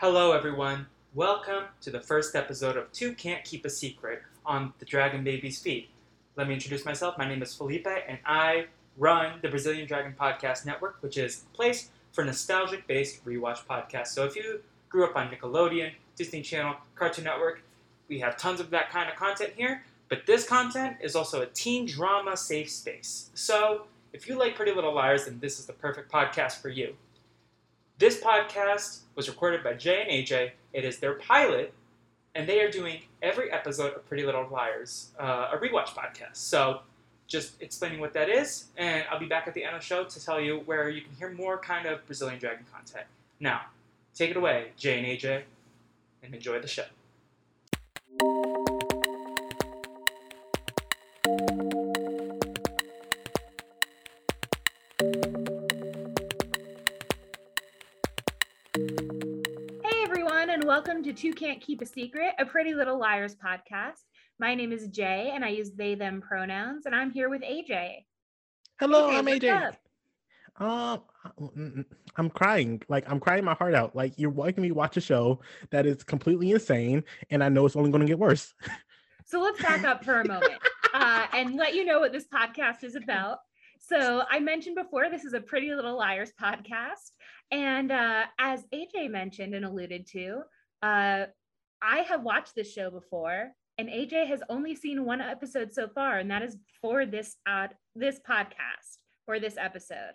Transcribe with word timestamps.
Hello, 0.00 0.32
everyone. 0.32 0.88
Welcome 1.14 1.64
to 1.80 1.90
the 1.90 2.02
first 2.02 2.36
episode 2.36 2.76
of 2.76 2.92
Two 2.92 3.14
Can't 3.14 3.42
Keep 3.46 3.64
a 3.64 3.70
Secret 3.70 4.20
on 4.44 4.74
the 4.78 4.84
Dragon 4.84 5.24
Babies 5.24 5.58
feed. 5.58 5.88
Let 6.36 6.48
me 6.48 6.52
introduce 6.52 6.84
myself. 6.84 7.16
My 7.16 7.26
name 7.26 7.40
is 7.40 7.54
Felipe, 7.54 7.86
and 7.86 8.18
I 8.26 8.66
run 8.98 9.38
the 9.40 9.48
Brazilian 9.48 9.86
Dragon 9.86 10.14
Podcast 10.20 10.66
Network, 10.66 10.98
which 11.00 11.16
is 11.16 11.44
a 11.50 11.56
place 11.56 11.88
for 12.12 12.22
nostalgic 12.22 12.86
based 12.86 13.24
rewatch 13.24 13.64
podcasts. 13.64 14.08
So 14.08 14.26
if 14.26 14.36
you 14.36 14.60
grew 14.90 15.06
up 15.06 15.16
on 15.16 15.30
Nickelodeon, 15.30 15.92
Disney 16.14 16.42
Channel, 16.42 16.76
Cartoon 16.94 17.24
Network, 17.24 17.62
we 18.06 18.18
have 18.18 18.36
tons 18.36 18.60
of 18.60 18.68
that 18.68 18.90
kind 18.90 19.08
of 19.08 19.16
content 19.16 19.54
here. 19.56 19.82
But 20.10 20.26
this 20.26 20.46
content 20.46 20.98
is 21.00 21.16
also 21.16 21.40
a 21.40 21.46
teen 21.46 21.86
drama 21.86 22.36
safe 22.36 22.68
space. 22.68 23.30
So 23.32 23.86
if 24.12 24.28
you 24.28 24.38
like 24.38 24.56
Pretty 24.56 24.72
Little 24.72 24.94
Liars, 24.94 25.24
then 25.24 25.38
this 25.40 25.58
is 25.58 25.64
the 25.64 25.72
perfect 25.72 26.12
podcast 26.12 26.60
for 26.60 26.68
you. 26.68 26.96
This 27.98 28.20
podcast 28.20 28.98
was 29.14 29.26
recorded 29.26 29.64
by 29.64 29.72
Jay 29.72 30.02
and 30.02 30.10
AJ. 30.10 30.50
It 30.74 30.84
is 30.84 30.98
their 30.98 31.14
pilot, 31.14 31.72
and 32.34 32.46
they 32.46 32.60
are 32.60 32.70
doing 32.70 33.00
every 33.22 33.50
episode 33.50 33.94
of 33.94 34.06
Pretty 34.06 34.22
Little 34.22 34.46
Liars, 34.50 35.12
uh, 35.18 35.48
a 35.50 35.56
rewatch 35.56 35.94
podcast. 35.94 36.36
So, 36.36 36.80
just 37.26 37.60
explaining 37.62 37.98
what 38.00 38.12
that 38.12 38.28
is, 38.28 38.66
and 38.76 39.04
I'll 39.10 39.18
be 39.18 39.24
back 39.24 39.48
at 39.48 39.54
the 39.54 39.64
end 39.64 39.74
of 39.74 39.80
the 39.80 39.86
show 39.86 40.04
to 40.04 40.22
tell 40.22 40.38
you 40.38 40.58
where 40.66 40.90
you 40.90 41.00
can 41.00 41.12
hear 41.14 41.30
more 41.30 41.56
kind 41.56 41.86
of 41.86 42.04
Brazilian 42.04 42.38
Dragon 42.38 42.66
content. 42.70 43.06
Now, 43.40 43.62
take 44.14 44.30
it 44.30 44.36
away, 44.36 44.72
Jay 44.76 44.98
and 44.98 45.06
AJ, 45.06 45.44
and 46.22 46.34
enjoy 46.34 46.60
the 46.60 46.68
show. 46.68 46.84
Welcome 60.86 61.02
to 61.02 61.12
Two 61.12 61.32
Can't 61.32 61.60
Keep 61.60 61.82
a 61.82 61.86
Secret, 61.86 62.34
a 62.38 62.46
Pretty 62.46 62.72
Little 62.72 62.96
Liars 62.96 63.34
podcast. 63.34 64.04
My 64.38 64.54
name 64.54 64.70
is 64.70 64.86
Jay, 64.86 65.32
and 65.34 65.44
I 65.44 65.48
use 65.48 65.72
they 65.72 65.96
them 65.96 66.20
pronouns, 66.20 66.86
and 66.86 66.94
I'm 66.94 67.10
here 67.10 67.28
with 67.28 67.42
AJ. 67.42 68.04
Hello, 68.78 69.10
AJ, 69.10 69.18
I'm 69.18 69.26
AJ. 69.26 69.76
Um, 70.60 71.02
mm, 71.40 71.84
I'm 72.14 72.30
crying. 72.30 72.80
Like 72.88 73.10
I'm 73.10 73.18
crying 73.18 73.44
my 73.44 73.54
heart 73.54 73.74
out. 73.74 73.96
Like 73.96 74.12
you're 74.16 74.30
making 74.30 74.62
me 74.62 74.70
watch 74.70 74.96
a 74.96 75.00
show 75.00 75.40
that 75.70 75.86
is 75.86 76.04
completely 76.04 76.52
insane, 76.52 77.02
and 77.30 77.42
I 77.42 77.48
know 77.48 77.66
it's 77.66 77.74
only 77.74 77.90
going 77.90 78.02
to 78.02 78.06
get 78.06 78.20
worse. 78.20 78.54
So 79.24 79.40
let's 79.40 79.60
back 79.60 79.82
up 79.82 80.04
for 80.04 80.20
a 80.20 80.28
moment 80.28 80.62
uh, 80.94 81.26
and 81.32 81.56
let 81.56 81.74
you 81.74 81.84
know 81.84 81.98
what 81.98 82.12
this 82.12 82.28
podcast 82.32 82.84
is 82.84 82.94
about. 82.94 83.38
So 83.80 84.22
I 84.30 84.38
mentioned 84.38 84.76
before, 84.76 85.10
this 85.10 85.24
is 85.24 85.32
a 85.32 85.40
Pretty 85.40 85.74
Little 85.74 85.98
Liars 85.98 86.30
podcast, 86.40 87.10
and 87.50 87.90
uh, 87.90 88.26
as 88.38 88.62
AJ 88.72 89.10
mentioned 89.10 89.56
and 89.56 89.64
alluded 89.64 90.06
to, 90.12 90.42
uh, 90.82 91.26
I 91.82 91.98
have 92.08 92.22
watched 92.22 92.54
this 92.54 92.72
show 92.72 92.90
before, 92.90 93.50
and 93.78 93.88
AJ 93.88 94.28
has 94.28 94.40
only 94.48 94.74
seen 94.74 95.04
one 95.04 95.20
episode 95.20 95.72
so 95.72 95.88
far, 95.88 96.18
and 96.18 96.30
that 96.30 96.42
is 96.42 96.56
for 96.80 97.06
this 97.06 97.36
uh, 97.46 97.68
this 97.94 98.20
podcast 98.28 98.98
for 99.24 99.38
this 99.38 99.56
episode. 99.58 100.14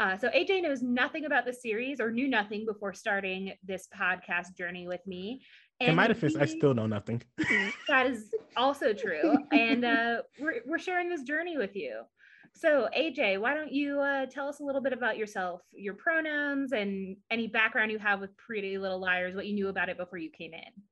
Uh, 0.00 0.16
so 0.16 0.28
AJ 0.30 0.62
knows 0.62 0.80
nothing 0.80 1.26
about 1.26 1.44
the 1.44 1.52
series 1.52 2.00
or 2.00 2.10
knew 2.10 2.26
nothing 2.26 2.64
before 2.64 2.94
starting 2.94 3.52
this 3.62 3.86
podcast 3.94 4.56
journey 4.56 4.88
with 4.88 5.06
me. 5.06 5.42
And 5.78 5.90
In 5.90 5.96
my 5.96 6.06
defense, 6.06 6.36
I 6.36 6.46
still 6.46 6.72
know 6.72 6.86
nothing. 6.86 7.22
that 7.88 8.06
is 8.06 8.34
also 8.56 8.94
true. 8.94 9.36
And 9.52 9.84
uh, 9.84 10.22
we're, 10.38 10.62
we're 10.66 10.78
sharing 10.78 11.10
this 11.10 11.22
journey 11.22 11.58
with 11.58 11.76
you. 11.76 12.00
So, 12.54 12.88
AJ, 12.96 13.40
why 13.40 13.54
don't 13.54 13.72
you 13.72 14.00
uh, 14.00 14.26
tell 14.26 14.48
us 14.48 14.60
a 14.60 14.64
little 14.64 14.82
bit 14.82 14.92
about 14.92 15.16
yourself, 15.16 15.62
your 15.72 15.94
pronouns, 15.94 16.72
and 16.72 17.16
any 17.30 17.46
background 17.46 17.90
you 17.90 17.98
have 17.98 18.20
with 18.20 18.36
Pretty 18.36 18.76
Little 18.76 19.00
Liars, 19.00 19.34
what 19.34 19.46
you 19.46 19.54
knew 19.54 19.68
about 19.68 19.88
it 19.88 19.96
before 19.96 20.18
you 20.18 20.30
came 20.30 20.52
in? 20.52 20.82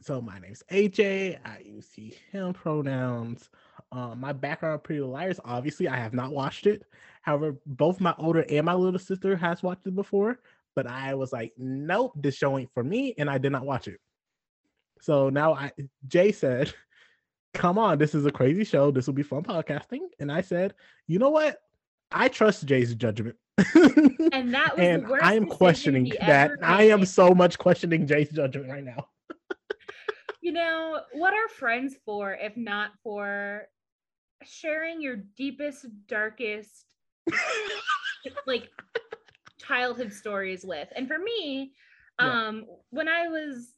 So 0.00 0.20
my 0.20 0.38
name's 0.38 0.62
AJ. 0.70 1.38
I 1.44 1.58
use 1.64 1.88
he, 1.94 2.16
him 2.30 2.52
pronouns. 2.54 3.50
Um, 3.92 4.20
my 4.20 4.32
background 4.32 4.82
Pretty 4.82 5.00
Little 5.00 5.14
Liars, 5.14 5.38
obviously, 5.44 5.86
I 5.86 5.96
have 5.96 6.14
not 6.14 6.32
watched 6.32 6.66
it. 6.66 6.82
However, 7.20 7.56
both 7.66 8.00
my 8.00 8.14
older 8.18 8.44
and 8.48 8.66
my 8.66 8.74
little 8.74 8.98
sister 8.98 9.36
has 9.36 9.62
watched 9.62 9.86
it 9.86 9.94
before, 9.94 10.40
but 10.74 10.86
I 10.86 11.14
was 11.14 11.32
like, 11.32 11.52
nope, 11.56 12.12
this 12.16 12.36
show 12.36 12.58
ain't 12.58 12.72
for 12.72 12.82
me, 12.82 13.14
and 13.18 13.28
I 13.28 13.38
did 13.38 13.52
not 13.52 13.66
watch 13.66 13.86
it. 13.86 14.00
So 15.00 15.28
now 15.30 15.54
I 15.54 15.72
Jay 16.08 16.32
said, 16.32 16.72
Come 17.54 17.78
on, 17.78 17.98
this 17.98 18.14
is 18.14 18.24
a 18.26 18.30
crazy 18.32 18.64
show. 18.64 18.90
This 18.90 19.06
will 19.06 19.14
be 19.14 19.22
fun 19.22 19.42
podcasting. 19.42 20.00
And 20.18 20.32
I 20.32 20.40
said, 20.40 20.74
you 21.06 21.18
know 21.18 21.30
what? 21.30 21.58
I 22.10 22.28
trust 22.28 22.66
Jay's 22.66 22.94
judgment. 22.94 23.36
And 24.32 24.54
that 24.54 24.78
was 24.78 24.86
and 24.86 25.04
the 25.04 25.10
worst 25.10 25.24
I 25.24 25.34
am 25.34 25.44
questioning 25.44 26.10
that. 26.20 26.52
I 26.62 26.84
am 26.84 27.04
so 27.04 27.34
much 27.34 27.58
questioning 27.58 28.06
Jay's 28.06 28.30
judgment 28.30 28.70
right 28.70 28.82
now. 28.82 29.08
You 30.40 30.52
know, 30.52 31.00
what 31.12 31.34
are 31.34 31.48
friends 31.48 31.94
for 32.06 32.32
if 32.32 32.56
not 32.56 32.92
for 33.04 33.64
sharing 34.42 35.02
your 35.02 35.16
deepest, 35.36 35.86
darkest, 36.08 36.86
like 38.46 38.70
childhood 39.60 40.12
stories 40.14 40.64
with? 40.64 40.88
And 40.96 41.06
for 41.06 41.18
me, 41.18 41.72
Yeah. 42.18 42.48
um, 42.48 42.64
when 42.88 43.06
I 43.08 43.28
was 43.28 43.74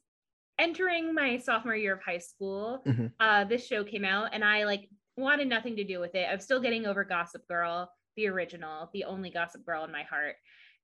entering 0.58 1.14
my 1.14 1.36
sophomore 1.38 1.74
year 1.76 1.94
of 1.94 2.02
high 2.02 2.18
school, 2.18 2.82
Mhm. 2.86 3.12
uh, 3.20 3.44
this 3.44 3.66
show 3.66 3.84
came 3.84 4.04
out 4.04 4.30
and 4.32 4.44
I 4.44 4.64
like 4.64 4.88
wanted 5.16 5.48
nothing 5.48 5.76
to 5.76 5.84
do 5.84 6.00
with 6.00 6.14
it. 6.14 6.26
I'm 6.30 6.40
still 6.40 6.60
getting 6.60 6.86
over 6.86 7.04
Gossip 7.04 7.46
Girl, 7.46 7.90
the 8.16 8.28
original, 8.28 8.90
the 8.92 9.04
only 9.04 9.30
Gossip 9.30 9.64
Girl 9.64 9.84
in 9.84 9.92
my 9.92 10.02
heart. 10.04 10.36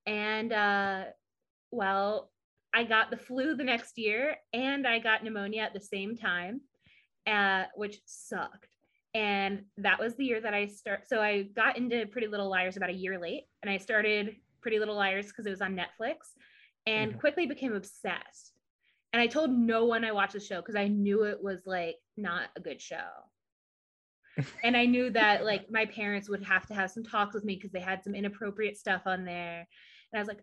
And 0.07 0.53
uh, 0.53 1.05
well, 1.71 2.31
I 2.73 2.85
got 2.85 3.11
the 3.11 3.17
flu 3.17 3.55
the 3.57 3.65
next 3.65 3.99
year 3.99 4.37
and 4.53 4.87
I 4.87 4.99
got 5.01 5.25
pneumonia 5.25 5.63
at 5.63 5.75
the 5.75 5.81
same 5.81 6.17
time, 6.17 6.61
uh, 7.27 7.65
which 7.75 8.01
sucked. 8.07 8.69
And 9.13 9.65
that 9.79 9.99
was 9.99 10.15
the 10.17 10.25
year 10.25 10.41
that 10.41 10.55
I 10.55 10.67
start. 10.67 11.09
So 11.09 11.21
I 11.21 11.43
got 11.43 11.77
into 11.77 12.07
Pretty 12.07 12.29
Little 12.29 12.49
Liars 12.49 12.77
about 12.77 12.91
a 12.91 12.95
year 12.95 13.19
late, 13.19 13.47
and 13.63 13.69
I 13.71 13.77
started 13.79 14.37
Pretty 14.61 14.79
Little 14.79 14.95
Liars 14.95 15.27
because 15.27 15.47
it 15.47 15.51
was 15.51 15.61
on 15.61 15.75
Netflix, 15.77 16.37
and 16.87 17.15
Mhm. 17.15 17.19
quickly 17.19 17.47
became 17.47 17.73
obsessed. 17.75 18.53
And 19.13 19.21
I 19.21 19.27
told 19.27 19.51
no 19.51 19.85
one 19.85 20.05
I 20.05 20.13
watched 20.13 20.35
the 20.35 20.41
show 20.41 20.61
because 20.61 20.77
I 20.77 20.89
knew 20.89 21.25
it 21.25 21.43
was 21.43 21.61
like 21.67 21.97
not 22.17 22.49
a 22.57 22.61
good 22.61 22.81
show. 22.81 23.09
and 24.65 24.77
I 24.77 24.87
knew 24.87 25.11
that 25.11 25.45
like 25.45 25.71
my 25.71 25.87
parents 25.87 26.29
would 26.29 26.45
have 26.45 26.67
to 26.69 26.75
have 26.75 26.91
some 26.91 27.03
talks 27.03 27.35
with 27.35 27.45
me 27.45 27.57
because 27.57 27.73
they 27.73 27.81
had 27.81 28.05
some 28.05 28.15
inappropriate 28.15 28.77
stuff 28.77 29.03
on 29.07 29.25
there. 29.25 29.67
And 30.13 30.19
I 30.19 30.19
was 30.19 30.29
like, 30.29 30.43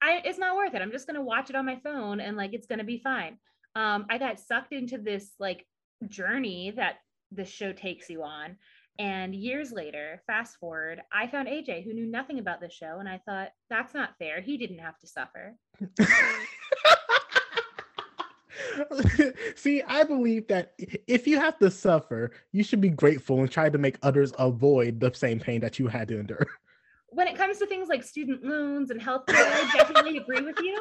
I 0.00 0.22
it's 0.24 0.38
not 0.38 0.56
worth 0.56 0.74
it. 0.74 0.82
I'm 0.82 0.92
just 0.92 1.06
gonna 1.06 1.22
watch 1.22 1.50
it 1.50 1.56
on 1.56 1.66
my 1.66 1.76
phone 1.82 2.20
and 2.20 2.36
like 2.36 2.52
it's 2.54 2.66
gonna 2.66 2.84
be 2.84 2.98
fine. 2.98 3.38
Um, 3.74 4.06
I 4.08 4.18
got 4.18 4.40
sucked 4.40 4.72
into 4.72 4.98
this 4.98 5.32
like 5.38 5.66
journey 6.08 6.72
that 6.76 6.96
the 7.32 7.44
show 7.44 7.72
takes 7.72 8.08
you 8.08 8.22
on. 8.22 8.56
And 8.98 9.34
years 9.34 9.72
later, 9.72 10.22
fast 10.26 10.56
forward, 10.56 11.02
I 11.12 11.26
found 11.26 11.48
AJ 11.48 11.84
who 11.84 11.92
knew 11.92 12.06
nothing 12.06 12.38
about 12.38 12.60
the 12.60 12.70
show, 12.70 12.96
and 12.98 13.08
I 13.08 13.20
thought 13.26 13.50
that's 13.68 13.92
not 13.92 14.16
fair. 14.18 14.40
He 14.40 14.56
didn't 14.56 14.78
have 14.78 14.98
to 15.00 15.06
suffer. 15.06 15.54
See, 19.56 19.82
I 19.82 20.04
believe 20.04 20.46
that 20.48 20.74
if 20.78 21.26
you 21.26 21.38
have 21.38 21.58
to 21.58 21.70
suffer, 21.70 22.32
you 22.52 22.62
should 22.62 22.80
be 22.80 22.88
grateful 22.88 23.40
and 23.40 23.50
try 23.50 23.68
to 23.68 23.78
make 23.78 23.96
others 24.02 24.32
avoid 24.38 25.00
the 25.00 25.12
same 25.14 25.40
pain 25.40 25.60
that 25.60 25.78
you 25.78 25.86
had 25.86 26.08
to 26.08 26.18
endure. 26.18 26.46
When 27.08 27.28
it 27.28 27.36
comes 27.36 27.58
to 27.58 27.66
things 27.66 27.88
like 27.88 28.02
student 28.02 28.44
loans 28.44 28.90
and 28.90 29.00
healthcare, 29.00 29.36
I 29.36 29.70
definitely 29.74 30.16
agree 30.18 30.42
with 30.42 30.58
you. 30.60 30.78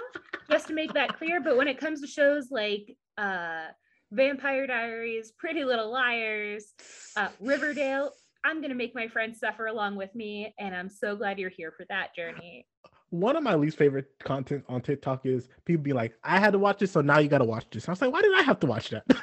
Just 0.50 0.68
to 0.68 0.74
make 0.74 0.94
that 0.94 1.18
clear, 1.18 1.40
but 1.42 1.56
when 1.58 1.68
it 1.68 1.78
comes 1.78 2.02
to 2.02 2.08
shows 2.08 2.50
like 2.52 2.98
uh, 3.18 3.68
Vampire 4.12 4.68
Diaries, 4.68 5.32
Pretty 5.38 5.64
Little 5.64 5.92
Liars, 5.92 6.74
uh, 7.16 7.30
Riverdale, 7.40 8.12
I'm 8.44 8.62
gonna 8.62 8.76
make 8.76 8.94
my 8.94 9.08
friends 9.08 9.40
suffer 9.40 9.68
along 9.68 9.96
with 9.96 10.14
me, 10.14 10.54
and 10.60 10.76
I'm 10.76 10.90
so 10.90 11.16
glad 11.16 11.40
you're 11.40 11.50
here 11.50 11.74
for 11.76 11.86
that 11.90 12.16
journey. 12.16 12.68
One 13.10 13.36
of 13.36 13.44
my 13.44 13.56
least 13.56 13.78
favorite 13.78 14.08
content 14.24 14.64
on 14.68 14.82
TikTok 14.82 15.26
is 15.26 15.48
people 15.64 15.84
be 15.84 15.94
like, 15.94 16.14
I 16.24 16.40
had 16.40 16.52
to 16.52 16.60
watch 16.60 16.80
this, 16.80 16.92
so 16.92 17.02
now 17.02 17.20
you 17.20 17.30
got 17.30 17.38
to 17.38 17.46
watch 17.46 17.66
this. 17.72 17.88
I 17.88 17.92
was 17.92 18.02
like, 18.02 18.12
why 18.12 18.22
did 18.22 18.36
I 18.36 18.42
have 18.42 18.60
to 18.62 18.68
watch 18.68 18.90
that? 18.90 19.04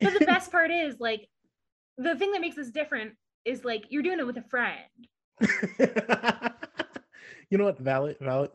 But 0.00 0.18
the 0.18 0.24
best 0.24 0.52
part 0.52 0.70
is 0.70 1.00
like 1.00 1.28
the 1.98 2.14
thing 2.14 2.30
that 2.32 2.40
makes 2.40 2.54
this 2.54 2.70
different 2.70 3.14
is 3.44 3.64
like 3.64 3.86
you're 3.90 4.02
doing 4.02 4.20
it 4.20 4.26
with 4.26 4.36
a 4.36 4.42
friend. 4.42 4.78
you 7.50 7.58
know 7.58 7.64
what? 7.64 7.78
Valid, 7.78 8.16
valid. 8.20 8.50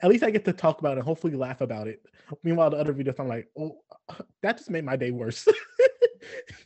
At 0.00 0.10
least 0.10 0.22
I 0.22 0.30
get 0.30 0.44
to 0.44 0.52
talk 0.52 0.80
about 0.80 0.92
it 0.92 0.98
and 0.98 1.06
hopefully 1.06 1.34
laugh 1.34 1.60
about 1.60 1.88
it. 1.88 2.00
Meanwhile, 2.44 2.70
the 2.70 2.76
other 2.76 2.94
videos, 2.94 3.18
I'm 3.18 3.28
like, 3.28 3.48
oh, 3.58 3.78
that 4.42 4.58
just 4.58 4.70
made 4.70 4.84
my 4.84 4.96
day 4.96 5.10
worse. 5.10 5.46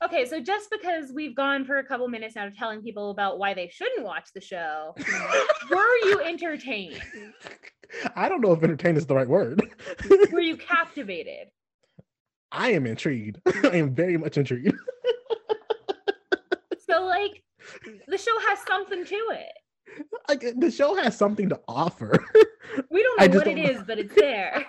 Okay, 0.03 0.27
so 0.27 0.41
just 0.41 0.71
because 0.71 1.13
we've 1.15 1.35
gone 1.35 1.65
for 1.65 1.79
a 1.79 1.85
couple 1.85 2.09
minutes 2.09 2.37
now 2.37 2.49
telling 2.59 2.83
people 2.83 3.11
about 3.11 3.39
why 3.39 3.55
they 3.55 3.69
shouldn't 3.69 4.05
watch 4.05 4.29
the 4.35 4.41
show, 4.41 4.95
were 5.71 5.97
you 6.05 6.21
entertained? 6.21 7.01
I 8.17 8.29
don't 8.29 8.41
know 8.41 8.53
if 8.53 8.63
entertained 8.63 8.99
is 8.99 9.07
the 9.07 9.15
right 9.15 9.29
word. 9.29 9.63
Were 10.33 10.41
you 10.41 10.57
captivated? 10.57 11.49
I 12.51 12.73
am 12.73 12.87
intrigued. 12.87 13.41
I 13.65 13.77
am 13.77 13.95
very 13.95 14.17
much 14.17 14.37
intrigued. 14.37 14.75
So 16.89 17.05
like 17.05 17.43
the 18.09 18.19
show 18.19 18.39
has 18.49 18.59
something 18.67 19.05
to 19.05 19.15
it. 19.33 19.53
Like 20.29 20.45
the 20.59 20.71
show 20.71 20.95
has 20.97 21.17
something 21.17 21.49
to 21.49 21.61
offer. 21.69 22.13
We 22.91 23.03
don't 23.03 23.33
know 23.33 23.39
what 23.39 23.47
it 23.47 23.57
know. 23.57 23.63
is, 23.63 23.83
but 23.87 23.99
it's 23.99 24.15
there. 24.15 24.67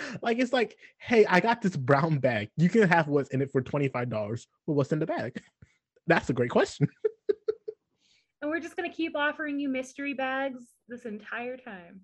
like 0.22 0.38
it's 0.38 0.52
like, 0.52 0.76
hey, 0.98 1.26
I 1.26 1.40
got 1.40 1.62
this 1.62 1.76
brown 1.76 2.18
bag. 2.18 2.48
You 2.56 2.68
can 2.68 2.88
have 2.88 3.08
what's 3.08 3.30
in 3.30 3.42
it 3.42 3.50
for 3.50 3.60
twenty 3.60 3.88
five 3.88 4.10
dollars. 4.10 4.46
Well, 4.66 4.76
what's 4.76 4.92
in 4.92 4.98
the 4.98 5.06
bag? 5.06 5.40
That's 6.06 6.30
a 6.30 6.32
great 6.32 6.50
question. 6.50 6.88
and 8.42 8.50
we're 8.50 8.60
just 8.60 8.76
gonna 8.76 8.92
keep 8.92 9.16
offering 9.16 9.58
you 9.58 9.68
mystery 9.68 10.14
bags 10.14 10.64
this 10.88 11.04
entire 11.04 11.56
time. 11.56 12.00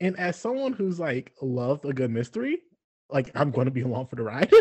And 0.00 0.18
as 0.18 0.36
someone 0.36 0.72
who's 0.72 0.98
like 0.98 1.32
loved 1.42 1.84
a 1.84 1.92
good 1.92 2.10
mystery, 2.10 2.60
like 3.10 3.30
I'm 3.34 3.50
going 3.50 3.66
to 3.66 3.70
be 3.70 3.82
along 3.82 4.06
for 4.06 4.16
the 4.16 4.22
ride. 4.22 4.52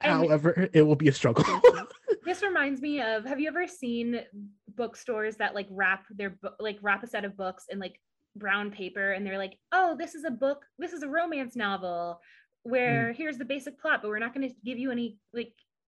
And- 0.00 0.12
However, 0.12 0.68
it 0.72 0.82
will 0.82 0.96
be 0.96 1.08
a 1.08 1.12
struggle. 1.12 1.44
This 2.24 2.42
reminds 2.42 2.80
me 2.80 3.00
of 3.00 3.24
have 3.24 3.40
you 3.40 3.48
ever 3.48 3.66
seen 3.66 4.20
bookstores 4.76 5.36
that 5.36 5.54
like 5.54 5.66
wrap 5.70 6.04
their 6.10 6.30
book 6.30 6.54
like 6.60 6.78
wrap 6.82 7.02
a 7.02 7.06
set 7.06 7.24
of 7.24 7.36
books 7.36 7.64
in 7.70 7.78
like 7.78 7.98
brown 8.38 8.70
paper 8.70 9.12
and 9.12 9.26
they're 9.26 9.38
like, 9.38 9.58
"Oh, 9.72 9.96
this 9.98 10.14
is 10.14 10.24
a 10.24 10.30
book, 10.30 10.64
this 10.78 10.92
is 10.92 11.02
a 11.02 11.08
romance 11.08 11.56
novel 11.56 12.20
where 12.62 13.12
here's 13.12 13.38
the 13.38 13.44
basic 13.44 13.80
plot, 13.80 14.00
but 14.02 14.08
we're 14.08 14.18
not 14.18 14.34
going 14.34 14.48
to 14.48 14.54
give 14.64 14.78
you 14.78 14.90
any 14.90 15.18
like 15.32 15.52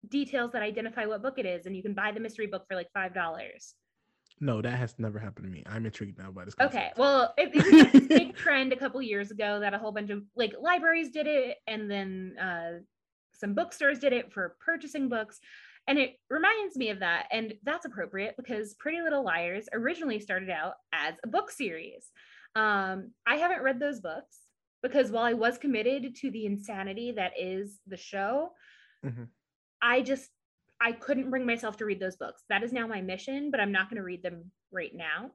details 0.09 0.51
that 0.51 0.61
identify 0.63 1.05
what 1.05 1.21
book 1.21 1.37
it 1.37 1.45
is 1.45 1.65
and 1.65 1.75
you 1.75 1.83
can 1.83 1.93
buy 1.93 2.11
the 2.11 2.19
mystery 2.19 2.47
book 2.47 2.65
for 2.67 2.75
like 2.75 2.89
$5." 2.95 3.13
no, 4.43 4.59
that 4.59 4.77
has 4.77 4.95
never 4.97 5.19
happened 5.19 5.45
to 5.45 5.51
me. 5.51 5.63
I'm 5.67 5.85
intrigued 5.85 6.17
now 6.17 6.31
by 6.31 6.45
this. 6.45 6.55
Okay, 6.59 6.91
well, 6.97 7.31
it, 7.37 7.51
it 7.53 7.63
was 7.63 7.73
like 7.73 7.91
this 7.91 8.07
big 8.07 8.35
trend 8.35 8.73
a 8.73 8.75
couple 8.75 8.99
years 9.01 9.29
ago 9.29 9.59
that 9.59 9.75
a 9.75 9.77
whole 9.77 9.91
bunch 9.91 10.09
of 10.09 10.23
like 10.35 10.53
libraries 10.59 11.11
did 11.11 11.27
it, 11.27 11.57
and 11.67 11.89
then 11.89 12.35
uh, 12.41 12.79
some 13.33 13.53
bookstores 13.53 13.99
did 13.99 14.13
it 14.13 14.33
for 14.33 14.55
purchasing 14.59 15.09
books. 15.09 15.39
And 15.87 15.97
it 15.97 16.19
reminds 16.29 16.75
me 16.75 16.89
of 16.89 16.99
that. 16.99 17.25
And 17.31 17.53
that's 17.63 17.85
appropriate 17.85 18.35
because 18.37 18.75
Pretty 18.75 19.01
Little 19.01 19.23
Liars 19.23 19.67
originally 19.73 20.19
started 20.19 20.49
out 20.49 20.73
as 20.93 21.15
a 21.23 21.27
book 21.27 21.51
series. 21.51 22.11
Um, 22.55 23.11
I 23.25 23.35
haven't 23.37 23.61
read 23.61 23.79
those 23.79 23.99
books 23.99 24.39
because 24.83 25.11
while 25.11 25.23
I 25.23 25.33
was 25.33 25.57
committed 25.57 26.15
to 26.17 26.31
the 26.31 26.45
insanity 26.45 27.13
that 27.13 27.33
is 27.39 27.79
the 27.87 27.97
show, 27.97 28.53
Mhm. 29.03 29.29
I 29.81 30.01
just 30.01 30.29
I 30.83 30.93
couldn't 30.93 31.29
bring 31.29 31.45
myself 31.45 31.77
to 31.77 31.85
read 31.85 31.99
those 31.99 32.15
books. 32.15 32.43
That 32.49 32.63
is 32.63 32.73
now 32.73 32.87
my 32.87 33.01
mission, 33.01 33.51
but 33.51 33.59
I'm 33.59 33.71
not 33.71 33.87
going 33.87 33.97
to 33.97 34.03
read 34.03 34.23
them 34.23 34.51
right 34.71 34.93
now. 34.95 35.31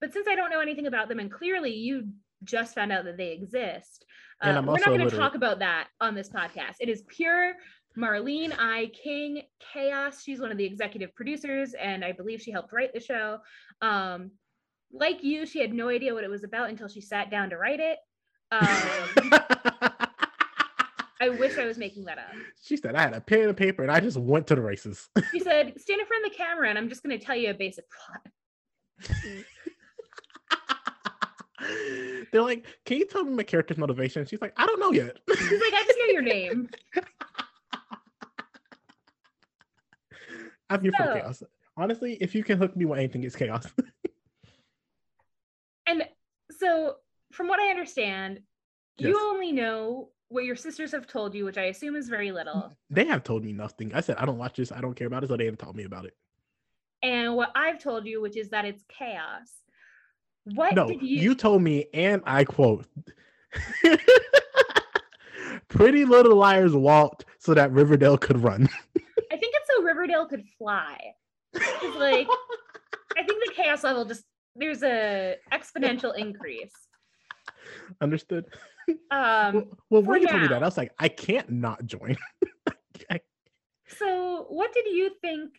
But 0.00 0.14
since 0.14 0.26
I 0.26 0.34
don't 0.34 0.50
know 0.50 0.60
anything 0.60 0.86
about 0.86 1.08
them, 1.08 1.18
and 1.18 1.30
clearly 1.30 1.74
you 1.74 2.08
just 2.44 2.74
found 2.74 2.92
out 2.92 3.04
that 3.04 3.18
they 3.18 3.32
exist, 3.32 4.06
uh, 4.40 4.62
we're 4.64 4.78
not 4.78 4.86
going 4.86 5.08
to 5.08 5.14
talk 5.14 5.34
about 5.34 5.58
that 5.58 5.88
on 6.00 6.14
this 6.14 6.30
podcast. 6.30 6.76
It 6.80 6.88
is 6.88 7.02
pure 7.08 7.56
Marlene 7.96 8.54
I. 8.58 8.86
King 8.86 9.42
chaos. 9.60 10.22
She's 10.22 10.40
one 10.40 10.50
of 10.50 10.58
the 10.58 10.64
executive 10.64 11.14
producers, 11.14 11.74
and 11.74 12.04
I 12.04 12.12
believe 12.12 12.40
she 12.40 12.50
helped 12.50 12.72
write 12.72 12.92
the 12.94 13.00
show. 13.00 13.40
Um, 13.82 14.30
like 14.92 15.22
you, 15.22 15.46
she 15.46 15.60
had 15.60 15.72
no 15.72 15.88
idea 15.88 16.14
what 16.14 16.24
it 16.24 16.30
was 16.30 16.44
about 16.44 16.70
until 16.70 16.88
she 16.88 17.00
sat 17.00 17.30
down 17.30 17.50
to 17.50 17.56
write 17.58 17.80
it. 17.80 17.98
Um, 18.52 19.32
I 21.20 21.30
wish 21.30 21.56
I 21.58 21.64
was 21.64 21.78
making 21.78 22.04
that 22.04 22.18
up. 22.18 22.26
she 22.62 22.76
said 22.76 22.94
I 22.94 23.00
had 23.02 23.14
a 23.14 23.20
pen 23.20 23.48
and 23.48 23.56
paper 23.56 23.82
and 23.82 23.90
I 23.90 24.00
just 24.00 24.16
went 24.18 24.46
to 24.48 24.54
the 24.54 24.60
races. 24.60 25.08
She 25.32 25.40
said, 25.40 25.72
"Stand 25.80 26.00
in 26.00 26.06
front 26.06 26.24
of 26.26 26.30
the 26.32 26.36
camera, 26.36 26.68
and 26.68 26.78
I'm 26.78 26.88
just 26.88 27.02
going 27.02 27.18
to 27.18 27.24
tell 27.24 27.34
you 27.36 27.50
a 27.50 27.54
basic 27.54 27.84
plot." 27.90 28.20
They're 32.32 32.42
like, 32.42 32.66
"Can 32.84 32.98
you 32.98 33.06
tell 33.06 33.24
me 33.24 33.32
my 33.32 33.42
character's 33.42 33.78
motivation?" 33.78 34.26
She's 34.26 34.40
like, 34.40 34.52
"I 34.56 34.66
don't 34.66 34.78
know 34.78 34.92
yet." 34.92 35.16
She's 35.28 35.50
like, 35.60 35.72
"I 35.74 35.84
just 35.86 35.98
know 35.98 36.06
your 36.12 36.22
name." 36.22 36.68
I'm 40.70 40.80
here 40.82 40.92
for 40.96 41.04
So- 41.04 41.14
chaos. 41.14 41.42
Honestly, 41.78 42.14
if 42.22 42.34
you 42.34 42.42
can 42.42 42.56
hook 42.58 42.74
me 42.76 42.84
with 42.86 42.98
anything, 42.98 43.22
it's 43.24 43.36
chaos. 43.36 43.66
So, 46.58 46.96
from 47.32 47.48
what 47.48 47.60
I 47.60 47.68
understand, 47.70 48.40
Yes. 48.98 49.08
you 49.10 49.20
only 49.20 49.52
know 49.52 50.10
what 50.28 50.44
your 50.44 50.56
sisters 50.56 50.92
have 50.92 51.06
told 51.06 51.34
you, 51.34 51.44
which 51.44 51.58
I 51.58 51.64
assume 51.64 51.96
is 51.96 52.08
very 52.08 52.32
little. 52.32 52.76
they 52.90 53.04
have 53.04 53.22
told 53.22 53.44
me 53.44 53.52
nothing. 53.52 53.94
I 53.94 54.00
said 54.00 54.16
I 54.16 54.24
don't 54.24 54.38
watch 54.38 54.56
this. 54.56 54.72
I 54.72 54.80
don't 54.80 54.94
care 54.94 55.06
about 55.06 55.22
it, 55.24 55.28
so 55.28 55.36
they 55.36 55.44
haven't 55.44 55.58
told 55.60 55.76
me 55.76 55.84
about 55.84 56.06
it. 56.06 56.16
And 57.02 57.34
what 57.36 57.50
I've 57.54 57.78
told 57.78 58.06
you, 58.06 58.22
which 58.22 58.36
is 58.36 58.48
that 58.50 58.64
it's 58.64 58.82
chaos. 58.88 59.52
What 60.44 60.74
no, 60.74 60.88
did 60.88 61.02
you... 61.02 61.20
you? 61.20 61.34
told 61.34 61.60
me, 61.62 61.86
and 61.92 62.22
I 62.24 62.44
quote: 62.44 62.86
"Pretty 65.68 66.04
Little 66.04 66.36
Liars 66.36 66.72
walked 66.74 67.24
so 67.38 67.52
that 67.54 67.70
Riverdale 67.72 68.16
could 68.16 68.42
run." 68.42 68.68
I 69.32 69.36
think 69.36 69.54
it's 69.56 69.68
so 69.76 69.82
Riverdale 69.82 70.26
could 70.26 70.44
fly. 70.58 70.96
'Cause, 71.54 71.96
like, 71.96 72.28
I 73.16 73.22
think 73.24 73.44
the 73.44 73.52
chaos 73.54 73.84
level 73.84 74.04
just 74.04 74.24
there's 74.58 74.82
a 74.82 75.36
exponential 75.52 76.16
increase. 76.16 76.74
Understood. 78.00 78.46
Um, 79.10 79.52
well, 79.52 79.64
well 79.90 80.02
when 80.02 80.22
you 80.22 80.28
told 80.28 80.42
me 80.42 80.46
that. 80.46 80.62
I 80.62 80.64
was 80.64 80.76
like, 80.76 80.92
I 81.00 81.08
can't 81.08 81.50
not 81.50 81.84
join. 81.86 82.16
I- 83.10 83.20
so 83.88 84.46
what 84.48 84.72
did 84.72 84.86
you 84.86 85.10
think 85.20 85.54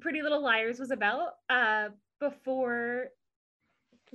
Pretty 0.00 0.22
Little 0.22 0.40
Liars 0.40 0.78
was 0.78 0.92
about 0.92 1.30
uh, 1.50 1.88
before 2.20 3.06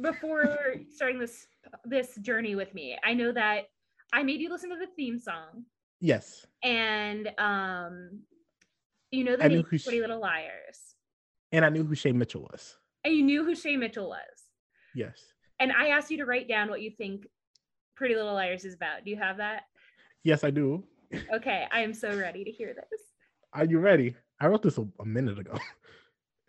before 0.01 0.75
starting 0.95 1.19
this 1.19 1.45
this 1.83 2.15
journey 2.21 2.55
with 2.55 2.73
me? 2.73 2.97
I 3.03 3.13
know 3.13 3.33
that 3.33 3.63
I 4.13 4.23
made 4.23 4.39
you 4.39 4.49
listen 4.49 4.69
to 4.69 4.77
the 4.77 4.87
theme 4.95 5.19
song, 5.19 5.65
yes, 5.99 6.45
and 6.63 7.31
um, 7.37 8.21
you 9.11 9.25
know 9.25 9.35
the 9.35 9.43
I 9.43 9.47
name 9.49 9.63
who 9.69 9.77
she- 9.77 9.83
Pretty 9.83 9.99
Little 9.99 10.21
Liars, 10.21 10.95
and 11.51 11.65
I 11.65 11.69
knew 11.69 11.83
who 11.83 11.95
Shay 11.95 12.13
Mitchell 12.13 12.47
was. 12.49 12.77
And 13.03 13.13
you 13.13 13.23
knew 13.23 13.43
who 13.45 13.55
Shay 13.55 13.77
Mitchell 13.77 14.09
was. 14.09 14.19
Yes, 14.95 15.17
And 15.59 15.71
I 15.71 15.87
asked 15.87 16.11
you 16.11 16.17
to 16.17 16.25
write 16.25 16.47
down 16.47 16.69
what 16.69 16.81
you 16.81 16.91
think 16.91 17.27
Pretty 17.95 18.15
Little 18.15 18.33
Liars 18.33 18.63
is 18.65 18.75
about. 18.75 19.03
Do 19.03 19.09
you 19.11 19.17
have 19.17 19.37
that? 19.37 19.63
yes, 20.23 20.43
I 20.43 20.51
do. 20.51 20.83
Okay, 21.33 21.65
I 21.71 21.81
am 21.81 21.93
so 21.93 22.15
ready 22.17 22.43
to 22.43 22.51
hear 22.51 22.73
this. 22.73 23.01
Are 23.53 23.65
you 23.65 23.79
ready? 23.79 24.15
I 24.39 24.47
wrote 24.47 24.63
this 24.63 24.77
a, 24.77 24.87
a 24.99 25.05
minute 25.05 25.37
ago. 25.39 25.57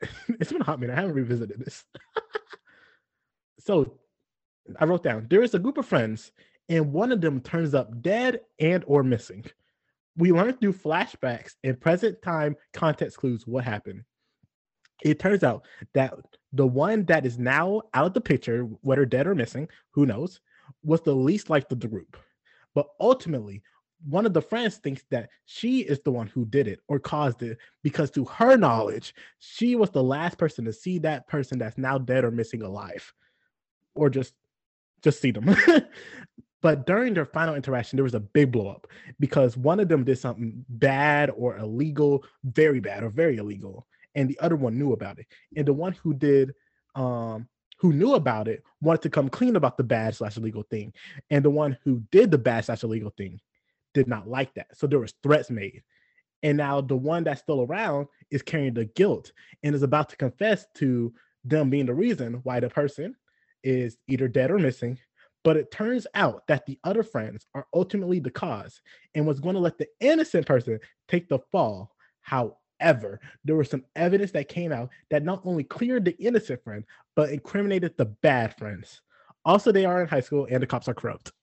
it's 0.28 0.52
been 0.52 0.62
a 0.62 0.64
hot 0.64 0.80
minute. 0.80 0.94
I 0.96 1.00
haven't 1.00 1.14
revisited 1.14 1.58
this. 1.60 1.84
so 3.60 3.98
I 4.78 4.84
wrote 4.84 5.02
down 5.02 5.26
there 5.28 5.42
is 5.42 5.54
a 5.54 5.58
group 5.58 5.78
of 5.78 5.86
friends, 5.86 6.32
and 6.68 6.92
one 6.92 7.12
of 7.12 7.20
them 7.20 7.40
turns 7.40 7.74
up 7.74 8.00
dead 8.02 8.40
and 8.58 8.82
or 8.86 9.02
missing. 9.02 9.44
We 10.16 10.32
learn 10.32 10.54
through 10.54 10.74
flashbacks 10.74 11.54
and 11.62 11.80
present 11.80 12.22
time 12.22 12.56
context 12.72 13.18
clues 13.18 13.46
what 13.46 13.64
happened. 13.64 14.04
It 15.02 15.18
turns 15.18 15.42
out 15.42 15.64
that 15.92 16.14
the 16.52 16.66
one 16.66 17.04
that 17.06 17.26
is 17.26 17.38
now 17.38 17.82
out 17.94 18.06
of 18.06 18.14
the 18.14 18.20
picture, 18.20 18.62
whether 18.82 19.04
dead 19.04 19.26
or 19.26 19.34
missing, 19.34 19.68
who 19.90 20.06
knows, 20.06 20.40
was 20.82 21.00
the 21.02 21.14
least 21.14 21.50
liked 21.50 21.72
of 21.72 21.80
the 21.80 21.88
group. 21.88 22.16
But 22.74 22.86
ultimately, 23.00 23.62
one 24.08 24.26
of 24.26 24.34
the 24.34 24.42
friends 24.42 24.76
thinks 24.76 25.02
that 25.10 25.30
she 25.46 25.80
is 25.80 26.00
the 26.00 26.10
one 26.10 26.26
who 26.26 26.44
did 26.44 26.68
it 26.68 26.80
or 26.88 26.98
caused 26.98 27.42
it 27.42 27.58
because 27.82 28.10
to 28.10 28.24
her 28.24 28.56
knowledge 28.56 29.14
she 29.38 29.76
was 29.76 29.90
the 29.90 30.02
last 30.02 30.36
person 30.36 30.64
to 30.64 30.72
see 30.72 30.98
that 30.98 31.26
person 31.26 31.58
that's 31.58 31.78
now 31.78 31.96
dead 31.96 32.24
or 32.24 32.30
missing 32.30 32.62
alive 32.62 33.12
or 33.94 34.10
just 34.10 34.34
just 35.02 35.20
see 35.20 35.30
them 35.30 35.54
but 36.60 36.86
during 36.86 37.14
their 37.14 37.24
final 37.24 37.54
interaction 37.54 37.96
there 37.96 38.04
was 38.04 38.14
a 38.14 38.20
big 38.20 38.52
blow 38.52 38.68
up 38.68 38.86
because 39.20 39.56
one 39.56 39.80
of 39.80 39.88
them 39.88 40.04
did 40.04 40.18
something 40.18 40.64
bad 40.68 41.30
or 41.36 41.56
illegal 41.56 42.24
very 42.44 42.80
bad 42.80 43.02
or 43.02 43.08
very 43.08 43.36
illegal 43.36 43.86
and 44.14 44.28
the 44.28 44.38
other 44.40 44.56
one 44.56 44.78
knew 44.78 44.92
about 44.92 45.18
it 45.18 45.26
and 45.56 45.66
the 45.66 45.72
one 45.72 45.92
who 46.02 46.14
did 46.14 46.52
um 46.94 47.48
who 47.78 47.92
knew 47.92 48.14
about 48.14 48.48
it 48.48 48.62
wanted 48.80 49.02
to 49.02 49.10
come 49.10 49.28
clean 49.28 49.56
about 49.56 49.76
the 49.76 49.84
bad 49.84 50.14
slash 50.14 50.36
illegal 50.36 50.62
thing 50.70 50.92
and 51.30 51.44
the 51.44 51.50
one 51.50 51.76
who 51.84 52.02
did 52.12 52.30
the 52.30 52.38
bad 52.38 52.64
slash 52.64 52.82
illegal 52.82 53.12
thing 53.16 53.40
did 53.94 54.08
not 54.08 54.28
like 54.28 54.52
that. 54.54 54.76
So 54.76 54.86
there 54.86 54.98
was 54.98 55.14
threats 55.22 55.50
made. 55.50 55.82
And 56.42 56.58
now 56.58 56.82
the 56.82 56.96
one 56.96 57.24
that's 57.24 57.40
still 57.40 57.62
around 57.62 58.08
is 58.30 58.42
carrying 58.42 58.74
the 58.74 58.84
guilt 58.84 59.32
and 59.62 59.74
is 59.74 59.82
about 59.82 60.10
to 60.10 60.16
confess 60.16 60.66
to 60.76 61.14
them 61.44 61.70
being 61.70 61.86
the 61.86 61.94
reason 61.94 62.40
why 62.42 62.60
the 62.60 62.68
person 62.68 63.14
is 63.62 63.96
either 64.08 64.28
dead 64.28 64.50
or 64.50 64.58
missing. 64.58 64.98
But 65.42 65.56
it 65.56 65.70
turns 65.70 66.06
out 66.14 66.46
that 66.48 66.66
the 66.66 66.78
other 66.84 67.02
friends 67.02 67.46
are 67.54 67.66
ultimately 67.72 68.18
the 68.18 68.30
cause 68.30 68.80
and 69.14 69.26
was 69.26 69.40
going 69.40 69.54
to 69.54 69.60
let 69.60 69.78
the 69.78 69.88
innocent 70.00 70.46
person 70.46 70.78
take 71.08 71.28
the 71.28 71.38
fall. 71.50 71.92
However, 72.20 72.56
there 73.44 73.56
was 73.56 73.70
some 73.70 73.84
evidence 73.96 74.30
that 74.32 74.48
came 74.48 74.72
out 74.72 74.90
that 75.10 75.24
not 75.24 75.42
only 75.44 75.64
cleared 75.64 76.04
the 76.04 76.16
innocent 76.18 76.62
friend, 76.62 76.84
but 77.16 77.30
incriminated 77.30 77.96
the 77.96 78.06
bad 78.06 78.56
friends. 78.56 79.00
Also, 79.44 79.72
they 79.72 79.84
are 79.84 80.02
in 80.02 80.08
high 80.08 80.20
school 80.20 80.46
and 80.50 80.62
the 80.62 80.66
cops 80.66 80.88
are 80.88 80.94
corrupt. 80.94 81.32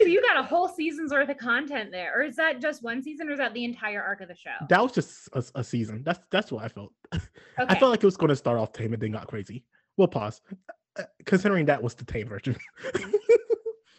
So 0.00 0.06
you 0.06 0.22
got 0.22 0.38
a 0.38 0.42
whole 0.42 0.68
season's 0.68 1.10
worth 1.12 1.28
of 1.28 1.36
content 1.36 1.90
there, 1.90 2.16
or 2.16 2.22
is 2.22 2.36
that 2.36 2.62
just 2.62 2.82
one 2.82 3.02
season, 3.02 3.28
or 3.28 3.32
is 3.32 3.38
that 3.38 3.52
the 3.52 3.64
entire 3.64 4.00
arc 4.02 4.20
of 4.20 4.28
the 4.28 4.34
show? 4.34 4.54
that 4.68 4.80
was 4.80 4.92
just 4.92 5.28
a, 5.34 5.44
a 5.56 5.64
season. 5.64 6.02
That's 6.04 6.20
that's 6.30 6.50
what 6.50 6.64
I 6.64 6.68
felt. 6.68 6.92
I 7.58 7.74
felt 7.74 7.90
like 7.90 8.02
it 8.02 8.06
was 8.06 8.16
going 8.16 8.30
to 8.30 8.36
start 8.36 8.58
off 8.58 8.72
tame 8.72 8.94
and 8.94 9.02
then 9.02 9.10
got 9.10 9.26
crazy. 9.26 9.64
We'll 9.98 10.08
pause, 10.08 10.40
Uh, 10.98 11.02
considering 11.26 11.66
that 11.66 11.82
was 11.82 11.94
the 11.94 12.04
tame 12.04 12.28
version. 12.28 12.56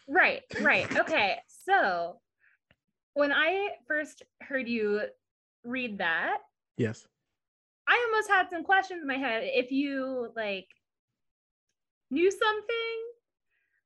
Right, 0.08 0.42
right. 0.62 0.90
Okay. 0.98 1.36
So 1.66 2.20
when 3.18 3.34
I 3.34 3.70
first 3.88 4.22
heard 4.42 4.68
you 4.68 5.02
read 5.64 5.98
that, 5.98 6.38
yes. 6.78 7.08
I 7.88 8.06
almost 8.06 8.30
had 8.30 8.48
some 8.50 8.64
questions 8.64 9.02
in 9.02 9.08
my 9.08 9.18
head 9.18 9.42
if 9.44 9.72
you 9.72 10.32
like 10.36 10.68
knew 12.12 12.30
something, 12.30 12.98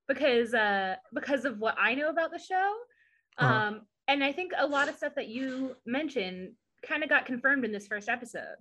because 0.10 0.54
uh 0.54 0.96
because 1.14 1.46
of 1.46 1.60
what 1.60 1.76
I 1.80 1.96
know 1.96 2.10
about 2.10 2.32
the 2.32 2.40
show. 2.40 2.74
Um 3.38 3.48
Uh-huh. 3.48 3.80
and 4.10 4.24
I 4.24 4.34
think 4.34 4.52
a 4.58 4.68
lot 4.68 4.90
of 4.90 4.98
stuff 4.98 5.16
that 5.16 5.30
you 5.30 5.78
mentioned 5.86 6.52
kind 6.86 7.02
of 7.02 7.10
got 7.10 7.26
confirmed 7.26 7.64
in 7.64 7.72
this 7.72 7.88
first 7.88 8.10
episode. 8.10 8.58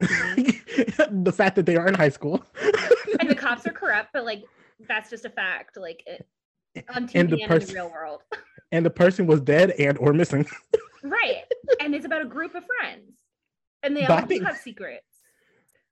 the 0.00 1.32
fact 1.36 1.54
that 1.54 1.66
they 1.66 1.76
are 1.76 1.86
in 1.86 1.94
high 1.94 2.08
school. 2.18 2.44
And 3.20 3.30
the 3.30 3.34
cops 3.36 3.66
are 3.66 3.72
corrupt, 3.72 4.08
but 4.12 4.24
like 4.24 4.42
that's 4.88 5.08
just 5.10 5.24
a 5.24 5.30
fact. 5.30 5.76
Like 5.76 6.02
it, 6.06 6.26
on 6.94 7.06
TV 7.06 7.14
And 7.14 7.14
and, 7.14 7.30
the 7.30 7.38
in 7.42 7.66
the 7.68 7.74
real 7.74 7.90
world. 7.90 8.22
and 8.72 8.84
the 8.84 8.90
person 8.90 9.26
was 9.26 9.40
dead 9.40 9.70
and 9.78 9.96
or 9.98 10.12
missing. 10.12 10.44
right. 11.04 11.42
And 11.80 11.94
it's 11.94 12.06
about 12.06 12.22
a 12.22 12.26
group 12.26 12.54
of 12.56 12.64
friends. 12.64 13.12
And 13.84 13.96
they 13.96 14.02
But 14.06 14.22
all 14.22 14.26
think- 14.26 14.44
have 14.44 14.56
secrets. 14.56 15.04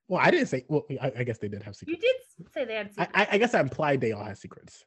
Well, 0.07 0.19
I 0.21 0.29
didn't 0.29 0.47
say. 0.47 0.65
Well, 0.67 0.83
I, 1.01 1.13
I 1.19 1.23
guess 1.23 1.37
they 1.37 1.47
did 1.47 1.63
have 1.63 1.73
secrets. 1.73 2.03
You 2.03 2.09
did 2.09 2.51
say 2.53 2.65
they 2.65 2.75
had 2.75 2.89
secrets. 2.91 3.11
I, 3.15 3.27
I 3.31 3.37
guess 3.37 3.53
I 3.53 3.61
implied 3.61 4.01
they 4.01 4.11
all 4.11 4.25
had 4.25 4.37
secrets. 4.37 4.83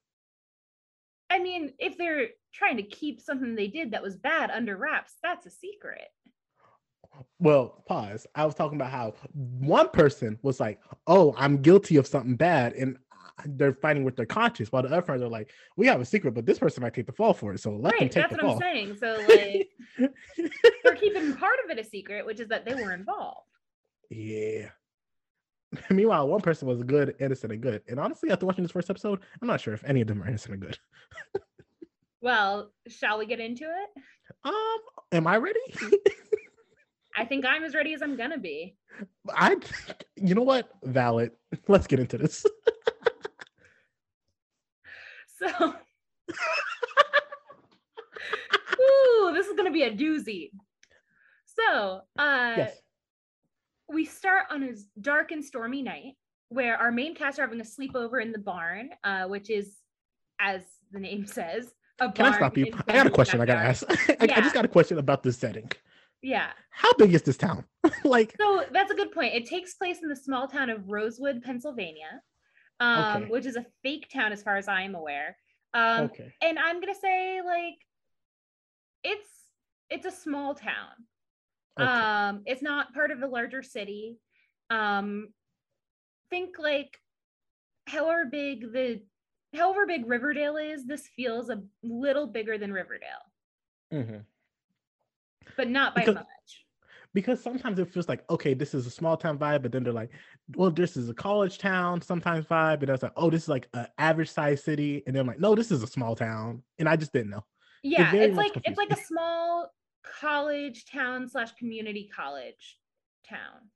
I 1.30 1.38
mean, 1.38 1.72
if 1.78 1.96
they're 1.96 2.26
trying 2.52 2.76
to 2.76 2.82
keep 2.82 3.22
something 3.22 3.54
they 3.54 3.68
did 3.68 3.92
that 3.92 4.02
was 4.02 4.16
bad 4.18 4.50
under 4.50 4.76
wraps, 4.76 5.14
that's 5.22 5.46
a 5.46 5.50
secret. 5.50 6.08
Well, 7.38 7.82
pause. 7.88 8.26
I 8.34 8.44
was 8.44 8.54
talking 8.54 8.76
about 8.76 8.90
how 8.90 9.14
one 9.32 9.88
person 9.88 10.38
was 10.42 10.60
like, 10.60 10.78
"Oh, 11.06 11.34
I'm 11.38 11.62
guilty 11.62 11.96
of 11.96 12.06
something 12.06 12.36
bad," 12.36 12.74
and 12.74 12.98
they're 13.46 13.74
fighting 13.74 14.04
with 14.04 14.16
their 14.16 14.26
conscience, 14.26 14.70
while 14.70 14.82
the 14.82 14.88
other 14.88 15.02
friends 15.02 15.22
are 15.22 15.28
like, 15.28 15.50
"We 15.76 15.86
have 15.86 16.00
a 16.00 16.04
secret, 16.04 16.34
but 16.34 16.46
this 16.46 16.58
person 16.58 16.82
might 16.82 16.94
take 16.94 17.06
the 17.06 17.12
fall 17.12 17.34
for 17.34 17.52
it, 17.52 17.60
so 17.60 17.70
let 17.70 17.92
them 17.92 18.00
right. 18.00 18.10
take 18.10 18.28
That's 18.28 18.36
the 18.36 18.46
what 18.46 18.58
fall." 18.58 18.68
I'm 18.68 18.74
saying. 18.74 18.96
So 18.98 19.24
like 19.28 19.70
they're 20.84 20.94
keeping 20.94 21.34
part 21.34 21.56
of 21.64 21.70
it 21.70 21.78
a 21.78 21.84
secret, 21.84 22.24
which 22.24 22.40
is 22.40 22.48
that 22.48 22.64
they 22.64 22.74
were 22.74 22.92
involved. 22.92 23.46
Yeah. 24.10 24.68
Meanwhile, 25.90 26.28
one 26.28 26.40
person 26.40 26.68
was 26.68 26.82
good, 26.82 27.16
innocent, 27.20 27.52
and 27.52 27.60
good. 27.60 27.82
And 27.88 27.98
honestly, 27.98 28.30
after 28.30 28.46
watching 28.46 28.62
this 28.64 28.70
first 28.70 28.90
episode, 28.90 29.20
I'm 29.40 29.48
not 29.48 29.60
sure 29.60 29.74
if 29.74 29.84
any 29.84 30.00
of 30.00 30.06
them 30.06 30.22
are 30.22 30.28
innocent 30.28 30.54
or 30.54 30.58
good. 30.58 30.78
Well, 32.24 32.70
shall 32.88 33.18
we 33.18 33.26
get 33.26 33.38
into 33.38 33.64
it? 33.64 34.02
Um, 34.46 34.78
am 35.12 35.26
I 35.26 35.36
ready? 35.36 35.60
I 37.18 37.26
think 37.26 37.44
I'm 37.44 37.62
as 37.64 37.74
ready 37.74 37.92
as 37.92 38.00
I'm 38.00 38.16
gonna 38.16 38.38
be. 38.38 38.76
I, 39.28 39.56
you 40.16 40.34
know 40.34 40.40
what? 40.40 40.70
Valid. 40.84 41.32
Let's 41.68 41.86
get 41.86 42.00
into 42.00 42.16
this. 42.16 42.46
So 45.44 45.74
Ooh, 48.80 49.32
this 49.34 49.46
is 49.46 49.56
gonna 49.56 49.70
be 49.70 49.82
a 49.84 49.94
doozy. 49.94 50.50
So 51.46 52.00
uh 52.18 52.54
yes. 52.56 52.76
we 53.88 54.04
start 54.04 54.44
on 54.50 54.62
a 54.62 54.72
dark 55.00 55.30
and 55.30 55.44
stormy 55.44 55.82
night 55.82 56.14
where 56.48 56.76
our 56.76 56.92
main 56.92 57.14
cast 57.14 57.38
are 57.38 57.42
having 57.42 57.60
a 57.60 57.64
sleepover 57.64 58.22
in 58.22 58.32
the 58.32 58.38
barn, 58.38 58.90
uh, 59.02 59.24
which 59.24 59.50
is, 59.50 59.76
as 60.40 60.62
the 60.92 61.00
name 61.00 61.26
says, 61.26 61.74
a 62.00 62.10
Can 62.12 62.26
I 62.26 62.36
stop 62.36 62.56
you? 62.56 62.72
I 62.88 62.92
got 62.92 63.06
a 63.06 63.10
question. 63.10 63.40
I 63.40 63.46
gotta 63.46 63.60
ask. 63.60 63.84
I, 63.90 64.16
I 64.20 64.40
just 64.40 64.54
got 64.54 64.64
a 64.64 64.68
question 64.68 64.98
about 64.98 65.22
this 65.22 65.36
setting. 65.36 65.70
Yeah. 66.22 66.48
How 66.70 66.92
big 66.94 67.12
is 67.12 67.22
this 67.22 67.36
town? 67.36 67.64
like, 68.04 68.34
So 68.40 68.64
that's 68.72 68.90
a 68.90 68.94
good 68.94 69.12
point. 69.12 69.34
It 69.34 69.46
takes 69.46 69.74
place 69.74 69.98
in 70.02 70.08
the 70.08 70.16
small 70.16 70.48
town 70.48 70.70
of 70.70 70.88
Rosewood, 70.88 71.42
Pennsylvania, 71.42 72.22
um, 72.80 73.22
Okay. 73.22 73.30
which 73.30 73.46
is 73.46 73.56
a 73.56 73.66
fake 73.82 74.08
town 74.12 74.32
as 74.32 74.42
far 74.42 74.56
as 74.56 74.68
I 74.68 74.82
am 74.82 74.94
aware. 74.94 75.36
Um, 75.72 76.04
okay. 76.04 76.32
and 76.40 76.58
I'm 76.58 76.80
gonna 76.80 76.94
say 76.94 77.40
like 77.44 77.78
it's 79.02 79.28
it's 79.90 80.06
a 80.06 80.10
small 80.10 80.54
town. 80.54 80.92
okay. 81.78 81.88
Um, 81.90 82.42
it's 82.46 82.62
not 82.62 82.94
part 82.94 83.10
of 83.10 83.22
a 83.22 83.26
larger 83.26 83.62
city. 83.62 84.18
Um, 84.70 85.28
think 86.30 86.58
like 86.58 86.98
however 87.86 88.24
big 88.30 88.72
the 88.72 89.02
however 89.54 89.86
big 89.86 90.06
Riverdale 90.06 90.56
is, 90.56 90.84
this 90.86 91.06
feels 91.14 91.50
a 91.50 91.62
little 91.82 92.26
bigger 92.26 92.56
than 92.58 92.72
Riverdale, 92.72 93.08
mm-hmm. 93.92 94.18
but 95.56 95.68
not 95.68 95.94
by 95.94 96.02
Because- 96.02 96.14
much. 96.16 96.63
Because 97.14 97.40
sometimes 97.42 97.78
it 97.78 97.90
feels 97.92 98.08
like 98.08 98.22
okay 98.28 98.52
this 98.52 98.74
is 98.74 98.86
a 98.86 98.90
small 98.90 99.16
town 99.16 99.38
vibe 99.38 99.62
but 99.62 99.72
then 99.72 99.82
they're 99.82 99.92
like 99.92 100.10
well 100.56 100.70
this 100.70 100.96
is 100.96 101.08
a 101.08 101.14
college 101.14 101.58
town 101.58 102.02
sometimes 102.02 102.44
vibe 102.44 102.82
and 102.82 102.90
it's 102.90 103.02
like 103.02 103.12
oh 103.16 103.30
this 103.30 103.44
is 103.44 103.48
like 103.48 103.68
an 103.72 103.86
average 103.98 104.30
size 104.30 104.62
city 104.62 105.02
and 105.06 105.14
then 105.14 105.20
I'm 105.22 105.26
like 105.26 105.40
no 105.40 105.54
this 105.54 105.70
is 105.70 105.82
a 105.82 105.86
small 105.86 106.14
town 106.14 106.62
and 106.78 106.88
i 106.88 106.96
just 106.96 107.12
didn't 107.12 107.30
know 107.30 107.44
Yeah, 107.82 108.12
it's 108.14 108.36
much 108.36 108.54
like 108.54 108.62
it's 108.66 108.78
like 108.78 108.90
a 108.90 109.02
small 109.02 109.72
college 110.20 110.84
town 110.84 111.28
slash 111.28 111.52
community 111.52 112.10
college 112.14 112.78
town. 113.26 113.70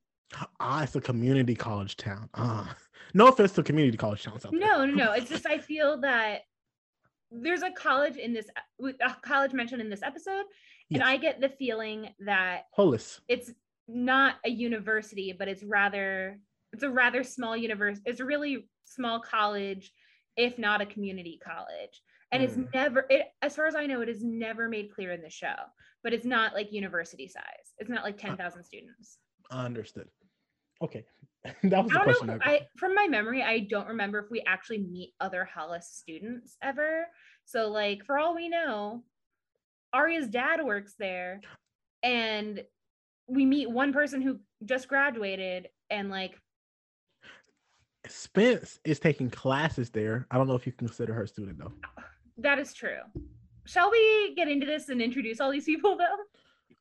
ah 0.61 0.83
it's 0.83 0.95
a 0.97 1.00
community 1.00 1.54
college 1.54 1.97
town 1.97 2.28
ah 2.35 2.76
no 3.14 3.28
offense 3.28 3.52
to 3.52 3.62
community 3.62 3.97
college 3.97 4.23
towns 4.23 4.45
out. 4.45 4.52
No, 4.52 4.85
no, 4.85 4.92
no. 4.92 5.12
It's 5.12 5.30
just 5.30 5.47
I 5.47 5.59
feel 5.59 6.00
that 6.00 6.42
there's 7.30 7.62
a 7.62 7.71
college 7.71 8.16
in 8.16 8.33
this 8.33 8.47
a 8.80 9.16
college 9.23 9.52
mentioned 9.52 9.80
in 9.80 9.90
this 9.90 10.02
episode, 10.02 10.45
and. 10.90 11.02
I 11.02 11.16
get 11.16 11.40
the 11.40 11.49
feeling 11.49 12.11
that 12.21 12.62
Hollis. 12.75 13.21
it's 13.28 13.50
not 13.87 14.37
a 14.45 14.50
university, 14.50 15.35
but 15.38 15.49
it's 15.49 15.62
rather 15.62 16.40
it's 16.73 16.83
a 16.83 16.90
rather 16.90 17.25
small 17.25 17.57
universe. 17.57 17.99
It's 18.04 18.21
a 18.21 18.25
really 18.25 18.68
small 18.85 19.21
college, 19.21 19.90
if 20.37 20.59
not 20.59 20.80
a 20.80 20.87
community 20.87 21.40
college. 21.42 22.02
And 22.30 22.42
it's 22.42 22.57
Mm. 22.57 22.73
never 22.75 23.07
it 23.09 23.26
as 23.40 23.57
far 23.57 23.66
as 23.66 23.75
I 23.75 23.87
know, 23.87 24.02
it 24.02 24.09
is 24.09 24.23
never 24.23 24.68
made 24.68 24.92
clear 24.95 25.12
in 25.12 25.23
the 25.23 25.30
show, 25.30 25.54
but 26.02 26.12
it's 26.12 26.26
not 26.26 26.52
like 26.54 26.73
university 26.73 27.26
size. 27.26 27.73
It's 27.78 27.90
not 27.90 28.04
like 28.04 28.18
10,000 28.18 28.64
students. 28.64 29.18
understood 29.50 30.09
okay 30.83 31.04
that 31.45 31.83
was 31.85 31.90
the 31.90 31.99
I 31.99 32.04
don't 32.04 32.04
question 32.04 32.26
know. 32.26 32.38
I, 32.42 32.50
I 32.52 32.61
from 32.76 32.95
my 32.95 33.07
memory, 33.09 33.42
I 33.42 33.61
don't 33.61 33.88
remember 33.88 34.18
if 34.18 34.30
we 34.30 34.42
actually 34.47 34.78
meet 34.78 35.14
other 35.21 35.45
Hollis 35.45 35.88
students 35.90 36.57
ever. 36.62 37.07
So, 37.45 37.68
like, 37.68 38.04
for 38.04 38.18
all 38.18 38.35
we 38.35 38.49
know, 38.49 39.04
Aria's 39.95 40.28
dad 40.28 40.64
works 40.64 40.95
there, 40.99 41.40
and 42.02 42.62
we 43.26 43.45
meet 43.45 43.71
one 43.71 43.92
person 43.92 44.21
who 44.23 44.38
just 44.64 44.88
graduated, 44.88 45.68
and 45.90 46.11
like, 46.11 46.38
spence 48.07 48.78
is 48.85 48.99
taking 48.99 49.28
classes 49.28 49.90
there 49.90 50.26
i 50.30 50.38
don't 50.38 50.47
know 50.47 50.54
if 50.54 50.66
you 50.66 50.73
consider 50.73 51.12
her 51.12 51.25
a 51.25 51.28
student 51.28 51.59
though 51.59 51.73
that 52.38 52.59
is 52.59 52.73
true. 52.73 53.00
Shall 53.66 53.90
we 53.90 54.33
get 54.35 54.49
into 54.49 54.64
this 54.64 54.88
and 54.88 55.02
introduce 55.02 55.40
all 55.40 55.50
these 55.50 55.64
people 55.64 55.97
though? 55.97 56.16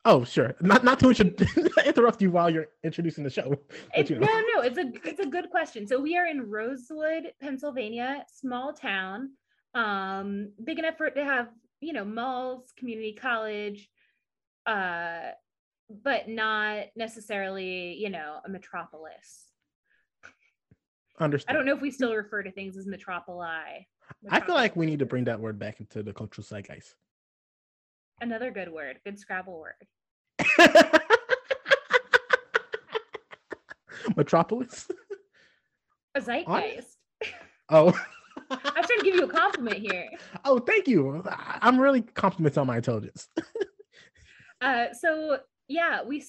oh 0.06 0.24
sure 0.24 0.56
not 0.62 0.84
not 0.84 1.00
to 1.00 1.10
interrupt 1.86 2.22
you 2.22 2.32
while 2.32 2.50
you're 2.50 2.68
introducing 2.84 3.24
the 3.24 3.30
show 3.30 3.56
It, 3.96 4.10
you 4.10 4.20
know. 4.20 4.28
No, 4.28 4.44
no, 4.56 4.62
it's 4.62 4.78
a 4.78 4.92
it's 5.04 5.20
a 5.20 5.26
good 5.26 5.50
question. 5.50 5.88
So 5.88 6.00
we 6.00 6.16
are 6.16 6.28
in 6.28 6.50
Rosewood, 6.50 7.34
Pennsylvania, 7.42 8.24
small 8.32 8.72
town, 8.72 9.32
um, 9.74 10.52
big 10.64 10.80
enough 10.80 10.96
for 10.98 11.08
it 11.08 11.16
to 11.16 11.26
have 11.26 11.50
you 11.79 11.93
know 11.93 12.05
malls, 12.05 12.74
community 12.77 13.13
college, 13.13 13.89
uh, 14.65 15.31
but 16.03 16.27
not 16.27 16.86
necessarily 16.96 17.96
you 17.96 18.10
know 18.10 18.39
a 18.46 18.50
metropolis. 18.50 19.46
understood 21.19 21.50
I 21.50 21.53
don't 21.53 21.65
know 21.65 21.75
if 21.75 21.81
we 21.81 21.91
still 21.91 22.13
refer 22.13 22.43
to 22.43 22.51
things 22.51 22.77
as 22.77 22.86
metropoli. 22.88 23.86
I 24.29 24.39
feel 24.39 24.55
like 24.55 24.75
we 24.75 24.86
need 24.86 25.00
to 25.00 25.05
bring 25.05 25.25
that 25.25 25.39
word 25.39 25.60
back 25.60 25.79
into 25.79 26.01
the 26.03 26.13
cultural 26.13 26.46
zeitgeist. 26.46 26.96
another 28.22 28.51
good 28.51 28.72
word, 28.72 29.00
good 29.03 29.19
Scrabble 29.19 29.60
word. 29.60 29.74
Metropolis. 34.15 34.89
A 36.15 36.22
zeitgeist. 36.22 36.98
Oh. 37.69 38.00
I 38.51 38.56
was 38.56 38.88
trying 38.88 39.00
to 39.00 39.04
give 39.04 39.16
you 39.16 39.25
a 39.25 39.30
compliment 39.30 39.77
here. 39.77 40.10
oh, 40.46 40.60
thank 40.60 40.88
you. 40.88 41.24
I'm 41.62 41.80
really 41.80 42.01
complimenting 42.01 42.60
on 42.62 42.68
my 42.68 42.77
intelligence. 42.77 43.27
Uh, 44.60 44.88
so 44.92 45.38
yeah, 45.68 46.01
we 46.04 46.24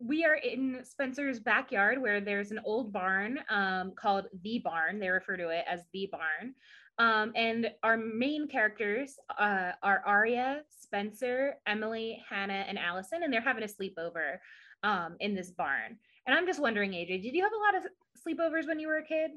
we 0.00 0.24
are 0.24 0.34
in 0.34 0.80
Spencer's 0.82 1.38
backyard 1.38 2.00
where 2.00 2.20
there's 2.20 2.50
an 2.50 2.60
old 2.64 2.92
barn 2.92 3.38
um, 3.48 3.92
called 3.94 4.26
the 4.42 4.58
barn. 4.58 4.98
They 4.98 5.08
refer 5.08 5.36
to 5.36 5.50
it 5.50 5.64
as 5.68 5.82
the 5.92 6.10
barn. 6.10 6.54
Um, 6.98 7.32
and 7.34 7.70
our 7.82 7.96
main 7.96 8.48
characters 8.48 9.16
uh, 9.38 9.72
are 9.82 10.02
Aria, 10.04 10.62
Spencer, 10.68 11.54
Emily, 11.66 12.22
Hanna, 12.28 12.64
and 12.66 12.78
Alison, 12.78 13.22
and 13.22 13.32
they're 13.32 13.40
having 13.40 13.62
a 13.62 13.66
sleepover 13.66 14.38
um, 14.82 15.16
in 15.20 15.34
this 15.34 15.50
barn. 15.50 15.96
And 16.26 16.36
I'm 16.36 16.46
just 16.46 16.60
wondering, 16.60 16.92
AJ, 16.92 17.22
did 17.22 17.34
you 17.34 17.42
have 17.42 17.52
a 17.52 17.76
lot 17.76 17.84
of 17.84 17.90
sleepovers 18.26 18.66
when 18.66 18.80
you 18.80 18.88
were 18.88 18.98
a 18.98 19.04
kid? 19.04 19.30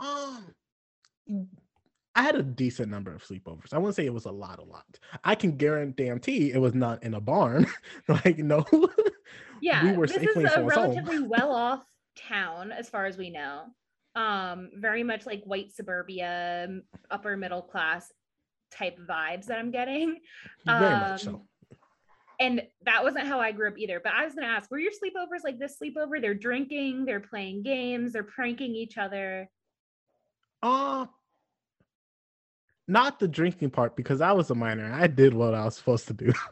Um, 0.00 0.54
I 2.14 2.22
had 2.22 2.34
a 2.34 2.42
decent 2.42 2.90
number 2.90 3.14
of 3.14 3.22
sleepovers. 3.22 3.72
I 3.72 3.78
wouldn't 3.78 3.94
say 3.94 4.04
it 4.04 4.12
was 4.12 4.24
a 4.24 4.30
lot, 4.32 4.58
a 4.58 4.64
lot. 4.64 4.84
I 5.22 5.36
can 5.36 5.56
guarantee 5.56 6.50
it 6.52 6.60
was 6.60 6.74
not 6.74 7.04
in 7.04 7.14
a 7.14 7.20
barn. 7.20 7.66
like 8.08 8.38
no, 8.38 8.66
Yeah, 9.60 9.94
were 9.94 10.06
this 10.06 10.16
is 10.16 10.22
safely 10.22 10.44
a 10.44 10.62
relatively 10.64 11.20
well-off 11.20 11.84
town 12.16 12.72
as 12.72 12.88
far 12.88 13.06
as 13.06 13.16
we 13.16 13.30
know. 13.30 13.66
Um, 14.16 14.70
very 14.74 15.04
much 15.04 15.26
like 15.26 15.44
white 15.44 15.72
suburbia, 15.72 16.68
upper 17.10 17.36
middle 17.36 17.62
class 17.62 18.12
type 18.72 18.98
vibes 18.98 19.46
that 19.46 19.58
I'm 19.58 19.70
getting. 19.70 20.18
very 20.66 20.96
much 20.96 21.22
so. 21.22 21.30
Um, 21.30 21.42
And 22.40 22.62
that 22.84 23.02
wasn't 23.02 23.26
how 23.26 23.40
I 23.40 23.52
grew 23.52 23.68
up 23.68 23.78
either. 23.78 24.00
But 24.02 24.14
I 24.14 24.24
was 24.24 24.34
gonna 24.34 24.46
ask, 24.46 24.70
were 24.70 24.78
your 24.78 24.92
sleepovers 24.92 25.44
like 25.44 25.58
this 25.58 25.76
sleepover? 25.80 26.20
They're 26.20 26.34
drinking, 26.34 27.04
they're 27.04 27.20
playing 27.20 27.62
games, 27.62 28.12
they're 28.12 28.24
pranking 28.24 28.74
each 28.74 28.98
other. 28.98 29.48
Uh 30.62 31.06
not 32.88 33.20
the 33.20 33.28
drinking 33.28 33.70
part 33.70 33.94
because 33.96 34.20
I 34.20 34.32
was 34.32 34.50
a 34.50 34.54
minor. 34.54 34.90
I 34.92 35.06
did 35.06 35.34
what 35.34 35.54
I 35.54 35.64
was 35.64 35.76
supposed 35.76 36.08
to 36.08 36.14
do. 36.14 36.32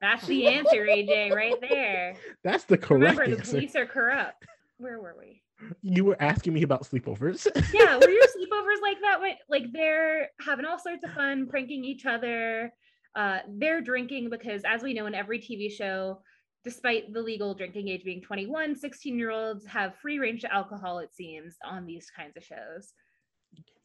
That's 0.00 0.26
the 0.26 0.46
answer, 0.46 0.84
AJ, 0.86 1.34
right 1.34 1.54
there. 1.60 2.14
That's 2.44 2.64
the 2.64 2.76
correct 2.78 3.18
Remember, 3.18 3.26
the 3.26 3.38
answer. 3.38 3.52
police 3.52 3.74
are 3.74 3.86
corrupt. 3.86 4.44
Where 4.78 5.00
were 5.00 5.16
we? 5.18 5.42
You 5.82 6.04
were 6.04 6.16
asking 6.20 6.52
me 6.52 6.62
about 6.62 6.84
sleepovers. 6.84 7.46
Yeah, 7.74 7.96
were 7.96 8.08
your 8.10 8.22
sleepovers 8.26 8.82
like 8.82 8.98
that? 9.02 9.20
When- 9.20 9.36
Like 9.48 9.72
they're 9.72 10.28
having 10.40 10.64
all 10.66 10.78
sorts 10.78 11.02
of 11.04 11.12
fun, 11.12 11.46
pranking 11.48 11.84
each 11.84 12.04
other. 12.06 12.72
Uh, 13.16 13.38
they're 13.48 13.80
drinking 13.80 14.28
because, 14.30 14.62
as 14.66 14.82
we 14.82 14.92
know 14.92 15.06
in 15.06 15.14
every 15.14 15.38
TV 15.38 15.72
show, 15.72 16.20
despite 16.62 17.12
the 17.14 17.22
legal 17.22 17.54
drinking 17.54 17.88
age 17.88 18.04
being 18.04 18.20
21, 18.20 18.76
16 18.76 19.18
year 19.18 19.30
olds 19.30 19.64
have 19.66 19.96
free 19.96 20.18
range 20.18 20.42
to 20.42 20.52
alcohol, 20.52 20.98
it 20.98 21.14
seems, 21.14 21.56
on 21.64 21.86
these 21.86 22.10
kinds 22.14 22.36
of 22.36 22.44
shows. 22.44 22.92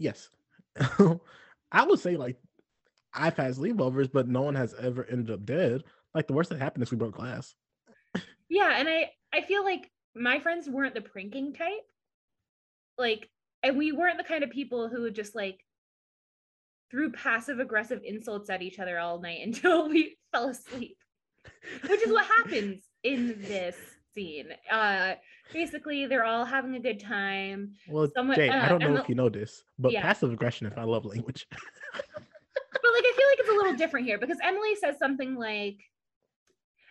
Yes. 0.02 0.30
I 1.72 1.86
would 1.86 2.00
say 2.00 2.18
like 2.18 2.38
I've 3.14 3.38
had 3.38 3.54
sleepovers, 3.54 4.12
but 4.12 4.28
no 4.28 4.42
one 4.42 4.56
has 4.56 4.74
ever 4.80 5.06
ended 5.06 5.32
up 5.32 5.46
dead. 5.46 5.84
Like 6.14 6.28
the 6.28 6.34
worst 6.34 6.50
that 6.50 6.60
happened 6.60 6.84
is 6.84 6.92
we 6.92 6.98
broke 6.98 7.16
glass. 7.16 7.54
Yeah, 8.50 8.76
and 8.78 8.90
I 8.90 9.12
I 9.34 9.42
feel 9.42 9.64
like 9.64 9.90
my 10.16 10.40
friends 10.40 10.68
weren't 10.70 10.94
the 10.96 11.02
pranking 11.02 11.54
type. 11.54 11.70
Like, 12.98 13.30
and 13.64 13.78
we 13.78 13.92
weren't 13.92 14.18
the 14.18 14.24
kind 14.24 14.44
of 14.44 14.50
people 14.50 14.90
who 14.90 15.04
would 15.04 15.16
just 15.16 15.36
like 15.36 15.64
threw 16.90 17.12
passive 17.12 17.60
aggressive 17.60 18.02
insults 18.04 18.50
at 18.50 18.62
each 18.62 18.80
other 18.80 19.00
all 19.00 19.22
night 19.22 19.40
until 19.44 19.90
we 19.90 20.18
fell 20.32 20.50
asleep. 20.50 20.98
Which 21.88 22.02
is 22.02 22.12
what 22.12 22.26
happens 22.26 22.84
in 23.04 23.42
this 23.42 23.76
scene. 24.14 24.48
Uh 24.72 25.14
basically 25.54 26.06
they're 26.08 26.24
all 26.26 26.46
having 26.46 26.76
a 26.76 26.80
good 26.80 27.00
time. 27.00 27.74
Well, 27.88 28.10
Someone- 28.16 28.36
Jay, 28.36 28.50
I 28.50 28.66
uh, 28.66 28.70
don't 28.70 28.80
know 28.82 28.96
if 28.98 29.10
you 29.10 29.16
know 29.16 29.30
this, 29.30 29.64
but 29.80 29.92
Yeah. 29.92 30.02
passive 30.02 30.32
aggression 30.32 30.68
is 30.68 30.76
my 30.76 30.84
love 30.84 31.06
language. 31.06 31.48
But 32.74 32.94
like 32.94 33.04
I 33.06 33.14
feel 33.16 33.28
like 33.28 33.40
it's 33.40 33.50
a 33.50 33.54
little 33.54 33.76
different 33.76 34.06
here 34.08 34.18
because 34.18 34.38
Emily 34.44 34.76
says 34.76 34.98
something 34.98 35.36
like 35.36 35.78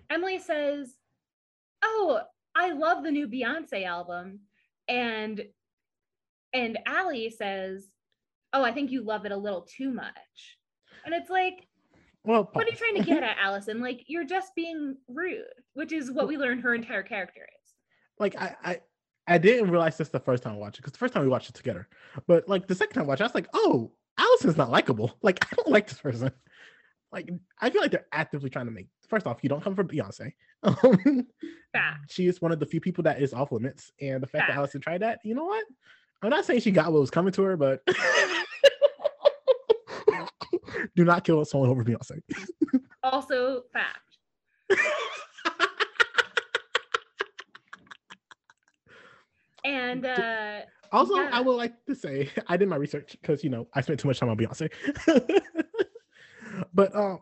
Emily 0.08 0.38
says, 0.38 0.94
"Oh, 1.82 2.20
I 2.54 2.72
love 2.72 3.02
the 3.02 3.10
new 3.10 3.26
Beyonce 3.26 3.84
album." 3.84 4.40
And 4.88 5.42
and 6.52 6.78
Allie 6.86 7.30
says, 7.30 7.88
"Oh, 8.52 8.62
I 8.62 8.72
think 8.72 8.90
you 8.90 9.02
love 9.02 9.24
it 9.24 9.32
a 9.32 9.36
little 9.36 9.62
too 9.62 9.90
much." 9.92 10.58
And 11.04 11.14
it's 11.14 11.30
like, 11.30 11.66
well, 12.24 12.48
what 12.52 12.66
are 12.66 12.70
you 12.70 12.76
trying 12.76 12.96
to 12.96 13.02
get 13.02 13.22
at, 13.22 13.36
Alison? 13.42 13.80
Like 13.80 14.04
you're 14.06 14.24
just 14.24 14.54
being 14.54 14.96
rude, 15.08 15.44
which 15.74 15.92
is 15.92 16.10
what 16.10 16.28
we 16.28 16.36
learned 16.36 16.62
her 16.62 16.74
entire 16.74 17.02
character 17.02 17.40
is. 17.42 17.72
like 18.18 18.36
I, 18.40 18.56
I 18.64 18.80
I 19.26 19.38
didn't 19.38 19.70
realize 19.70 19.96
this 19.96 20.08
the 20.08 20.18
first 20.20 20.42
time 20.42 20.54
I 20.54 20.56
watched 20.56 20.78
it 20.78 20.82
because 20.82 20.92
the 20.92 20.98
first 20.98 21.14
time 21.14 21.22
we 21.22 21.28
watched 21.28 21.48
it 21.48 21.54
together, 21.54 21.88
but 22.26 22.48
like 22.48 22.66
the 22.66 22.74
second 22.74 22.94
time 22.94 23.04
I 23.04 23.06
watched, 23.06 23.20
it, 23.20 23.24
I 23.24 23.26
was 23.28 23.34
like, 23.34 23.48
oh, 23.54 23.92
Alison's 24.18 24.56
not 24.56 24.70
likable. 24.70 25.16
Like 25.22 25.44
I 25.44 25.54
don't 25.56 25.68
like 25.70 25.86
this 25.88 25.98
person. 26.00 26.30
Like 27.12 27.28
I 27.60 27.70
feel 27.70 27.80
like 27.82 27.90
they're 27.90 28.06
actively 28.12 28.50
trying 28.50 28.66
to 28.66 28.72
make. 28.72 28.88
First 29.08 29.26
off, 29.26 29.38
you 29.42 29.48
don't 29.48 29.62
come 29.62 29.74
from 29.74 29.88
Beyonce. 29.88 30.32
Um, 31.72 31.94
she 32.08 32.26
is 32.26 32.40
one 32.42 32.50
of 32.50 32.58
the 32.58 32.66
few 32.66 32.80
people 32.80 33.04
that 33.04 33.22
is 33.22 33.32
off 33.32 33.52
limits, 33.52 33.92
and 34.00 34.20
the 34.20 34.26
fact 34.26 34.42
Fact. 34.42 34.48
that 34.50 34.56
Alison 34.56 34.80
tried 34.80 35.02
that, 35.02 35.20
you 35.22 35.36
know 35.36 35.44
what? 35.44 35.64
I'm 36.20 36.30
not 36.30 36.44
saying 36.44 36.60
she 36.62 36.72
got 36.72 36.92
what 36.92 37.00
was 37.00 37.10
coming 37.10 37.32
to 37.34 37.42
her, 37.42 37.56
but 37.56 37.80
do 41.00 41.04
not 41.06 41.24
kill 41.24 41.44
someone 41.44 41.70
over 41.70 41.82
Beyonce. 41.84 42.20
Also 43.02 43.62
fact. 43.72 44.18
And 49.64 50.04
uh 50.06 50.60
Also, 50.92 51.16
Yeah. 51.16 51.30
I 51.32 51.40
would 51.40 51.54
like 51.56 51.84
to 51.86 51.94
say 51.94 52.30
I 52.48 52.56
did 52.56 52.68
my 52.68 52.76
research 52.76 53.16
because 53.20 53.42
you 53.44 53.50
know 53.50 53.68
I 53.74 53.80
spent 53.80 54.00
too 54.00 54.08
much 54.08 54.18
time 54.18 54.28
on 54.28 54.36
Beyonce. 54.36 54.70
but 56.74 56.94
um, 56.94 57.20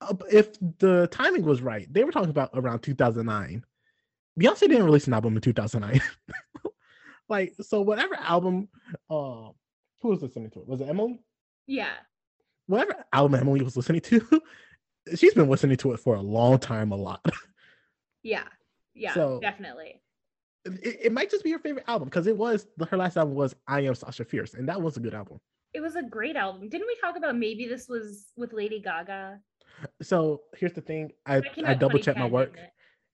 uh, 0.00 0.14
if 0.30 0.58
the 0.78 1.08
timing 1.12 1.44
was 1.44 1.62
right, 1.62 1.86
they 1.92 2.02
were 2.04 2.12
talking 2.12 2.30
about 2.30 2.50
around 2.54 2.80
2009. 2.80 3.64
Beyonce 4.40 4.60
didn't 4.60 4.84
release 4.84 5.06
an 5.06 5.14
album 5.14 5.36
in 5.36 5.42
2009. 5.42 6.00
like 7.28 7.52
so, 7.60 7.82
whatever 7.82 8.14
album, 8.16 8.68
uh, 9.10 9.50
who 10.00 10.08
was 10.08 10.22
listening 10.22 10.50
to 10.50 10.60
it? 10.60 10.66
Was 10.68 10.80
it 10.80 10.88
Emily? 10.88 11.20
yeah. 11.66 11.94
Whatever 12.72 13.04
album 13.12 13.38
Emily 13.38 13.60
was 13.60 13.76
listening 13.76 14.00
to, 14.00 14.42
she's 15.14 15.34
been 15.34 15.48
listening 15.50 15.76
to 15.76 15.92
it 15.92 15.98
for 16.00 16.14
a 16.14 16.22
long 16.22 16.58
time, 16.58 16.90
a 16.92 16.96
lot. 16.96 17.24
Yeah. 18.24 18.44
Yeah, 18.94 19.14
So- 19.14 19.40
definitely. 19.40 20.00
it, 20.64 21.00
it 21.06 21.12
might 21.12 21.28
just 21.28 21.42
be 21.42 21.50
her 21.50 21.58
favorite 21.58 21.84
album 21.88 22.06
because 22.08 22.28
it 22.28 22.36
was 22.36 22.68
her 22.88 22.96
last 22.96 23.16
album 23.16 23.34
was 23.34 23.52
I 23.66 23.80
Am 23.80 23.96
Sasha 23.96 24.24
Fierce, 24.24 24.54
and 24.54 24.68
that 24.68 24.80
was 24.80 24.96
a 24.96 25.00
good 25.00 25.12
album. 25.12 25.40
It 25.74 25.80
was 25.80 25.96
a 25.96 26.02
great 26.04 26.36
album. 26.36 26.68
Didn't 26.68 26.86
we 26.86 26.96
talk 27.00 27.16
about 27.16 27.36
maybe 27.36 27.66
this 27.66 27.88
was 27.88 28.28
with 28.36 28.52
Lady 28.52 28.80
Gaga? 28.80 29.40
So 30.02 30.42
here's 30.56 30.72
the 30.72 30.82
thing. 30.82 31.10
I, 31.26 31.42
I 31.66 31.74
double 31.74 31.98
checked 31.98 32.18
my 32.20 32.26
work. 32.26 32.56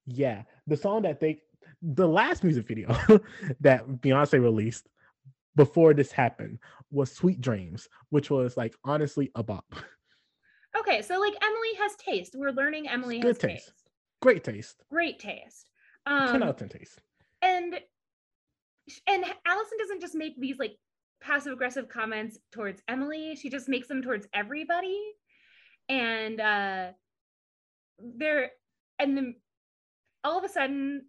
Yeah. 0.06 0.42
The 0.66 0.76
song 0.76 1.02
that 1.02 1.20
they 1.20 1.40
the 1.80 2.06
last 2.06 2.44
music 2.44 2.68
video 2.68 2.88
that 3.60 3.88
Beyonce 3.88 4.42
released 4.42 4.88
before 5.58 5.92
this 5.92 6.12
happened 6.12 6.58
was 6.92 7.10
Sweet 7.12 7.40
Dreams, 7.40 7.88
which 8.10 8.30
was 8.30 8.56
like 8.56 8.74
honestly 8.84 9.30
a 9.34 9.42
bop. 9.42 9.66
Okay, 10.78 11.02
so 11.02 11.18
like 11.18 11.34
Emily 11.42 11.74
has 11.80 11.96
taste. 11.96 12.34
We're 12.36 12.52
learning 12.52 12.88
Emily 12.88 13.18
Good 13.18 13.28
has 13.28 13.38
taste. 13.38 13.66
taste. 13.66 13.88
Great 14.22 14.44
taste. 14.44 14.84
Great 14.90 15.18
taste. 15.18 15.68
10 16.06 16.16
Um, 16.36 16.42
out 16.44 16.48
of 16.50 16.56
10 16.56 16.68
taste. 16.68 17.00
and 17.42 17.74
and 19.06 19.24
Alison 19.46 19.78
doesn't 19.78 20.00
just 20.00 20.14
make 20.14 20.38
these 20.40 20.58
like 20.58 20.76
passive 21.20 21.52
aggressive 21.52 21.88
comments 21.88 22.38
towards 22.52 22.80
Emily. 22.88 23.34
She 23.34 23.50
just 23.50 23.68
makes 23.68 23.88
them 23.88 24.00
towards 24.00 24.26
everybody. 24.32 24.98
And 25.88 26.40
uh 26.40 26.86
they're 27.98 28.50
and 29.00 29.16
then 29.16 29.34
all 30.22 30.38
of 30.38 30.44
a 30.44 30.48
sudden 30.48 31.06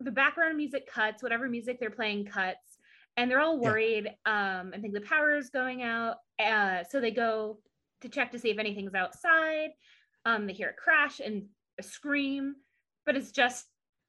the 0.00 0.10
background 0.12 0.58
music 0.58 0.86
cuts, 0.86 1.22
whatever 1.22 1.48
music 1.48 1.80
they're 1.80 1.90
playing 1.90 2.26
cuts, 2.26 2.75
and 3.16 3.30
they're 3.30 3.40
all 3.40 3.54
Yeah. 3.60 3.68
worried. 3.70 4.06
Um, 4.26 4.72
I 4.74 4.78
think 4.80 4.94
the 4.94 5.00
power 5.00 5.36
is 5.36 5.50
going 5.50 5.82
out. 5.82 6.18
Uh, 6.38 6.84
so 6.84 7.00
they 7.00 7.10
go 7.10 7.60
to 8.02 8.08
check 8.08 8.30
to 8.32 8.38
see 8.38 8.50
if 8.50 8.58
anything's 8.58 8.94
outside. 8.94 9.70
Um, 10.24 10.46
they 10.46 10.52
hear 10.52 10.70
a 10.70 10.74
crash 10.74 11.20
and 11.20 11.48
a 11.78 11.82
scream, 11.82 12.56
but 13.04 13.16
it's 13.16 13.30
just 13.32 13.66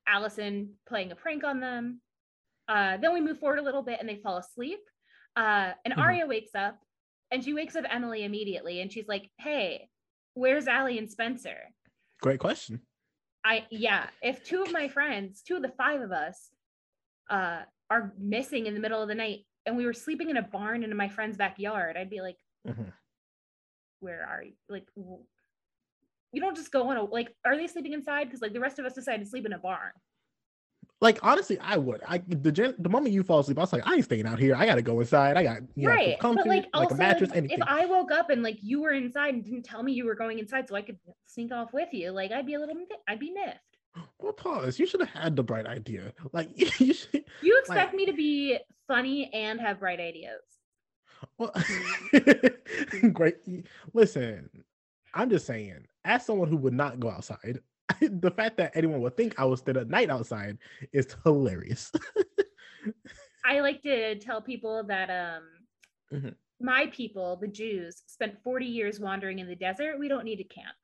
Alison 0.07 0.73
playing 0.87 1.11
a 1.11 1.15
prank 1.15 1.43
on 1.43 1.59
them. 1.59 2.01
Uh, 2.67 2.97
then 2.97 3.13
we 3.13 3.21
move 3.21 3.39
forward 3.39 3.59
a 3.59 3.63
little 3.63 3.83
bit 3.83 3.99
and 3.99 4.09
they 4.09 4.17
fall 4.17 4.37
asleep. 4.37 4.79
Uh, 5.35 5.73
and 5.85 5.93
Mhm. 5.93 6.01
Aria 6.01 6.27
wakes 6.27 6.53
up 6.55 6.83
and 7.31 7.43
she 7.43 7.53
wakes 7.53 7.75
up 7.75 7.85
Emily 7.89 8.23
immediately 8.23 8.81
and 8.81 8.91
she's 8.91 9.07
like, 9.07 9.31
Hey, 9.37 9.89
where's 10.33 10.67
Allie 10.67 10.97
and 10.97 11.09
Spencer? 11.09 11.73
Great 12.21 12.39
question. 12.39 12.85
I 13.45 13.67
yeah, 13.69 14.09
if 14.21 14.43
two 14.43 14.63
of 14.63 14.71
my 14.73 14.89
friends, 14.89 15.41
two 15.43 15.55
of 15.55 15.61
the 15.61 15.69
five 15.69 16.01
of 16.01 16.11
us, 16.11 16.49
uh, 17.29 17.63
are 17.89 18.13
missing 18.17 18.65
in 18.67 18.73
the 18.73 18.79
middle 18.79 19.01
of 19.01 19.07
the 19.07 19.15
night 19.15 19.45
and 19.65 19.77
we 19.77 19.85
were 19.85 19.93
sleeping 19.93 20.29
in 20.29 20.37
a 20.37 20.41
barn 20.41 20.83
in 20.83 20.95
my 20.95 21.09
friend's 21.09 21.37
backyard, 21.37 21.97
I'd 21.97 22.09
be 22.09 22.21
like, 22.21 22.37
Mhm. 22.65 22.93
where 23.99 24.25
are 24.25 24.43
you? 24.43 24.53
Like, 24.69 24.87
you 24.95 26.41
don't 26.41 26.55
just 26.55 26.71
go 26.71 26.89
on 26.89 26.97
a 26.97 27.03
like, 27.03 27.35
are 27.45 27.55
they 27.57 27.67
sleeping 27.67 27.93
inside? 27.93 28.25
Because 28.25 28.41
like 28.41 28.53
the 28.53 28.59
rest 28.59 28.79
of 28.79 28.85
us 28.85 28.93
decided 28.93 29.23
to 29.23 29.29
sleep 29.29 29.45
in 29.45 29.53
a 29.53 29.59
barn. 29.59 29.91
Like 30.99 31.19
honestly, 31.21 31.59
I 31.59 31.77
would. 31.77 32.01
I 32.07 32.17
the 32.27 32.51
gen, 32.51 32.73
the 32.79 32.89
moment 32.89 33.13
you 33.13 33.21
fall 33.23 33.39
asleep, 33.39 33.57
I 33.59 33.61
was 33.61 33.71
like, 33.73 33.85
I 33.85 33.95
ain't 33.95 34.03
staying 34.03 34.25
out 34.25 34.39
here. 34.39 34.55
I 34.55 34.65
gotta 34.65 34.81
go 34.81 34.99
inside. 34.99 35.37
I 35.37 35.43
got 35.43 35.61
you 35.75 35.87
know, 35.87 35.95
right. 35.95 36.19
comfy, 36.19 36.39
But 36.39 36.47
like, 36.47 36.65
also, 36.73 36.95
a 36.95 36.97
mattress, 36.97 37.29
if 37.29 37.35
anything. 37.37 37.63
I 37.67 37.85
woke 37.85 38.11
up 38.11 38.29
and 38.31 38.41
like 38.41 38.57
you 38.61 38.81
were 38.81 38.91
inside 38.91 39.35
and 39.35 39.43
didn't 39.43 39.63
tell 39.63 39.83
me 39.83 39.93
you 39.93 40.05
were 40.05 40.15
going 40.15 40.39
inside 40.39 40.67
so 40.67 40.75
I 40.75 40.81
could 40.81 40.97
sneak 41.27 41.51
off 41.51 41.71
with 41.71 41.93
you, 41.93 42.11
like 42.11 42.31
I'd 42.31 42.47
be 42.47 42.55
a 42.55 42.59
little 42.59 42.75
i'd 43.07 43.19
be 43.19 43.31
miffed. 43.31 43.59
Well, 44.19 44.33
pause. 44.33 44.79
You 44.79 44.85
should 44.87 45.01
have 45.01 45.09
had 45.09 45.35
the 45.35 45.43
bright 45.43 45.65
idea. 45.65 46.13
Like 46.33 46.49
you 46.79 46.93
should. 46.93 47.25
You 47.41 47.57
expect 47.59 47.93
me 47.93 48.05
to 48.05 48.13
be 48.13 48.57
funny 48.87 49.29
and 49.33 49.59
have 49.59 49.79
bright 49.79 49.99
ideas. 49.99 50.41
Well, 51.37 51.51
great. 53.13 53.37
Listen, 53.93 54.49
I'm 55.13 55.29
just 55.29 55.45
saying, 55.45 55.85
as 56.05 56.25
someone 56.25 56.47
who 56.47 56.57
would 56.57 56.73
not 56.73 56.99
go 56.99 57.09
outside, 57.09 57.59
the 58.01 58.31
fact 58.31 58.57
that 58.57 58.71
anyone 58.75 59.01
would 59.01 59.17
think 59.17 59.39
I 59.39 59.45
would 59.45 59.59
spend 59.59 59.77
a 59.77 59.85
night 59.85 60.09
outside 60.09 60.57
is 60.93 61.07
hilarious. 61.23 61.91
I 63.45 63.61
like 63.61 63.81
to 63.83 64.15
tell 64.19 64.41
people 64.41 64.83
that 64.83 65.09
um 65.09 65.43
Mhm. 66.11 66.35
my 66.59 66.87
people, 66.87 67.35
the 67.35 67.47
Jews, 67.47 68.03
spent 68.07 68.41
40 68.43 68.65
years 68.65 68.99
wandering 68.99 69.39
in 69.39 69.47
the 69.47 69.55
desert. 69.55 69.99
We 69.99 70.07
don't 70.07 70.23
need 70.23 70.37
to 70.37 70.43
camp. 70.43 70.75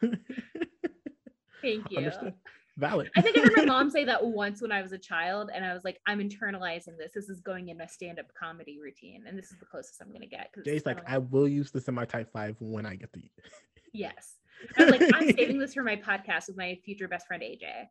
Thank 1.62 1.90
you. 1.90 1.98
Understood. 1.98 2.34
Valid. 2.76 3.10
I 3.16 3.20
think 3.20 3.38
I 3.38 3.42
heard 3.42 3.56
my 3.56 3.64
mom 3.66 3.88
say 3.90 4.04
that 4.06 4.24
once 4.24 4.60
when 4.60 4.72
I 4.72 4.82
was 4.82 4.92
a 4.92 4.98
child, 4.98 5.50
and 5.54 5.64
I 5.64 5.72
was 5.72 5.84
like, 5.84 6.00
I'm 6.06 6.18
internalizing 6.18 6.98
this. 6.98 7.12
This 7.14 7.28
is 7.28 7.40
going 7.40 7.68
in 7.68 7.78
my 7.78 7.86
stand-up 7.86 8.26
comedy 8.38 8.78
routine, 8.82 9.24
and 9.28 9.38
this 9.38 9.52
is 9.52 9.58
the 9.58 9.66
closest 9.66 10.02
I'm 10.02 10.12
gonna 10.12 10.26
get. 10.26 10.50
Jay's 10.64 10.84
like, 10.84 10.98
I 11.08 11.18
will 11.18 11.48
use 11.48 11.70
this 11.70 11.86
in 11.86 11.94
my 11.94 12.04
type 12.04 12.32
five 12.32 12.56
when 12.58 12.84
I 12.84 12.96
get 12.96 13.12
the. 13.12 13.22
yes. 13.92 14.34
I'm 14.76 14.88
like, 14.88 15.02
I'm 15.14 15.32
saving 15.32 15.58
this 15.58 15.74
for 15.74 15.82
my 15.82 15.96
podcast 15.96 16.48
with 16.48 16.56
my 16.56 16.78
future 16.84 17.06
best 17.06 17.26
friend 17.26 17.42
AJ. 17.42 17.86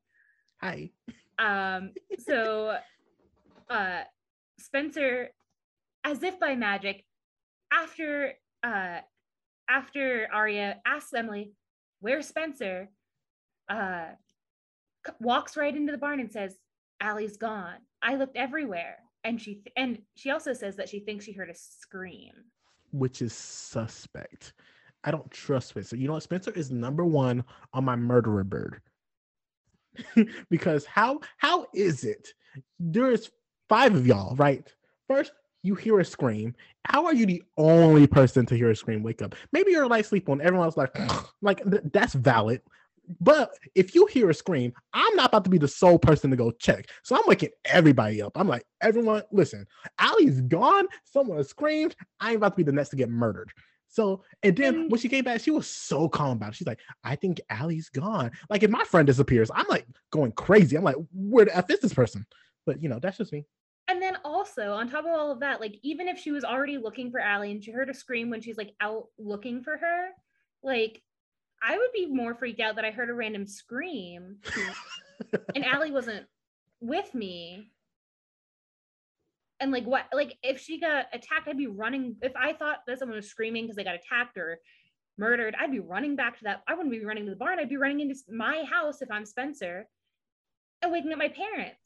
Hi. 0.61 0.89
Um, 1.39 1.91
so 2.19 2.77
uh 3.69 4.01
Spencer, 4.59 5.29
as 6.03 6.23
if 6.23 6.39
by 6.39 6.55
magic, 6.55 7.03
after 7.71 8.33
uh 8.63 8.99
after 9.69 10.27
Aria 10.33 10.81
asks 10.85 11.13
Emily, 11.13 11.53
"Where's 12.03 12.27
Spencer?" 12.27 12.89
uh 13.69 14.11
walks 15.19 15.57
right 15.57 15.75
into 15.75 15.91
the 15.91 15.97
barn 15.97 16.19
and 16.21 16.31
says, 16.31 16.57
"Allie's 17.01 17.37
gone. 17.37 17.79
I 18.03 18.15
looked 18.15 18.37
everywhere." 18.37 18.97
And 19.25 19.41
she 19.41 19.55
th- 19.55 19.73
and 19.77 20.01
she 20.15 20.31
also 20.31 20.53
says 20.53 20.77
that 20.77 20.89
she 20.89 20.99
thinks 21.01 21.25
she 21.25 21.33
heard 21.33 21.49
a 21.49 21.55
scream. 21.55 22.33
which 22.91 23.21
is 23.21 23.33
suspect. 23.33 24.53
I 25.05 25.11
don't 25.11 25.31
trust 25.31 25.69
Spencer. 25.69 25.97
You 25.97 26.07
know 26.07 26.13
what? 26.15 26.23
Spencer 26.23 26.51
is 26.51 26.71
number 26.71 27.05
one 27.05 27.43
on 27.73 27.85
my 27.85 27.95
murderer 27.95 28.43
bird. 28.45 28.81
because 30.49 30.85
how 30.85 31.19
how 31.37 31.67
is 31.73 32.03
it? 32.03 32.29
There's 32.79 33.31
five 33.69 33.95
of 33.95 34.07
y'all, 34.07 34.35
right? 34.37 34.67
First, 35.07 35.33
you 35.63 35.75
hear 35.75 35.99
a 35.99 36.05
scream. 36.05 36.53
How 36.85 37.05
are 37.05 37.13
you 37.13 37.25
the 37.25 37.41
only 37.57 38.05
person 38.05 38.45
to 38.47 38.55
hear 38.55 38.69
a 38.69 38.75
scream? 38.75 39.01
Wake 39.01 39.21
up. 39.21 39.35
Maybe 39.51 39.71
you're 39.71 39.83
a 39.83 39.87
light 39.87 40.05
sleep 40.05 40.29
on. 40.29 40.41
Everyone's 40.41 40.77
like, 40.77 40.95
like 41.41 41.63
th- 41.69 41.83
that's 41.91 42.13
valid. 42.13 42.61
But 43.19 43.51
if 43.75 43.95
you 43.95 44.05
hear 44.05 44.29
a 44.29 44.33
scream, 44.33 44.73
I'm 44.93 45.15
not 45.15 45.27
about 45.27 45.43
to 45.45 45.49
be 45.49 45.57
the 45.57 45.67
sole 45.67 45.99
person 45.99 46.29
to 46.31 46.37
go 46.37 46.51
check. 46.51 46.89
So 47.03 47.15
I'm 47.15 47.23
waking 47.27 47.49
everybody 47.65 48.21
up. 48.21 48.37
I'm 48.37 48.47
like, 48.47 48.65
everyone, 48.81 49.23
listen, 49.31 49.65
Allie's 49.99 50.39
gone. 50.41 50.87
Someone 51.03 51.43
screamed. 51.43 51.95
I 52.19 52.29
ain't 52.29 52.37
about 52.37 52.53
to 52.53 52.57
be 52.57 52.63
the 52.63 52.71
next 52.71 52.89
to 52.89 52.95
get 52.95 53.09
murdered. 53.09 53.51
So, 53.89 54.23
and 54.41 54.55
then 54.55 54.73
mm. 54.73 54.89
when 54.89 54.99
she 54.99 55.09
came 55.09 55.23
back, 55.23 55.41
she 55.41 55.51
was 55.51 55.67
so 55.67 56.09
calm 56.09 56.37
about 56.37 56.49
it. 56.49 56.55
She's 56.55 56.67
like, 56.67 56.79
I 57.03 57.15
think 57.15 57.39
Allie's 57.49 57.89
gone. 57.89 58.31
Like, 58.49 58.63
if 58.63 58.71
my 58.71 58.83
friend 58.85 59.05
disappears, 59.05 59.51
I'm 59.53 59.67
like 59.69 59.85
going 60.09 60.31
crazy. 60.31 60.75
I'm 60.75 60.83
like, 60.83 60.95
where 61.13 61.45
the 61.45 61.55
F 61.55 61.69
is 61.69 61.79
this 61.79 61.93
person? 61.93 62.25
But, 62.65 62.81
you 62.81 62.89
know, 62.89 62.99
that's 62.99 63.17
just 63.17 63.31
me. 63.33 63.45
And 63.87 64.01
then 64.01 64.17
also 64.23 64.73
on 64.73 64.89
top 64.89 65.05
of 65.05 65.11
all 65.11 65.31
of 65.31 65.41
that, 65.41 65.59
like 65.59 65.77
even 65.83 66.07
if 66.07 66.17
she 66.17 66.31
was 66.31 66.43
already 66.43 66.77
looking 66.77 67.11
for 67.11 67.19
Allie 67.19 67.51
and 67.51 67.63
she 67.63 67.71
heard 67.71 67.89
a 67.89 67.93
scream 67.93 68.29
when 68.29 68.41
she's 68.41 68.57
like 68.57 68.73
out 68.79 69.07
looking 69.17 69.61
for 69.61 69.77
her, 69.77 70.09
like 70.63 71.01
I 71.61 71.77
would 71.77 71.91
be 71.93 72.05
more 72.05 72.33
freaked 72.33 72.61
out 72.61 72.75
that 72.75 72.85
I 72.85 72.91
heard 72.91 73.09
a 73.09 73.13
random 73.13 73.45
scream 73.45 74.37
and 75.55 75.65
Allie 75.65 75.91
wasn't 75.91 76.25
with 76.79 77.13
me. 77.13 77.71
And 79.59 79.71
like 79.71 79.85
what 79.85 80.05
like 80.13 80.37
if 80.43 80.59
she 80.59 80.79
got 80.79 81.05
attacked, 81.13 81.47
I'd 81.47 81.57
be 81.57 81.67
running. 81.67 82.17
If 82.21 82.33
I 82.35 82.53
thought 82.53 82.79
that 82.87 82.99
someone 82.99 83.15
was 83.15 83.29
screaming 83.29 83.63
because 83.63 83.75
they 83.75 83.83
got 83.83 83.95
attacked 83.95 84.37
or 84.37 84.59
murdered, 85.17 85.55
I'd 85.59 85.71
be 85.71 85.79
running 85.79 86.15
back 86.15 86.37
to 86.37 86.43
that. 86.45 86.63
I 86.67 86.73
wouldn't 86.73 86.91
be 86.91 87.05
running 87.05 87.25
to 87.25 87.31
the 87.31 87.37
barn. 87.37 87.59
I'd 87.59 87.69
be 87.69 87.77
running 87.77 88.01
into 88.01 88.15
my 88.29 88.63
house 88.63 89.01
if 89.01 89.11
I'm 89.11 89.25
Spencer 89.25 89.87
and 90.81 90.91
waking 90.91 91.11
up 91.11 91.17
my 91.17 91.29
parents. 91.29 91.82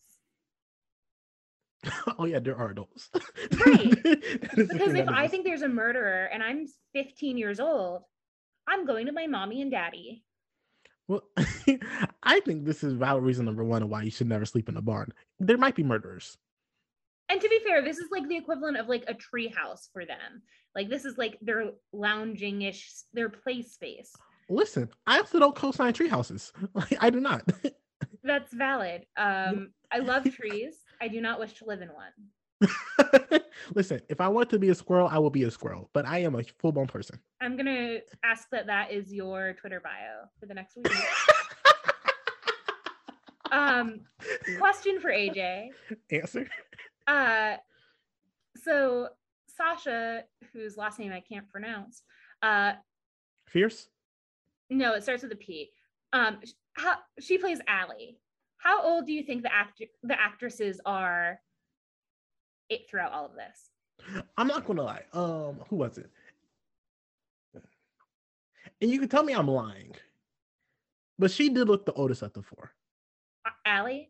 oh, 2.19 2.25
yeah, 2.25 2.39
there 2.39 2.57
are 2.57 2.73
those. 2.73 3.09
Right. 3.65 3.93
That 4.03 4.57
is 4.57 4.67
the 4.67 4.73
Because 4.73 4.93
if 4.93 5.09
I 5.09 5.27
think 5.27 5.45
there's 5.45 5.61
a 5.61 5.67
murderer 5.67 6.25
and 6.25 6.43
I'm 6.43 6.65
15 6.93 7.37
years 7.37 7.59
old, 7.59 8.03
I'm 8.67 8.85
going 8.85 9.05
to 9.07 9.11
my 9.11 9.27
mommy 9.27 9.61
and 9.61 9.71
daddy. 9.71 10.23
Well, 11.07 11.23
I 12.23 12.41
think 12.41 12.65
this 12.65 12.83
is 12.83 12.93
valid 12.93 13.23
reason 13.23 13.45
number 13.45 13.63
one 13.63 13.83
of 13.83 13.89
why 13.89 14.03
you 14.03 14.11
should 14.11 14.27
never 14.27 14.45
sleep 14.45 14.67
in 14.67 14.77
a 14.77 14.81
barn. 14.81 15.13
There 15.39 15.57
might 15.57 15.75
be 15.75 15.83
murderers. 15.83 16.37
And 17.29 17.41
to 17.41 17.49
be 17.49 17.59
fair, 17.65 17.83
this 17.83 17.97
is 17.97 18.09
like 18.11 18.27
the 18.27 18.37
equivalent 18.37 18.77
of 18.77 18.87
like 18.87 19.03
a 19.07 19.13
tree 19.13 19.47
house 19.47 19.89
for 19.91 20.05
them. 20.05 20.41
Like 20.75 20.89
this 20.89 21.05
is 21.05 21.17
like 21.17 21.37
their 21.41 21.71
lounging 21.91 22.61
ish, 22.61 22.89
their 23.13 23.29
play 23.29 23.61
space. 23.61 24.13
Listen, 24.49 24.89
I 25.05 25.17
also 25.19 25.39
don't 25.39 25.55
co-sign 25.55 25.93
tree 25.93 26.07
houses. 26.07 26.53
Like, 26.73 26.97
I 27.01 27.09
do 27.09 27.19
not. 27.19 27.43
That's 28.23 28.53
valid. 28.53 29.05
Um, 29.17 29.71
I 29.91 29.99
love 29.99 30.23
trees. 30.33 30.75
I 31.01 31.07
do 31.07 31.21
not 31.21 31.39
wish 31.39 31.53
to 31.53 31.65
live 31.65 31.81
in 31.81 31.89
one. 31.89 32.59
Listen, 33.75 34.01
if 34.09 34.19
I 34.19 34.27
want 34.27 34.49
to 34.49 34.59
be 34.59 34.69
a 34.69 34.75
squirrel, 34.75 35.07
I 35.07 35.19
will 35.19 35.29
be 35.29 35.43
a 35.43 35.51
squirrel. 35.51 35.89
But 35.93 36.05
I 36.05 36.19
am 36.19 36.35
a 36.35 36.43
full-blown 36.59 36.87
person. 36.87 37.19
I'm 37.41 37.55
gonna 37.55 37.99
ask 38.23 38.49
that 38.51 38.67
that 38.67 38.91
is 38.91 39.13
your 39.13 39.53
Twitter 39.53 39.79
bio 39.79 40.27
for 40.39 40.45
the 40.45 40.53
next 40.53 40.75
week. 40.75 40.87
um, 43.51 44.01
question 44.57 44.99
for 44.99 45.11
AJ. 45.11 45.69
Answer. 46.11 46.47
Uh, 47.05 47.55
so 48.63 49.09
Sasha, 49.55 50.23
whose 50.53 50.77
last 50.77 50.99
name 50.99 51.11
I 51.11 51.21
can't 51.21 51.47
pronounce, 51.49 52.03
uh, 52.41 52.73
Fierce. 53.45 53.87
no, 54.69 54.93
it 54.93 55.03
starts 55.03 55.23
with 55.23 55.31
a 55.31 55.35
P. 55.37 55.71
Um, 56.13 56.39
how 56.73 56.95
she 57.19 57.37
plays 57.37 57.59
Allie. 57.67 58.17
How 58.67 58.83
old 58.83 59.05
do 59.05 59.13
you 59.13 59.23
think 59.23 59.43
the 59.43 59.53
act 59.53 59.81
the 60.03 60.19
actresses 60.19 60.81
are? 60.85 61.39
It 62.67 62.81
throughout 62.89 63.13
all 63.13 63.25
of 63.25 63.31
this. 63.33 63.69
I'm 64.37 64.47
not 64.47 64.65
gonna 64.65 64.83
lie. 64.83 65.03
Um, 65.13 65.61
who 65.69 65.77
was 65.77 65.97
it? 65.97 66.09
And 68.81 68.91
you 68.91 68.99
can 68.99 69.07
tell 69.07 69.23
me 69.23 69.31
I'm 69.31 69.47
lying, 69.47 69.95
but 71.17 71.31
she 71.31 71.47
did 71.47 71.69
look 71.69 71.85
the 71.85 71.93
oldest 71.93 72.23
of 72.23 72.33
the 72.33 72.41
four. 72.41 72.73
Uh, 73.45 73.51
Allie? 73.65 74.09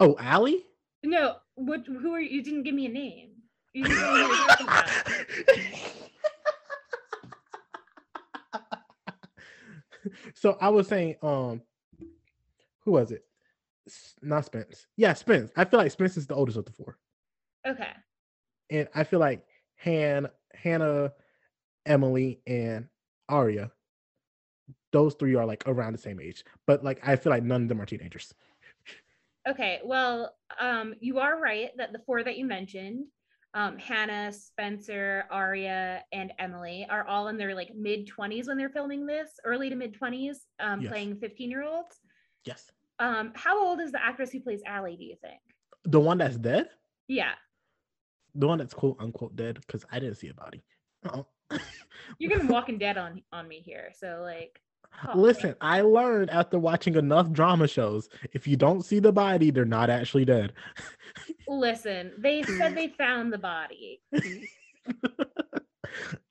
Oh, 0.00 0.16
Allie. 0.18 0.64
No, 1.02 1.36
what? 1.56 1.86
Who 1.86 2.10
are 2.14 2.20
you? 2.20 2.30
You 2.30 2.42
didn't 2.42 2.62
give 2.62 2.74
me 2.74 2.86
a 2.86 2.88
name. 2.88 3.32
You 3.74 3.84
didn't 3.84 3.98
tell 3.98 4.14
me 4.14 4.20
who 4.22 4.28
you're 4.28 4.46
talking 4.46 4.66
about. 4.66 4.88
so 10.34 10.56
I 10.58 10.70
was 10.70 10.88
saying, 10.88 11.16
um, 11.20 11.60
who 12.84 12.92
was 12.92 13.12
it? 13.12 13.24
Not 14.22 14.44
Spence. 14.46 14.86
Yeah, 14.96 15.12
Spence. 15.12 15.50
I 15.56 15.64
feel 15.64 15.78
like 15.78 15.90
Spence 15.92 16.16
is 16.16 16.26
the 16.26 16.34
oldest 16.34 16.56
of 16.58 16.64
the 16.64 16.72
four, 16.72 16.98
Okay. 17.66 17.90
and 18.70 18.88
I 18.94 19.04
feel 19.04 19.20
like 19.20 19.44
Han, 19.84 20.28
Hanna, 20.54 21.12
Emily, 21.86 22.40
and 22.46 22.88
Aria. 23.28 23.70
Those 24.92 25.14
three 25.14 25.34
are 25.34 25.44
like 25.44 25.64
around 25.66 25.92
the 25.92 25.98
same 25.98 26.20
age, 26.20 26.44
but 26.66 26.82
like 26.84 27.06
I 27.06 27.16
feel 27.16 27.30
like 27.30 27.42
none 27.42 27.62
of 27.62 27.68
them 27.68 27.80
are 27.80 27.86
teenagers. 27.86 28.32
Okay, 29.46 29.80
well, 29.84 30.34
um, 30.58 30.94
you 31.00 31.18
are 31.18 31.38
right 31.38 31.70
that 31.76 31.92
the 31.92 31.98
four 32.06 32.22
that 32.22 32.38
you 32.38 32.46
mentioned, 32.46 33.04
um, 33.52 33.76
Hanna, 33.76 34.32
Spencer, 34.32 35.24
Aria, 35.30 36.02
and 36.12 36.32
Emily, 36.38 36.86
are 36.88 37.06
all 37.06 37.28
in 37.28 37.36
their 37.36 37.54
like 37.54 37.74
mid 37.76 38.06
twenties 38.06 38.48
when 38.48 38.56
they're 38.56 38.70
filming 38.70 39.04
this, 39.04 39.32
early 39.44 39.68
to 39.68 39.76
mid 39.76 39.92
twenties, 39.92 40.46
um, 40.60 40.80
Yes. 40.80 40.90
playing 40.90 41.16
fifteen 41.18 41.50
year 41.50 41.62
olds. 41.64 42.00
Yes. 42.44 42.70
Um, 42.98 43.32
how 43.34 43.62
old 43.64 43.80
is 43.80 43.92
the 43.92 44.02
actress 44.04 44.30
who 44.30 44.40
plays 44.40 44.60
Allie? 44.66 44.96
Do 44.96 45.04
you 45.04 45.16
think? 45.20 45.40
The 45.84 46.00
one 46.00 46.18
that's 46.18 46.36
dead, 46.36 46.68
Yeah, 47.08 47.32
the 48.34 48.46
one 48.46 48.58
that's 48.58 48.74
quote 48.74 48.96
unquote 49.00 49.36
dead, 49.36 49.58
because 49.66 49.84
I 49.90 49.98
didn't 49.98 50.16
see 50.16 50.28
a 50.28 50.34
body. 50.34 50.62
Uh-uh. 51.04 51.22
you're 52.18 52.36
gonna 52.36 52.50
walking 52.50 52.78
dead 52.78 52.96
on 52.96 53.22
on 53.32 53.46
me 53.48 53.60
here. 53.60 53.90
So 53.98 54.20
like, 54.22 54.60
oh, 55.08 55.18
Listen, 55.18 55.54
I 55.60 55.82
learned 55.82 56.30
after 56.30 56.58
watching 56.58 56.94
enough 56.94 57.30
drama 57.30 57.68
shows, 57.68 58.08
if 58.32 58.46
you 58.46 58.56
don't 58.56 58.82
see 58.82 58.98
the 58.98 59.12
body, 59.12 59.50
they're 59.50 59.64
not 59.64 59.90
actually 59.90 60.24
dead. 60.24 60.52
listen, 61.48 62.12
they 62.18 62.42
said 62.42 62.74
they 62.76 62.88
found 62.88 63.32
the 63.32 63.38
body. 63.38 64.00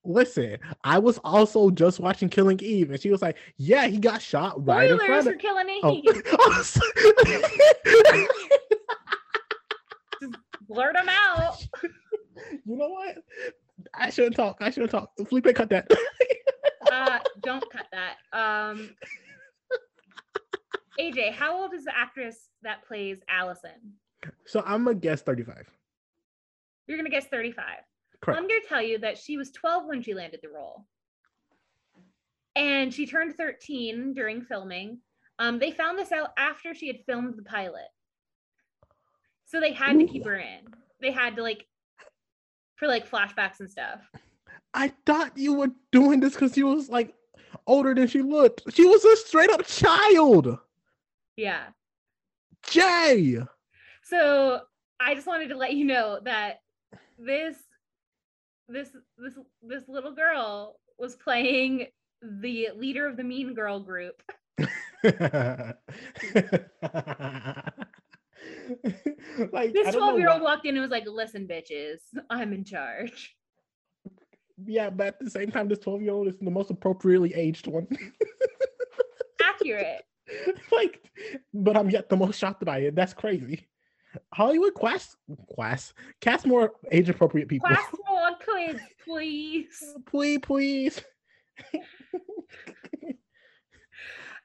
Listen, 0.06 0.58
I 0.84 1.00
was 1.00 1.18
also 1.24 1.70
just 1.70 2.00
watching 2.00 2.28
Killing 2.30 2.60
Eve, 2.62 2.92
and 2.92 3.02
she 3.02 3.10
was 3.10 3.22
like, 3.22 3.38
"Yeah, 3.58 3.88
he 3.88 4.00
got 4.00 4.22
shot 4.22 4.66
right 4.66 4.92
in 4.92 4.98
Spoilers 4.98 5.24
front 5.24 5.24
for 5.26 5.34
of." 5.34 5.39
killing 5.39 5.80
Oh. 5.84 5.94
Eve. 5.94 6.24
I'm 6.39 6.63
sorry. 6.63 8.28
Blurt 10.68 10.96
them 10.96 11.10
out. 11.10 11.66
you 12.66 12.76
know 12.76 12.89
what? 12.89 13.18
I 13.94 14.10
shouldn't 14.10 14.36
talk. 14.36 14.58
I 14.60 14.70
shouldn't 14.72 14.92
talk. 14.92 15.12
Felipe, 15.28 15.54
cut 15.56 15.70
that. 15.70 15.89
uh 16.92 17.20
don't 17.42 17.63
cut 17.72 17.88
that 17.92 18.16
um 18.34 18.89
aj 21.00 21.32
how 21.34 21.62
old 21.62 21.74
is 21.74 21.86
the 21.86 21.98
actress 21.98 22.50
that 22.62 22.86
plays 22.86 23.18
alison 23.30 23.94
so 24.46 24.63
I'm 24.66 24.84
gonna 24.84 24.96
guess 24.96 25.22
35. 25.22 25.70
you're 26.88 26.98
gonna 26.98 27.10
guess 27.10 27.26
35 27.28 27.63
well, 27.66 27.92
Correct. 28.23 28.39
i'm 28.39 28.47
gonna 28.47 28.62
tell 28.67 28.81
you 28.81 28.97
that 28.99 29.17
she 29.17 29.38
was 29.38 29.51
12 29.51 29.86
when 29.86 30.01
she 30.01 30.13
landed 30.13 30.39
the 30.41 30.49
role 30.49 30.86
and 32.55 32.93
she 32.93 33.05
turned 33.05 33.36
13 33.36 34.13
during 34.13 34.41
filming 34.41 34.99
um 35.39 35.59
they 35.59 35.71
found 35.71 35.97
this 35.97 36.12
out 36.12 36.29
after 36.38 36.73
she 36.73 36.88
had 36.88 36.99
filmed 37.05 37.36
the 37.38 37.43
pilot 37.43 37.88
so 39.45 39.59
they 39.59 39.73
had 39.73 39.99
to 39.99 40.05
keep 40.05 40.25
her 40.25 40.36
in 40.36 40.59
they 41.01 41.12
had 41.12 41.36
to 41.36 41.41
like 41.43 41.65
for 42.75 42.88
like 42.88 43.09
flashbacks 43.09 43.59
and 43.59 43.69
stuff 43.69 43.99
I 44.73 44.91
thought 45.05 45.38
you 45.38 45.53
were 45.53 45.69
doing 45.91 46.19
this 46.19 46.33
because 46.33 46.53
she 46.53 46.63
was 46.63 46.89
like 46.89 47.13
older 47.67 47.93
than 47.93 48.07
she 48.07 48.21
looked. 48.21 48.63
She 48.73 48.86
was 48.86 49.05
a 49.05 49.15
straight 49.17 49.51
up 49.51 49.65
child. 49.65 50.57
yeah 51.38 51.65
Jay. 52.69 53.38
So 54.03 54.62
I 54.99 55.15
just 55.15 55.27
wanted 55.27 55.49
to 55.49 55.57
let 55.57 55.73
you 55.73 55.86
know 55.86 56.19
that 56.23 56.62
this 57.19 57.57
this 58.67 58.89
this 59.17 59.34
this 59.62 59.84
little 59.88 60.13
girl 60.13 60.80
was 60.97 61.15
playing 61.15 61.88
the 62.21 62.69
leader 62.76 63.08
of 63.08 63.17
the 63.17 63.23
Mean 63.23 63.54
Girl 63.54 63.80
group. 63.80 64.21
like 69.52 69.73
This 69.73 69.88
I 69.88 69.91
don't 69.91 69.99
know 70.02 70.12
12 70.12 70.19
year 70.19 70.30
old 70.30 70.41
why- 70.41 70.52
walked 70.56 70.65
in 70.65 70.76
and 70.76 70.82
was 70.82 70.91
like, 70.91 71.06
listen, 71.08 71.47
bitches, 71.47 71.97
I'm 72.30 72.54
in 72.54 72.63
charge. 72.63 73.36
Yeah, 74.65 74.91
but 74.91 75.08
at 75.08 75.19
the 75.19 75.32
same 75.32 75.49
time, 75.49 75.67
this 75.67 75.80
12 75.80 76.04
year 76.04 76.13
old 76.13 76.28
is 76.28 76.38
the 76.39 76.52
most 76.52 76.69
appropriately 76.69 77.34
aged 77.34 77.65
one. 77.65 77.88
Accurate. 79.43 80.04
like, 80.71 81.02
but 81.52 81.76
I'm 81.76 81.89
yet 81.89 82.08
the 82.08 82.15
most 82.15 82.38
shocked 82.38 82.63
by 82.63 82.78
it. 82.82 82.95
That's 82.95 83.15
crazy. 83.15 83.67
Hollywood 84.34 84.73
quest 84.73 85.17
quest 85.47 85.93
cast 86.21 86.45
more 86.45 86.73
age 86.91 87.10
appropriate 87.10 87.47
people. 87.47 87.67
Class 87.67 87.93
more 88.10 88.32
kids, 88.38 88.82
please. 89.04 89.95
please, 90.06 90.39
please. 90.39 91.02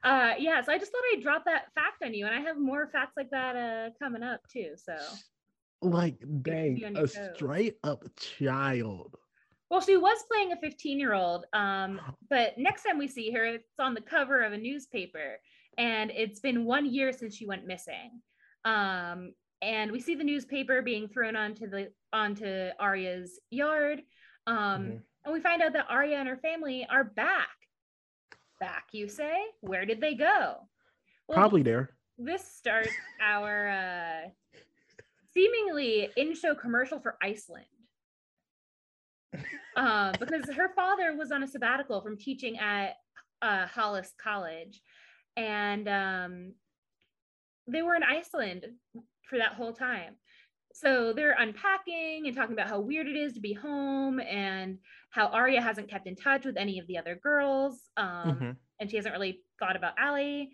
Uh, 0.03 0.33
yeah, 0.39 0.61
so 0.61 0.71
I 0.71 0.77
just 0.77 0.91
thought 0.91 1.01
I'd 1.13 1.21
drop 1.21 1.45
that 1.45 1.73
fact 1.75 2.03
on 2.03 2.13
you, 2.13 2.25
and 2.25 2.33
I 2.33 2.39
have 2.39 2.57
more 2.57 2.87
facts 2.87 3.13
like 3.17 3.29
that 3.31 3.55
uh, 3.55 3.89
coming 4.01 4.23
up 4.23 4.41
too. 4.47 4.71
So, 4.77 4.95
Like, 5.81 6.23
dang, 6.41 6.81
a 6.95 7.07
straight 7.07 7.77
up 7.83 8.05
child. 8.17 9.17
well, 9.69 9.81
she 9.81 9.97
was 9.97 10.23
playing 10.31 10.53
a 10.53 10.57
15 10.57 10.99
year 10.99 11.13
old, 11.13 11.45
um, 11.53 11.99
but 12.29 12.57
next 12.57 12.83
time 12.83 12.97
we 12.97 13.07
see 13.07 13.31
her, 13.31 13.43
it's 13.45 13.67
on 13.77 13.93
the 13.93 14.01
cover 14.01 14.41
of 14.41 14.53
a 14.53 14.57
newspaper, 14.57 15.37
and 15.77 16.11
it's 16.11 16.39
been 16.39 16.63
one 16.63 16.85
year 16.85 17.11
since 17.11 17.35
she 17.35 17.45
went 17.45 17.67
missing. 17.67 18.21
Um, 18.63 19.33
and 19.61 19.91
we 19.91 19.99
see 19.99 20.15
the 20.15 20.23
newspaper 20.23 20.81
being 20.81 21.07
thrown 21.07 21.35
onto 21.35 21.67
the 21.69 21.91
onto 22.13 22.69
Aria's 22.79 23.39
yard, 23.51 24.01
um, 24.47 24.55
Mhm. 24.85 25.03
and 25.25 25.33
we 25.33 25.39
find 25.41 25.61
out 25.61 25.73
that 25.73 25.85
Aria 25.89 26.17
and 26.17 26.27
her 26.27 26.37
family 26.37 26.85
are 26.89 27.03
back. 27.03 27.49
Back, 28.59 28.87
you 28.93 29.07
say? 29.07 29.45
Where 29.61 29.85
did 29.85 30.01
they 30.01 30.15
go? 30.15 30.67
Well, 31.27 31.35
Probably 31.37 31.61
there. 31.61 31.95
this 32.17 32.43
starts 32.45 32.91
our 33.21 33.69
uh, 33.69 34.29
seemingly 35.33 36.11
in-show 36.15 36.55
commercial 36.55 36.99
for 36.99 37.17
Iceland. 37.21 37.67
Uh, 39.75 40.11
because 40.19 40.49
her 40.49 40.69
father 40.69 41.15
was 41.15 41.31
on 41.31 41.43
a 41.43 41.47
sabbatical 41.47 42.01
from 42.01 42.17
teaching 42.17 42.57
at 42.57 42.97
uh, 43.41 43.67
Hollis 43.67 44.13
College, 44.17 44.81
and 45.37 45.87
um, 45.87 46.55
they 47.67 47.81
were 47.83 47.95
in 47.95 48.03
Iceland 48.03 48.65
for 49.29 49.37
that 49.37 49.53
whole 49.53 49.73
time. 49.73 50.15
So 50.73 51.13
they're 51.13 51.35
unpacking 51.37 52.27
and 52.27 52.35
talking 52.35 52.53
about 52.53 52.69
how 52.69 52.79
weird 52.79 53.07
it 53.07 53.15
is 53.15 53.33
to 53.33 53.39
be 53.39 53.53
home 53.53 54.19
and 54.19 54.77
how 55.11 55.27
Aria 55.27 55.61
hasn't 55.61 55.89
kept 55.89 56.07
in 56.07 56.15
touch 56.15 56.45
with 56.45 56.57
any 56.57 56.79
of 56.79 56.87
the 56.87 56.97
other 56.97 57.15
girls. 57.15 57.89
Um, 57.97 58.39
Mhm. 58.39 58.57
and 58.79 58.89
she 58.89 58.95
hasn't 58.97 59.13
really 59.13 59.43
thought 59.59 59.75
about 59.75 59.93
Allie 59.97 60.51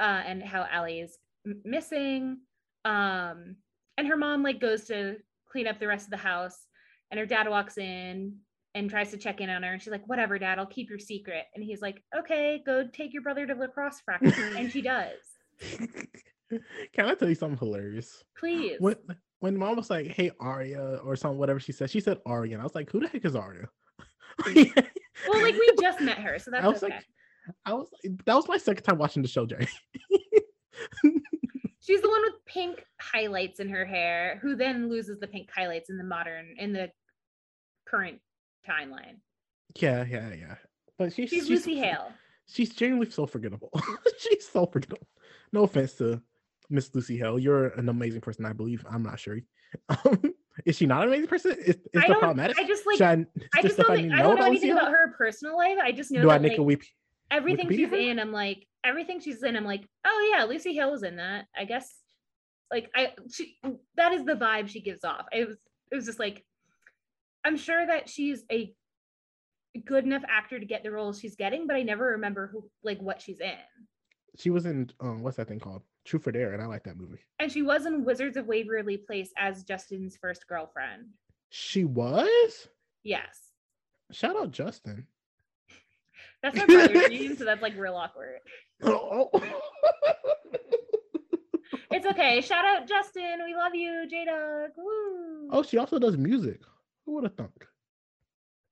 uh, 0.00 0.22
and 0.26 0.42
how 0.42 0.66
Allie 0.70 1.00
is 1.00 1.16
m- 1.46 1.62
missing. 1.64 2.40
Um, 2.84 3.56
and 3.96 4.06
her 4.08 4.16
mom 4.16 4.42
like 4.42 4.58
goes 4.60 4.84
to 4.86 5.18
clean 5.46 5.66
up 5.68 5.78
the 5.78 5.86
rest 5.86 6.06
of 6.06 6.10
the 6.10 6.16
house, 6.16 6.66
and 7.10 7.20
her 7.20 7.26
dad 7.26 7.48
walks 7.48 7.78
in 7.78 8.36
and 8.74 8.90
tries 8.90 9.12
to 9.12 9.16
check 9.16 9.40
in 9.40 9.48
on 9.48 9.62
her, 9.62 9.72
and 9.72 9.80
she's 9.80 9.92
like, 9.92 10.06
"Whatever, 10.08 10.36
dad, 10.36 10.58
I'll 10.58 10.66
keep 10.66 10.90
your 10.90 10.98
secret." 10.98 11.46
And 11.54 11.62
he's 11.64 11.80
like, 11.80 12.02
"Okay, 12.14 12.60
go 12.66 12.88
take 12.88 13.12
your 13.12 13.22
brother 13.22 13.46
to 13.46 13.54
lacrosse 13.54 14.00
practice," 14.02 14.36
and 14.36 14.70
she 14.70 14.82
does. 14.92 15.20
Can 16.92 17.06
I 17.06 17.14
tell 17.14 17.28
you 17.28 17.34
something 17.34 17.58
hilarious? 17.58 18.22
Please. 18.36 18.76
When 18.78 18.96
when 19.40 19.56
mom 19.56 19.76
was 19.76 19.90
like, 19.90 20.06
"Hey 20.08 20.30
Aria" 20.40 21.00
or 21.04 21.16
something, 21.16 21.38
whatever 21.38 21.60
she 21.60 21.72
said, 21.72 21.90
she 21.90 22.00
said 22.00 22.18
Aria, 22.26 22.54
and 22.54 22.60
I 22.60 22.64
was 22.64 22.74
like, 22.74 22.90
"Who 22.90 23.00
the 23.00 23.08
heck 23.08 23.24
is 23.24 23.36
Aria?" 23.36 23.68
Well, 25.28 25.42
like 25.42 25.54
we 25.54 25.70
just 25.80 26.00
met 26.00 26.18
her, 26.18 26.40
so 26.40 26.50
that's 26.50 26.64
I 26.64 26.68
was 26.68 26.82
okay. 26.82 26.94
like, 26.94 27.04
I 27.66 27.72
was 27.74 27.88
like, 28.02 28.24
that 28.24 28.34
was 28.34 28.48
my 28.48 28.56
second 28.56 28.82
time 28.82 28.98
watching 28.98 29.22
the 29.22 29.28
show, 29.28 29.46
Jay. 29.46 29.64
She's 31.80 32.00
the 32.00 32.08
one 32.08 32.22
with 32.22 32.44
pink 32.46 32.84
highlights 33.00 33.60
in 33.60 33.68
her 33.68 33.84
hair, 33.84 34.40
who 34.42 34.56
then 34.56 34.88
loses 34.88 35.20
the 35.20 35.28
pink 35.28 35.50
highlights 35.54 35.88
in 35.88 35.98
the 35.98 36.04
modern, 36.04 36.54
in 36.58 36.72
the 36.72 36.90
current 37.86 38.18
timeline. 38.68 39.18
yeah, 39.78 40.04
yeah, 40.04 40.32
yeah. 40.34 40.54
But 40.98 41.12
she's 41.12 41.30
She's 41.30 41.48
Lucy 41.48 41.76
Hale. 41.76 42.10
She's 42.48 42.70
genuinely 42.74 43.10
so 43.10 43.26
forgettable. 43.26 43.70
she's 44.18 44.48
so 44.48 44.66
forgettable. 44.66 45.06
No 45.52 45.62
offense 45.62 45.94
to 45.94 46.20
Miss 46.74 46.94
Lucy 46.94 47.16
Hale. 47.16 47.38
You're 47.38 47.68
an 47.68 47.88
amazing 47.88 48.20
person, 48.20 48.44
I 48.44 48.52
believe. 48.52 48.84
I'm 48.90 49.02
not 49.02 49.18
sure. 49.18 49.38
Um, 49.88 50.34
is 50.66 50.76
she 50.76 50.86
not 50.86 51.02
an 51.02 51.08
amazing 51.08 51.28
person? 51.28 51.52
Is, 51.52 51.76
is 51.92 52.02
I 52.02 52.06
problematic? 52.06 52.58
I 52.58 52.66
just 52.66 52.86
like. 52.86 53.00
I, 53.00 53.24
I 53.54 53.62
just 53.62 53.76
don't. 53.76 53.94
Think, 53.94 54.12
I 54.12 54.18
don't 54.18 54.30
know 54.30 54.32
about 54.34 54.46
anything 54.48 54.72
about 54.72 54.90
her 54.90 55.14
personal 55.16 55.56
life. 55.56 55.78
I 55.82 55.92
just 55.92 56.10
know 56.10 56.22
Do 56.22 56.30
I 56.30 56.34
that 56.34 56.42
make 56.42 56.52
like, 56.52 56.58
a 56.58 56.62
weep? 56.62 56.82
everything 57.30 57.66
Wikipedia 57.66 57.76
she's 57.76 57.90
her? 57.90 57.96
in. 57.96 58.18
I'm 58.18 58.32
like 58.32 58.66
everything 58.84 59.20
she's 59.20 59.42
in. 59.42 59.56
I'm 59.56 59.64
like, 59.64 59.88
oh 60.04 60.34
yeah, 60.34 60.44
Lucy 60.44 60.74
Hale 60.74 60.90
was 60.90 61.02
in 61.02 61.16
that. 61.16 61.46
I 61.56 61.64
guess. 61.64 61.94
Like 62.70 62.90
I, 62.94 63.12
she 63.32 63.58
that 63.96 64.12
is 64.12 64.24
the 64.24 64.34
vibe 64.34 64.68
she 64.68 64.80
gives 64.80 65.04
off. 65.04 65.26
It 65.32 65.48
was. 65.48 65.56
It 65.92 65.94
was 65.96 66.06
just 66.06 66.18
like, 66.18 66.44
I'm 67.44 67.56
sure 67.56 67.86
that 67.86 68.08
she's 68.08 68.42
a 68.50 68.74
good 69.84 70.04
enough 70.04 70.22
actor 70.28 70.58
to 70.58 70.66
get 70.66 70.82
the 70.82 70.90
roles 70.90 71.20
she's 71.20 71.36
getting, 71.36 71.66
but 71.66 71.76
I 71.76 71.82
never 71.82 72.06
remember 72.06 72.48
who 72.52 72.68
like 72.82 73.00
what 73.00 73.22
she's 73.22 73.38
in. 73.38 73.52
She 74.36 74.50
was 74.50 74.66
in 74.66 74.90
um, 74.98 75.22
what's 75.22 75.36
that 75.36 75.46
thing 75.46 75.60
called? 75.60 75.82
Truth 76.04 76.26
or 76.26 76.32
Dare, 76.32 76.52
and 76.52 76.62
I 76.62 76.66
like 76.66 76.84
that 76.84 76.96
movie. 76.98 77.20
And 77.38 77.50
she 77.50 77.62
was 77.62 77.86
in 77.86 78.04
Wizards 78.04 78.36
of 78.36 78.46
Waverly 78.46 78.98
Place 78.98 79.30
as 79.38 79.62
Justin's 79.64 80.16
first 80.16 80.46
girlfriend. 80.46 81.06
She 81.50 81.84
was. 81.84 82.68
Yes. 83.02 83.38
Shout 84.12 84.36
out 84.36 84.50
Justin. 84.50 85.06
That's 86.42 86.56
my 86.56 86.66
brother's 86.66 87.08
name, 87.08 87.36
so 87.36 87.44
that's 87.44 87.62
like 87.62 87.76
real 87.76 87.94
awkward. 87.94 88.40
Oh, 88.82 89.30
It's 91.90 92.06
okay. 92.06 92.40
Shout 92.40 92.64
out 92.64 92.88
Justin. 92.88 93.38
We 93.44 93.54
love 93.54 93.74
you, 93.74 94.06
J 94.10 94.24
Dog. 94.24 94.70
Oh, 95.50 95.62
she 95.62 95.78
also 95.78 95.98
does 96.00 96.16
music. 96.16 96.60
Who 97.06 97.14
would 97.14 97.24
have 97.24 97.34
thunk? 97.36 97.64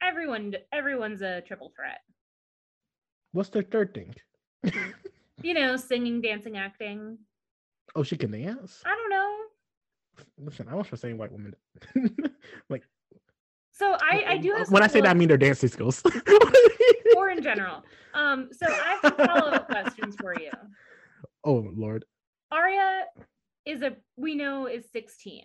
Everyone 0.02 0.54
everyone's 0.72 1.22
a 1.22 1.40
triple 1.42 1.72
threat. 1.76 2.00
What's 3.30 3.50
their 3.50 3.62
third 3.62 3.94
thing? 3.94 4.14
You 5.42 5.54
know, 5.54 5.76
singing, 5.76 6.20
dancing, 6.20 6.56
acting. 6.56 7.18
Oh, 7.94 8.02
she 8.02 8.16
can 8.16 8.30
dance. 8.30 8.82
I 8.84 8.90
don't 8.90 9.10
know. 9.10 9.36
Listen, 10.38 10.68
I 10.68 10.74
want 10.74 10.88
to 10.88 10.96
say 10.96 11.12
white 11.12 11.32
women. 11.32 11.54
like 12.70 12.84
So 13.72 13.96
I, 14.00 14.24
I 14.28 14.36
do 14.38 14.52
have 14.54 14.70
when 14.70 14.82
I 14.82 14.86
say 14.86 15.00
that, 15.00 15.10
I 15.10 15.14
mean 15.14 15.28
their 15.28 15.36
dancing 15.36 15.68
skills. 15.68 16.02
or 17.16 17.30
in 17.30 17.42
general. 17.50 17.82
Um, 18.14 18.50
so 18.52 18.66
I 18.66 18.98
have 19.02 19.16
some 19.16 19.26
follow-up 19.26 19.66
questions 19.68 20.16
for 20.20 20.34
you. 20.38 20.50
oh 21.44 21.66
Lord, 21.74 22.04
Aria 22.50 23.04
is 23.64 23.82
a 23.82 23.96
we 24.16 24.34
know 24.34 24.66
is 24.66 24.84
16, 24.92 25.44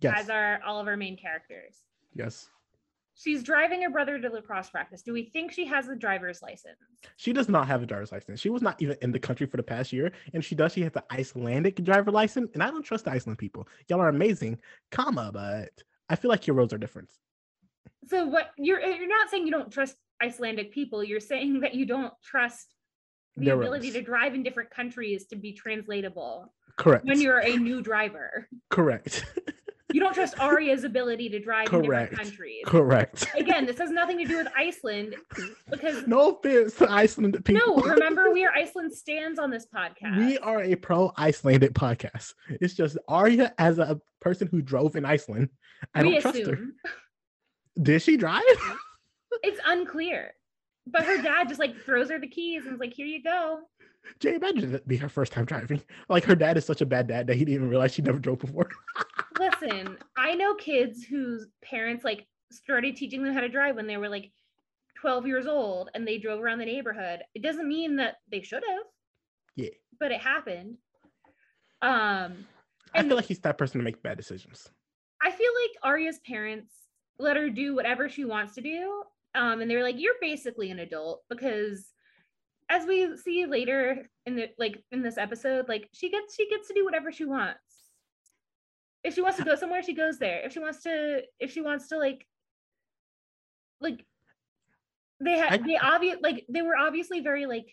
yes, 0.00 0.20
as 0.20 0.30
are 0.30 0.60
all 0.66 0.80
of 0.80 0.86
our 0.86 0.96
main 0.96 1.16
characters. 1.16 1.76
yes. 2.14 2.48
She's 3.22 3.42
driving 3.42 3.82
her 3.82 3.90
brother 3.90 4.18
to 4.18 4.30
lacrosse 4.30 4.70
practice. 4.70 5.02
Do 5.02 5.12
we 5.12 5.24
think 5.24 5.52
she 5.52 5.66
has 5.66 5.88
a 5.88 5.94
driver's 5.94 6.40
license? 6.40 6.78
She 7.16 7.34
does 7.34 7.50
not 7.50 7.66
have 7.66 7.82
a 7.82 7.86
driver's 7.86 8.12
license. 8.12 8.40
She 8.40 8.48
was 8.48 8.62
not 8.62 8.80
even 8.80 8.96
in 9.02 9.12
the 9.12 9.18
country 9.18 9.46
for 9.46 9.58
the 9.58 9.62
past 9.62 9.92
year, 9.92 10.10
and 10.32 10.42
she 10.42 10.54
does. 10.54 10.72
She 10.72 10.80
has 10.82 10.92
the 10.92 11.04
Icelandic 11.12 11.84
driver 11.84 12.10
license, 12.10 12.50
and 12.54 12.62
I 12.62 12.70
don't 12.70 12.82
trust 12.82 13.04
the 13.04 13.10
Iceland 13.10 13.38
people. 13.38 13.68
Y'all 13.88 14.00
are 14.00 14.08
amazing, 14.08 14.58
comma, 14.90 15.30
but 15.34 15.68
I 16.08 16.16
feel 16.16 16.30
like 16.30 16.46
your 16.46 16.56
roads 16.56 16.72
are 16.72 16.78
different. 16.78 17.10
So 18.08 18.24
what 18.26 18.52
you're 18.56 18.80
you're 18.80 19.06
not 19.08 19.28
saying 19.28 19.44
you 19.44 19.52
don't 19.52 19.70
trust 19.70 19.96
Icelandic 20.22 20.72
people. 20.72 21.04
You're 21.04 21.20
saying 21.20 21.60
that 21.60 21.74
you 21.74 21.84
don't 21.84 22.14
trust 22.24 22.74
the 23.36 23.44
Their 23.44 23.54
ability 23.56 23.88
roads. 23.88 23.96
to 23.96 24.02
drive 24.02 24.34
in 24.34 24.42
different 24.42 24.70
countries 24.70 25.26
to 25.26 25.36
be 25.36 25.52
translatable 25.52 26.54
Correct. 26.76 27.04
when 27.04 27.20
you're 27.20 27.40
a 27.40 27.56
new 27.58 27.82
driver. 27.82 28.48
correct. 28.70 29.26
You 29.92 30.00
don't 30.00 30.14
trust 30.14 30.38
Aria's 30.38 30.84
ability 30.84 31.28
to 31.30 31.38
drive 31.40 31.66
in 31.72 31.82
different 31.82 32.10
Correct. 32.10 32.16
countries. 32.16 32.62
correct. 32.66 33.26
Again, 33.36 33.66
this 33.66 33.78
has 33.78 33.90
nothing 33.90 34.18
to 34.18 34.24
do 34.24 34.36
with 34.36 34.48
Iceland 34.56 35.14
because 35.70 36.06
No 36.06 36.30
offense 36.30 36.74
to 36.76 36.90
Iceland 36.90 37.44
people. 37.44 37.76
no, 37.78 37.82
remember 37.94 38.30
we 38.32 38.44
are 38.44 38.52
Iceland 38.54 38.92
stands 38.92 39.38
on 39.38 39.50
this 39.50 39.66
podcast. 39.74 40.16
We 40.18 40.38
are 40.38 40.62
a 40.62 40.74
pro 40.76 41.12
Icelandic 41.18 41.72
podcast. 41.72 42.34
It's 42.48 42.74
just 42.74 42.96
Aria 43.08 43.52
as 43.58 43.78
a 43.78 44.00
person 44.20 44.48
who 44.48 44.62
drove 44.62 44.96
in 44.96 45.04
Iceland. 45.04 45.48
I 45.94 46.02
we 46.02 46.12
don't 46.12 46.20
trust 46.22 46.46
her. 46.46 46.58
Did 47.80 48.02
she 48.02 48.16
drive? 48.16 48.42
It's 49.42 49.60
unclear. 49.64 50.32
But 50.88 51.04
her 51.04 51.22
dad 51.22 51.48
just 51.48 51.60
like 51.60 51.74
throws 51.84 52.10
her 52.10 52.18
the 52.18 52.26
keys 52.26 52.64
and 52.66 52.74
is 52.74 52.80
like, 52.80 52.92
here 52.92 53.06
you 53.06 53.22
go. 53.22 53.60
Jay, 54.18 54.34
imagine 54.34 54.72
that 54.72 54.88
be 54.88 54.96
her 54.96 55.08
first 55.08 55.32
time 55.32 55.44
driving. 55.44 55.80
Like 56.08 56.24
her 56.24 56.34
dad 56.34 56.56
is 56.56 56.64
such 56.64 56.80
a 56.80 56.86
bad 56.86 57.06
dad 57.06 57.28
that 57.28 57.34
he 57.36 57.44
didn't 57.44 57.54
even 57.54 57.68
realize 57.70 57.94
she 57.94 58.02
never 58.02 58.18
drove 58.18 58.40
before. 58.40 58.68
Listen, 59.40 59.96
I 60.18 60.34
know 60.34 60.54
kids 60.54 61.02
whose 61.02 61.46
parents 61.64 62.04
like 62.04 62.26
started 62.52 62.94
teaching 62.94 63.24
them 63.24 63.32
how 63.32 63.40
to 63.40 63.48
drive 63.48 63.76
when 63.76 63.86
they 63.86 63.96
were 63.96 64.10
like 64.10 64.30
12 65.00 65.26
years 65.26 65.46
old 65.46 65.88
and 65.94 66.06
they 66.06 66.18
drove 66.18 66.42
around 66.42 66.58
the 66.58 66.66
neighborhood. 66.66 67.20
It 67.34 67.42
doesn't 67.42 67.66
mean 67.66 67.96
that 67.96 68.16
they 68.30 68.42
should 68.42 68.62
have. 68.68 68.84
Yeah. 69.56 69.70
But 69.98 70.12
it 70.12 70.20
happened. 70.20 70.76
Um 71.80 72.46
I 72.94 73.02
feel 73.02 73.16
like 73.16 73.24
he's 73.24 73.38
that 73.40 73.56
person 73.56 73.78
to 73.78 73.84
make 73.84 74.02
bad 74.02 74.18
decisions. 74.18 74.68
I 75.22 75.30
feel 75.30 75.52
like 75.62 75.90
Aria's 75.90 76.18
parents 76.26 76.72
let 77.18 77.36
her 77.36 77.48
do 77.48 77.74
whatever 77.74 78.08
she 78.08 78.24
wants 78.24 78.54
to 78.56 78.60
do. 78.60 79.02
Um, 79.34 79.60
and 79.60 79.70
they're 79.70 79.82
like, 79.82 79.96
you're 79.98 80.14
basically 80.20 80.70
an 80.70 80.80
adult 80.80 81.22
because 81.30 81.86
as 82.68 82.86
we 82.86 83.16
see 83.16 83.46
later 83.46 84.08
in 84.26 84.36
the 84.36 84.48
like 84.58 84.82
in 84.92 85.02
this 85.02 85.18
episode, 85.18 85.68
like 85.68 85.88
she 85.92 86.10
gets 86.10 86.34
she 86.34 86.48
gets 86.48 86.68
to 86.68 86.74
do 86.74 86.84
whatever 86.84 87.12
she 87.12 87.24
wants. 87.24 87.58
If 89.02 89.14
she 89.14 89.22
wants 89.22 89.38
to 89.38 89.44
go 89.44 89.54
somewhere, 89.54 89.82
she 89.82 89.94
goes 89.94 90.18
there. 90.18 90.40
If 90.44 90.52
she 90.52 90.58
wants 90.58 90.82
to, 90.82 91.22
if 91.38 91.52
she 91.52 91.60
wants 91.60 91.88
to 91.88 91.98
like, 91.98 92.26
like, 93.80 94.04
they 95.22 95.36
had 95.38 95.64
they 95.64 95.76
obvious 95.76 96.18
like 96.22 96.46
they 96.48 96.62
were 96.62 96.76
obviously 96.76 97.20
very 97.20 97.44
like 97.46 97.66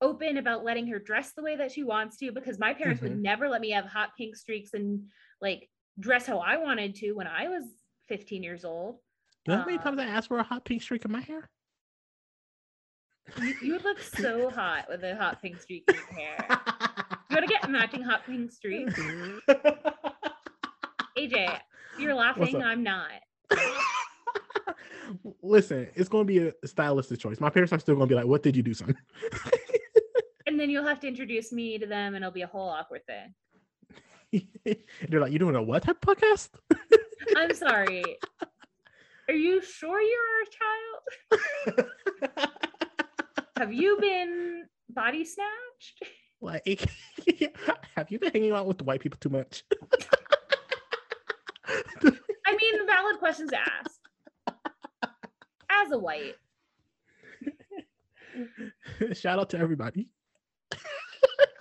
open 0.00 0.36
about 0.36 0.62
letting 0.64 0.86
her 0.88 0.98
dress 0.98 1.32
the 1.32 1.42
way 1.42 1.56
that 1.56 1.72
she 1.72 1.82
wants 1.82 2.16
to 2.18 2.30
because 2.30 2.58
my 2.58 2.74
parents 2.74 3.00
would 3.02 3.12
Mhm. 3.12 3.22
never 3.22 3.48
let 3.48 3.60
me 3.60 3.70
have 3.70 3.84
hot 3.86 4.10
pink 4.16 4.36
streaks 4.36 4.74
and 4.74 5.10
like 5.40 5.68
dress 5.98 6.26
how 6.26 6.38
I 6.38 6.58
wanted 6.58 6.94
to 6.96 7.12
when 7.12 7.26
I 7.26 7.48
was 7.48 7.64
15 8.08 8.42
years 8.42 8.64
old. 8.64 9.00
You 9.46 9.54
know 9.54 9.60
how 9.60 9.66
many 9.66 9.78
times 9.78 9.98
I 9.98 10.04
asked 10.04 10.28
for 10.28 10.38
a 10.38 10.42
hot 10.42 10.64
pink 10.64 10.82
streak 10.82 11.04
in 11.04 11.10
my 11.12 11.20
hair? 11.20 11.48
You, 13.40 13.54
you 13.62 13.72
would 13.72 13.84
look 13.84 14.00
so 14.00 14.50
hot 14.54 14.86
with 14.88 15.02
a 15.02 15.16
hot 15.16 15.40
pink 15.42 15.60
streak 15.60 15.84
in 15.88 15.94
your 15.94 16.12
hair. 16.14 16.60
You 17.30 17.36
gotta 17.36 17.46
get 17.46 17.68
matching 17.70 18.02
hot 18.02 18.24
pink 18.26 18.52
streaks. 18.52 18.94
AJ, 21.18 21.58
you're 21.98 22.14
laughing. 22.14 22.62
I'm 22.62 22.82
not. 22.82 23.10
Listen, 25.42 25.88
it's 25.94 26.08
going 26.08 26.26
to 26.26 26.32
be 26.32 26.52
a 26.62 26.66
stylistic 26.66 27.20
choice. 27.20 27.40
My 27.40 27.50
parents 27.50 27.72
are 27.72 27.78
still 27.78 27.94
going 27.94 28.08
to 28.08 28.12
be 28.12 28.16
like, 28.16 28.26
"What 28.26 28.42
did 28.42 28.56
you 28.56 28.62
do, 28.62 28.74
son?" 28.74 28.96
And 30.48 30.60
then 30.60 30.70
you'll 30.70 30.86
have 30.86 31.00
to 31.00 31.08
introduce 31.08 31.50
me 31.50 31.76
to 31.76 31.86
them, 31.86 32.14
and 32.14 32.22
it'll 32.22 32.32
be 32.32 32.42
a 32.42 32.46
whole 32.46 32.68
awkward 32.68 33.02
thing. 33.04 33.34
They're 35.08 35.20
like, 35.20 35.32
"You 35.32 35.40
doing 35.40 35.56
a 35.56 35.62
what 35.62 35.82
type 35.82 36.00
podcast?" 36.00 36.50
I'm 37.36 37.52
sorry. 37.52 38.04
Are 39.28 39.34
you 39.34 39.60
sure 39.60 40.00
you're 40.00 40.42
a 40.42 41.74
child? 41.74 41.90
Have 43.58 43.72
you 43.72 43.98
been 44.00 44.66
body 44.88 45.24
snatched? 45.24 46.04
Like, 46.40 46.88
have 47.96 48.10
you 48.10 48.18
been 48.18 48.32
hanging 48.32 48.52
out 48.52 48.66
with 48.66 48.78
the 48.78 48.84
white 48.84 49.00
people 49.00 49.18
too 49.20 49.28
much? 49.30 49.64
I 51.68 52.56
mean, 52.60 52.86
valid 52.86 53.18
questions 53.18 53.50
to 53.50 53.58
ask. 53.58 54.00
As 55.68 55.90
a 55.92 55.98
white, 55.98 56.36
Shout 59.14 59.38
out 59.38 59.50
to 59.50 59.58
everybody. 59.58 60.08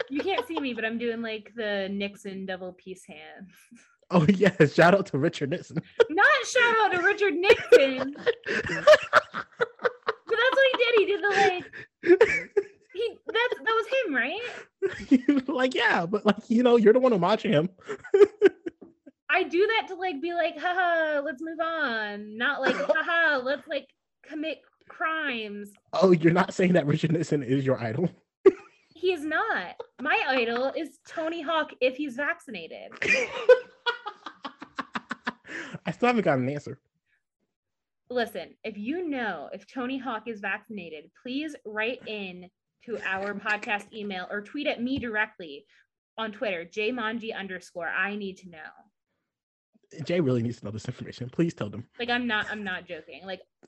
you 0.10 0.20
can't 0.22 0.46
see 0.48 0.60
me, 0.60 0.74
but 0.74 0.86
I'm 0.86 0.98
doing 0.98 1.22
like 1.22 1.52
the 1.56 1.88
Nixon 1.92 2.46
double 2.46 2.74
peace 2.74 3.06
hand. 3.08 3.50
Oh 4.12 4.24
yes, 4.30 4.76
shout 4.76 4.94
out 4.94 5.08
to 5.08 5.18
Richard 5.18 5.50
Nixon. 5.50 5.78
Not 6.12 6.28
shout 6.46 6.76
out 6.80 6.92
to 6.92 7.02
Richard 7.02 7.34
Nixon, 7.34 8.14
but 8.16 8.36
that's 8.46 8.86
what 10.54 10.68
he 10.72 10.78
did. 10.78 10.94
He 10.96 11.06
did 11.08 11.24
the 11.24 11.30
like 11.36 12.68
he 12.96 13.18
that's 13.28 13.62
that 13.64 13.76
was 13.76 13.86
him, 14.06 14.16
right? 14.16 15.48
like, 15.48 15.76
yeah, 15.76 16.06
but 16.06 16.26
like, 16.26 16.50
you 16.50 16.64
know, 16.64 16.78
you're 16.78 16.94
the 16.94 17.00
one 17.00 17.12
who 17.12 17.18
watching 17.18 17.52
him. 17.52 17.70
I 19.30 19.44
do 19.44 19.68
that 19.68 19.88
to 19.90 19.96
like 19.96 20.22
be 20.22 20.34
like, 20.34 20.58
haha, 20.58 21.20
let's 21.20 21.42
move 21.42 21.60
on. 21.60 22.38
Not 22.38 22.62
like, 22.62 22.76
haha, 22.76 23.38
let's 23.44 23.68
like 23.68 23.88
commit 24.24 24.60
crimes. 24.88 25.72
Oh, 25.94 26.12
you're 26.12 26.34
not 26.34 26.54
saying 26.54 26.74
that 26.74 26.86
Richard 26.86 27.12
Nixon 27.12 27.44
is 27.44 27.66
your 27.66 27.80
idol. 27.80 28.10
He 28.98 29.12
is 29.12 29.26
not. 29.26 29.76
My 30.02 30.18
idol 30.26 30.72
is 30.76 31.00
Tony 31.06 31.42
Hawk 31.42 31.72
if 31.82 31.98
he's 31.98 32.16
vaccinated. 32.16 32.92
I 35.86 35.92
still 35.92 36.08
haven't 36.08 36.24
got 36.24 36.40
an 36.40 36.50
answer. 36.50 36.80
Listen, 38.10 38.56
if 38.64 38.78
you 38.78 39.08
know 39.08 39.50
if 39.52 39.68
Tony 39.68 39.98
Hawk 39.98 40.24
is 40.28 40.40
vaccinated, 40.40 41.12
please 41.22 41.56
write 41.66 42.00
in 42.08 42.50
to 42.86 43.00
our 43.06 43.34
podcast 43.34 43.92
email 43.94 44.28
or 44.30 44.42
tweet 44.42 44.68
at 44.68 44.82
me 44.82 45.00
directly 45.00 45.66
on 46.18 46.32
Twitter, 46.32 46.66
jmanji 46.66 47.36
underscore. 47.36 47.88
I 47.88 48.16
need 48.16 48.38
to 48.38 48.50
know. 48.50 50.04
Jay 50.04 50.20
really 50.20 50.42
needs 50.42 50.60
to 50.60 50.66
know 50.66 50.72
this 50.72 50.88
information. 50.88 51.30
Please 51.30 51.54
tell 51.54 51.70
them. 51.70 51.86
Like 52.00 52.10
I'm 52.10 52.28
not 52.28 52.48
I'm 52.50 52.64
not 52.64 52.88
joking. 52.88 53.22
Like 53.26 53.42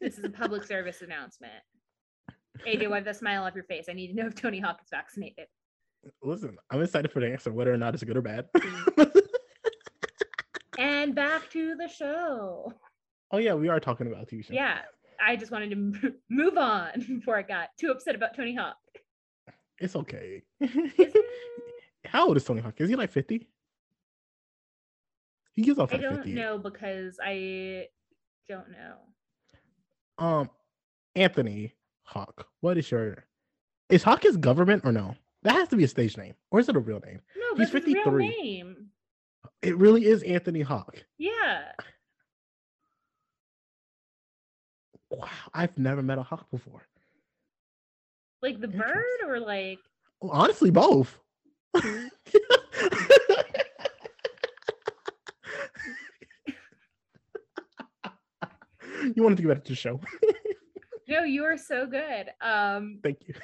this 0.00 0.18
is 0.18 0.24
a 0.24 0.30
public 0.30 0.64
service 0.64 1.02
announcement. 1.02 1.52
AJ, 2.66 2.88
wipe 2.90 3.04
that 3.04 3.16
smile 3.16 3.44
off 3.44 3.54
your 3.54 3.64
face. 3.64 3.86
I 3.88 3.92
need 3.92 4.08
to 4.08 4.14
know 4.14 4.26
if 4.26 4.34
Tony 4.34 4.60
Hawk 4.60 4.78
is 4.82 4.88
vaccinated. 4.90 5.46
Listen, 6.22 6.56
I'm 6.70 6.82
excited 6.82 7.10
for 7.10 7.20
the 7.20 7.30
answer, 7.30 7.52
whether 7.52 7.72
or 7.72 7.78
not 7.78 7.94
it's 7.94 8.04
good 8.04 8.16
or 8.16 8.22
bad. 8.22 8.46
And 10.78 11.14
back 11.14 11.50
to 11.50 11.74
the 11.76 11.88
show. 11.88 12.72
oh 13.30 13.38
yeah, 13.38 13.54
we 13.54 13.68
are 13.68 13.78
talking 13.78 14.06
about 14.06 14.28
TV 14.28 14.44
show. 14.44 14.54
Yeah, 14.54 14.78
I 15.22 15.36
just 15.36 15.52
wanted 15.52 15.70
to 15.70 16.12
move 16.30 16.56
on 16.58 16.90
before 17.08 17.36
I 17.36 17.42
got 17.42 17.68
too 17.78 17.90
upset 17.90 18.14
about 18.14 18.34
Tony 18.36 18.54
Hawk. 18.54 18.76
It's 19.78 19.96
okay. 19.96 20.42
Isn't- 20.60 21.16
How 22.04 22.26
old 22.28 22.36
is 22.36 22.44
Tony 22.44 22.60
Hawk? 22.60 22.74
Is 22.80 22.88
he 22.88 22.96
like 22.96 23.12
50? 23.12 23.48
He 25.52 25.62
gives 25.62 25.78
off 25.78 25.92
I 25.92 25.96
like 25.96 26.02
don't 26.02 26.16
50. 26.16 26.32
know 26.34 26.58
because 26.58 27.18
I 27.22 27.86
don't 28.48 28.70
know. 28.70 28.96
Um, 30.18 30.50
Anthony 31.14 31.74
Hawk. 32.04 32.48
What 32.60 32.78
is 32.78 32.90
your? 32.90 33.24
Is 33.88 34.02
Hawk 34.02 34.22
his 34.22 34.36
government 34.36 34.82
or 34.84 34.92
no? 34.92 35.14
That 35.42 35.54
has 35.54 35.68
to 35.68 35.76
be 35.76 35.84
a 35.84 35.88
stage 35.88 36.16
name, 36.16 36.34
or 36.50 36.60
is 36.60 36.68
it 36.68 36.76
a 36.76 36.80
real 36.80 37.00
name? 37.04 37.20
No, 37.36 37.56
He's 37.56 37.70
that's 37.70 37.84
his 37.84 37.94
real 37.94 38.04
53. 38.04 38.28
name. 38.28 38.76
It 39.60 39.76
really 39.76 40.06
is 40.06 40.22
Anthony 40.22 40.60
Hawk. 40.62 41.02
Yeah. 41.18 41.72
Wow, 45.12 45.28
I've 45.52 45.76
never 45.78 46.02
met 46.02 46.18
a 46.18 46.22
hawk 46.22 46.50
before. 46.50 46.82
Like 48.40 48.60
the 48.60 48.68
bird 48.68 49.04
or 49.26 49.38
like 49.38 49.78
Well, 50.20 50.32
honestly, 50.32 50.70
both. 50.70 51.18
you 59.02 59.22
wanted 59.22 59.36
to 59.36 59.42
get 59.42 59.48
back 59.54 59.64
to 59.64 59.72
the 59.72 59.76
show. 59.76 60.00
no, 61.08 61.22
you 61.24 61.44
are 61.44 61.56
so 61.56 61.86
good. 61.86 62.26
Um, 62.40 62.98
Thank 63.02 63.18
you. 63.26 63.34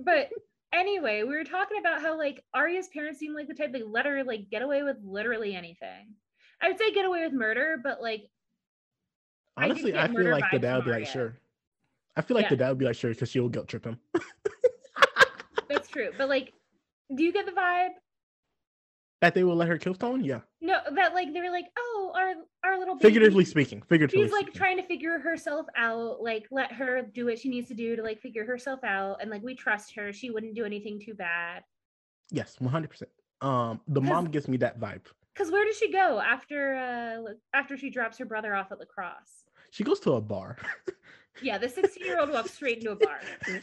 but 0.00 0.28
anyway, 0.72 1.22
we 1.22 1.34
were 1.34 1.44
talking 1.44 1.78
about 1.78 2.00
how 2.02 2.16
like 2.18 2.42
Aria's 2.54 2.88
parents 2.88 3.18
seem 3.18 3.34
like 3.34 3.48
the 3.48 3.54
type 3.54 3.72
they 3.72 3.82
let 3.82 4.06
her 4.06 4.24
like 4.24 4.50
get 4.50 4.62
away 4.62 4.82
with 4.82 4.96
literally 5.04 5.54
anything. 5.54 6.14
I 6.60 6.68
would 6.68 6.78
say 6.78 6.92
get 6.92 7.04
away 7.04 7.22
with 7.24 7.32
murder, 7.32 7.76
but 7.82 8.00
like 8.00 8.24
Honestly, 9.56 9.92
get 9.92 10.00
I, 10.00 10.08
feel 10.08 10.30
like 10.30 10.50
the 10.50 10.58
dad 10.58 10.76
would 10.76 10.84
be 10.84 10.90
like, 10.90 11.06
sure. 11.06 11.36
I 12.16 12.22
feel 12.22 12.36
like 12.36 12.44
Yeah. 12.44 12.50
the 12.50 12.56
dad 12.56 12.68
would 12.70 12.78
be 12.78 12.84
like, 12.84 12.96
sure, 12.96 13.10
because 13.10 13.30
she'll 13.30 13.48
guilt 13.48 13.68
trip 13.68 13.84
him. 13.84 13.98
that's 15.68 15.88
true. 15.88 16.10
But 16.16 16.28
like, 16.28 16.52
do 17.14 17.22
you 17.22 17.32
get 17.32 17.46
the 17.46 17.52
vibe? 17.52 17.90
that 19.24 19.32
they 19.32 19.42
will 19.42 19.56
let 19.56 19.68
her 19.68 19.78
kill 19.78 19.94
Stone? 19.94 20.22
Yeah. 20.22 20.40
No, 20.60 20.80
that 20.96 21.14
like 21.14 21.32
they 21.32 21.40
were 21.40 21.50
like, 21.50 21.64
oh, 21.78 22.12
our 22.14 22.34
our 22.62 22.78
little 22.78 22.94
baby, 22.96 23.04
Figuratively 23.08 23.46
speaking. 23.46 23.80
Figuratively 23.88 24.22
She's 24.22 24.32
like 24.32 24.42
speaking. 24.48 24.58
trying 24.58 24.76
to 24.76 24.82
figure 24.82 25.18
herself 25.18 25.64
out. 25.78 26.22
Like, 26.22 26.44
let 26.50 26.70
her 26.72 27.00
do 27.00 27.24
what 27.24 27.38
she 27.38 27.48
needs 27.48 27.68
to 27.68 27.74
do 27.74 27.96
to 27.96 28.02
like 28.02 28.20
figure 28.20 28.44
herself 28.44 28.80
out, 28.84 29.22
and 29.22 29.30
like 29.30 29.42
we 29.42 29.54
trust 29.54 29.94
her. 29.94 30.12
She 30.12 30.28
wouldn't 30.30 30.54
do 30.54 30.66
anything 30.66 31.00
too 31.00 31.14
bad. 31.14 31.62
Yes, 32.32 32.56
100%. 32.60 33.02
Um, 33.40 33.80
the 33.88 34.00
mom 34.00 34.26
gives 34.26 34.46
me 34.46 34.58
that 34.58 34.78
vibe. 34.78 35.02
Cause 35.36 35.50
where 35.50 35.64
does 35.64 35.76
she 35.78 35.90
go 35.90 36.20
after 36.20 36.74
uh 36.76 37.32
after 37.54 37.76
she 37.78 37.88
drops 37.90 38.18
her 38.18 38.26
brother 38.26 38.54
off 38.54 38.72
at 38.72 38.78
lacrosse? 38.78 39.43
She 39.74 39.82
goes 39.82 39.98
to 40.00 40.12
a 40.12 40.20
bar. 40.20 40.56
Yeah, 41.42 41.58
the 41.58 41.68
16 41.68 42.04
year 42.06 42.20
old 42.20 42.30
walks 42.30 42.52
straight 42.52 42.78
into 42.78 42.92
a 42.92 42.96
bar. 42.96 43.18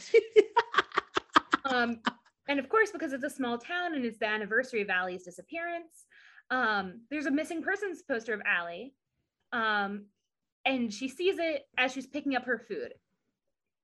Um, 1.64 2.00
and 2.48 2.58
of 2.58 2.68
course, 2.68 2.90
because 2.90 3.12
it's 3.14 3.22
a 3.24 3.30
small 3.30 3.56
town 3.56 3.94
and 3.94 4.04
it's 4.04 4.18
the 4.18 4.26
anniversary 4.26 4.82
of 4.82 4.90
Allie's 4.90 5.22
disappearance, 5.22 6.06
um, 6.50 7.00
there's 7.08 7.26
a 7.26 7.30
missing 7.30 7.62
persons 7.62 8.02
poster 8.02 8.34
of 8.34 8.42
Allie. 8.44 8.94
Um, 9.52 10.06
and 10.66 10.92
she 10.92 11.08
sees 11.08 11.38
it 11.38 11.62
as 11.78 11.92
she's 11.92 12.06
picking 12.06 12.34
up 12.34 12.44
her 12.44 12.58
food. 12.58 12.92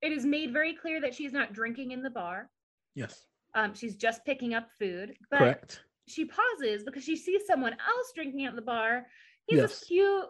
It 0.02 0.10
is 0.12 0.26
made 0.26 0.52
very 0.52 0.74
clear 0.74 1.00
that 1.00 1.14
she's 1.14 1.32
not 1.32 1.52
drinking 1.54 1.92
in 1.92 2.02
the 2.02 2.10
bar. 2.10 2.50
yes, 2.94 3.26
Um, 3.54 3.72
she's 3.74 3.94
just 3.96 4.24
picking 4.26 4.52
up 4.54 4.68
food. 4.78 5.14
But 5.30 5.38
correct. 5.38 5.82
she 6.08 6.24
pauses 6.26 6.82
because 6.84 7.04
she 7.04 7.16
sees 7.16 7.46
someone 7.46 7.72
else 7.72 8.12
drinking 8.14 8.44
at 8.44 8.54
the 8.56 8.60
bar. 8.62 9.06
He's 9.46 9.60
Yes. 9.60 9.70
this 9.80 9.84
cute, 9.88 10.26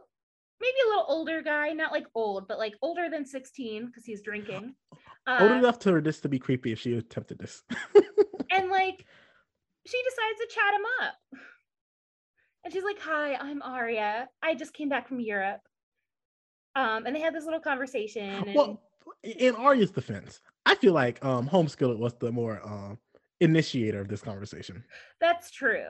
maybe 0.60 0.74
a 0.86 0.88
little 0.88 1.04
older 1.08 1.42
guy, 1.42 1.72
not 1.72 1.92
like 1.92 2.06
old, 2.14 2.48
but 2.48 2.58
like 2.58 2.74
older 2.82 3.08
than 3.10 3.24
16 3.24 3.86
because 3.86 4.04
he's 4.04 4.22
drinking. 4.22 4.74
Old 5.28 5.52
Uh, 5.52 5.54
enough 5.56 5.82
for 5.82 6.00
this 6.00 6.20
to 6.20 6.28
be 6.28 6.38
creepy 6.38 6.72
if 6.72 6.80
she 6.80 6.94
attempted 6.94 7.38
this. 7.38 7.62
and 8.50 8.70
like 8.70 9.04
she 9.86 10.02
decides 10.02 10.38
to 10.40 10.46
chat 10.54 10.74
him 10.74 10.86
up. 11.02 11.14
And 12.64 12.72
she's 12.72 12.84
like, 12.84 12.98
Hi, 13.00 13.34
I'm 13.34 13.60
Aria. 13.62 14.28
I 14.42 14.54
just 14.54 14.72
came 14.72 14.88
back 14.88 15.06
from 15.06 15.20
Europe. 15.20 15.60
Um, 16.74 17.06
and 17.06 17.14
they 17.14 17.20
had 17.20 17.34
this 17.34 17.44
little 17.44 17.60
conversation. 17.60 18.28
And 18.28 18.54
well, 18.54 18.82
in 19.22 19.54
Aria's 19.54 19.90
defense, 19.90 20.40
I 20.64 20.74
feel 20.76 20.92
like 20.94 21.22
um 21.24 21.48
Homeskillet 21.48 21.98
was 21.98 22.14
the 22.14 22.32
more 22.32 22.60
um 22.64 22.98
initiator 23.40 24.00
of 24.00 24.08
this 24.08 24.20
conversation. 24.22 24.82
that's 25.20 25.50
true. 25.50 25.86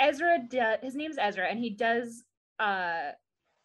Ezra 0.00 0.38
does 0.48 0.78
his 0.82 0.94
name's 0.94 1.16
Ezra, 1.20 1.46
and 1.46 1.58
he 1.58 1.70
does 1.70 2.24
uh 2.58 3.10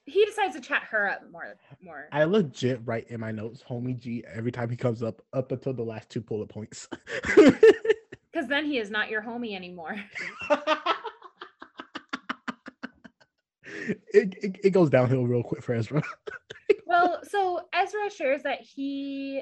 he 0.07 0.25
decides 0.25 0.55
to 0.55 0.61
chat 0.61 0.83
her 0.83 1.09
up 1.09 1.21
more 1.31 1.55
more. 1.81 2.07
I 2.11 2.23
legit 2.23 2.81
write 2.85 3.09
in 3.09 3.19
my 3.19 3.31
notes, 3.31 3.63
homie 3.67 3.99
G, 3.99 4.23
every 4.33 4.51
time 4.51 4.69
he 4.69 4.75
comes 4.75 5.03
up, 5.03 5.21
up 5.33 5.51
until 5.51 5.73
the 5.73 5.83
last 5.83 6.09
two 6.09 6.21
bullet 6.21 6.49
points. 6.49 6.87
Because 8.37 8.49
then 8.49 8.65
he 8.65 8.77
is 8.77 8.91
not 8.91 9.09
your 9.09 9.23
homie 9.23 9.55
anymore. 9.55 9.95
it, 14.13 14.35
it, 14.43 14.59
it 14.63 14.69
goes 14.69 14.91
downhill 14.91 15.25
real 15.25 15.41
quick 15.41 15.63
for 15.63 15.73
Ezra. 15.73 16.03
well, 16.85 17.21
so 17.23 17.61
Ezra 17.73 18.11
shares 18.11 18.43
that 18.43 18.61
he, 18.61 19.41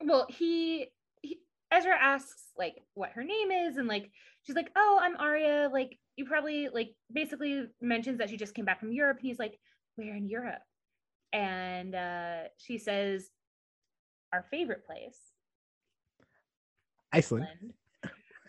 well, 0.00 0.26
he, 0.30 0.86
he, 1.20 1.40
Ezra 1.70 1.94
asks 2.00 2.44
like 2.56 2.76
what 2.94 3.10
her 3.10 3.22
name 3.22 3.50
is, 3.50 3.76
and 3.76 3.86
like 3.86 4.10
she's 4.44 4.56
like, 4.56 4.70
"Oh, 4.76 4.98
I'm 5.02 5.16
Aria." 5.18 5.68
Like 5.70 5.98
you 6.16 6.24
probably 6.24 6.70
like 6.72 6.94
basically 7.12 7.66
mentions 7.82 8.16
that 8.16 8.30
she 8.30 8.38
just 8.38 8.54
came 8.54 8.64
back 8.64 8.80
from 8.80 8.92
Europe, 8.92 9.18
and 9.18 9.26
he's 9.26 9.38
like, 9.38 9.58
"Where 9.96 10.14
in 10.14 10.28
Europe?" 10.28 10.62
And 11.32 11.94
uh, 11.94 12.48
she 12.58 12.78
says, 12.78 13.30
"Our 14.32 14.44
favorite 14.50 14.86
place, 14.86 15.18
Iceland. 17.12 17.46
Iceland." 17.46 17.74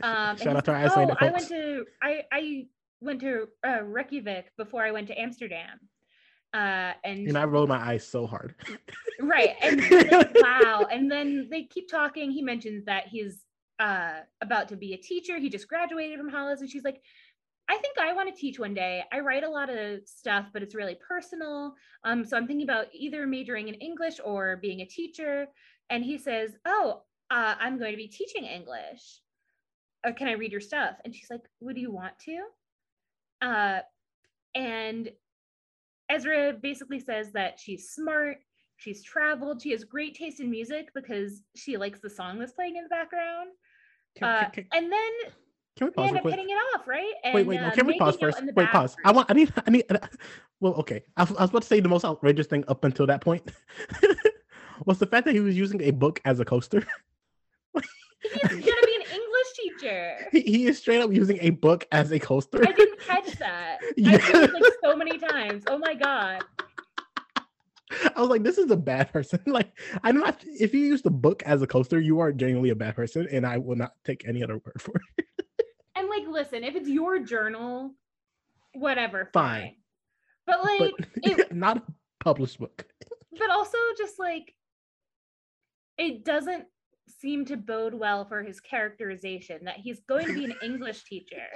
Um, 0.02 0.38
Shout 0.38 0.56
out 0.58 0.66
to 0.66 0.72
our 0.72 0.78
Icelandic 0.78 1.18
oh, 1.22 1.26
I 1.26 1.32
went 1.32 1.48
to 1.48 1.86
I 2.02 2.24
I 2.32 2.66
went 3.02 3.22
to 3.22 3.48
uh, 3.66 3.84
Reykjavik 3.84 4.52
before 4.58 4.84
I 4.84 4.92
went 4.92 5.08
to 5.08 5.20
Amsterdam. 5.20 5.80
Uh, 6.54 6.94
and 7.04 7.28
And 7.28 7.38
I 7.38 7.46
rolled 7.46 7.70
my 7.70 7.78
eyes 7.78 8.06
so 8.08 8.28
hard. 8.28 8.56
right 9.22 9.56
and 9.62 9.82
like, 10.12 10.36
wow 10.36 10.86
and 10.92 11.10
then 11.10 11.48
they 11.50 11.64
keep 11.64 11.90
talking 11.90 12.32
he 12.32 12.42
mentions 12.42 12.86
that 12.86 13.08
he's 13.08 13.46
uh 13.80 14.20
about 14.42 14.68
to 14.68 14.76
be 14.76 14.94
a 14.94 14.98
teacher 14.98 15.40
he 15.40 15.50
just 15.50 15.68
graduated 15.68 16.18
from 16.18 16.30
hollis 16.30 16.62
and 16.62 16.70
she's 16.70 16.84
like 16.84 17.02
i 17.70 17.78
think 17.78 17.98
i 18.00 18.14
want 18.14 18.34
to 18.34 18.40
teach 18.40 18.60
one 18.60 18.74
day. 18.74 19.04
I 19.12 19.20
write 19.20 19.44
a 19.44 19.50
lot 19.50 19.70
of 19.70 20.02
stuff 20.06 20.48
but 20.54 20.64
it's 20.64 20.76
really 20.76 20.98
personal. 21.08 21.74
Um 22.04 22.26
so 22.26 22.38
i'm 22.38 22.48
thinking 22.48 22.70
about 22.70 22.88
either 22.94 23.26
majoring 23.28 23.68
in 23.68 23.76
english 23.76 24.20
or 24.24 24.58
being 24.58 24.82
a 24.82 24.86
teacher. 24.86 25.48
And 25.90 26.04
he 26.04 26.18
says 26.18 26.56
oh 26.66 27.04
uh, 27.32 27.56
i'm 27.60 27.80
going 27.80 27.92
to 27.92 27.98
be 27.98 28.08
teaching 28.08 28.46
english. 28.46 29.22
Uh, 30.06 30.12
can 30.12 30.28
i 30.28 30.34
read 30.34 30.52
your 30.52 30.62
stuff? 30.62 30.96
And 31.06 31.16
she's 31.16 31.30
like 31.30 31.44
would 31.62 31.78
you 31.78 31.92
want 31.92 32.18
to? 32.26 32.44
Uh 33.42 33.80
and 34.56 35.10
Ezra 36.10 36.54
basically 36.54 37.00
says 37.00 37.32
that 37.32 37.60
she's 37.60 37.90
smart, 37.90 38.38
she's 38.78 39.04
traveled, 39.04 39.62
she 39.62 39.72
has 39.72 39.84
great 39.84 40.16
taste 40.16 40.40
in 40.40 40.52
music 40.52 40.90
because 40.94 41.42
she 41.56 41.78
likes 41.78 42.00
the 42.00 42.10
song 42.10 42.38
that's 42.38 42.52
playing 42.52 42.76
in 42.76 42.84
the 42.84 42.90
background. 42.90 43.50
Uh, 44.22 44.46
and 44.74 44.92
then 44.92 45.12
can 45.76 45.88
we 45.88 45.92
pause 45.92 46.06
end 46.08 46.12
real 46.14 46.18
up 46.18 46.22
quick? 46.22 46.36
hitting 46.36 46.50
it 46.50 46.54
off, 46.76 46.88
right? 46.88 47.14
And, 47.24 47.34
Wait, 47.34 47.48
wait, 47.48 47.60
no. 47.62 47.68
uh, 47.68 47.72
Can 47.72 47.88
we 47.88 47.98
pause 47.98 48.16
first? 48.18 48.42
Wait, 48.56 48.70
pause. 48.70 48.96
I 49.04 49.12
want. 49.12 49.30
I 49.30 49.34
need. 49.34 49.54
I 49.66 49.70
need. 49.72 49.84
Well, 50.60 50.74
okay. 50.76 51.04
I, 51.18 51.24
was- 51.24 51.36
I 51.38 51.42
was 51.42 51.50
about 51.50 51.62
to 51.64 51.68
say 51.68 51.80
the 51.80 51.90
most 51.90 52.06
outrageous 52.06 52.48
thing 52.48 52.64
up 52.68 52.84
until 52.86 53.06
that 53.08 53.22
point 53.22 53.52
was 54.86 55.00
the 55.00 55.06
fact 55.08 55.26
that 55.26 55.34
he 55.34 55.40
was 55.42 55.58
using 55.58 55.82
a 55.82 55.92
book 55.92 56.22
as 56.26 56.40
a 56.40 56.46
coaster. 56.46 56.86
He's 58.24 58.42
gonna 58.50 58.62
be 58.62 58.96
an 58.96 59.02
English 59.12 59.48
teacher. 59.58 60.16
He, 60.32 60.42
he 60.42 60.66
is 60.68 60.78
straight 60.78 61.02
up 61.02 61.12
using 61.12 61.38
a 61.42 61.50
book 61.50 61.86
as 61.92 62.12
a 62.12 62.20
coaster. 62.20 62.66
I 62.66 62.72
didn't 62.72 63.00
catch 63.02 63.32
that. 63.40 63.80
I 63.84 63.92
Yeah. 63.98 64.18
did 64.18 64.36
it 64.50 64.54
like 64.54 64.74
so 64.82 64.96
many 64.96 65.18
times. 65.18 65.64
Oh 65.68 65.78
my 65.78 65.94
god. 65.94 66.44
I 68.16 68.22
was 68.22 68.30
like, 68.30 68.44
this 68.44 68.58
is 68.58 68.72
a 68.72 68.78
bad 68.78 69.12
person. 69.12 69.40
Like, 69.46 69.78
I'm 70.04 70.18
not. 70.18 70.42
If 70.46 70.74
you 70.74 70.80
use 70.80 71.02
the 71.02 71.12
book 71.12 71.44
as 71.46 71.62
a 71.62 71.68
coaster, 71.68 72.00
you 72.00 72.20
are 72.22 72.32
genuinely 72.32 72.70
a 72.70 72.76
bad 72.76 72.96
person, 72.96 73.28
and 73.32 73.46
I 73.46 73.58
will 73.58 73.76
not 73.76 73.94
take 74.06 74.26
any 74.28 74.42
other 74.44 74.54
word 74.66 74.80
for 74.82 74.94
it. 75.18 75.26
And 76.04 76.10
like, 76.10 76.28
listen, 76.28 76.64
if 76.64 76.76
it's 76.76 76.90
your 76.90 77.20
journal, 77.20 77.96
whatever, 78.74 79.30
Fine. 79.34 79.62
fine. 79.62 79.76
But 80.46 80.64
like, 80.64 80.94
But 80.98 81.08
it- 81.40 81.56
not 81.56 81.78
a 81.78 81.84
published 82.20 82.60
book. 82.60 82.86
but 83.40 83.50
also 83.50 83.78
just 83.98 84.20
like 84.20 84.54
it 85.98 86.24
doesn't 86.26 86.66
seem 87.08 87.46
to 87.46 87.58
bode 87.58 87.94
well 87.94 88.26
for 88.26 88.42
his 88.44 88.60
characterization 88.60 89.66
that 89.66 89.78
he's 89.78 90.02
going 90.02 90.26
to 90.28 90.34
be 90.34 90.46
an 90.46 90.56
English 90.64 91.04
teacher. 91.10 91.48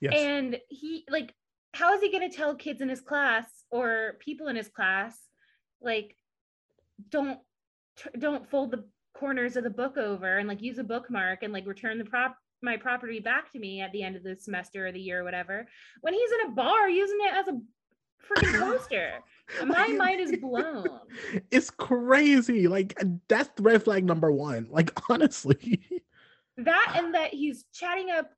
Yes. 0.00 0.14
And 0.16 0.58
he 0.68 1.04
like 1.10 1.34
how 1.72 1.92
is 1.94 2.00
he 2.00 2.10
going 2.10 2.28
to 2.28 2.34
tell 2.36 2.54
kids 2.54 2.80
in 2.80 2.88
his 2.88 3.00
class 3.00 3.46
or 3.70 4.16
people 4.20 4.48
in 4.48 4.56
his 4.56 4.68
class 4.68 5.18
like 5.82 6.16
don't 7.10 7.38
don't 8.18 8.48
fold 8.48 8.70
the 8.70 8.84
corners 9.16 9.56
of 9.56 9.64
the 9.64 9.70
book 9.70 9.96
over 9.96 10.38
and 10.38 10.48
like 10.48 10.62
use 10.62 10.78
a 10.78 10.84
bookmark 10.84 11.42
and 11.42 11.52
like 11.52 11.66
return 11.66 11.98
the 11.98 12.04
prop 12.04 12.36
my 12.64 12.76
property 12.76 13.20
back 13.20 13.52
to 13.52 13.58
me 13.58 13.80
at 13.80 13.92
the 13.92 14.02
end 14.02 14.16
of 14.16 14.22
the 14.22 14.36
semester 14.36 14.86
or 14.86 14.92
the 14.92 15.00
year 15.00 15.20
or 15.20 15.24
whatever 15.24 15.66
when 16.00 16.14
he's 16.14 16.30
in 16.32 16.50
a 16.50 16.54
bar 16.54 16.88
using 16.88 17.18
it 17.20 17.34
as 17.34 17.48
a 17.48 17.60
freaking 18.26 18.58
poster. 18.78 19.12
my 19.66 19.88
mind 19.88 20.20
is 20.20 20.36
blown 20.40 20.86
it's 21.50 21.70
crazy. 21.70 22.68
Like 22.68 22.98
that's 23.28 23.50
red 23.60 23.82
flag 23.82 24.04
number 24.04 24.30
one. 24.30 24.66
Like 24.70 24.92
honestly. 25.10 25.80
that 26.56 26.94
and 26.96 27.14
that 27.14 27.34
he's 27.34 27.64
chatting 27.72 28.10
up 28.10 28.30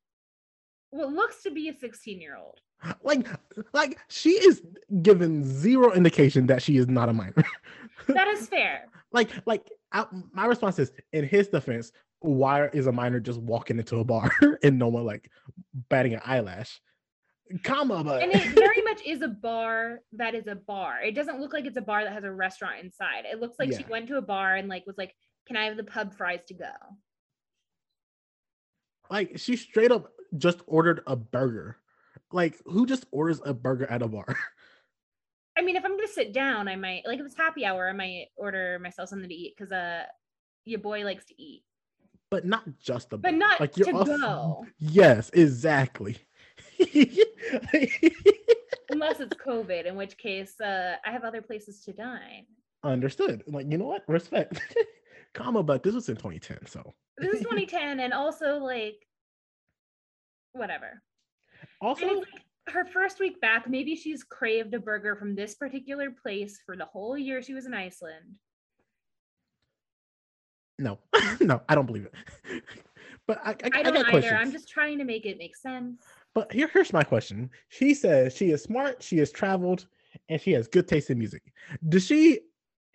what 0.90 1.12
looks 1.12 1.42
to 1.42 1.50
be 1.50 1.68
a 1.68 1.74
16 1.74 2.20
year 2.20 2.36
old 2.36 2.60
like 3.02 3.26
like 3.72 3.98
she 4.08 4.30
is 4.30 4.62
given 5.02 5.44
zero 5.44 5.92
indication 5.92 6.46
that 6.46 6.62
she 6.62 6.76
is 6.76 6.88
not 6.88 7.08
a 7.08 7.12
minor 7.12 7.44
that 8.08 8.28
is 8.28 8.46
fair 8.46 8.86
like 9.12 9.30
like 9.46 9.70
I, 9.92 10.06
my 10.32 10.46
response 10.46 10.78
is 10.78 10.92
in 11.12 11.24
his 11.24 11.48
defense 11.48 11.92
why 12.20 12.66
is 12.68 12.86
a 12.86 12.92
minor 12.92 13.20
just 13.20 13.40
walking 13.40 13.78
into 13.78 13.98
a 13.98 14.04
bar 14.04 14.30
and 14.62 14.78
no 14.78 14.88
one 14.88 15.04
like 15.04 15.30
batting 15.88 16.14
an 16.14 16.20
eyelash? 16.24 16.80
Comma 17.62 18.02
but 18.02 18.22
and 18.24 18.32
it 18.32 18.42
very 18.48 18.82
much 18.82 19.00
is 19.06 19.22
a 19.22 19.28
bar 19.28 20.00
that 20.12 20.34
is 20.34 20.48
a 20.48 20.56
bar. 20.56 21.00
It 21.02 21.14
doesn't 21.14 21.38
look 21.38 21.52
like 21.52 21.64
it's 21.64 21.76
a 21.76 21.82
bar 21.82 22.02
that 22.02 22.12
has 22.12 22.24
a 22.24 22.32
restaurant 22.32 22.82
inside. 22.82 23.24
It 23.24 23.40
looks 23.40 23.56
like 23.60 23.72
she 23.72 23.84
went 23.88 24.08
to 24.08 24.16
a 24.16 24.22
bar 24.22 24.56
and 24.56 24.68
like 24.68 24.84
was 24.84 24.98
like 24.98 25.14
can 25.46 25.56
i 25.56 25.66
have 25.66 25.76
the 25.76 25.84
pub 25.84 26.12
fries 26.16 26.44
to 26.46 26.54
go? 26.54 26.72
Like 29.08 29.38
she 29.38 29.54
straight 29.56 29.92
up 29.92 30.10
just 30.36 30.60
ordered 30.66 31.02
a 31.06 31.14
burger. 31.14 31.76
Like 32.32 32.56
who 32.66 32.84
just 32.84 33.06
orders 33.12 33.40
a 33.44 33.54
burger 33.54 33.88
at 33.88 34.02
a 34.02 34.08
bar 34.08 34.26
i 35.56 35.62
mean 35.62 35.76
if 35.76 35.84
i'm 35.84 35.96
gonna 35.96 36.08
sit 36.08 36.32
down 36.32 36.68
i 36.68 36.76
might 36.76 37.06
like 37.06 37.18
if 37.18 37.26
it's 37.26 37.36
happy 37.36 37.64
hour 37.64 37.88
i 37.88 37.92
might 37.92 38.26
order 38.36 38.78
myself 38.80 39.08
something 39.08 39.28
to 39.28 39.34
eat 39.34 39.54
because 39.56 39.72
uh 39.72 40.04
your 40.66 40.80
boy 40.80 41.04
likes 41.04 41.24
to 41.26 41.40
eat. 41.40 41.62
But 42.28 42.44
not 42.44 42.64
just 42.80 43.12
a 43.12 43.16
but 43.16 43.34
not 43.34 43.60
like 43.60 43.72
to 43.74 43.90
also- 43.92 44.18
go. 44.18 44.66
Yes 44.78 45.30
exactly. 45.32 46.18
Unless 48.90 49.20
it's 49.20 49.36
covid 49.36 49.86
in 49.86 49.94
which 49.94 50.18
case 50.18 50.60
uh 50.60 50.96
i 51.04 51.10
have 51.12 51.22
other 51.24 51.40
places 51.40 51.80
to 51.84 51.92
dine. 51.92 52.46
Understood. 52.82 53.44
Like 53.46 53.70
you 53.70 53.78
know 53.78 53.86
what? 53.86 54.02
Respect. 54.08 54.60
Comma 55.34 55.62
but 55.62 55.82
this 55.84 55.94
was 55.94 56.08
in 56.08 56.16
2010 56.16 56.66
so. 56.66 56.94
This 57.18 57.34
is 57.34 57.40
2010 57.42 58.00
and 58.00 58.12
also 58.12 58.58
like 58.58 59.06
whatever. 60.52 61.00
Also 61.80 62.06
like 62.06 62.26
her 62.68 62.84
first 62.84 63.20
week 63.20 63.40
back 63.40 63.68
maybe 63.68 63.94
she's 63.94 64.24
craved 64.24 64.74
a 64.74 64.80
burger 64.80 65.16
from 65.16 65.34
this 65.34 65.54
particular 65.54 66.10
place 66.10 66.60
for 66.64 66.76
the 66.76 66.84
whole 66.84 67.16
year 67.16 67.42
she 67.42 67.54
was 67.54 67.66
in 67.66 67.74
iceland. 67.74 68.36
No. 70.78 70.98
No. 71.40 71.62
I 71.68 71.74
don't 71.74 71.86
believe 71.86 72.06
it. 72.06 72.62
But 73.26 73.40
i, 73.44 73.50
I, 73.50 73.52
i 73.52 73.56
I 73.80 73.82
don't 73.82 73.94
got 73.94 74.02
either. 74.02 74.10
questions. 74.10 74.38
I'm 74.40 74.52
just 74.52 74.68
trying 74.68 74.98
to 74.98 75.04
make 75.04 75.26
it 75.26 75.36
make 75.36 75.56
sense. 75.56 76.00
But 76.32 76.52
here, 76.52 76.70
here's 76.72 76.92
my 76.92 77.02
question. 77.02 77.50
She 77.70 77.92
says 77.92 78.36
she 78.36 78.50
is 78.50 78.62
smart 78.62 79.02
she 79.02 79.18
has 79.18 79.32
traveled 79.32 79.86
and 80.28 80.40
she 80.40 80.52
has 80.52 80.68
good 80.68 80.86
taste 80.86 81.10
in 81.10 81.18
music. 81.18 81.42
Does 81.88 82.06
she 82.06 82.40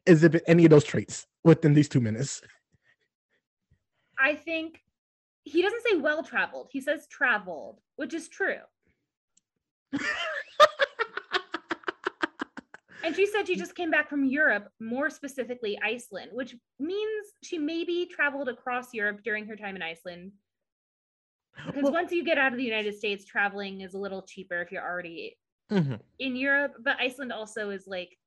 exhibit 0.06 0.44
any 0.48 0.64
of 0.64 0.72
those 0.72 0.86
traits 0.86 1.28
within 1.44 1.74
these 1.74 1.90
two 1.90 2.00
minutes? 2.00 2.42
I 4.18 4.36
think 4.36 4.80
he 5.44 5.62
doesn't 5.62 5.84
say 5.84 5.98
well 5.98 6.24
traveled. 6.24 6.70
He 6.72 6.80
says 6.80 7.08
traveled 7.08 7.82
which 7.98 8.14
is 8.14 8.30
true 8.30 8.62
and 13.04 13.16
she 13.16 13.26
said 13.26 13.48
she 13.48 13.56
just 13.56 13.76
came 13.76 13.90
back 13.92 14.10
from 14.10 14.24
europe 14.26 14.70
more 14.80 15.10
specifically 15.10 15.78
iceland 15.84 16.30
which 16.34 16.56
means 16.80 17.28
she 17.44 17.58
maybe 17.58 18.08
traveled 18.12 18.48
across 18.48 18.94
europe 18.94 19.22
during 19.24 19.46
her 19.48 19.56
time 19.56 19.76
in 19.76 19.82
iceland 19.82 20.32
because 21.68 21.84
Well- 21.84 21.94
once 21.94 22.12
you 22.12 22.24
get 22.24 22.38
out 22.38 22.52
of 22.54 22.58
the 22.58 22.64
united 22.64 22.96
states 22.96 23.26
traveling 23.26 23.82
is 23.82 23.94
a 23.94 23.98
little 24.00 24.22
cheaper 24.22 24.62
if 24.62 24.72
you're 24.72 24.84
already 24.84 25.38
Mhm. 25.72 26.02
in 26.20 26.36
Europe, 26.36 26.74
but 26.82 26.98
Iceland 27.00 27.32
also 27.32 27.70
is 27.70 27.88
like 27.88 28.18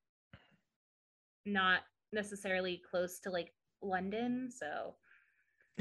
not 1.44 1.80
necessarily 2.10 2.80
close 2.90 3.20
to 3.20 3.30
like 3.30 3.52
London, 3.82 4.50
so 4.50 4.96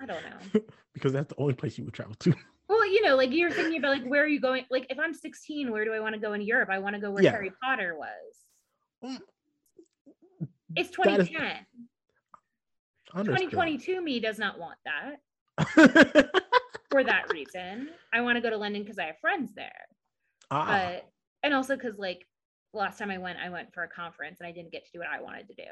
I 0.00 0.06
don't 0.06 0.24
know. 0.24 0.60
because 0.92 1.12
that's 1.12 1.28
the 1.28 1.40
only 1.40 1.54
place 1.54 1.78
you 1.78 1.84
would 1.84 1.94
travel 1.94 2.16
to 2.16 2.34
Well, 2.68 2.86
you 2.86 3.02
know, 3.02 3.16
like 3.16 3.32
you're 3.32 3.50
thinking 3.50 3.78
about 3.78 3.98
like 3.98 4.04
where 4.06 4.22
are 4.24 4.28
you 4.28 4.40
going? 4.40 4.64
Like 4.70 4.86
if 4.90 4.98
I'm 4.98 5.12
16, 5.14 5.70
where 5.70 5.84
do 5.84 5.92
I 5.92 6.00
want 6.00 6.14
to 6.14 6.20
go 6.20 6.32
in 6.32 6.40
Europe? 6.40 6.70
I 6.72 6.78
want 6.78 6.94
to 6.94 7.00
go 7.00 7.10
where 7.10 7.22
Yeah. 7.22 7.30
Harry 7.32 7.52
Potter 7.62 7.94
was. 7.96 8.08
Mm, 9.04 10.48
It's 10.76 10.90
2010. 10.90 11.66
understood. 13.14 13.50
2022 13.50 14.00
me 14.00 14.18
does 14.18 14.38
not 14.38 14.58
want 14.58 14.78
that 14.86 15.20
for 16.90 17.04
that 17.04 17.30
reason. 17.32 17.90
I 18.12 18.22
want 18.22 18.36
to 18.36 18.40
go 18.40 18.50
to 18.50 18.56
London 18.56 18.82
because 18.82 18.98
I 18.98 19.04
have 19.04 19.18
friends 19.20 19.52
there. 19.54 19.86
ah, 20.50 20.66
But 20.66 21.08
and 21.42 21.52
also 21.54 21.76
because 21.76 21.98
like 21.98 22.26
last 22.72 22.98
time 22.98 23.10
I 23.10 23.18
went, 23.18 23.38
I 23.38 23.50
went 23.50 23.72
for 23.74 23.82
a 23.84 23.88
conference 23.88 24.40
and 24.40 24.48
I 24.48 24.52
didn't 24.52 24.72
get 24.72 24.84
to 24.86 24.90
do 24.92 24.98
what 25.00 25.08
I 25.08 25.20
wanted 25.20 25.46
to 25.48 25.54
do. 25.54 25.62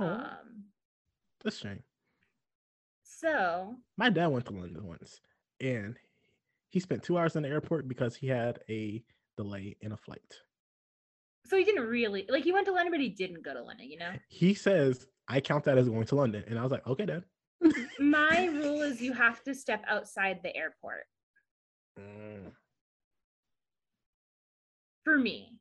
oh, 0.00 0.04
Um, 0.06 0.64
that's 1.42 1.58
shame 1.58 1.82
so 3.06 3.76
my 3.98 4.08
dad 4.08 4.26
went 4.28 4.46
to 4.46 4.52
london 4.52 4.82
once 4.86 5.20
and 5.60 5.96
he 6.74 6.80
spent 6.80 7.04
two 7.04 7.16
hours 7.16 7.36
in 7.36 7.44
the 7.44 7.48
airport 7.48 7.86
because 7.86 8.16
he 8.16 8.26
had 8.26 8.58
a 8.68 9.00
delay 9.36 9.76
in 9.80 9.92
a 9.92 9.96
flight. 9.96 10.40
So 11.46 11.56
he 11.56 11.62
didn't 11.62 11.86
really 11.86 12.26
like 12.28 12.42
he 12.42 12.50
went 12.50 12.66
to 12.66 12.72
London, 12.72 12.90
but 12.92 13.00
he 13.00 13.10
didn't 13.10 13.44
go 13.44 13.54
to 13.54 13.62
London, 13.62 13.88
you 13.88 13.96
know? 13.96 14.10
He 14.28 14.54
says, 14.54 15.06
I 15.28 15.40
count 15.40 15.62
that 15.64 15.78
as 15.78 15.88
going 15.88 16.04
to 16.06 16.16
London. 16.16 16.42
And 16.48 16.58
I 16.58 16.62
was 16.64 16.72
like, 16.72 16.84
okay, 16.84 17.04
then. 17.04 17.22
My 18.00 18.46
rule 18.54 18.82
is 18.82 19.00
you 19.00 19.12
have 19.12 19.40
to 19.44 19.54
step 19.54 19.84
outside 19.88 20.40
the 20.42 20.54
airport 20.56 21.04
Mm. 21.96 22.50
for 25.04 25.16
me. 25.16 25.60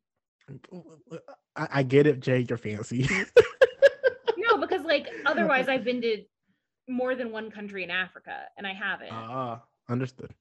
I, 1.55 1.67
I 1.71 1.83
get 1.83 2.07
it, 2.07 2.21
Jay, 2.21 2.43
you're 2.49 2.57
fancy. 2.57 3.07
No, 4.35 4.57
because 4.57 4.83
like 4.83 5.07
otherwise 5.27 5.67
I've 5.69 5.83
been 5.83 6.01
to 6.01 6.23
more 6.89 7.13
than 7.13 7.31
one 7.31 7.51
country 7.51 7.83
in 7.83 7.91
Africa 7.91 8.45
and 8.57 8.65
I 8.65 8.73
haven't. 8.73 9.11
Ah, 9.11 9.61
understood. 9.89 10.33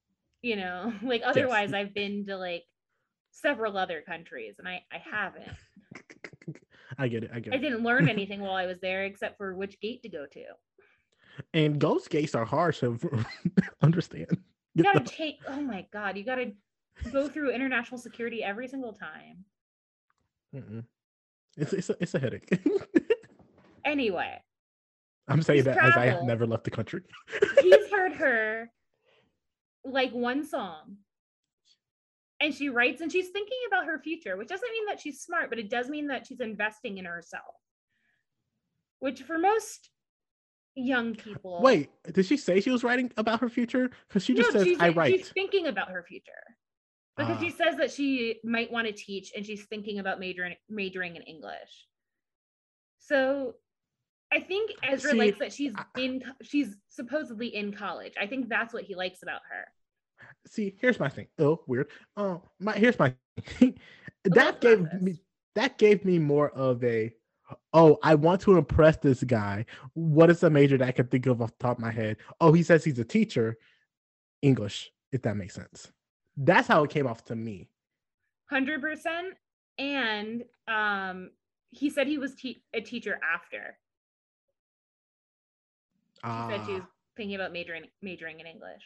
You 0.43 0.57
know, 0.57 0.93
like 1.03 1.23
otherwise 1.25 1.73
I've 1.73 1.95
been 1.95 2.27
to 2.27 2.37
like 2.37 2.65
several 3.31 3.79
other 3.79 4.03
countries 4.03 4.57
and 4.59 4.69
I 4.69 4.83
I 4.93 4.99
haven't. 4.99 5.49
I 6.99 7.09
get 7.09 7.25
it. 7.25 7.31
I 7.33 7.41
get 7.41 7.55
it 7.55 7.57
I 7.57 7.59
didn't 7.59 7.83
learn 7.83 8.09
anything 8.11 8.41
while 8.41 8.55
I 8.55 8.67
was 8.67 8.79
there 8.81 9.05
except 9.05 9.39
for 9.39 9.55
which 9.55 9.81
gate 9.81 10.03
to 10.03 10.09
go 10.09 10.27
to. 10.27 10.45
And 11.55 11.79
ghost 11.79 12.11
gates 12.11 12.35
are 12.35 12.45
hard 12.45 12.75
to 12.77 12.99
understand. 13.81 14.37
You 14.75 14.85
gotta 14.85 15.01
take 15.01 15.39
oh 15.49 15.61
my 15.61 15.87
god, 15.93 16.17
you 16.19 16.25
gotta 16.25 16.53
go 17.11 17.29
through 17.29 17.53
international 17.53 17.99
security 17.99 18.43
every 18.43 18.69
single 18.69 18.93
time. 18.93 19.45
Mm-mm. 20.55 20.85
It's 21.57 21.73
it's 21.73 21.89
a, 21.89 21.97
it's 22.01 22.15
a 22.15 22.19
headache. 22.19 22.49
Anyway, 23.85 24.41
I'm 25.29 25.43
saying 25.43 25.65
that 25.65 25.79
as 25.79 25.97
I 25.97 26.07
have 26.07 26.23
never 26.23 26.47
left 26.47 26.65
the 26.65 26.71
country. 26.71 27.03
he's 27.61 27.91
heard 27.91 28.13
her 28.13 28.71
like 29.85 30.13
one 30.13 30.45
song. 30.45 30.99
And 32.41 32.53
she 32.53 32.69
writes 32.69 33.01
and 33.01 33.11
she's 33.11 33.29
thinking 33.29 33.59
about 33.69 33.87
her 33.87 33.99
future, 34.01 34.37
which 34.37 34.49
doesn't 34.49 34.71
mean 34.71 34.87
that 34.87 35.01
she's 35.01 35.21
smart, 35.21 35.49
but 35.49 35.61
it 35.61 35.71
does 35.71 35.89
mean 35.89 36.09
that 36.09 36.27
she's 36.27 36.41
investing 36.41 36.99
in 36.99 37.05
herself. 37.05 37.55
Which 38.99 39.23
for 39.23 39.39
most 39.39 39.91
young 40.75 41.15
people 41.15 41.61
Wait, 41.63 41.91
did 42.13 42.25
she 42.25 42.37
say 42.37 42.61
she 42.61 42.71
was 42.71 42.83
writing 42.83 43.13
about 43.17 43.41
her 43.41 43.49
future? 43.49 43.91
Because 44.09 44.25
she 44.25 44.35
just 44.35 44.55
no, 44.55 44.65
says 44.65 44.77
I 44.81 45.11
she's 45.11 45.29
thinking 45.29 45.67
about 45.67 45.91
her 45.91 46.03
future 46.03 46.33
because 47.17 47.39
she 47.41 47.53
Ah. 47.53 47.65
says 47.65 47.77
that 47.77 47.93
she 47.93 48.41
might 48.43 48.73
want 48.73 48.87
to 48.87 48.93
teach 48.93 49.33
and 49.37 49.45
she's 49.45 49.65
thinking 49.67 49.99
about 49.99 50.19
majoring 50.19 50.57
majoring 50.69 51.17
in 51.17 51.23
English. 51.23 51.87
So 52.99 53.55
I 54.33 54.41
think 54.41 54.71
Ezra 54.83 55.11
See, 55.11 55.19
likes 55.19 55.39
that 55.39 55.53
she's 55.53 55.73
in 55.97 56.23
she's 56.43 56.77
supposedly 56.89 57.55
in 57.55 57.73
college. 57.73 58.15
I 58.21 58.27
think 58.27 58.49
that's 58.49 58.73
what 58.73 58.85
he 58.85 58.95
likes 58.95 59.23
about 59.23 59.43
her. 59.51 59.67
See, 60.47 60.75
here's 60.81 60.99
my 60.99 61.09
thing. 61.09 61.27
Oh, 61.39 61.63
weird. 61.67 61.91
Oh, 62.17 62.43
my 62.59 62.73
here's 62.73 62.99
my 62.99 63.15
that 64.25 64.61
gave 64.61 64.81
process. 64.81 65.03
me 65.03 65.21
that 65.55 65.77
gave 65.79 66.05
me 66.05 66.19
more 66.19 66.51
of 66.51 66.83
a 66.83 67.13
oh, 67.75 67.99
I 68.03 68.15
want 68.15 68.41
to 68.43 68.57
impress 68.57 68.97
this 68.97 69.23
guy. 69.23 69.67
What 69.93 70.31
is 70.31 70.43
a 70.43 70.49
major 70.51 70.79
that 70.79 70.89
I 70.89 70.93
can 70.93 71.09
think 71.09 71.27
of 71.27 71.43
off 71.43 71.51
the 71.59 71.65
top 71.65 71.77
of 71.77 71.83
my 71.83 71.93
head? 71.93 72.17
Oh, 72.41 72.53
he 72.53 72.63
says 72.63 72.85
he's 72.85 72.99
a 72.99 73.05
teacher. 73.05 73.59
English, 74.41 74.91
if 75.13 75.23
that 75.23 75.37
makes 75.37 75.55
sense. 75.55 75.93
That's 76.37 76.67
how 76.67 76.83
it 76.85 76.91
came 76.91 77.07
off 77.07 77.25
to 77.27 77.37
me. 77.37 77.69
100% 78.51 79.07
and 79.79 80.45
um 80.69 81.31
he 81.71 81.89
said 81.89 82.07
he 82.07 82.19
was 82.19 82.35
te- 82.35 82.63
a 82.75 82.81
teacher 82.81 83.19
after. 83.35 83.79
She 86.25 86.31
said 86.31 86.67
she 86.67 86.75
was 86.75 86.83
Ah, 86.85 86.89
thinking 87.17 87.35
about 87.35 87.53
majoring 87.53 87.87
majoring 88.01 88.41
in 88.41 88.47
English. 88.47 88.83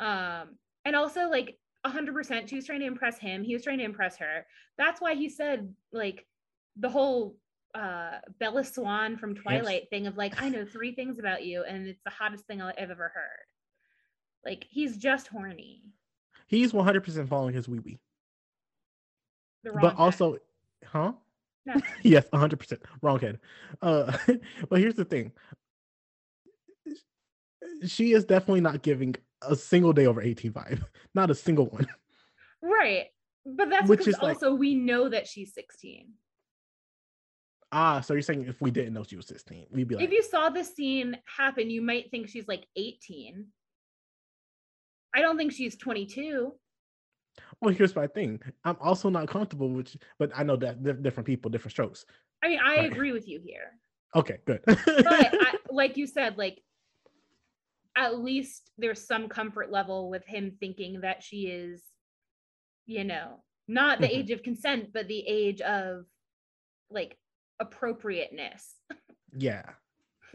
Um, 0.00 0.58
and 0.84 0.96
also 0.96 1.28
like 1.28 1.58
hundred 1.84 2.14
percent, 2.14 2.48
she 2.48 2.56
was 2.56 2.66
trying 2.66 2.80
to 2.80 2.86
impress 2.86 3.18
him. 3.18 3.44
He 3.44 3.54
was 3.54 3.62
trying 3.62 3.78
to 3.78 3.84
impress 3.84 4.16
her. 4.16 4.44
That's 4.76 5.00
why 5.00 5.14
he 5.14 5.28
said 5.28 5.72
like 5.92 6.26
the 6.76 6.88
whole 6.88 7.36
uh 7.74 8.18
Bella 8.40 8.64
Swan 8.64 9.16
from 9.16 9.34
Twilight 9.36 9.88
thing 9.90 10.06
of 10.06 10.16
like, 10.16 10.40
I 10.42 10.48
know 10.48 10.64
three 10.64 10.94
things 10.94 11.18
about 11.18 11.44
you, 11.44 11.64
and 11.64 11.86
it's 11.86 12.02
the 12.04 12.10
hottest 12.10 12.46
thing 12.46 12.60
I've 12.60 12.74
ever 12.76 13.12
heard. 13.14 13.46
Like 14.44 14.66
he's 14.68 14.96
just 14.96 15.28
horny. 15.28 15.82
he's 16.48 16.72
100% 16.72 17.28
following 17.28 17.54
his 17.54 17.68
wee 17.68 17.78
wee. 17.80 17.98
But 19.64 19.90
head. 19.90 19.94
also, 19.98 20.38
huh? 20.84 21.12
No. 21.66 21.74
yes, 22.02 22.28
100% 22.32 22.78
wrong 23.02 23.18
head. 23.18 23.40
Uh, 23.82 24.16
but 24.68 24.80
here's 24.80 24.94
the 24.94 25.04
thing. 25.04 25.32
She 27.84 28.12
is 28.12 28.24
definitely 28.24 28.60
not 28.62 28.82
giving 28.82 29.14
a 29.42 29.54
single 29.56 29.92
day 29.92 30.06
over 30.06 30.22
18.5. 30.22 30.82
Not 31.14 31.30
a 31.30 31.34
single 31.34 31.66
one. 31.66 31.86
right. 32.62 33.06
But 33.44 33.70
that's 33.70 33.88
Which 33.88 34.00
because 34.00 34.14
is 34.14 34.22
like- 34.22 34.34
also 34.36 34.54
we 34.54 34.74
know 34.74 35.08
that 35.08 35.26
she's 35.26 35.52
16. 35.54 36.08
Ah, 37.72 38.00
so 38.00 38.14
you're 38.14 38.22
saying 38.22 38.46
if 38.48 38.60
we 38.60 38.70
didn't 38.70 38.94
know 38.94 39.02
she 39.02 39.16
was 39.16 39.26
16, 39.26 39.66
we'd 39.70 39.88
be 39.88 39.96
like, 39.96 40.04
if 40.04 40.12
you 40.12 40.22
saw 40.22 40.48
this 40.48 40.74
scene 40.74 41.16
happen, 41.36 41.68
you 41.68 41.82
might 41.82 42.10
think 42.10 42.28
she's 42.28 42.46
like 42.48 42.64
18. 42.76 43.46
I 45.14 45.20
don't 45.20 45.36
think 45.36 45.52
she's 45.52 45.76
22. 45.76 46.52
well, 47.60 47.74
here's 47.74 47.94
my 47.96 48.06
thing. 48.06 48.40
I'm 48.64 48.76
also 48.80 49.08
not 49.10 49.28
comfortable 49.28 49.68
with, 49.68 49.94
but 50.18 50.30
I 50.34 50.42
know 50.44 50.56
that 50.56 51.02
different 51.02 51.26
people, 51.26 51.50
different 51.50 51.72
strokes. 51.72 52.06
I 52.42 52.48
mean, 52.48 52.60
I 52.64 52.76
Right. 52.76 52.92
agree 52.92 53.12
with 53.12 53.28
you 53.28 53.40
here. 53.44 53.72
Okay, 54.14 54.38
good. 54.46 54.60
But 54.64 54.82
I, 54.86 55.54
like 55.70 55.96
you 55.96 56.06
said, 56.06 56.38
like 56.38 56.62
at 57.96 58.18
least 58.20 58.70
there's 58.78 59.06
some 59.06 59.28
comfort 59.28 59.70
level 59.72 60.10
with 60.10 60.24
him 60.26 60.56
thinking 60.60 61.00
that 61.00 61.22
she 61.22 61.46
is, 61.46 61.82
you 62.86 63.04
know, 63.04 63.42
not 63.68 64.00
the 64.00 64.06
Mhm. 64.06 64.16
age 64.18 64.30
of 64.30 64.42
consent, 64.42 64.92
but 64.92 65.08
the 65.08 65.26
age 65.26 65.60
of 65.62 66.04
like 66.90 67.18
appropriateness. 67.58 68.74
yeah. 69.36 69.64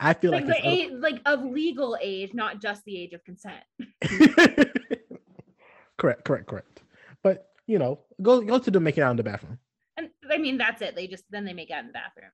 I 0.00 0.14
feel 0.14 0.32
Like 0.32 0.46
like, 0.46 0.62
the 0.62 0.68
age, 0.68 0.92
like 0.92 1.20
of 1.26 1.42
legal 1.44 1.96
age, 2.00 2.32
not 2.34 2.60
just 2.60 2.84
the 2.84 2.96
age 2.98 3.12
of 3.12 3.22
consent. 3.24 3.62
correct, 5.98 6.24
correct, 6.24 6.46
correct. 6.46 6.82
But 7.22 7.48
you 7.66 7.78
know, 7.78 8.00
go 8.22 8.40
go 8.40 8.58
to 8.58 8.70
the 8.70 8.80
making 8.80 9.02
out 9.02 9.10
in 9.12 9.16
the 9.16 9.22
bathroom. 9.22 9.58
And 9.96 10.10
I 10.30 10.38
mean, 10.38 10.56
that's 10.58 10.82
it. 10.82 10.94
They 10.96 11.06
just 11.06 11.24
then 11.30 11.44
they 11.44 11.52
make 11.52 11.70
out 11.70 11.80
in 11.80 11.88
the 11.88 11.92
bathroom. 11.92 12.30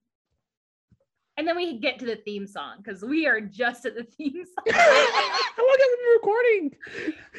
And 1.38 1.46
then 1.46 1.54
we 1.54 1.78
get 1.78 2.00
to 2.00 2.04
the 2.04 2.16
theme 2.16 2.48
song 2.48 2.78
because 2.82 3.00
we 3.02 3.28
are 3.28 3.40
just 3.40 3.86
at 3.86 3.94
the 3.94 4.02
theme 4.18 4.44
song. 4.44 4.64
How 4.74 5.62
long 5.62 5.76
have 5.80 5.88
we 5.88 5.96
been 5.96 6.12
recording? 6.16 6.74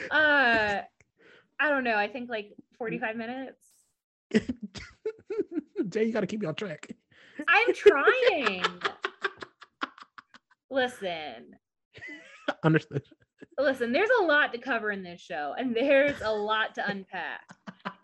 uh, 0.10 0.82
I 1.60 1.70
don't 1.70 1.84
know. 1.84 1.98
I 1.98 2.08
think 2.08 2.30
like 2.30 2.54
45 2.78 3.18
minutes. 3.18 3.62
Jay, 5.90 6.06
you 6.06 6.14
got 6.14 6.22
to 6.22 6.28
keep 6.28 6.40
me 6.40 6.48
on 6.48 6.56
track. 6.56 6.88
I'm 7.48 7.74
trying. 7.74 8.64
Listen, 10.72 11.56
Understood. 12.64 13.02
listen, 13.58 13.92
there's 13.92 14.10
a 14.22 14.24
lot 14.24 14.54
to 14.54 14.60
cover 14.60 14.92
in 14.92 15.04
this 15.04 15.20
show, 15.20 15.56
and 15.58 15.76
there's 15.76 16.22
a 16.22 16.32
lot 16.32 16.76
to 16.76 16.88
unpack. 16.88 17.42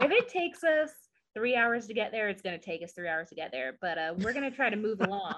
If 0.02 0.12
it 0.12 0.28
takes 0.28 0.64
us 0.64 0.89
three 1.34 1.56
hours 1.56 1.86
to 1.88 1.93
get 1.93 2.12
there, 2.12 2.28
it's 2.28 2.41
going 2.41 2.60
to 2.60 2.66
take 2.66 2.84
us 2.84 2.91
three 2.93 3.08
hours 3.08 3.30
to 3.30 3.36
get 3.36 3.52
there, 3.52 3.78
but 3.82 3.98
uh, 3.98 4.14
we're 4.18 4.34
going 4.34 4.50
to 4.50 4.56
try 4.56 4.70
to 4.70 4.76
move 4.76 5.00
along. 5.02 5.36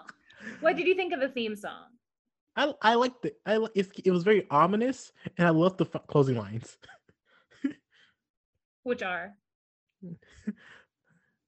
What 0.62 0.76
did 0.78 0.88
you 0.88 0.96
think 0.96 1.14
of 1.14 1.20
the 1.20 1.30
theme 1.30 1.56
song? 1.56 1.88
I 2.56 2.74
I 2.82 2.96
liked 2.96 3.26
it. 3.26 3.38
I 3.46 3.66
it's, 3.76 3.90
it 4.04 4.12
was 4.12 4.24
very 4.24 4.48
ominous, 4.50 5.12
and 5.38 5.48
I 5.48 5.52
love 5.52 5.78
the 5.78 5.86
f- 5.94 6.08
closing 6.08 6.38
lines. 6.38 6.78
Which 8.84 9.02
are 9.04 9.34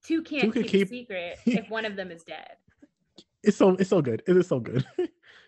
two 0.05 0.21
can't 0.23 0.43
Two 0.43 0.51
can 0.51 0.63
keep, 0.63 0.71
keep- 0.71 0.87
a 0.87 0.89
secret 0.89 1.37
if 1.45 1.69
one 1.69 1.85
of 1.85 1.95
them 1.95 2.11
is 2.11 2.23
dead. 2.23 2.55
It's 3.43 3.57
so 3.57 3.69
it's 3.71 3.89
so 3.89 4.01
good. 4.01 4.21
It 4.27 4.35
is 4.37 4.47
so 4.47 4.59
good. 4.59 4.85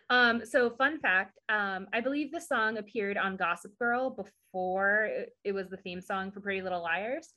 Um, 0.10 0.46
so 0.46 0.70
fun 0.70 1.00
fact, 1.00 1.40
um, 1.48 1.88
I 1.94 2.02
believe 2.02 2.32
the 2.34 2.42
song 2.42 2.78
appeared 2.78 3.18
on 3.18 3.38
Gossip 3.38 3.78
Girl 3.80 4.10
before 4.10 5.06
it- 5.06 5.34
it 5.46 5.52
was 5.54 5.70
the 5.70 5.78
theme 5.78 6.02
song 6.02 6.32
for 6.32 6.42
Pretty 6.42 6.62
Little 6.62 6.82
Liars. 6.82 7.34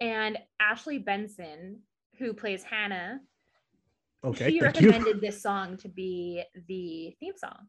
And 0.00 0.36
Ashley 0.60 0.98
Benson, 0.98 1.80
who 2.18 2.34
plays 2.34 2.62
Hanna, 2.62 3.20
Okay, 4.24 4.50
she 4.50 4.60
thank 4.60 4.80
you. 4.80 4.88
recommended 4.90 5.20
this 5.20 5.40
song 5.42 5.76
to 5.78 5.88
be 5.88 6.42
the 6.66 7.14
theme 7.20 7.34
song. 7.36 7.68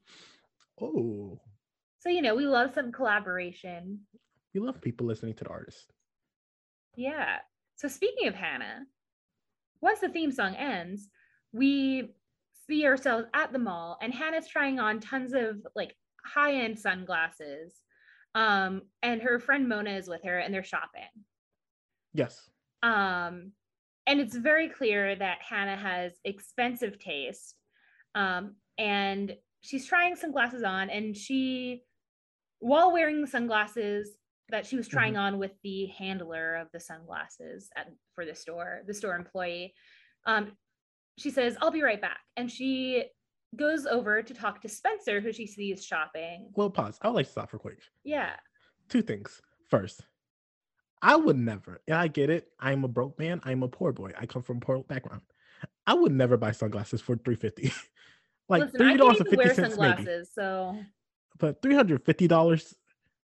Oh, 0.81 1.39
So 1.99 2.09
you 2.09 2.21
know, 2.21 2.35
we 2.35 2.45
love 2.45 2.73
some 2.73 2.91
collaboration. 2.91 3.99
we 4.53 4.59
love 4.61 4.81
people 4.81 5.05
listening 5.05 5.35
to 5.35 5.43
the 5.43 5.49
artist. 5.49 5.91
Yeah. 6.95 7.37
So 7.75 7.87
speaking 7.87 8.27
of 8.27 8.33
Hanna, 8.35 8.85
once 9.81 9.99
the 9.99 10.09
theme 10.09 10.31
song 10.31 10.55
ends, 10.55 11.09
we 11.53 12.15
see 12.67 12.85
ourselves 12.85 13.25
at 13.33 13.51
the 13.53 13.59
mall 13.59 13.97
and 14.01 14.13
Hanna's 14.13 14.47
trying 14.47 14.79
on 14.79 14.99
tons 14.99 15.33
of 15.33 15.65
like 15.75 15.95
high-end 16.25 16.77
sunglasses. 16.79 17.73
Um, 18.35 18.83
and 19.01 19.21
her 19.21 19.39
friend 19.39 19.67
Mona 19.69 19.91
is 19.91 20.07
with 20.07 20.23
her 20.23 20.37
and 20.39 20.53
they're 20.53 20.63
shopping. 20.63 21.07
Yes. 22.13 22.49
Um, 22.83 23.51
and 24.09 24.19
it's 24.19 24.35
very 24.35 24.67
clear 24.67 25.15
that 25.15 25.37
Hanna 25.47 25.77
has 25.77 26.13
expensive 26.25 26.97
taste. 26.99 27.55
Um, 28.15 28.55
and 28.79 29.35
she's 29.61 29.85
trying 29.85 30.15
sunglasses 30.15 30.63
on 30.63 30.89
and 30.89 31.15
she 31.15 31.83
while 32.57 32.91
wearing 32.91 33.21
the 33.21 33.27
sunglasses 33.27 34.09
that 34.49 34.65
she 34.65 34.75
was 34.75 34.87
trying 34.87 35.15
on 35.15 35.37
with 35.37 35.51
the 35.63 35.85
handler 35.85 36.55
of 36.55 36.67
the 36.73 36.79
sunglasses 36.79 37.69
at, 37.77 37.87
for 38.15 38.25
the 38.25 38.33
store, 38.33 38.81
the 38.87 38.93
store 38.95 39.15
employee. 39.15 39.75
Um, 40.25 40.53
she 41.19 41.29
says, 41.29 41.55
I'll 41.61 41.71
be 41.71 41.83
right 41.83 42.01
back. 42.01 42.19
And 42.35 42.51
she 42.51 43.05
goes 43.55 43.85
over 43.85 44.23
to 44.23 44.33
talk 44.33 44.61
to 44.61 44.69
Spencer, 44.69 45.21
who 45.21 45.31
she 45.31 45.45
sees 45.45 45.85
shopping. 45.85 46.49
Well, 46.55 46.71
pause. 46.71 46.97
I 47.01 47.07
would 47.07 47.15
like 47.15 47.27
to 47.27 47.31
stop 47.31 47.51
for 47.51 47.59
quick. 47.59 47.79
Yeah. 48.03 48.31
Two 48.89 49.03
things. 49.03 49.39
First, 49.69 50.01
I 51.01 51.15
would 51.15 51.37
never, 51.37 51.81
and 51.87 51.95
I 51.97 52.07
get 52.07 52.29
it. 52.29 52.49
I'm 52.59 52.83
a 52.83 52.87
broke 52.87 53.17
man. 53.19 53.39
I'm 53.43 53.63
a 53.63 53.67
poor 53.67 53.91
boy. 53.93 54.11
I 54.17 54.25
come 54.25 54.41
from 54.41 54.57
a 54.57 54.59
poor 54.61 54.83
background. 54.83 55.21
I 55.87 55.93
would 55.93 56.11
never 56.11 56.37
buy 56.37 56.51
sunglasses 56.51 57.01
for 57.01 57.15
350 57.17 57.71
Like 58.49 58.63
Listen, 58.63 58.79
three 58.79 58.97
dollars 58.97 59.19
and 59.19 59.29
fifty 59.29 59.45
cents 59.53 59.77
maybe. 59.77 59.95
sunglasses, 59.95 60.31
so 60.33 60.75
But 61.37 61.61
three 61.61 61.75
hundred 61.75 62.03
fifty 62.03 62.27
dollars, 62.27 62.73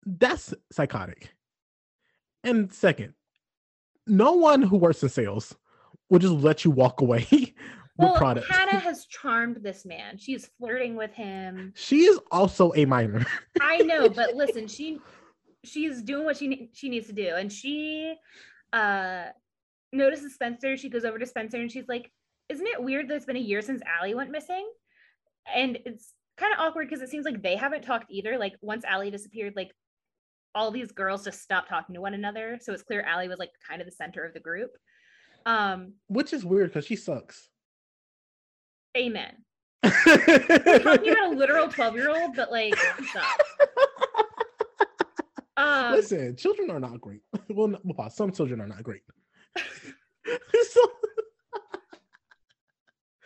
that's 0.05 0.53
psychotic. 0.71 1.33
And 2.43 2.71
second, 2.71 3.15
no 4.05 4.33
one 4.33 4.61
who 4.61 4.77
works 4.77 5.01
in 5.01 5.09
sales 5.09 5.55
will 6.09 6.19
just 6.19 6.35
let 6.35 6.63
you 6.63 6.69
walk 6.71 7.01
away 7.01 7.25
with 7.31 7.53
well, 7.97 8.15
product. 8.15 8.47
Hanna 8.51 8.77
has 8.79 9.07
charmed 9.07 9.57
this 9.63 9.85
man. 9.85 10.19
She's 10.19 10.51
flirting 10.59 10.95
with 10.95 11.11
him. 11.13 11.73
she 11.75 12.01
is 12.03 12.19
also 12.31 12.71
a 12.75 12.85
minor. 12.85 13.25
I 13.59 13.79
know, 13.79 14.07
but 14.09 14.35
listen, 14.35 14.67
she 14.67 14.99
she's 15.67 16.01
doing 16.01 16.25
what 16.25 16.37
she 16.37 16.69
she 16.73 16.89
needs 16.89 17.07
to 17.07 17.13
do, 17.13 17.35
and 17.35 17.51
she 17.51 18.15
uh 18.73 19.25
notices 19.93 20.33
Spencer. 20.33 20.77
She 20.77 20.89
goes 20.89 21.05
over 21.05 21.19
to 21.19 21.25
Spencer 21.25 21.57
and 21.57 21.71
she's 21.71 21.87
like, 21.87 22.11
"Isn't 22.49 22.67
it 22.67 22.81
weird 22.83 23.07
that 23.07 23.15
it's 23.15 23.25
been 23.25 23.37
a 23.37 23.39
year 23.39 23.61
since 23.61 23.81
Allie 23.85 24.15
went 24.15 24.31
missing?" 24.31 24.69
And 25.53 25.77
it's 25.85 26.13
kind 26.37 26.53
of 26.53 26.59
awkward 26.59 26.89
because 26.89 27.01
it 27.01 27.09
seems 27.09 27.25
like 27.25 27.41
they 27.41 27.55
haven't 27.55 27.83
talked 27.83 28.11
either. 28.11 28.37
Like 28.37 28.55
once 28.61 28.83
Allie 28.85 29.11
disappeared, 29.11 29.53
like 29.55 29.71
all 30.55 30.71
these 30.71 30.91
girls 30.91 31.23
just 31.23 31.41
stopped 31.41 31.69
talking 31.69 31.95
to 31.95 32.01
one 32.01 32.13
another. 32.13 32.57
So 32.61 32.73
it's 32.73 32.83
clear 32.83 33.01
Allie 33.01 33.27
was 33.27 33.39
like 33.39 33.51
kind 33.67 33.81
of 33.81 33.87
the 33.87 33.91
center 33.91 34.23
of 34.23 34.33
the 34.33 34.39
group. 34.39 34.71
Um, 35.45 35.93
Which 36.07 36.33
is 36.33 36.43
weird 36.43 36.69
because 36.69 36.85
she 36.85 36.95
sucks. 36.95 37.49
amen. 38.97 39.33
We're 39.83 40.79
talking 40.79 41.11
about 41.11 41.33
a 41.33 41.35
literal 41.35 41.69
12 41.69 41.95
year 41.95 42.09
old, 42.09 42.35
but 42.35 42.51
like. 42.51 42.73
Um, 45.57 45.91
Listen, 45.93 46.35
children 46.35 46.69
are 46.69 46.79
not 46.79 47.01
great. 47.01 47.21
Well, 47.49 47.69
no, 47.69 47.79
well, 47.83 48.09
some 48.09 48.31
children 48.31 48.61
are 48.61 48.67
not 48.67 48.83
great. 48.83 49.01
So- 50.25 50.91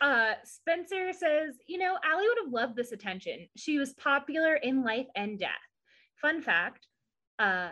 uh, 0.00 0.34
Spencer 0.44 1.12
says, 1.12 1.56
you 1.66 1.78
know, 1.78 1.96
Allie 2.04 2.26
would 2.28 2.38
have 2.44 2.52
loved 2.52 2.76
this 2.76 2.92
attention. 2.92 3.48
She 3.56 3.78
was 3.78 3.92
popular 3.94 4.54
in 4.54 4.84
life 4.84 5.08
and 5.16 5.38
death. 5.38 5.50
Fun 6.20 6.40
fact, 6.40 6.86
uh, 7.38 7.70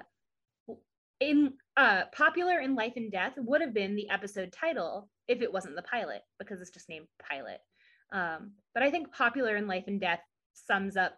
in 1.21 1.53
uh, 1.77 2.05
popular 2.13 2.59
in 2.61 2.75
life 2.75 2.95
and 2.97 3.13
death 3.13 3.35
would 3.37 3.61
have 3.61 3.75
been 3.75 3.95
the 3.95 4.11
episode 4.11 4.53
title 4.53 5.09
if 5.29 5.43
it 5.43 5.53
wasn't 5.53 5.77
the 5.77 5.83
pilot 5.83 6.23
because 6.39 6.61
it's 6.61 6.71
just 6.71 6.89
named 6.89 7.07
pilot. 7.23 7.59
Um, 8.13 8.53
but 8.75 8.83
I 8.83 8.91
think 8.91 9.13
popular 9.13 9.57
in 9.57 9.67
life 9.69 9.85
and 9.87 10.01
death 10.01 10.21
sums 10.55 10.97
up 10.97 11.17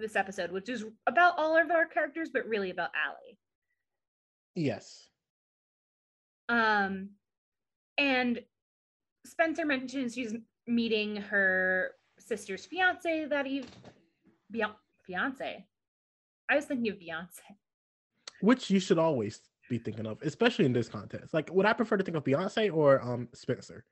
this 0.00 0.16
episode, 0.16 0.50
which 0.50 0.68
is 0.68 0.84
about 1.06 1.38
all 1.38 1.56
of 1.56 1.70
our 1.70 1.86
characters, 1.86 2.30
but 2.32 2.46
really 2.46 2.70
about 2.70 2.90
Allie. 3.06 3.38
yes. 4.54 5.08
Um, 6.48 7.10
and 7.98 8.40
Spencer 9.26 9.66
mentions 9.66 10.14
she's 10.14 10.34
meeting 10.66 11.16
her 11.16 11.90
sister's 12.18 12.64
fiance 12.64 13.26
that 13.26 13.46
he, 13.46 13.64
Beyonce. 14.52 14.74
Fiance. 15.06 15.66
I 16.50 16.56
was 16.56 16.64
thinking 16.66 16.90
of 16.92 16.98
Beyonce. 16.98 17.40
Which 18.40 18.70
you 18.70 18.78
should 18.80 18.98
always 18.98 19.40
be 19.68 19.78
thinking 19.78 20.06
of, 20.06 20.20
especially 20.22 20.64
in 20.64 20.72
this 20.72 20.88
context. 20.88 21.34
Like, 21.34 21.52
would 21.52 21.66
I 21.66 21.72
prefer 21.72 21.96
to 21.96 22.04
think 22.04 22.16
of 22.16 22.24
Beyonce 22.24 22.74
or 22.74 23.02
um 23.02 23.28
Spencer? 23.34 23.84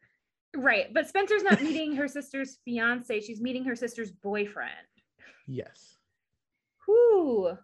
Right, 0.56 0.92
but 0.94 1.08
Spencer's 1.08 1.42
not 1.42 1.62
meeting 1.62 1.94
her 1.96 2.08
sister's 2.08 2.58
fiance. 2.64 3.20
She's 3.20 3.40
meeting 3.40 3.64
her 3.64 3.76
sister's 3.76 4.10
boyfriend. 4.10 4.70
Yes. 5.46 5.95
Whoo. 6.86 7.56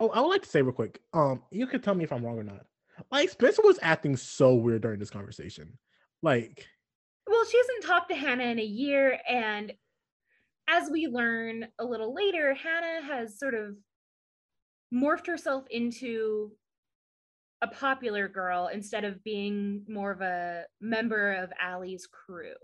Oh, 0.00 0.08
I 0.10 0.20
would 0.20 0.28
like 0.28 0.42
to 0.42 0.48
say 0.48 0.62
real 0.62 0.72
quick. 0.72 1.00
Um, 1.14 1.42
you 1.50 1.66
can 1.66 1.80
tell 1.80 1.94
me 1.94 2.04
if 2.04 2.12
I'm 2.12 2.24
wrong 2.24 2.38
or 2.38 2.42
not. 2.42 2.66
Like 3.10 3.30
Spencer 3.30 3.62
was 3.62 3.78
acting 3.82 4.16
so 4.16 4.54
weird 4.54 4.82
during 4.82 4.98
this 4.98 5.10
conversation. 5.10 5.78
Like, 6.22 6.66
Well, 7.26 7.44
she 7.44 7.58
hasn't 7.58 7.84
talked 7.84 8.10
to 8.10 8.16
Hanna 8.16 8.44
in 8.44 8.58
a 8.58 8.64
year, 8.64 9.18
and 9.28 9.72
as 10.68 10.90
we 10.90 11.06
learn 11.06 11.66
a 11.78 11.84
little 11.84 12.14
later, 12.14 12.54
Hanna 12.54 13.06
has 13.06 13.38
sort 13.38 13.54
of 13.54 13.76
morphed 14.92 15.26
herself 15.26 15.64
into 15.70 16.52
a 17.62 17.68
popular 17.68 18.28
girl 18.28 18.68
instead 18.72 19.04
of 19.04 19.22
being 19.24 19.84
more 19.88 20.10
of 20.10 20.20
a 20.20 20.64
member 20.80 21.32
of 21.32 21.52
Allie's 21.60 22.06
crew. 22.06 22.54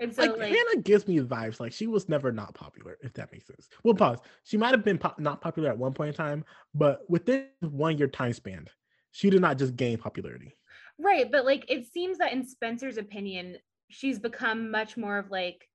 And 0.00 0.14
so, 0.14 0.22
like, 0.22 0.36
like, 0.38 0.48
Hanna 0.48 0.82
gives 0.82 1.06
me 1.06 1.18
vibes 1.20 1.60
like 1.60 1.72
she 1.72 1.86
was 1.86 2.08
never 2.08 2.32
not 2.32 2.54
popular, 2.54 2.96
if 3.02 3.12
that 3.14 3.30
makes 3.32 3.46
sense. 3.46 3.68
Well, 3.82 3.94
pause. 3.94 4.18
She 4.44 4.56
might 4.56 4.70
have 4.70 4.84
been 4.84 4.98
pop- 4.98 5.18
not 5.18 5.40
popular 5.40 5.68
at 5.70 5.78
one 5.78 5.92
point 5.92 6.08
in 6.08 6.14
time, 6.14 6.44
but 6.74 7.08
within 7.08 7.48
one 7.60 7.98
year 7.98 8.08
time 8.08 8.32
span, 8.32 8.66
she 9.12 9.30
did 9.30 9.40
not 9.40 9.58
just 9.58 9.76
gain 9.76 9.98
popularity. 9.98 10.56
right, 10.98 11.30
but 11.30 11.44
like, 11.44 11.64
it 11.68 11.86
seems 11.92 12.18
that 12.18 12.32
in 12.32 12.46
Spencer's 12.46 12.96
opinion, 12.96 13.58
she's 13.88 14.18
become 14.18 14.70
much 14.70 14.96
more 14.96 15.18
of 15.18 15.30
like 15.30 15.68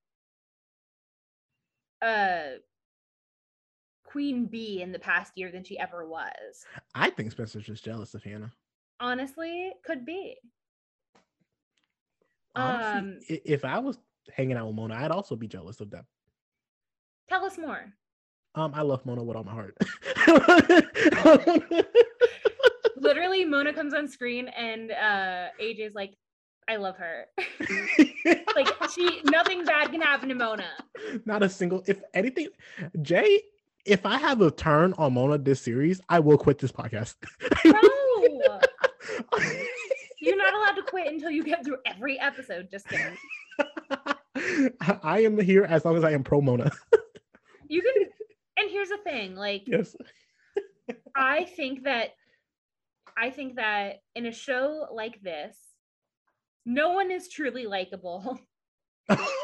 a 2.01 2.55
queen 4.03 4.47
bee 4.47 4.82
in 4.82 4.91
the 4.91 4.99
past 4.99 5.34
year 5.36 5.51
than 5.51 5.64
she 5.64 5.78
ever 5.78 6.07
was. 6.07 6.66
I 6.95 7.10
think 7.12 7.32
Spencer's 7.32 7.66
just 7.66 7.86
jealous 7.86 8.14
of 8.16 8.24
Hanna. 8.24 8.51
honestly 8.99 9.72
could 9.86 10.05
be 10.05 10.36
Honestly, 12.60 13.36
Um, 13.38 13.39
if 13.45 13.66
I 13.66 13.80
was 13.80 13.97
hanging 14.34 14.57
out 14.57 14.68
with 14.68 14.76
Mona, 14.76 14.95
I'd 14.95 15.12
also 15.12 15.36
be 15.36 15.47
jealous 15.47 15.80
of 15.82 15.89
that. 15.91 16.05
tell 17.30 17.43
us 17.45 17.57
more 17.57 17.93
Um, 18.55 18.72
I 18.76 18.82
love 18.82 19.05
Mona 19.05 19.24
with 19.24 19.38
all 19.38 19.43
my 19.43 19.51
heart. 19.53 19.78
literally 22.97 23.45
mona 23.45 23.72
comes 23.74 23.93
on 23.93 24.07
screen 24.07 24.47
and 24.49 24.91
uh 24.91 25.47
aj's 25.60 25.93
like 25.95 26.14
i 26.68 26.76
love 26.76 26.95
her 26.97 27.26
like 28.55 28.68
she 28.93 29.22
nothing 29.26 29.64
bad 29.64 29.89
can 29.89 30.01
happen 30.01 30.28
to 30.30 30.36
mona 30.36 30.66
Not 31.26 31.41
a 31.43 31.49
single. 31.49 31.82
If 31.88 32.01
anything, 32.14 32.49
Jay, 33.01 33.41
if 33.86 34.05
I 34.05 34.18
have 34.18 34.41
a 34.41 34.51
turn 34.51 34.93
on 34.97 35.14
Mona 35.14 35.38
this 35.38 35.62
series, 35.62 36.01
I 36.10 36.20
will 36.20 36.38
quit 36.38 36.57
this 36.60 36.72
podcast. 36.74 37.16
no 37.66 38.60
you're 40.30 40.38
not 40.38 40.54
allowed 40.54 40.76
to 40.76 40.84
quit 40.84 41.08
until 41.08 41.32
you 41.32 41.44
get 41.44 41.64
through 41.66 41.78
every 41.86 42.20
episode 42.20 42.70
just 42.72 42.88
kidding 42.88 43.18
I 45.04 45.20
am 45.22 45.38
here 45.40 45.66
as 45.66 45.84
long 45.84 45.98
as 45.98 46.04
I 46.04 46.12
am 46.12 46.24
pro 46.24 46.40
Mona. 46.42 46.72
you 47.68 47.82
can 47.82 48.04
and 48.58 48.70
here's 48.72 48.90
the 48.90 48.98
thing 49.04 49.36
like 49.36 49.64
yes. 49.68 49.96
i 51.16 51.44
think 51.44 51.84
that 51.84 52.10
i 53.18 53.30
think 53.30 53.56
that 53.56 54.02
in 54.16 54.26
a 54.26 54.32
show 54.32 54.88
like 54.94 55.22
this 55.22 55.58
no 56.66 56.92
one 56.94 57.12
is 57.12 57.28
truly 57.30 57.66
likable 57.66 58.40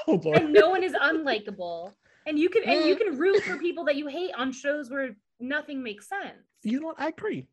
Oh 0.07 0.21
and 0.35 0.53
no 0.53 0.69
one 0.69 0.83
is 0.83 0.93
unlikable. 0.93 1.91
And 2.27 2.37
you 2.37 2.49
can 2.49 2.63
and 2.63 2.85
you 2.87 2.95
Mm. 2.95 2.99
can 2.99 3.17
root 3.17 3.43
for 3.43 3.57
people 3.57 3.85
that 3.85 3.95
you 3.95 4.07
hate 4.07 4.31
on 4.37 4.51
shows 4.51 4.91
where 4.91 5.15
nothing 5.39 5.81
makes 5.81 6.07
sense. 6.07 6.45
You 6.63 6.79
know 6.79 6.87
what? 6.87 6.99
I 6.99 7.07
agree. 7.07 7.47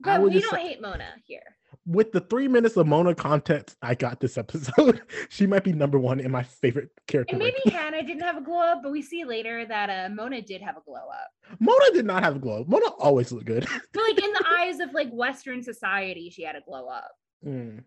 But 0.00 0.20
But 0.20 0.22
we 0.22 0.40
don't 0.40 0.50
say, 0.50 0.68
hate 0.68 0.80
Mona 0.82 1.08
here. 1.24 1.42
with 1.86 2.12
the 2.12 2.20
three 2.20 2.48
minutes 2.48 2.76
of 2.76 2.86
Mona 2.86 3.14
content 3.14 3.74
I 3.82 3.94
got 3.94 4.20
this 4.20 4.36
episode, 4.38 5.02
she 5.28 5.46
might 5.46 5.64
be 5.64 5.72
number 5.72 5.98
one 5.98 6.20
in 6.20 6.30
my 6.30 6.42
favorite 6.42 6.90
character. 7.06 7.34
And 7.34 7.38
maybe 7.38 7.56
ranking. 7.66 7.72
Hanna 7.72 8.02
didn't 8.02 8.22
have 8.22 8.36
a 8.36 8.40
glow 8.42 8.58
up, 8.60 8.80
but 8.82 8.92
we 8.92 9.02
see 9.02 9.24
later 9.24 9.64
that 9.66 9.90
uh, 9.90 10.14
Mona 10.14 10.40
did 10.42 10.62
have 10.62 10.76
a 10.76 10.80
glow 10.82 11.08
up. 11.08 11.30
Mona 11.60 11.90
did 11.92 12.06
not 12.06 12.22
have 12.22 12.36
a 12.36 12.38
glow. 12.38 12.60
Up. 12.62 12.68
Mona 12.68 12.86
always 12.98 13.32
looked 13.32 13.46
good. 13.46 13.66
But 13.92 14.02
like 14.02 14.22
in 14.22 14.32
the 14.32 14.44
eyes 14.58 14.80
of 14.80 14.92
like 14.92 15.10
Western 15.10 15.62
society, 15.62 16.30
she 16.30 16.42
had 16.42 16.56
a 16.56 16.60
glow 16.60 16.88
up. 16.88 17.10
Mm. 17.46 17.82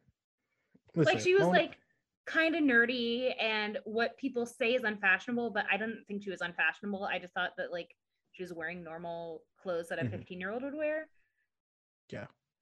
like 0.95 1.19
she 1.19 1.33
was 1.33 1.43
Mona- 1.43 1.57
like 1.59 1.77
kind 2.25 2.55
of 2.55 2.63
nerdy 2.63 3.33
and 3.39 3.77
what 3.85 4.17
people 4.17 4.45
say 4.45 4.73
is 4.73 4.83
unfashionable, 4.83 5.51
but 5.51 5.65
I 5.71 5.77
didn't 5.77 6.05
think 6.07 6.23
she 6.23 6.31
was 6.31 6.41
unfashionable. 6.41 7.03
I 7.05 7.19
just 7.19 7.33
thought 7.33 7.51
that 7.57 7.71
like 7.71 7.95
she 8.31 8.43
was 8.43 8.51
wearing 8.51 8.83
normal 8.83 9.43
clothes 9.61 9.87
that 9.89 9.99
a 9.99 10.03
Mhm. 10.03 10.11
15 10.11 10.39
year 10.39 10.51
old 10.51 10.63
would 10.63 10.73
wear. 10.75 11.07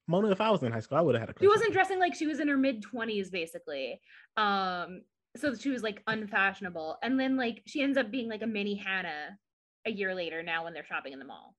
Mona. 0.06 0.30
If 0.30 0.40
I 0.40 0.50
was 0.50 0.62
in 0.62 0.72
high 0.72 0.80
school, 0.80 0.98
I 0.98 1.00
would 1.00 1.14
have 1.14 1.28
had 1.28 1.30
a. 1.36 1.40
she 1.40 1.48
wasn't 1.48 1.72
dressing 1.72 1.98
like 1.98 2.14
she 2.14 2.26
was 2.26 2.40
in 2.40 2.48
her 2.48 2.56
mid 2.56 2.82
20s 2.82 3.30
basically 3.30 4.00
um 4.36 5.00
so 5.36 5.54
she 5.54 5.70
was 5.70 5.82
like 5.82 6.02
unfashionable 6.06 6.96
and 7.02 7.18
then 7.18 7.36
like 7.36 7.62
she 7.66 7.82
ends 7.82 7.96
up 7.98 8.10
being 8.10 8.28
like 8.28 8.42
a 8.42 8.46
mini 8.46 8.74
hanna 8.74 9.38
a 9.86 9.90
year 9.90 10.14
later 10.14 10.42
now 10.42 10.64
when 10.64 10.72
they're 10.74 10.84
shopping 10.84 11.12
in 11.12 11.18
the 11.18 11.24
mall 11.24 11.54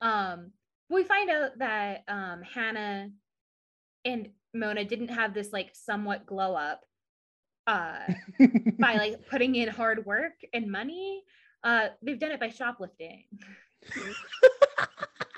um 0.00 0.50
we 0.90 1.02
find 1.04 1.30
out 1.30 1.58
that 1.58 2.04
um 2.08 2.42
hanna 2.42 3.08
and 4.04 4.28
mona 4.52 4.84
didn't 4.84 5.08
have 5.08 5.32
this 5.34 5.52
like 5.52 5.70
somewhat 5.72 6.26
glow 6.26 6.54
up 6.54 6.82
uh 7.66 7.98
by 8.78 8.94
like 8.96 9.26
putting 9.30 9.54
in 9.54 9.68
hard 9.68 10.04
work 10.04 10.34
and 10.52 10.70
money 10.70 11.22
Uh, 11.64 11.88
they've 12.02 12.20
done 12.20 12.30
it 12.30 12.38
by 12.40 12.50
shoplifting. 12.50 13.24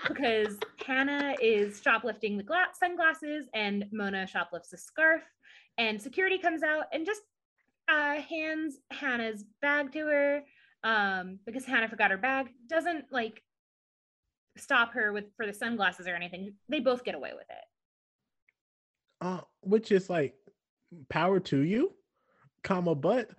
Because 0.09 0.59
Hanna 0.84 1.34
is 1.42 1.80
shoplifting 1.82 2.36
the 2.36 2.42
gla- 2.42 2.68
sunglasses 2.78 3.47
and 3.55 3.86
Mona 3.92 4.26
shoplifts 4.26 4.72
a 4.72 4.76
scarf. 4.76 5.22
And 5.78 6.01
security 6.01 6.38
comes 6.38 6.62
out 6.62 6.84
and 6.92 7.05
just 7.05 7.22
uh, 7.88 8.20
hands 8.20 8.78
Hanna's 8.90 9.44
bag 9.61 9.92
to 9.92 10.07
her 10.07 10.42
um, 10.84 11.38
because 11.44 11.64
Hanna 11.64 11.88
forgot 11.88 12.11
her 12.11 12.16
bag. 12.16 12.49
Doesn't 12.68 13.07
like 13.11 13.42
stop 14.57 14.92
her 14.94 15.12
with 15.12 15.24
for 15.36 15.47
the 15.47 15.53
sunglasses 15.53 16.07
or 16.07 16.14
anything. 16.14 16.55
They 16.68 16.80
both 16.80 17.05
get 17.05 17.14
away 17.14 17.32
with 17.34 17.47
it. 17.51 17.64
Uh, 19.20 19.40
which 19.62 19.92
is 19.92 20.09
like 20.09 20.34
power 21.09 21.40
to 21.40 21.61
you, 21.61 21.92
comma, 22.62 22.94
but 22.94 23.30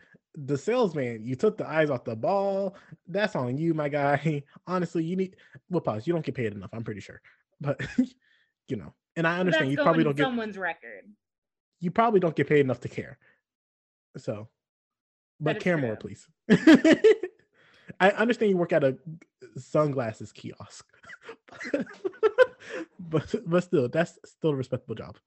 the 0.45 0.57
salesman, 0.57 1.25
you 1.25 1.35
took 1.35 1.57
the 1.57 1.67
eyes 1.67 1.89
off 1.89 2.03
the 2.03 2.15
ball. 2.15 2.75
That's 3.07 3.35
on 3.35 3.57
you, 3.57 3.73
my 3.73 3.89
guy. 3.89 4.43
Honestly, 4.67 5.03
you 5.03 5.15
need 5.15 5.35
well 5.69 5.81
pause. 5.81 6.05
You 6.05 6.13
don't 6.13 6.25
get 6.25 6.35
paid 6.35 6.53
enough, 6.53 6.69
I'm 6.73 6.83
pretty 6.83 7.01
sure. 7.01 7.21
But 7.59 7.81
you 8.67 8.77
know, 8.77 8.93
and 9.15 9.25
I 9.25 9.39
understand 9.39 9.71
you 9.71 9.77
probably 9.77 10.03
don't 10.03 10.15
get 10.15 10.23
someone's 10.23 10.57
record. 10.57 11.03
you 11.79 11.89
probably 11.89 12.19
don't 12.19 12.35
get 12.35 12.47
paid 12.47 12.59
enough 12.59 12.81
to 12.81 12.89
care. 12.89 13.17
So 14.17 14.47
but 15.39 15.59
care 15.59 15.77
more, 15.77 15.95
please. 15.95 16.27
I 17.99 18.11
understand 18.11 18.51
you 18.51 18.57
work 18.57 18.73
at 18.73 18.83
a 18.83 18.97
sunglasses 19.57 20.31
kiosk. 20.31 20.85
but 22.99 23.33
but 23.45 23.63
still, 23.63 23.89
that's 23.89 24.19
still 24.25 24.51
a 24.51 24.55
respectable 24.55 24.95
job. 24.95 25.17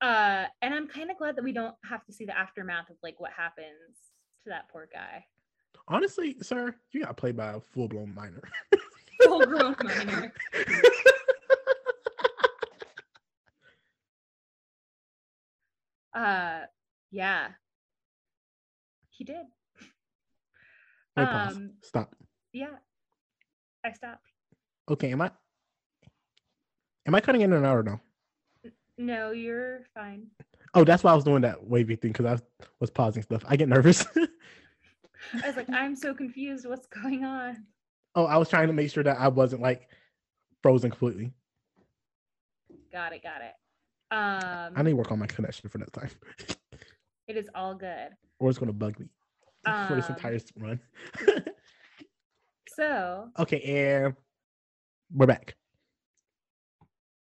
Uh, 0.00 0.46
and 0.60 0.74
I'm 0.74 0.88
kind 0.88 1.10
of 1.10 1.16
glad 1.16 1.36
that 1.36 1.44
we 1.44 1.52
don't 1.52 1.74
have 1.88 2.04
to 2.06 2.12
see 2.12 2.24
the 2.24 2.36
aftermath 2.36 2.90
of 2.90 2.96
like 3.02 3.20
what 3.20 3.30
happens 3.36 4.11
to 4.44 4.50
that 4.50 4.68
poor 4.68 4.88
guy. 4.92 5.24
Honestly, 5.88 6.36
sir, 6.42 6.74
you 6.92 7.04
got 7.04 7.16
played 7.16 7.36
by 7.36 7.54
a 7.54 7.60
full 7.60 7.88
blown 7.88 8.14
minor. 8.14 8.42
Full 9.24 9.46
grown 9.46 9.76
minor. 9.84 10.32
Uh, 16.14 16.60
yeah, 17.10 17.48
he 19.10 19.24
did. 19.24 19.46
Um, 21.16 21.74
Stop. 21.82 22.14
Yeah, 22.52 22.74
I 23.84 23.92
stopped. 23.92 24.26
Okay, 24.90 25.12
am 25.12 25.22
I 25.22 25.30
am 27.06 27.14
I 27.14 27.20
cutting 27.20 27.42
in 27.42 27.52
and 27.52 27.64
out 27.64 27.76
or 27.78 27.82
no? 27.82 28.00
No, 28.98 29.30
you're 29.30 29.82
fine. 29.94 30.26
Oh, 30.74 30.84
that's 30.84 31.04
why 31.04 31.12
I 31.12 31.14
was 31.14 31.24
doing 31.24 31.42
that 31.42 31.64
wavy 31.66 31.96
thing 31.96 32.12
because 32.12 32.26
I 32.26 32.38
was, 32.80 32.90
pausing 32.90 33.22
stuff. 33.22 33.42
I 33.46 33.56
get 33.56 33.68
nervous. 33.68 34.06
I 34.16 35.46
was 35.46 35.56
like, 35.56 35.68
I'm 35.70 35.94
so 35.94 36.14
confused. 36.14 36.66
What's 36.66 36.86
going 36.86 37.24
on? 37.24 37.64
oh, 38.14 38.24
I 38.26 38.36
was 38.38 38.48
trying 38.48 38.68
to 38.68 38.72
make 38.72 38.90
sure 38.90 39.04
that 39.04 39.18
I 39.18 39.28
wasn't 39.28 39.60
like 39.62 39.88
frozen 40.62 40.90
completely. 40.90 41.32
Got 42.90 43.12
it. 43.12 43.22
Got 43.22 43.42
it. 43.42 43.52
Um, 44.14 44.72
I 44.76 44.82
need 44.82 44.90
to 44.90 44.96
work 44.96 45.10
on 45.12 45.18
my 45.18 45.26
connection 45.26 45.68
for 45.70 45.78
next 45.78 45.92
time, 45.92 46.10
it 47.28 47.36
is 47.38 47.48
all 47.54 47.74
good. 47.74 48.10
or 48.38 48.50
it's 48.50 48.58
gonna 48.58 48.72
bug 48.72 48.98
me 49.00 49.06
for 49.88 49.94
this 49.94 50.10
Um, 50.10 50.16
entire 50.16 50.38
run. 50.58 50.80
So 52.68 53.28
okay, 53.38 53.62
and 53.62 54.14
we're 55.14 55.26
back. 55.26 55.54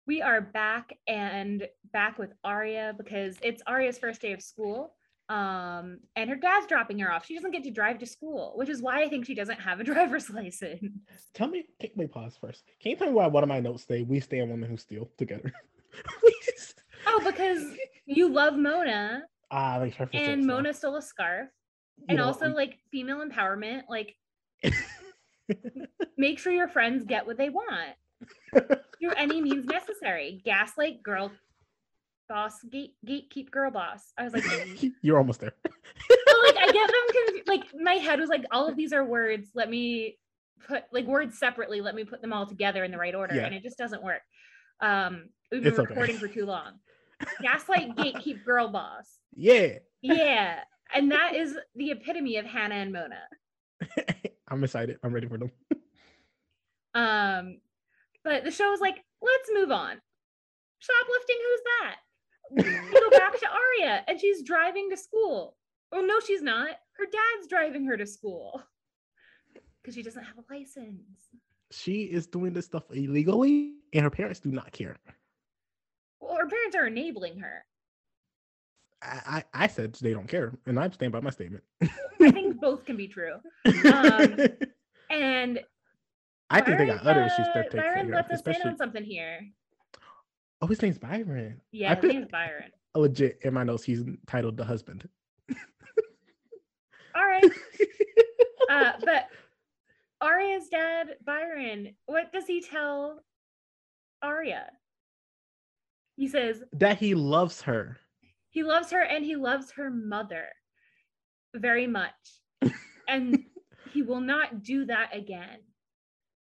We 0.09 0.23
are 0.23 0.41
back 0.41 0.97
and 1.07 1.67
back 1.93 2.17
with 2.17 2.31
Aria 2.43 2.95
because 2.97 3.37
it's 3.43 3.61
Aria's 3.67 3.99
first 3.99 4.19
day 4.19 4.33
of 4.33 4.41
school. 4.41 4.95
Um, 5.29 5.99
and 6.15 6.27
her 6.31 6.35
dad's 6.35 6.65
dropping 6.65 6.97
her 6.97 7.11
off. 7.13 7.27
She 7.27 7.35
doesn't 7.35 7.51
get 7.51 7.63
to 7.65 7.69
drive 7.69 7.99
to 7.99 8.07
school, 8.07 8.53
which 8.55 8.69
is 8.69 8.81
why 8.81 9.03
I 9.03 9.07
think 9.07 9.27
she 9.27 9.35
doesn't 9.35 9.59
have 9.59 9.79
a 9.79 9.83
driver's 9.91 10.27
license. 10.31 10.81
Tell 11.35 11.47
me, 11.47 11.65
take 11.79 11.95
me 11.95 12.07
pause 12.07 12.35
first. 12.41 12.63
Can 12.81 12.89
you 12.89 12.97
tell 12.97 13.05
me 13.05 13.13
why 13.13 13.27
one 13.27 13.43
of 13.43 13.49
my 13.49 13.59
notes 13.59 13.85
say 13.87 14.01
we 14.01 14.19
stand 14.19 14.49
women 14.49 14.67
who 14.67 14.77
steal 14.77 15.11
together? 15.17 15.53
Oh, 17.07 17.21
because 17.25 17.63
you 18.05 18.29
love 18.29 18.55
Mona 18.57 19.21
Ah, 19.51 19.79
makes 19.79 19.95
perfect 19.95 20.15
and. 20.15 20.45
Mona 20.45 20.73
stole 20.73 20.95
a 20.97 21.01
scarf. 21.01 21.47
You 21.99 22.05
And 22.09 22.17
know, 22.17 22.25
also 22.25 22.45
I'm- 22.45 22.53
like 22.55 22.77
female 22.91 23.23
empowerment, 23.25 23.83
like 23.89 24.15
make 26.17 26.39
sure 26.39 26.51
your 26.51 26.67
friends 26.67 27.05
get 27.05 27.25
what 27.27 27.37
they 27.37 27.49
want 27.49 27.95
through 28.99 29.13
any 29.17 29.41
means 29.41 29.65
necessary. 29.65 30.41
Gaslight 30.45 31.03
girl 31.03 31.31
boss, 32.27 32.61
gate 32.69 32.93
gatekeep 33.07 33.49
girl 33.49 33.71
boss. 33.71 34.13
I 34.17 34.23
was 34.25 34.33
like, 34.33 34.43
you're 35.01 35.17
almost 35.17 35.39
there. 35.41 35.53
but, 35.63 35.73
like 36.43 36.57
I 36.57 36.71
get 36.71 36.87
them 36.87 37.25
conf- 37.35 37.47
like 37.47 37.63
my 37.81 37.93
head 37.93 38.19
was 38.19 38.29
like 38.29 38.45
all 38.51 38.67
of 38.67 38.75
these 38.75 38.93
are 38.93 39.03
words. 39.03 39.49
Let 39.55 39.69
me 39.69 40.17
put 40.67 40.83
like 40.91 41.05
words 41.05 41.37
separately. 41.39 41.81
Let 41.81 41.95
me 41.95 42.03
put 42.03 42.21
them 42.21 42.33
all 42.33 42.45
together 42.45 42.83
in 42.83 42.91
the 42.91 42.97
right 42.97 43.15
order, 43.15 43.35
Yeah. 43.35 43.45
and 43.45 43.55
it 43.55 43.63
just 43.63 43.77
doesn't 43.77 44.03
work. 44.03 44.21
Um, 44.81 45.29
we've 45.51 45.61
been 45.63 45.71
It's 45.71 45.79
okay. 45.79 45.89
recording 45.89 46.17
for 46.17 46.27
too 46.27 46.45
long. 46.45 46.73
Gaslight 47.41 47.95
gatekeep 47.97 48.45
girl 48.45 48.67
boss. 48.69 49.07
Yeah, 49.35 49.79
Yeah, 50.01 50.59
and 50.93 51.11
that 51.11 51.35
is 51.35 51.57
the 51.75 51.91
epitome 51.91 52.37
of 52.37 52.45
Hanna 52.45 52.75
and 52.75 52.91
Mona. 52.93 53.19
I'm 54.47 54.63
excited. 54.63 54.97
I'm 55.03 55.13
ready 55.13 55.27
for 55.27 55.37
them. 55.37 55.51
Um, 56.93 57.57
but 58.23 58.43
the 58.43 58.51
show 58.51 58.69
was 58.69 58.81
like, 58.81 59.03
let's 59.21 59.49
move 59.53 59.71
on. 59.71 59.99
Shoplifting, 60.79 61.37
who's 61.45 61.61
that? 61.65 61.95
We 62.51 62.63
go 62.99 63.09
back 63.11 63.39
to 63.39 63.47
Aria, 63.47 64.03
and 64.07 64.19
she's 64.19 64.41
driving 64.41 64.89
to 64.89 64.97
school. 64.97 65.55
Oh 65.91 66.01
no, 66.01 66.19
she's 66.19 66.41
not. 66.41 66.69
Her 66.93 67.05
dad's 67.05 67.47
driving 67.47 67.85
her 67.85 67.95
to 67.95 68.07
school 68.07 68.63
because 69.81 69.93
she 69.93 70.01
doesn't 70.01 70.23
have 70.23 70.37
a 70.37 70.53
license. 70.53 71.29
She 71.71 72.03
is 72.03 72.25
doing 72.25 72.53
this 72.53 72.65
stuff 72.65 72.83
illegally, 72.91 73.73
and 73.93 74.03
her 74.03 74.09
parents 74.09 74.39
do 74.39 74.49
not 74.49 74.71
care. 74.71 74.97
Well, 76.19 76.37
her 76.37 76.47
parents 76.47 76.75
are 76.75 76.87
enabling 76.87 77.37
her. 77.39 77.63
I, 79.01 79.43
I, 79.53 79.63
I 79.63 79.67
said 79.67 79.93
they 80.01 80.13
don't 80.13 80.27
care, 80.27 80.53
and 80.65 80.79
I'm 80.79 80.91
staying 80.91 81.11
by 81.11 81.21
my 81.21 81.29
statement. 81.29 81.63
I 81.81 82.31
think 82.31 82.59
both 82.59 82.85
can 82.85 82.97
be 82.97 83.07
true. 83.07 83.35
Um, 83.93 84.37
And 85.09 85.59
I 86.49 86.61
think 86.61 86.77
they 86.77 86.85
got 86.87 87.05
other 87.05 87.25
issues 87.25 87.47
Byron 87.73 88.11
lets 88.11 88.25
us 88.25 88.29
in 88.29 88.35
especially. 88.35 88.71
on 88.71 88.77
something 88.77 89.03
here. 89.03 89.41
Oh, 90.61 90.67
his 90.67 90.81
name's 90.81 90.97
Byron. 90.97 91.61
Yeah, 91.71 91.91
I 91.91 91.95
his 91.95 92.11
name's 92.11 92.27
Byron. 92.27 92.71
legit 92.95 93.39
in 93.43 93.53
my 93.53 93.63
notes. 93.63 93.83
He's 93.83 94.03
titled 94.27 94.57
the 94.57 94.65
husband. 94.65 95.07
All 97.15 97.25
right. 97.25 97.43
Uh, 98.69 98.91
but 99.03 99.25
Aria's 100.21 100.67
dad, 100.69 101.15
Byron, 101.25 101.95
what 102.05 102.31
does 102.31 102.45
he 102.45 102.61
tell 102.61 103.23
Aria? 104.21 104.67
He 106.17 106.27
says 106.27 106.61
that 106.73 106.99
he 106.99 107.15
loves 107.15 107.63
her. 107.63 107.97
he 108.51 108.61
loves 108.61 108.91
her 108.91 109.01
and 109.01 109.25
he 109.25 109.35
loves 109.35 109.71
her 109.71 109.89
mother 109.89 110.49
very 111.55 111.87
much. 111.87 112.13
and 113.07 113.43
he 113.91 114.03
will 114.03 114.21
not 114.21 114.61
do 114.61 114.85
that 114.85 115.15
again. 115.15 115.57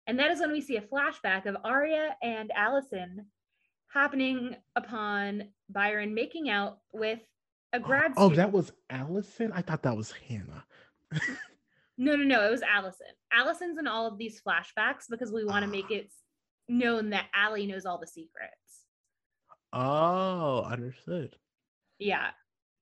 And 0.07 0.19
that 0.19 0.31
is 0.31 0.39
when 0.39 0.51
we 0.51 0.61
see 0.61 0.77
a 0.77 0.81
flashback 0.81 1.45
of 1.45 1.57
Aria 1.63 2.15
and 2.21 2.51
Alison 2.55 3.27
happening 3.87 4.55
upon 4.75 5.49
Byron 5.69 6.13
making 6.13 6.49
out 6.49 6.79
with 6.91 7.19
a 7.73 7.79
grad 7.79 8.13
Oh, 8.17 8.29
student. 8.29 8.37
that 8.37 8.51
was 8.51 8.71
Alison. 8.89 9.51
I 9.53 9.61
thought 9.61 9.83
that 9.83 9.95
was 9.95 10.11
Hanna. 10.27 10.65
No, 12.01 12.15
no, 12.15 12.23
no. 12.23 12.47
It 12.47 12.49
was 12.49 12.63
Alison. 12.63 13.05
Alison's 13.31 13.77
in 13.77 13.85
all 13.85 14.07
of 14.07 14.17
these 14.17 14.41
flashbacks 14.41 15.05
because 15.07 15.31
we 15.31 15.45
want 15.45 15.63
to 15.63 15.69
make 15.69 15.85
ah. 15.91 15.95
it 15.95 16.11
known 16.67 17.11
that 17.11 17.27
Allie 17.31 17.67
knows 17.67 17.85
all 17.85 17.99
the 17.99 18.07
secrets. 18.07 18.55
Oh, 19.71 20.63
understood. 20.63 21.35
Yeah. 21.99 22.29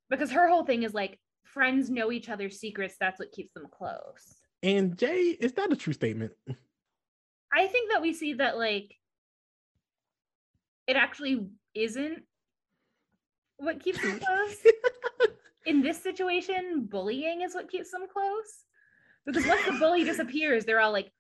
Because 0.10 0.32
her 0.32 0.48
whole 0.48 0.64
thing 0.64 0.84
is 0.84 0.94
like 0.94 1.20
friends 1.44 1.90
know 1.90 2.14
each 2.14 2.30
other's 2.30 2.60
secrets. 2.60 2.96
That's 2.98 3.20
what 3.20 3.34
keeps 3.34 3.52
them 3.52 3.68
close. 3.70 4.38
And 4.64 4.98
Jay, 4.98 5.36
is 5.38 5.52
that 5.54 5.74
a 5.74 5.76
true 5.76 5.94
statement? 5.94 6.32
I 7.54 7.68
think 7.68 7.92
that 7.92 8.02
we 8.02 8.14
see 8.14 8.34
that 8.34 8.58
like 8.58 8.96
it 10.88 10.96
actually 10.96 11.48
isn't 11.76 12.24
what 13.58 13.80
keeps 13.82 14.02
them 14.02 14.20
close. 14.26 14.58
In 15.66 15.82
this 15.82 16.02
situation, 16.02 16.88
bullying 16.90 17.42
is 17.42 17.54
what 17.54 17.70
keeps 17.70 17.92
them 17.92 18.08
close. 18.12 18.66
Because 19.26 19.46
once 19.46 19.64
the 19.66 19.74
bully 19.74 20.04
disappears, 20.04 20.66
they're 20.66 20.80
all 20.80 20.92
like, 20.92 21.12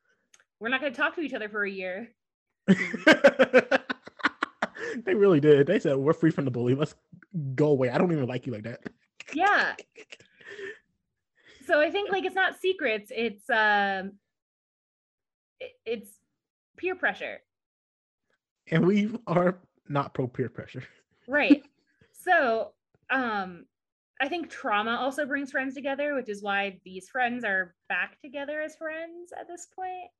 we're 0.59 0.69
not 0.69 0.81
going 0.81 0.91
to 0.91 0.97
talk 0.97 1.15
to 1.15 1.21
each 1.21 1.33
other 1.33 1.49
for 1.49 1.63
a 1.63 1.69
year. 1.69 2.09
they 5.05 5.13
really 5.13 5.39
did. 5.39 5.67
They 5.67 5.79
said 5.79 5.97
we're 5.97 6.13
free 6.13 6.31
from 6.31 6.45
the 6.45 6.51
bully. 6.51 6.73
Let's 6.73 6.95
go 7.55 7.67
away. 7.67 7.89
I 7.89 7.97
don't 7.97 8.11
even 8.11 8.27
like 8.27 8.47
you 8.47 8.53
like 8.53 8.63
that. 8.63 8.79
Yeah. 9.33 9.75
so 11.65 11.79
I 11.79 11.91
think 11.91 12.11
like 12.11 12.25
it's 12.25 12.35
not 12.35 12.59
secrets, 12.59 13.11
it's 13.15 13.47
um 13.49 14.13
it's 15.85 16.09
peer 16.77 16.95
pressure. 16.95 17.39
And 18.71 18.85
we 18.85 19.11
are 19.27 19.59
not 19.87 20.13
pro 20.13 20.27
peer 20.27 20.49
pressure. 20.49 20.83
Right. 21.27 21.63
so 22.11 22.71
um 23.09 23.65
I 24.21 24.27
think 24.27 24.49
trauma 24.49 24.97
also 24.97 25.25
brings 25.25 25.51
friends 25.51 25.75
together, 25.75 26.13
which 26.13 26.27
is 26.29 26.43
why 26.43 26.79
these 26.83 27.07
friends 27.07 27.45
are 27.45 27.73
back 27.87 28.19
together 28.19 28.61
as 28.61 28.75
friends 28.75 29.31
at 29.39 29.47
this 29.47 29.67
point. 29.73 30.11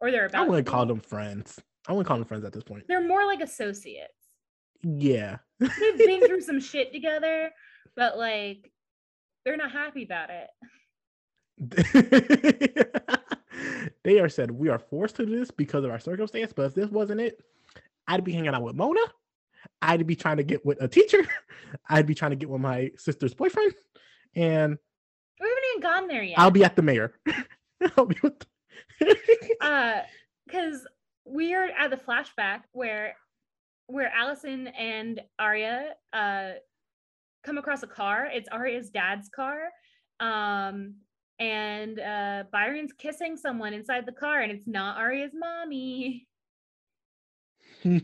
Or 0.00 0.10
they're 0.10 0.26
about 0.26 0.46
I 0.46 0.48
wouldn't 0.48 0.66
call 0.66 0.86
them 0.86 1.00
friends. 1.00 1.60
I 1.86 1.92
wouldn't 1.92 2.08
call 2.08 2.18
them 2.18 2.26
friends 2.26 2.44
at 2.44 2.52
this 2.52 2.64
point. 2.64 2.84
They're 2.88 3.06
more 3.06 3.26
like 3.26 3.40
associates. 3.40 4.12
Yeah. 4.82 5.38
They've 5.58 5.98
been 5.98 6.26
through 6.26 6.40
some 6.40 6.60
shit 6.60 6.92
together, 6.92 7.50
but 7.96 8.18
like 8.18 8.72
they're 9.44 9.56
not 9.56 9.72
happy 9.72 10.04
about 10.04 10.30
it. 10.30 10.50
they 14.10 14.18
are 14.18 14.28
said 14.28 14.50
we 14.50 14.68
are 14.68 14.78
forced 14.80 15.14
to 15.16 15.24
do 15.24 15.38
this 15.38 15.52
because 15.52 15.84
of 15.84 15.90
our 15.92 16.00
circumstance, 16.00 16.52
but 16.52 16.66
if 16.66 16.74
this 16.74 16.90
wasn't 16.90 17.20
it, 17.20 17.40
I'd 18.08 18.24
be 18.24 18.32
hanging 18.32 18.52
out 18.52 18.62
with 18.62 18.74
Mona. 18.74 19.00
I'd 19.80 20.04
be 20.04 20.16
trying 20.16 20.38
to 20.38 20.42
get 20.42 20.66
with 20.66 20.82
a 20.82 20.88
teacher. 20.88 21.24
I'd 21.88 22.06
be 22.06 22.14
trying 22.16 22.32
to 22.32 22.36
get 22.36 22.50
with 22.50 22.60
my 22.60 22.90
sister's 22.96 23.34
boyfriend, 23.34 23.72
and 24.34 24.76
We 25.40 25.48
haven't 25.48 25.64
even 25.70 25.82
gone 25.82 26.08
there 26.08 26.24
yet. 26.24 26.40
I'll 26.40 26.50
be 26.50 26.64
at 26.64 26.74
the 26.74 26.82
mayor. 26.82 27.14
I'll 27.96 28.06
be 28.06 28.18
with 28.20 28.44
uh 29.60 30.00
because 30.46 30.86
we 31.24 31.54
are 31.54 31.68
at 31.78 31.90
the 31.90 31.96
flashback 31.96 32.62
where 32.72 33.14
where 33.86 34.12
Alison 34.12 34.66
and 34.68 35.20
Aria 35.38 35.94
uh 36.12 36.50
come 37.44 37.58
across 37.58 37.84
a 37.84 37.86
car. 37.86 38.28
It's 38.32 38.48
Aria's 38.50 38.90
dad's 38.90 39.28
car. 39.28 39.68
Um 40.18 40.96
and 41.40 41.98
uh 41.98 42.44
Byron's 42.52 42.92
kissing 42.92 43.36
someone 43.36 43.72
inside 43.72 44.04
the 44.06 44.12
car 44.12 44.40
and 44.40 44.52
it's 44.52 44.66
not 44.66 44.98
Aria's 44.98 45.32
mommy. 45.34 46.28
He's 47.82 48.02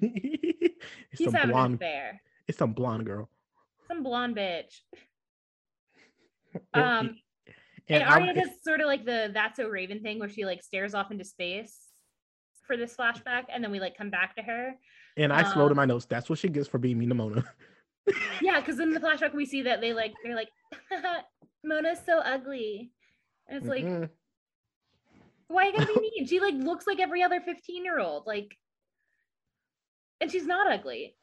some 1.24 1.34
having 1.34 1.50
an 1.50 1.50
blonde. 1.50 1.74
affair. 1.74 2.20
It's 2.48 2.58
some 2.58 2.72
blonde 2.72 3.04
girl. 3.06 3.28
Some 3.88 4.02
blonde 4.02 4.36
bitch. 4.36 4.80
And- 6.72 6.82
Um 6.84 7.16
and 7.88 8.02
and 8.02 8.04
I'm- 8.10 8.22
Aria 8.22 8.34
does 8.34 8.48
sort 8.64 8.80
of 8.80 8.86
like 8.86 9.04
the 9.04 9.30
that's 9.32 9.58
a 9.58 9.68
Raven 9.68 10.00
thing 10.02 10.18
where 10.18 10.28
she 10.30 10.44
like 10.46 10.62
stares 10.62 10.94
off 10.94 11.10
into 11.10 11.24
space 11.24 11.76
for 12.66 12.76
this 12.76 12.96
flashback 12.96 13.44
and 13.48 13.62
then 13.62 13.70
we 13.70 13.78
like 13.78 13.96
come 13.96 14.10
back 14.10 14.34
to 14.36 14.42
her. 14.42 14.74
and 15.16 15.32
I 15.32 15.42
wrote 15.54 15.66
in 15.66 15.72
um, 15.72 15.76
my 15.76 15.84
notes. 15.84 16.06
That's 16.06 16.28
what 16.28 16.38
she 16.40 16.48
gets 16.48 16.66
for 16.66 16.78
being 16.78 16.98
mean 16.98 17.10
to 17.10 17.14
Mona. 17.14 17.44
Yeah, 18.40 18.60
because 18.60 18.78
in 18.78 18.92
the 18.92 19.00
flashback 19.00 19.34
we 19.34 19.44
see 19.46 19.62
that 19.62 19.80
they 19.80 19.92
like 19.92 20.14
they're 20.24 20.36
like 20.36 20.48
Mona's 21.64 21.98
so 22.06 22.18
ugly. 22.20 22.92
And 23.48 23.58
it's 23.58 23.66
like, 23.66 23.84
Mm-mm. 23.84 24.08
why 25.48 25.62
are 25.62 25.66
you 25.66 25.72
gonna 25.72 25.86
be 25.86 26.00
mean? 26.16 26.26
She 26.26 26.40
like 26.40 26.54
looks 26.54 26.86
like 26.86 27.00
every 27.00 27.22
other 27.22 27.40
15 27.40 27.84
year 27.84 27.98
old. 28.00 28.26
Like 28.26 28.56
and 30.20 30.30
she's 30.30 30.46
not 30.46 30.70
ugly. 30.72 31.14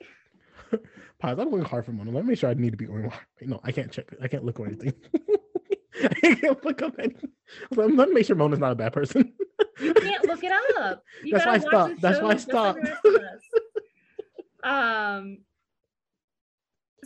Pause. 1.19 1.39
I'm 1.39 1.49
going 1.49 1.63
hard 1.63 1.85
for 1.85 1.91
Mona. 1.91 2.11
Let 2.11 2.23
me 2.23 2.29
make 2.29 2.39
sure 2.39 2.49
I 2.49 2.53
need 2.53 2.71
to 2.71 2.77
be 2.77 2.85
going 2.85 3.09
hard. 3.09 3.25
No, 3.41 3.59
I 3.63 3.71
can't 3.71 3.91
check. 3.91 4.13
I 4.21 4.27
can't 4.27 4.43
look 4.43 4.59
or 4.59 4.67
anything. 4.67 4.93
I 6.03 6.35
can't 6.35 6.63
look 6.65 6.81
up 6.81 6.95
anything. 6.99 7.31
Let 7.71 7.93
let 7.95 8.09
me 8.09 8.15
make 8.15 8.25
sure 8.25 8.35
Mona's 8.35 8.59
not 8.59 8.71
a 8.71 8.75
bad 8.75 8.93
person. 8.93 9.33
You 9.79 9.93
can't 9.93 10.25
look 10.25 10.43
it 10.43 10.51
up. 10.79 11.03
You 11.23 11.33
That's 11.33 11.45
why 11.45 11.53
I 11.53 11.59
stopped. 11.59 12.01
That's 12.01 12.19
why 12.19 12.25
I 12.25 12.29
like 12.29 12.39
stopped. 12.39 12.79
rest 12.83 13.05
of 13.05 13.15
us. 13.15 13.41
um 14.63 15.37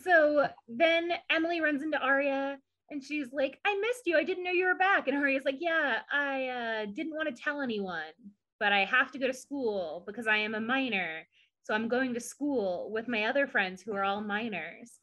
so 0.04 0.48
then 0.68 1.12
Emily 1.30 1.60
runs 1.60 1.82
into 1.82 2.00
Aria 2.00 2.60
and 2.90 3.04
she's 3.04 3.28
like, 3.34 3.60
I 3.66 3.76
missed 3.80 4.04
you. 4.06 4.18
I 4.18 4.24
didn't 4.24 4.44
know 4.44 4.52
you 4.52 4.66
were 4.66 4.76
back. 4.76 5.08
And 5.08 5.18
Aria's 5.18 5.46
like, 5.46 5.58
Yeah, 5.60 6.00
I 6.12 6.48
uh, 6.48 6.86
didn't 6.86 7.16
want 7.16 7.34
to 7.34 7.42
tell 7.42 7.62
anyone, 7.62 8.14
but 8.60 8.72
I 8.72 8.86
have 8.86 9.12
to 9.12 9.20
go 9.20 9.28
to 9.28 9.34
school 9.34 10.04
because 10.06 10.28
I 10.28 10.38
am 10.38 10.56
a 10.56 10.60
minor. 10.62 11.28
So 11.64 11.74
I'm 11.74 11.90
going 11.90 12.14
to 12.14 12.20
school 12.20 12.90
with 12.92 13.08
my 13.08 13.26
other 13.26 13.46
friends 13.46 13.82
who 13.82 13.94
are 13.94 14.04
all 14.04 14.22
minors. 14.22 15.00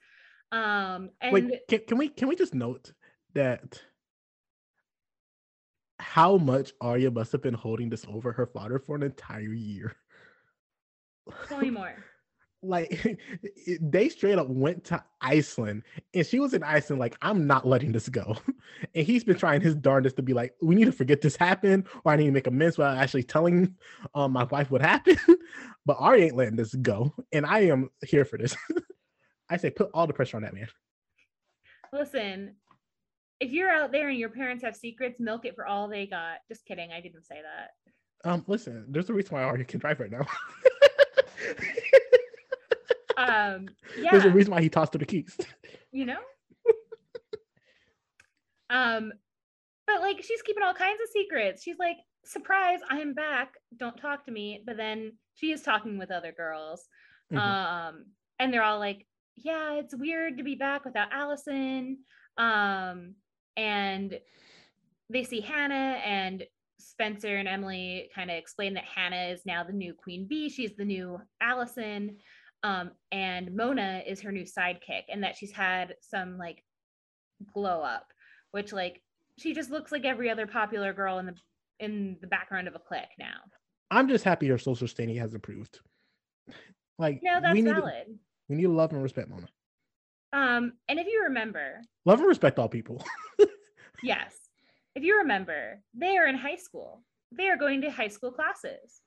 Um, 0.50 1.10
and 1.20 1.32
Wait, 1.32 1.60
can, 1.68 1.80
can 1.86 1.98
we 1.98 2.08
can 2.08 2.28
we 2.28 2.36
just 2.36 2.54
note 2.54 2.92
that 3.34 3.82
how 5.98 6.36
much 6.38 6.72
Aria 6.80 7.10
must 7.10 7.32
have 7.32 7.42
been 7.42 7.54
holding 7.54 7.90
this 7.90 8.06
over 8.08 8.32
her 8.32 8.46
father 8.46 8.78
for 8.78 8.96
an 8.96 9.02
entire 9.02 9.52
year? 9.52 9.94
tell 11.48 11.58
me 11.58 11.70
more. 11.70 11.94
Like 12.64 13.18
they 13.80 14.08
straight 14.08 14.38
up 14.38 14.48
went 14.48 14.84
to 14.84 15.02
Iceland 15.20 15.82
and 16.14 16.26
she 16.26 16.40
was 16.40 16.54
in 16.54 16.62
Iceland 16.62 17.00
like 17.00 17.16
I'm 17.22 17.46
not 17.46 17.66
letting 17.66 17.92
this 17.92 18.08
go. 18.08 18.36
And 18.94 19.06
he's 19.06 19.24
been 19.24 19.36
trying 19.36 19.60
his 19.60 19.74
darndest 19.74 20.16
to 20.16 20.22
be 20.22 20.32
like 20.32 20.54
we 20.60 20.74
need 20.74 20.86
to 20.86 20.92
forget 20.92 21.20
this 21.20 21.36
happened 21.36 21.86
or 22.04 22.12
I 22.12 22.16
need 22.16 22.26
to 22.26 22.32
make 22.32 22.46
amends 22.46 22.76
without 22.76 22.98
actually 22.98 23.22
telling 23.22 23.76
um, 24.14 24.32
my 24.32 24.44
wife 24.44 24.70
what 24.70 24.82
happened. 24.82 25.20
but 25.86 25.96
Aria 25.98 26.26
ain't 26.26 26.36
letting 26.36 26.56
this 26.56 26.74
go 26.74 27.14
and 27.32 27.46
I 27.46 27.60
am 27.60 27.90
here 28.04 28.24
for 28.24 28.36
this. 28.36 28.56
I 29.48 29.56
say 29.56 29.70
put 29.70 29.90
all 29.94 30.06
the 30.06 30.12
pressure 30.12 30.36
on 30.36 30.42
that 30.42 30.54
man. 30.54 30.68
Listen, 31.92 32.56
if 33.40 33.52
you're 33.52 33.70
out 33.70 33.92
there 33.92 34.08
and 34.08 34.18
your 34.18 34.30
parents 34.30 34.64
have 34.64 34.76
secrets, 34.76 35.20
milk 35.20 35.44
it 35.44 35.54
for 35.54 35.66
all 35.66 35.88
they 35.88 36.06
got. 36.06 36.38
Just 36.48 36.64
kidding. 36.64 36.90
I 36.92 37.00
didn't 37.00 37.24
say 37.24 37.40
that. 37.42 38.28
Um 38.28 38.44
listen, 38.46 38.86
there's 38.88 39.08
a 39.08 39.14
reason 39.14 39.36
why 39.36 39.44
Aria 39.44 39.64
can 39.64 39.80
drive 39.80 40.00
right 40.00 40.10
now. 40.10 40.26
Um, 43.16 43.66
There's 43.96 44.24
a 44.24 44.30
reason 44.30 44.52
why 44.52 44.60
he 44.62 44.68
tossed 44.68 44.92
her 44.94 44.98
the 44.98 45.06
keys. 45.06 45.36
you 45.92 46.06
know. 46.06 46.18
um, 48.70 49.12
but 49.86 50.00
like 50.00 50.22
she's 50.22 50.42
keeping 50.42 50.62
all 50.62 50.74
kinds 50.74 51.00
of 51.02 51.08
secrets. 51.12 51.62
She's 51.62 51.78
like, 51.78 51.96
surprise, 52.24 52.80
I'm 52.90 53.14
back. 53.14 53.54
Don't 53.76 53.96
talk 53.96 54.24
to 54.26 54.32
me. 54.32 54.62
But 54.66 54.76
then 54.76 55.12
she 55.34 55.52
is 55.52 55.62
talking 55.62 55.98
with 55.98 56.10
other 56.10 56.32
girls. 56.32 56.88
Mhm. 57.32 57.38
Um, 57.38 58.04
and 58.38 58.52
they're 58.52 58.62
all 58.62 58.78
like, 58.78 59.06
yeah, 59.36 59.74
it's 59.74 59.94
weird 59.94 60.38
to 60.38 60.44
be 60.44 60.54
back 60.54 60.84
without 60.84 61.08
Alison. 61.12 61.98
Um, 62.38 63.14
and 63.56 64.18
they 65.10 65.24
see 65.24 65.40
Hanna 65.40 66.00
and 66.04 66.44
Spencer 66.78 67.36
and 67.36 67.48
Emily 67.48 68.10
kind 68.14 68.30
of 68.30 68.36
explain 68.36 68.74
that 68.74 68.84
Hanna 68.84 69.28
is 69.32 69.42
now 69.46 69.64
the 69.64 69.72
new 69.72 69.94
Queen 69.94 70.26
Bee. 70.26 70.48
She's 70.48 70.74
the 70.76 70.84
new 70.84 71.20
Alison. 71.40 72.16
Um, 72.64 72.90
and 73.12 73.54
Mona 73.54 74.02
is 74.06 74.20
her 74.22 74.32
new 74.32 74.44
sidekick, 74.44 75.04
and 75.08 75.22
that 75.22 75.36
she's 75.36 75.52
had 75.52 75.94
some 76.00 76.38
like 76.38 76.64
glow 77.52 77.82
up, 77.82 78.06
which 78.50 78.72
like 78.72 79.00
she 79.38 79.54
just 79.54 79.70
looks 79.70 79.92
like 79.92 80.04
every 80.04 80.30
other 80.30 80.46
popular 80.46 80.92
girl 80.92 81.18
in 81.18 81.26
the 81.26 81.34
in 81.78 82.16
the 82.20 82.26
background 82.26 82.66
of 82.66 82.74
a 82.74 82.78
clique 82.78 83.04
now. 83.18 83.36
I'm 83.90 84.08
just 84.08 84.24
happy 84.24 84.48
her 84.48 84.58
social 84.58 84.88
standing 84.88 85.16
has 85.18 85.34
improved. 85.34 85.78
Like 86.96 87.18
No, 87.24 87.40
that's 87.40 87.52
we 87.52 87.60
need 87.62 87.74
to, 87.74 87.80
valid. 87.80 88.18
we 88.48 88.54
need 88.54 88.62
to 88.62 88.68
love 88.68 88.92
and 88.92 89.02
respect 89.02 89.28
Mona. 89.28 89.48
Um, 90.32 90.74
and 90.88 91.00
if 91.00 91.08
you 91.08 91.24
remember, 91.24 91.80
Love 92.04 92.20
and 92.20 92.28
respect 92.28 92.56
all 92.60 92.68
people. 92.68 93.04
Yes. 94.04 94.34
If 94.94 95.02
you 95.02 95.16
remember, 95.18 95.80
they 95.94 96.18
are 96.18 96.26
in 96.26 96.36
high 96.36 96.56
school. 96.56 97.02
They 97.32 97.48
are 97.48 97.56
going 97.56 97.80
to 97.80 97.90
high 97.90 98.08
school 98.08 98.30
classes. 98.30 99.00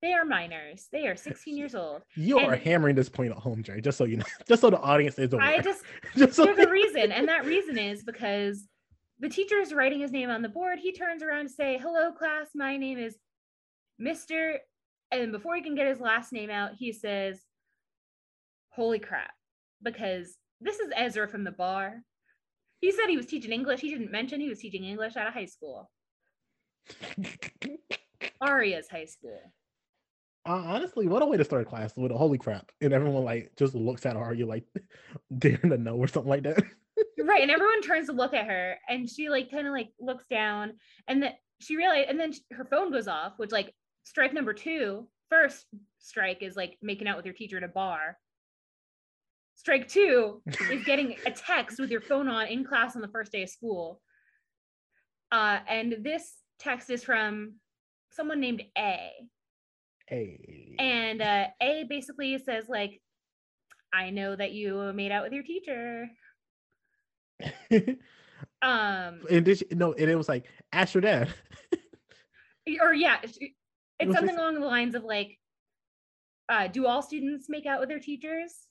They 0.00 0.12
are 0.12 0.24
minors. 0.24 0.88
They 0.92 1.08
are 1.08 1.16
16 1.16 1.56
years 1.56 1.74
old. 1.74 2.02
You 2.14 2.38
are 2.38 2.54
hammering 2.54 2.94
this 2.94 3.08
point 3.08 3.32
at 3.32 3.38
home, 3.38 3.62
Jay. 3.62 3.80
Just 3.80 3.98
so 3.98 4.04
you 4.04 4.18
know, 4.18 4.24
just 4.48 4.60
so 4.60 4.70
the 4.70 4.80
audience 4.80 5.18
is 5.18 5.32
aware. 5.32 5.44
I 5.44 5.60
just, 5.60 5.82
just 6.16 6.34
so 6.34 6.44
there's 6.44 6.58
a 6.58 6.70
reason. 6.70 7.10
And 7.10 7.26
that 7.28 7.44
reason 7.44 7.76
is 7.78 8.04
because 8.04 8.68
the 9.18 9.28
teacher 9.28 9.56
is 9.56 9.74
writing 9.74 10.00
his 10.00 10.12
name 10.12 10.30
on 10.30 10.42
the 10.42 10.48
board. 10.48 10.78
He 10.78 10.92
turns 10.92 11.22
around 11.22 11.48
to 11.48 11.52
say, 11.52 11.78
Hello, 11.82 12.12
class. 12.12 12.48
My 12.54 12.76
name 12.76 12.98
is 12.98 13.16
Mr. 14.00 14.58
And 15.10 15.32
before 15.32 15.56
he 15.56 15.62
can 15.62 15.74
get 15.74 15.88
his 15.88 16.00
last 16.00 16.32
name 16.32 16.50
out, 16.50 16.72
he 16.78 16.92
says, 16.92 17.40
Holy 18.70 19.00
crap. 19.00 19.32
Because 19.82 20.36
this 20.60 20.78
is 20.78 20.92
Ezra 20.94 21.28
from 21.28 21.42
the 21.42 21.50
bar. 21.50 22.02
He 22.80 22.92
said 22.92 23.08
he 23.08 23.16
was 23.16 23.26
teaching 23.26 23.50
English. 23.50 23.80
He 23.80 23.90
didn't 23.90 24.12
mention 24.12 24.40
he 24.40 24.48
was 24.48 24.60
teaching 24.60 24.84
English 24.84 25.16
at 25.16 25.26
a 25.26 25.32
high 25.32 25.46
school. 25.46 25.90
Aria's 28.40 28.88
high 28.88 29.06
school. 29.06 29.40
Uh, 30.46 30.62
honestly, 30.64 31.06
what 31.06 31.22
a 31.22 31.26
way 31.26 31.36
to 31.36 31.44
start 31.44 31.62
a 31.62 31.64
class 31.64 31.96
with 31.96 32.10
a 32.10 32.16
holy 32.16 32.38
crap, 32.38 32.70
and 32.80 32.92
everyone 32.92 33.24
like 33.24 33.52
just 33.56 33.74
looks 33.74 34.06
at 34.06 34.16
her, 34.16 34.32
you 34.32 34.46
like 34.46 34.64
daring 35.38 35.70
to 35.70 35.76
know 35.76 35.96
or 35.96 36.08
something 36.08 36.30
like 36.30 36.42
that. 36.44 36.62
right 37.24 37.42
and 37.42 37.50
everyone 37.50 37.80
turns 37.82 38.06
to 38.06 38.12
look 38.12 38.34
at 38.34 38.46
her 38.46 38.76
and 38.88 39.08
she 39.08 39.28
like 39.28 39.50
kind 39.50 39.66
of 39.66 39.72
like 39.72 39.90
looks 40.00 40.24
down 40.30 40.72
and 41.06 41.22
then 41.22 41.32
she 41.60 41.76
realized 41.76 42.08
and 42.08 42.18
then 42.18 42.32
sh- 42.32 42.38
her 42.52 42.64
phone 42.64 42.90
goes 42.90 43.06
off 43.06 43.34
which 43.36 43.52
like 43.52 43.72
strike 44.04 44.32
number 44.32 44.52
two 44.52 45.06
first 45.28 45.66
strike 45.98 46.42
is 46.42 46.56
like 46.56 46.76
making 46.82 47.06
out 47.06 47.16
with 47.16 47.26
your 47.26 47.34
teacher 47.34 47.56
at 47.58 47.62
a 47.62 47.68
bar. 47.68 48.16
Strike 49.54 49.88
two 49.88 50.40
is 50.70 50.84
getting 50.84 51.16
a 51.26 51.30
text 51.30 51.78
with 51.78 51.90
your 51.90 52.00
phone 52.00 52.28
on 52.28 52.46
in 52.46 52.64
class 52.64 52.94
on 52.96 53.02
the 53.02 53.08
first 53.08 53.32
day 53.32 53.42
of 53.42 53.48
school. 53.50 54.00
Uh 55.30 55.58
and 55.68 55.96
this 56.00 56.34
text 56.58 56.90
is 56.90 57.04
from 57.04 57.54
someone 58.10 58.40
named 58.40 58.62
a 58.76 59.10
Hey, 60.08 60.74
and 60.78 61.20
uh 61.20 61.46
a 61.60 61.84
basically 61.88 62.38
says 62.38 62.64
like 62.68 63.00
i 63.92 64.10
know 64.10 64.34
that 64.34 64.52
you 64.52 64.92
made 64.94 65.12
out 65.12 65.22
with 65.24 65.32
your 65.32 65.42
teacher 65.42 66.08
um 68.62 69.20
and 69.30 69.44
this 69.44 69.62
no, 69.70 69.92
and 69.92 70.10
it 70.10 70.16
was 70.16 70.28
like 70.28 70.46
ask 70.72 70.94
your 70.94 71.02
dad. 71.02 71.28
or 72.80 72.94
yeah 72.94 73.18
it's 73.22 73.38
something 74.00 74.26
just- 74.28 74.38
along 74.38 74.54
the 74.60 74.66
lines 74.66 74.94
of 74.94 75.04
like 75.04 75.38
uh 76.48 76.66
do 76.68 76.86
all 76.86 77.02
students 77.02 77.48
make 77.48 77.66
out 77.66 77.80
with 77.80 77.88
their 77.88 78.00
teachers 78.00 78.66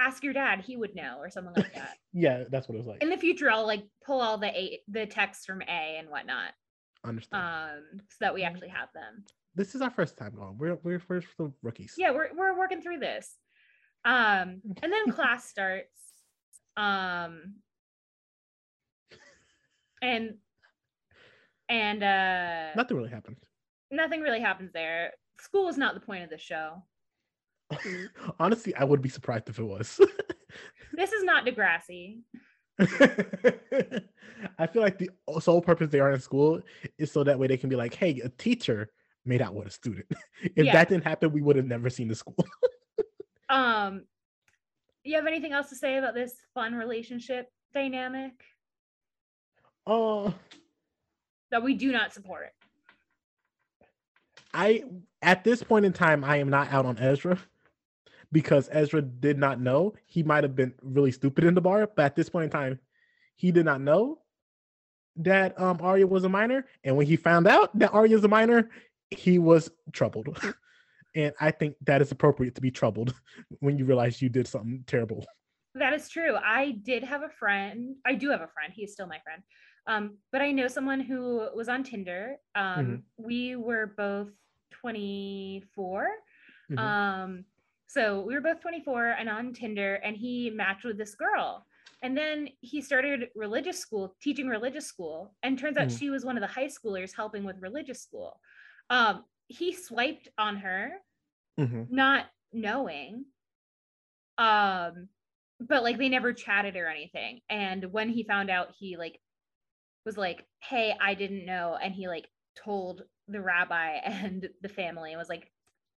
ask 0.00 0.22
your 0.22 0.32
dad, 0.32 0.60
he 0.60 0.76
would 0.76 0.94
know, 0.94 1.16
or 1.18 1.28
something 1.28 1.52
like 1.56 1.74
that. 1.74 1.96
Yeah, 2.14 2.44
that's 2.50 2.68
what 2.68 2.74
it 2.74 2.78
was 2.78 2.86
like. 2.86 3.02
In 3.02 3.10
the 3.10 3.16
future, 3.16 3.50
I'll 3.50 3.66
like 3.66 3.84
pull 4.04 4.20
all 4.20 4.38
the 4.38 4.46
a 4.48 4.80
the 4.88 5.06
texts 5.06 5.44
from 5.44 5.60
A 5.62 5.96
and 5.98 6.08
whatnot, 6.08 6.52
Understand. 7.04 7.44
um, 7.44 8.00
so 8.10 8.16
that 8.20 8.34
we 8.34 8.44
actually 8.44 8.68
have 8.68 8.88
them. 8.94 9.24
This 9.58 9.74
is 9.74 9.82
our 9.82 9.90
first 9.90 10.16
time 10.16 10.32
going. 10.34 10.56
We're 10.56 10.78
we're 10.82 11.00
first 11.00 11.26
the 11.36 11.52
rookies. 11.62 11.94
Yeah, 11.98 12.12
we're 12.12 12.28
we're 12.34 12.56
working 12.56 12.80
through 12.80 12.98
this. 13.00 13.34
Um, 14.04 14.62
and 14.82 14.92
then 14.92 15.10
class 15.12 15.44
starts. 15.44 16.00
Um, 16.76 17.56
and 20.00 20.36
and 21.68 22.02
uh, 22.02 22.74
Nothing 22.76 22.96
really 22.96 23.10
happened. 23.10 23.36
nothing 23.90 24.20
really 24.20 24.40
happens 24.40 24.72
there. 24.72 25.12
School 25.40 25.68
is 25.68 25.76
not 25.76 25.94
the 25.94 26.00
point 26.00 26.24
of 26.24 26.30
the 26.30 26.38
show. 26.38 26.82
Honestly, 28.40 28.74
I 28.76 28.84
would 28.84 29.02
be 29.02 29.08
surprised 29.10 29.48
if 29.48 29.58
it 29.58 29.64
was. 29.64 30.00
This 30.94 31.12
is 31.12 31.22
not 31.22 31.44
Degrassi. 31.46 32.22
I 34.58 34.66
feel 34.66 34.82
like 34.82 34.98
the 34.98 35.10
sole 35.38 35.60
purpose 35.60 35.90
they 35.90 36.00
are 36.00 36.10
in 36.12 36.18
school 36.20 36.60
is 36.96 37.12
so 37.12 37.22
that 37.22 37.38
way 37.38 37.46
they 37.46 37.58
can 37.58 37.68
be 37.68 37.76
like, 37.76 37.94
hey, 37.94 38.20
a 38.24 38.30
teacher 38.30 38.90
made 39.24 39.42
out 39.42 39.54
with 39.54 39.66
a 39.66 39.70
student. 39.70 40.06
if 40.56 40.64
Yeah. 40.66 40.72
that 40.72 40.88
didn't 40.88 41.04
happen, 41.04 41.32
we 41.32 41.42
would 41.42 41.56
have 41.56 41.66
never 41.66 41.90
seen 41.90 42.08
the 42.08 42.14
school. 42.14 42.36
Um, 43.50 44.04
you 45.04 45.16
have 45.16 45.26
anything 45.26 45.52
else 45.52 45.70
to 45.70 45.74
say 45.74 45.96
about 45.96 46.12
this 46.14 46.34
fun 46.52 46.74
relationship 46.74 47.46
dynamic 47.72 48.32
Oh, 49.86 50.34
that 51.50 51.62
we 51.62 51.72
do 51.72 51.90
not 51.90 52.12
support? 52.12 52.50
I 54.52 54.84
at 55.22 55.44
this 55.44 55.62
point 55.62 55.86
in 55.86 55.94
time, 55.94 56.22
I 56.24 56.36
am 56.36 56.50
not 56.50 56.70
out 56.70 56.84
on 56.84 56.98
Ezra 56.98 57.38
because 58.32 58.68
Ezra 58.70 59.00
did 59.00 59.38
not 59.38 59.58
know. 59.62 59.94
He 60.04 60.22
might 60.22 60.44
have 60.44 60.54
been 60.54 60.74
really 60.82 61.10
stupid 61.12 61.44
in 61.44 61.54
the 61.54 61.62
bar, 61.62 61.88
but 61.96 62.04
at 62.04 62.16
this 62.16 62.28
point 62.28 62.44
in 62.44 62.50
time, 62.50 62.78
he 63.34 63.50
did 63.50 63.64
not 63.64 63.80
know 63.80 64.18
that 65.16 65.58
um 65.58 65.78
Aria 65.80 66.06
was 66.06 66.24
a 66.24 66.28
minor. 66.28 66.66
And 66.84 66.98
when 66.98 67.06
he 67.06 67.16
found 67.16 67.46
out 67.48 67.76
that 67.78 67.94
Aria 67.94 68.14
is 68.14 68.24
a 68.24 68.28
minor, 68.28 68.68
he 69.10 69.38
was 69.38 69.70
troubled. 69.92 70.38
and 71.14 71.32
I 71.40 71.50
think 71.50 71.76
that 71.86 72.02
is 72.02 72.10
appropriate 72.12 72.54
to 72.56 72.60
be 72.60 72.70
troubled 72.70 73.14
when 73.60 73.78
you 73.78 73.84
realize 73.84 74.20
you 74.22 74.28
did 74.28 74.46
something 74.46 74.84
terrible. 74.86 75.24
That 75.74 75.92
is 75.92 76.08
true. 76.08 76.36
I 76.36 76.72
did 76.82 77.04
have 77.04 77.22
a 77.22 77.28
friend. 77.28 77.94
I 78.06 78.14
do 78.14 78.30
have 78.30 78.40
a 78.40 78.48
friend. 78.48 78.72
He's 78.74 78.92
still 78.92 79.06
my 79.06 79.18
friend. 79.22 79.42
Um, 79.86 80.18
but 80.32 80.42
I 80.42 80.50
know 80.50 80.68
someone 80.68 81.00
who 81.00 81.48
was 81.54 81.68
on 81.68 81.82
Tinder. 81.82 82.36
Um, 82.54 83.04
we 83.16 83.56
were 83.56 83.94
both 83.96 84.28
24. 84.72 86.08
Mhm. 86.70 86.78
Um, 86.78 87.44
so 87.86 88.20
we 88.20 88.34
were 88.34 88.40
both 88.42 88.60
24 88.60 89.10
and 89.18 89.28
on 89.30 89.52
Tinder, 89.54 89.94
and 89.96 90.16
he 90.16 90.50
matched 90.50 90.84
with 90.84 90.98
this 90.98 91.14
girl. 91.14 91.66
And 92.02 92.16
then 92.16 92.48
he 92.60 92.82
started 92.82 93.30
religious 93.34 93.78
school, 93.78 94.14
teaching 94.20 94.46
religious 94.46 94.86
school, 94.86 95.34
and 95.42 95.58
turns 95.58 95.76
out 95.76 95.88
Mm. 95.88 95.98
she 95.98 96.10
was 96.10 96.24
one 96.24 96.36
of 96.36 96.42
the 96.42 96.46
high 96.46 96.66
schoolers 96.68 97.14
helping 97.16 97.44
with 97.44 97.60
religious 97.60 98.02
school. 98.02 98.40
Um, 98.90 99.24
he 99.48 99.72
swiped 99.74 100.28
on 100.38 100.56
her, 100.58 100.92
Mhm. 101.58 101.88
not 101.88 102.30
knowing. 102.52 103.26
Um, 104.36 105.08
but 105.60 105.82
like 105.82 105.98
they 105.98 106.08
never 106.08 106.32
chatted 106.32 106.76
or 106.76 106.86
anything. 106.86 107.40
And 107.48 107.92
when 107.92 108.08
he 108.08 108.22
found 108.24 108.50
out, 108.50 108.74
he 108.78 108.96
like 108.96 109.20
was 110.06 110.18
like, 110.18 110.46
"Hey, 110.62 110.94
I 111.00 111.14
didn't 111.14 111.46
know," 111.46 111.76
and 111.76 111.94
he 111.94 112.08
like 112.08 112.28
told 112.56 113.04
the 113.28 113.42
rabbi 113.42 113.92
and 114.04 114.48
the 114.62 114.68
family 114.70 115.12
and 115.12 115.18
was 115.18 115.28
like, 115.30 115.52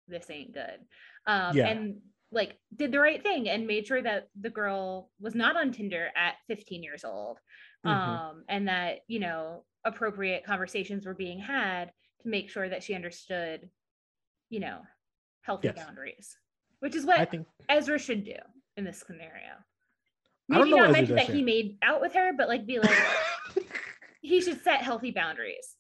"This 0.09 0.31
ain't 0.31 0.55
good." 0.55 0.87
Um, 1.27 1.61
Yeah. 1.61 1.65
and 1.65 2.03
like 2.33 2.59
did 2.77 2.93
the 2.93 3.01
right 3.01 3.23
thing 3.23 3.49
and 3.49 3.67
made 3.67 3.87
sure 3.87 4.03
that 4.03 4.29
the 4.41 4.51
girl 4.51 5.13
was 5.21 5.35
not 5.37 5.57
on 5.57 5.73
Tinder 5.73 6.11
at 6.17 6.37
15 6.49 6.83
years 6.85 7.05
old. 7.05 7.41
Mhm. 7.85 8.19
Um, 8.25 8.45
and 8.49 8.69
that 8.69 9.01
you 9.09 9.21
know 9.21 9.67
appropriate 9.85 10.45
conversations 10.45 11.07
were 11.07 11.15
being 11.15 11.41
had 11.41 11.93
to 12.23 12.29
make 12.29 12.51
sure 12.51 12.69
that 12.69 12.83
she 12.83 12.95
understood, 12.95 13.69
you 14.51 14.61
know, 14.61 14.81
healthy 15.43 15.69
Yes. 15.69 15.77
boundaries, 15.77 16.37
which 16.81 16.95
is 16.95 17.07
what 17.07 17.19
I 17.19 17.25
think 17.25 17.47
Ezra 17.69 17.99
should 17.99 18.25
do 18.25 18.37
in 18.77 18.85
this 18.85 19.03
scenario. 19.07 19.55
Maybe 20.49 20.75
not 20.75 20.93
mention 20.93 21.17
that 21.17 21.27
he 21.27 21.43
made 21.43 21.77
out 21.83 22.01
with 22.01 22.15
her, 22.15 22.33
but 22.37 22.49
like 22.49 22.67
be 22.67 22.79
like 22.79 22.97
he 24.23 24.41
should 24.41 24.63
set 24.63 24.83
healthy 24.83 25.11
boundaries. 25.11 25.77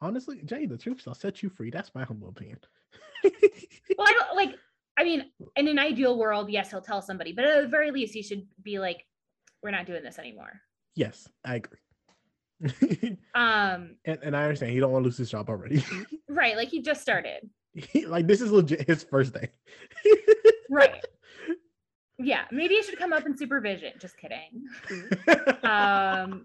honestly, 0.00 0.40
Jay, 0.44 0.66
the 0.66 0.78
truth 0.78 1.02
shall 1.02 1.14
set 1.14 1.42
you 1.42 1.50
free. 1.50 1.70
That's 1.70 1.94
my 1.94 2.04
humble 2.04 2.28
opinion. 2.28 2.58
Well, 3.96 4.08
I 4.08 4.12
don't 4.12 4.36
like. 4.36 4.56
I 4.98 5.04
mean, 5.04 5.30
in 5.56 5.68
an 5.68 5.78
ideal 5.78 6.18
world, 6.18 6.50
yes, 6.50 6.70
he'll 6.70 6.80
tell 6.80 7.00
somebody, 7.00 7.32
but 7.32 7.44
at 7.44 7.62
the 7.62 7.68
very 7.68 7.92
least, 7.92 8.12
he 8.12 8.22
should 8.22 8.48
be 8.60 8.80
like, 8.80 9.06
"We're 9.62 9.70
not 9.70 9.86
doing 9.86 10.02
this 10.02 10.18
anymore." 10.18 10.60
yes, 10.96 11.28
I 11.44 11.56
agree. 11.56 11.78
Um, 13.34 13.96
and, 14.04 14.18
and 14.22 14.36
I 14.36 14.44
understand 14.44 14.72
he 14.72 14.78
don't 14.80 14.92
want 14.92 15.02
to 15.02 15.06
lose 15.06 15.18
his 15.18 15.30
job 15.30 15.48
already. 15.50 15.84
right? 16.28 16.56
Like 16.56 16.68
he 16.68 16.80
just 16.82 17.02
started, 17.02 17.48
He- 17.74 18.06
like 18.06 18.26
this 18.28 18.40
is 18.40 18.52
legit 18.52 18.86
his 18.86 19.02
first 19.02 19.34
day. 19.34 19.50
right? 20.70 21.04
Yeah, 22.18 22.44
maybe 22.52 22.74
it 22.74 22.84
should 22.84 22.96
come 22.98 23.12
up 23.12 23.26
in 23.26 23.36
supervision. 23.36 23.92
Just 24.00 24.16
kidding. 24.16 24.64
Um, 25.64 26.44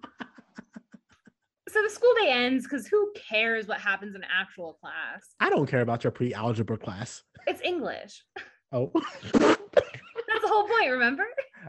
so 1.70 1.84
the 1.84 1.90
school 1.92 2.12
day 2.24 2.32
ends 2.32 2.66
because 2.66 2.88
who 2.88 3.12
cares 3.16 3.68
what 3.68 3.80
happens 3.80 4.16
in 4.16 4.24
actual 4.24 4.74
class? 4.82 5.36
I 5.40 5.52
don't 5.52 5.68
care 5.70 5.82
about 5.82 6.04
your 6.04 6.10
pre-algebra 6.12 6.78
class. 6.80 7.22
It's 7.46 7.62
English. 7.62 8.24
Oh, 8.72 8.92
That's 9.34 9.34
the 9.34 10.48
whole 10.48 10.68
point. 10.68 10.90
Remember? 10.92 11.26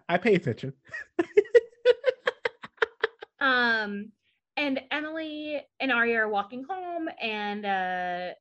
I 0.09 0.17
pay 0.17 0.35
attention. 0.35 0.73
Um, 3.41 4.13
and 4.61 4.81
Emily 4.91 5.63
and 5.81 5.91
Aria 5.91 6.19
are 6.21 6.29
walking 6.29 6.65
home, 6.69 7.09
and 7.21 7.65
uh, 7.65 8.35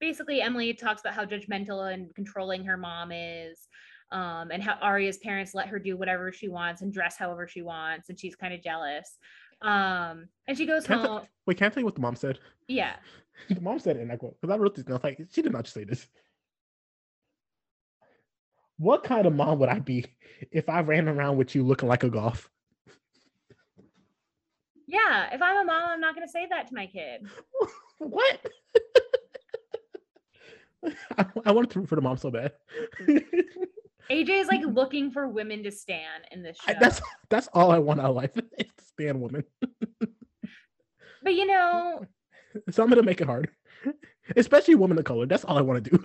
basically 0.00 0.42
Emily 0.42 0.74
talks 0.74 1.00
about 1.00 1.14
how 1.14 1.24
judgmental 1.24 1.92
and 1.92 2.12
controlling 2.14 2.64
her 2.64 2.76
mom 2.76 3.12
is, 3.12 3.68
um, 4.10 4.50
and 4.50 4.60
how 4.60 4.76
Aria's 4.82 5.18
parents 5.18 5.54
let 5.54 5.68
her 5.68 5.78
do 5.78 5.96
whatever 5.96 6.32
she 6.32 6.48
wants 6.48 6.82
and 6.82 6.92
dress 6.92 7.16
however 7.16 7.46
she 7.46 7.62
wants, 7.62 8.08
and 8.08 8.18
she's 8.18 8.34
kind 8.34 8.52
of 8.52 8.62
jealous. 8.62 9.16
Um, 9.62 10.26
and 10.48 10.58
she 10.58 10.66
goes 10.66 10.86
Can 10.86 10.98
I 10.98 11.06
home. 11.06 11.22
Wait, 11.46 11.56
can 11.56 11.68
I 11.68 11.70
tell 11.70 11.80
you 11.80 11.84
what 11.84 11.94
the 11.94 12.00
mom 12.00 12.16
said? 12.16 12.40
Yeah, 12.66 12.96
The 13.48 13.60
mom 13.60 13.78
said 13.78 13.96
it, 13.96 14.02
and 14.02 14.10
I 14.10 14.16
quote, 14.16 14.40
because 14.40 14.52
I 14.52 14.58
wrote 14.58 14.74
this 14.74 14.84
And 14.84 14.94
I 14.94 14.96
was 14.96 15.04
Like, 15.04 15.18
she 15.30 15.42
did 15.42 15.52
not 15.52 15.64
just 15.64 15.74
say 15.74 15.84
this. 15.84 16.08
What 18.78 19.04
kind 19.04 19.26
of 19.26 19.34
mom 19.34 19.60
would 19.60 19.68
I 19.68 19.78
be 19.78 20.06
if 20.50 20.68
I 20.68 20.80
ran 20.80 21.08
around 21.08 21.36
with 21.36 21.54
you 21.54 21.62
looking 21.62 21.88
like 21.88 22.02
a 22.02 22.10
golf? 22.10 22.50
Yeah. 24.92 25.34
If 25.34 25.42
I'm 25.42 25.56
a 25.56 25.64
mom, 25.64 25.82
I'm 25.90 26.00
not 26.00 26.14
going 26.14 26.26
to 26.26 26.30
say 26.30 26.46
that 26.50 26.68
to 26.68 26.74
my 26.74 26.86
kid. 26.86 27.26
what? 27.98 28.38
I, 31.18 31.24
I 31.46 31.52
wanted 31.52 31.70
to 31.70 31.80
root 31.80 31.88
for 31.88 31.96
the 31.96 32.02
mom 32.02 32.16
so 32.16 32.30
bad. 32.30 32.52
AJ 34.10 34.28
is 34.40 34.48
like 34.48 34.62
looking 34.66 35.10
for 35.10 35.28
women 35.28 35.62
to 35.62 35.70
stand 35.70 36.24
in 36.32 36.42
this 36.42 36.58
show. 36.58 36.72
I- 36.72 36.76
that's 36.78 37.00
that's 37.30 37.48
all 37.54 37.70
I 37.70 37.78
want 37.78 38.00
out 38.00 38.10
of 38.10 38.16
life 38.16 38.36
is 38.36 38.66
to 38.76 38.84
stand 38.84 39.20
women. 39.20 39.44
but 41.22 41.34
you 41.34 41.46
know, 41.46 42.04
So 42.70 42.82
I'm 42.82 42.88
gonna 42.88 43.02
make 43.04 43.20
it 43.20 43.26
hard, 43.26 43.48
especially 44.36 44.74
women 44.74 44.98
of 44.98 45.04
color. 45.04 45.24
That's 45.26 45.44
all 45.44 45.56
I 45.56 45.62
want 45.62 45.84
to 45.84 45.90
do. 45.90 46.04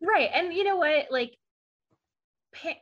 right 0.00 0.30
and 0.34 0.52
you 0.54 0.64
know 0.64 0.76
what 0.76 1.06
like 1.10 1.36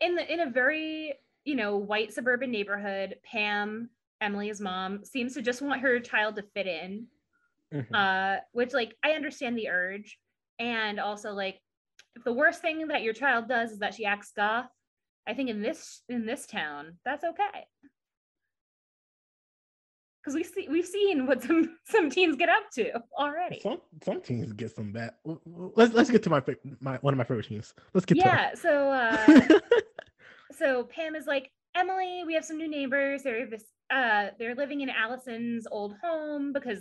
in 0.01 0.15
the 0.17 0.33
in 0.33 0.41
a 0.41 0.51
very 0.51 1.15
you 1.45 1.55
know 1.57 1.77
white 1.79 2.13
suburban 2.13 2.51
neighborhood 2.51 3.17
pam 3.25 3.89
emily's 4.21 4.61
mom 4.61 5.05
seems 5.05 5.35
to 5.35 5.43
just 5.43 5.63
want 5.63 5.81
her 5.81 5.99
child 6.01 6.37
to 6.37 6.43
fit 6.55 6.67
in 6.67 7.07
Mhm. 7.73 7.95
uh 7.95 8.41
which 8.53 8.73
like 8.75 8.97
i 9.05 9.13
understand 9.13 9.57
the 9.57 9.69
urge 9.69 10.19
and 10.59 10.99
also 10.99 11.33
like 11.33 11.61
if 12.17 12.25
the 12.25 12.33
worst 12.33 12.61
thing 12.61 12.89
that 12.89 13.03
your 13.03 13.15
child 13.15 13.49
does 13.49 13.71
is 13.73 13.79
that 13.79 13.95
she 13.95 14.05
acts 14.05 14.33
goth 14.37 14.67
i 15.27 15.35
think 15.35 15.49
in 15.49 15.63
this 15.63 16.03
in 16.09 16.27
this 16.27 16.47
town 16.47 16.99
that's 17.05 17.23
okay 17.25 17.65
because 20.21 20.35
we 20.35 20.43
see 20.43 20.69
we've 20.69 20.87
seen 20.87 21.27
what 21.27 21.43
some 21.43 21.77
some 21.87 22.11
teens 22.11 22.37
get 22.37 22.49
up 22.49 22.65
to 22.75 22.91
already 23.19 23.61
Some 23.61 23.81
some 24.05 24.21
teams 24.21 24.53
get 24.53 24.75
some 24.75 24.93
bad. 24.93 25.13
Let's 25.25 25.95
let's 25.95 26.11
get 26.11 26.23
to 26.25 26.31
my 26.31 26.43
my 26.81 26.97
one 26.99 27.15
of 27.15 27.19
my 27.19 27.25
favorite 27.25 27.47
teams. 27.47 27.73
Let's 27.95 28.05
get 28.05 28.19
yeah 28.19 28.55
so 28.55 28.91
uh 28.91 29.59
so 30.53 30.85
Pam 30.85 31.15
is 31.15 31.27
like, 31.27 31.51
Emily, 31.75 32.23
we 32.27 32.35
have 32.35 32.45
some 32.45 32.59
new 32.59 32.69
neighbors. 32.69 33.23
They're 33.23 33.47
this 33.47 33.65
uh 33.91 34.29
they're 34.39 34.55
living 34.55 34.81
in 34.81 34.91
Alison's 34.91 35.67
old 35.71 35.95
home 36.03 36.53
because 36.53 36.81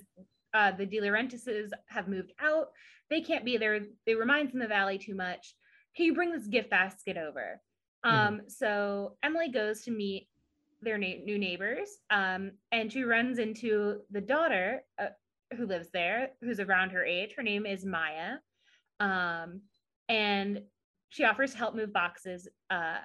uh 0.54 0.72
the 0.72 0.86
DiLaurentises 0.86 1.70
have 1.88 2.08
moved 2.08 2.32
out. 2.40 2.68
They 3.10 3.22
can't 3.22 3.46
be 3.46 3.58
there. 3.58 3.80
They 4.06 4.16
remind 4.16 4.52
from 4.52 4.60
the 4.60 4.68
valley 4.68 4.98
too 4.98 5.16
much. 5.16 5.56
Can 5.96 6.06
you 6.06 6.14
bring 6.14 6.32
this 6.32 6.48
gift 6.48 6.70
basket 6.70 7.18
over? 7.18 7.62
Mhm. 8.06 8.12
Um, 8.12 8.42
so 8.48 9.18
Emily 9.24 9.50
goes 9.50 9.82
to 9.84 9.92
meet 9.92 10.30
their 10.82 10.98
na- 10.98 11.24
new 11.26 11.38
neighbors, 11.38 11.90
um, 12.10 12.52
and 12.72 12.92
she 12.92 13.04
runs 13.04 13.38
into 13.40 14.02
the 14.12 14.22
daughter 14.22 14.86
uh, 14.98 15.08
who 15.58 15.66
lives 15.66 15.90
there, 15.92 16.32
who's 16.42 16.60
around 16.62 16.92
her 16.92 17.04
age. 17.04 17.34
Her 17.36 17.44
name 17.44 17.66
is 17.66 17.84
Maya, 17.86 18.38
um, 19.02 19.62
and 20.08 20.62
she 21.10 21.26
offers 21.26 21.52
to 21.52 21.58
help 21.58 21.76
move 21.76 21.92
boxes 21.92 22.48
uh, 22.70 23.00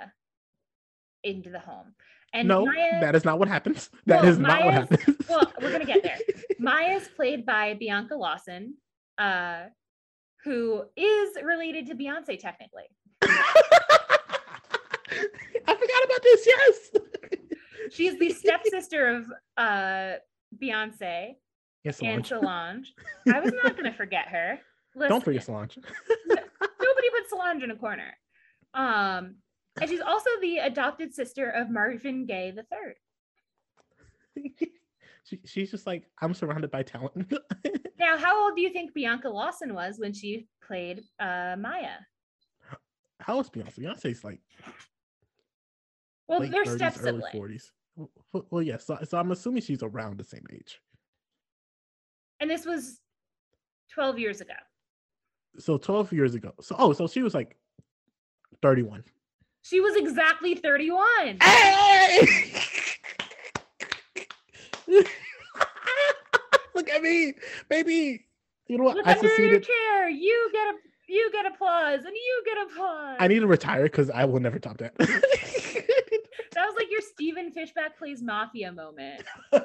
into 1.25 1.51
the 1.51 1.59
home. 1.59 1.95
And 2.35 2.49
no, 2.49 2.66
Maya, 2.66 3.01
that 3.01 3.14
is 3.14 3.24
not 3.24 3.39
what 3.39 3.47
happens. 3.49 3.89
That 4.07 4.22
Well, 4.22 4.30
is 4.32 4.39
not 4.39 4.64
what 4.64 4.74
happens. 4.74 5.16
well, 5.28 5.53
we're 5.62 5.70
gonna 5.72 5.85
get 5.85 6.03
there. 6.03 6.18
Maya's 6.59 7.09
played 7.09 7.47
by 7.47 7.74
Bianca 7.74 8.16
Lawson, 8.16 8.74
uh, 9.18 9.62
who 10.43 10.82
is 10.97 11.28
related 11.43 11.87
to 11.87 11.95
Beyonce 11.95 12.39
technically. 12.39 12.85
I 13.22 13.37
forgot 15.66 16.05
about 16.05 16.22
this. 16.22 16.47
Yes. 16.47 16.91
She's 17.93 18.18
the 18.18 18.30
stepsister 18.32 19.07
of 19.16 19.26
uh, 19.57 20.14
Beyonce 20.61 21.35
Yes, 21.85 22.01
and 22.03 22.26
Solange. 22.26 22.93
Solange. 23.26 23.35
I 23.37 23.41
was 23.41 23.53
not 23.62 23.76
gonna 23.76 23.93
forget 23.95 24.26
her. 24.28 24.59
Don't 25.09 25.22
forget 25.24 25.45
Solange. 25.45 25.78
nobody 26.28 27.11
put 27.11 27.28
Solange 27.30 27.62
in 27.62 27.70
a 27.70 27.76
corner. 27.76 28.12
Um, 28.74 29.37
and 29.81 29.91
she's 29.91 30.01
also 30.01 30.31
the 30.41 30.59
adopted 30.59 31.14
sister 31.14 31.51
of 31.51 31.70
Marvin 31.70 32.27
Gaye 32.27 32.53
the 32.53 32.64
third. 32.64 32.95
she, 35.25 35.41
she's 35.45 35.70
just 35.70 35.87
like 35.87 36.05
I'm 36.20 36.35
surrounded 36.35 36.70
by 36.70 36.83
talent. 36.83 37.33
Now, 38.05 38.18
how 38.18 38.45
old 38.45 38.57
do 38.57 38.61
you 38.61 38.70
think 38.70 38.93
Bianca 38.93 39.31
Lawson 39.31 39.72
was 39.72 39.99
when 39.99 40.12
she 40.12 40.47
played 40.66 41.05
uh, 41.20 41.57
Maya? 41.59 41.97
How 43.20 43.41
is 43.41 43.49
Beyonce? 43.49 43.79
Beyonce's 43.79 44.22
like 44.25 44.41
Well, 46.29 46.41
late 46.41 46.51
they're 46.51 46.64
30s, 46.64 46.77
step 46.77 46.97
early 47.01 47.22
siblings. 47.33 47.72
40s. 47.97 48.09
Well, 48.33 48.47
well, 48.51 48.62
yes. 48.62 48.85
so, 48.85 48.99
so 49.05 49.18
I'm 49.18 49.31
assuming 49.31 49.62
she's 49.62 49.83
around 49.83 50.18
the 50.18 50.25
same 50.25 50.45
age. 50.53 50.81
And 52.41 52.51
this 52.51 52.66
was 52.66 53.01
12 53.93 54.18
years 54.18 54.41
ago. 54.41 54.53
So 55.59 55.79
12 55.79 56.12
years 56.12 56.35
ago. 56.35 56.53
So 56.61 56.75
oh, 56.79 56.93
so 56.93 57.07
she 57.07 57.22
was 57.22 57.33
like 57.33 57.57
31. 58.61 59.05
She 59.65 59.81
was 59.81 59.97
exactly 59.97 60.55
31. 60.55 61.39
Hey! 61.43 62.29
Look 66.75 66.91
at 66.91 67.01
me, 67.01 67.33
baby. 67.71 68.27
You 68.67 68.77
know 68.77 68.85
what? 68.85 68.97
Look 68.97 69.07
I 69.07 69.15
under 69.15 69.43
your 69.43 69.61
chair. 69.61 70.11
You 70.11 70.51
get 70.53 70.67
a 70.67 70.75
you 71.09 71.31
get 71.33 71.47
applause 71.47 72.01
and 72.05 72.15
you 72.15 72.43
get 72.45 72.59
applause. 72.67 73.17
I 73.19 73.27
need 73.27 73.39
to 73.39 73.47
retire 73.47 73.85
because 73.85 74.11
I 74.11 74.27
will 74.27 74.39
never 74.39 74.59
top 74.59 74.77
that. 74.79 74.95
that 74.99 75.09
was 76.57 76.75
like 76.77 76.91
your 76.91 77.01
Stephen 77.01 77.51
Fishbach 77.51 77.97
plays 77.99 78.23
Mafia 78.23 78.71
moment. 78.71 79.23
A 79.53 79.65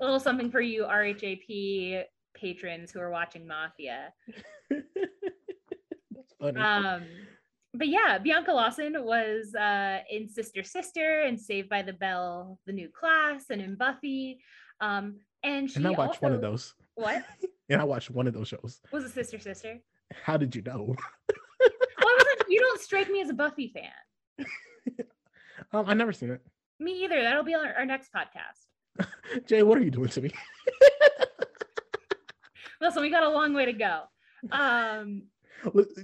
little 0.00 0.20
something 0.20 0.50
for 0.50 0.60
you 0.60 0.82
RHAP 0.82 2.04
patrons 2.34 2.90
who 2.92 3.00
are 3.00 3.10
watching 3.10 3.46
Mafia. 3.46 4.12
That's 4.68 6.34
funny. 6.38 6.60
Um, 6.60 7.04
but 7.78 7.88
yeah, 7.88 8.18
Bianca 8.18 8.52
Lawson 8.52 8.94
was 9.04 9.54
uh, 9.54 10.00
in 10.10 10.28
Sister 10.28 10.62
Sister 10.62 11.22
and 11.22 11.40
Saved 11.40 11.68
by 11.68 11.82
the 11.82 11.92
Bell, 11.92 12.58
the 12.66 12.72
new 12.72 12.88
class, 12.88 13.46
and 13.50 13.60
in 13.60 13.74
Buffy. 13.76 14.40
Um, 14.80 15.20
and 15.42 15.70
she 15.70 15.76
and 15.76 15.86
I 15.86 15.90
watched 15.90 16.22
one 16.22 16.32
of 16.32 16.40
those. 16.40 16.74
What 16.94 17.24
And 17.68 17.80
I 17.80 17.84
watched 17.84 18.10
one 18.10 18.28
of 18.28 18.34
those 18.34 18.48
shows. 18.48 18.80
was 18.92 19.04
it 19.04 19.12
Sister 19.12 19.38
Sister? 19.38 19.78
How 20.22 20.36
did 20.36 20.54
you 20.54 20.62
know? 20.62 20.94
Well, 21.98 22.14
wasn't, 22.18 22.50
you 22.50 22.60
don't 22.60 22.80
strike 22.80 23.10
me 23.10 23.20
as 23.22 23.30
a 23.30 23.34
Buffy 23.34 23.72
fan. 23.74 24.46
Um, 25.72 25.86
I 25.88 25.94
never 25.94 26.12
seen 26.12 26.30
it. 26.30 26.40
Me 26.78 27.02
either. 27.04 27.20
That'll 27.22 27.42
be 27.42 27.54
our, 27.54 27.74
our 27.78 27.86
next 27.86 28.10
podcast. 28.12 29.06
Jay, 29.46 29.62
what 29.62 29.78
are 29.78 29.82
you 29.82 29.90
doing 29.90 30.10
to 30.10 30.20
me? 30.20 30.30
Listen, 32.80 33.02
we 33.02 33.10
got 33.10 33.24
a 33.24 33.28
long 33.30 33.54
way 33.54 33.64
to 33.64 33.72
go. 33.72 34.02
Um, 34.52 35.22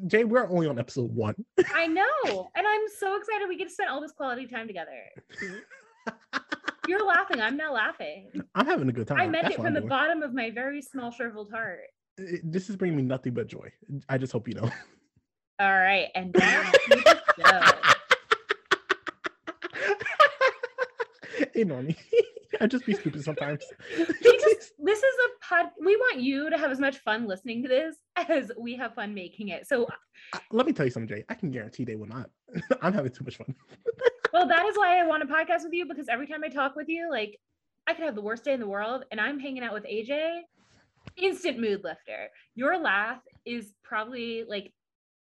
Jay, 0.06 0.24
we're 0.24 0.48
only 0.48 0.66
on 0.66 0.78
episode 0.78 1.14
one. 1.14 1.34
I 1.74 1.86
know, 1.86 2.50
and 2.54 2.66
I'm 2.66 2.80
so 2.98 3.16
excited 3.16 3.48
we 3.48 3.56
get 3.56 3.68
to 3.68 3.74
spend 3.74 3.90
all 3.90 4.00
this 4.00 4.12
quality 4.12 4.46
time 4.46 4.66
together. 4.66 4.90
You're 6.88 7.06
laughing. 7.06 7.40
I'm 7.40 7.56
not 7.56 7.72
laughing. 7.72 8.28
I'm 8.54 8.66
having 8.66 8.88
a 8.88 8.92
good 8.92 9.06
time. 9.06 9.20
I 9.20 9.28
meant 9.28 9.44
That's 9.44 9.54
it 9.56 9.62
from 9.62 9.74
the 9.74 9.82
bottom 9.82 10.22
of 10.22 10.34
my 10.34 10.50
very 10.50 10.82
small 10.82 11.10
shriveled 11.12 11.50
heart. 11.52 11.80
It- 12.18 12.40
This 12.50 12.68
is 12.70 12.76
bringing 12.76 12.96
me 12.96 13.02
nothing 13.04 13.34
but 13.34 13.46
joy. 13.46 13.70
I 14.08 14.18
just 14.18 14.32
hope 14.32 14.48
you 14.48 14.54
know. 14.54 14.70
All 15.60 15.72
right, 15.72 16.08
and 16.14 16.32
down 16.32 16.64
to 16.64 16.80
the 16.88 17.22
show. 17.38 17.60
Ignore 21.54 21.82
me. 21.82 21.96
I 22.60 22.66
just 22.66 22.84
be 22.86 22.94
stupid 22.94 23.24
sometimes. 23.24 23.62
This 24.78 24.98
is 24.98 25.14
a 25.26 25.46
pod. 25.46 25.66
We 25.84 25.96
want 25.96 26.20
you 26.20 26.50
to 26.50 26.58
have 26.58 26.70
as 26.70 26.78
much 26.78 26.98
fun 26.98 27.26
listening 27.26 27.62
to 27.62 27.68
this 27.68 27.96
as 28.28 28.50
we 28.58 28.76
have 28.76 28.94
fun 28.94 29.14
making 29.14 29.48
it. 29.48 29.66
So, 29.66 29.84
uh, 29.84 30.38
Let 30.50 30.66
me 30.66 30.72
tell 30.72 30.86
you 30.86 30.90
something, 30.90 31.16
Jay. 31.16 31.24
I 31.28 31.34
can 31.34 31.50
guarantee 31.50 31.84
they 31.84 31.96
will 31.96 32.06
not. 32.06 32.30
I'm 32.82 32.92
having 32.92 33.12
too 33.12 33.24
much 33.24 33.36
fun. 33.36 33.54
well, 34.32 34.46
that 34.46 34.66
is 34.66 34.76
why 34.76 34.98
I 34.98 35.06
want 35.06 35.26
to 35.26 35.32
podcast 35.32 35.64
with 35.64 35.72
you 35.72 35.86
because 35.86 36.08
every 36.08 36.26
time 36.26 36.42
I 36.44 36.48
talk 36.48 36.76
with 36.76 36.88
you, 36.88 37.10
like 37.10 37.38
I 37.86 37.94
could 37.94 38.04
have 38.04 38.14
the 38.14 38.22
worst 38.22 38.44
day 38.44 38.52
in 38.52 38.60
the 38.60 38.68
world, 38.68 39.04
and 39.10 39.20
I'm 39.20 39.38
hanging 39.38 39.62
out 39.62 39.72
with 39.72 39.84
AJ. 39.84 40.42
Instant 41.16 41.58
mood 41.58 41.82
lifter. 41.82 42.28
Your 42.54 42.78
laugh 42.78 43.20
is 43.44 43.74
probably 43.82 44.44
like 44.48 44.72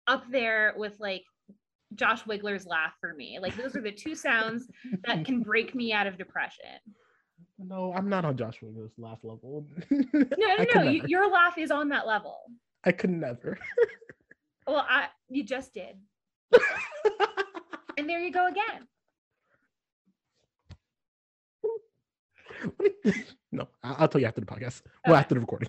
up 0.09 0.25
there 0.31 0.75
with 0.77 0.99
like 0.99 1.23
Josh 1.95 2.23
Wigler's 2.25 2.67
laugh 2.67 2.93
for 3.01 3.15
me. 3.15 3.39
Like 3.41 3.57
those 3.57 3.77
are 3.77 3.81
the 3.81 3.93
two 3.93 4.15
sounds 4.15 4.69
that 5.07 5.25
can 5.25 5.43
break 5.43 5.75
me 5.75 5.93
out 5.93 6.07
of 6.07 6.19
depression. 6.19 6.79
No, 7.65 7.93
I'm 7.95 8.09
not 8.09 8.25
on 8.25 8.37
Joshua 8.37 8.69
Willis' 8.71 8.93
laugh 8.99 9.19
level. 9.23 9.67
No, 9.91 10.05
no, 10.13 10.65
no. 10.75 10.83
You, 10.91 11.03
your 11.07 11.31
laugh 11.31 11.59
is 11.59 11.71
on 11.71 11.89
that 11.91 12.07
level. 12.07 12.39
I 12.85 12.93
could 12.93 13.11
never. 13.11 13.59
Well, 14.65 14.87
I 14.89 15.09
you 15.29 15.43
just 15.43 15.75
did. 15.75 15.97
And 17.99 18.09
there 18.09 18.21
you 18.21 18.31
go 18.31 18.47
again. 18.47 18.87
no, 23.53 23.67
I'll 23.83 24.07
tell 24.07 24.21
you 24.21 24.29
after 24.29 24.41
the 24.41 24.47
podcast. 24.47 24.83
Well, 25.05 25.17
after 25.17 25.35
the 25.35 25.41
recording. 25.41 25.69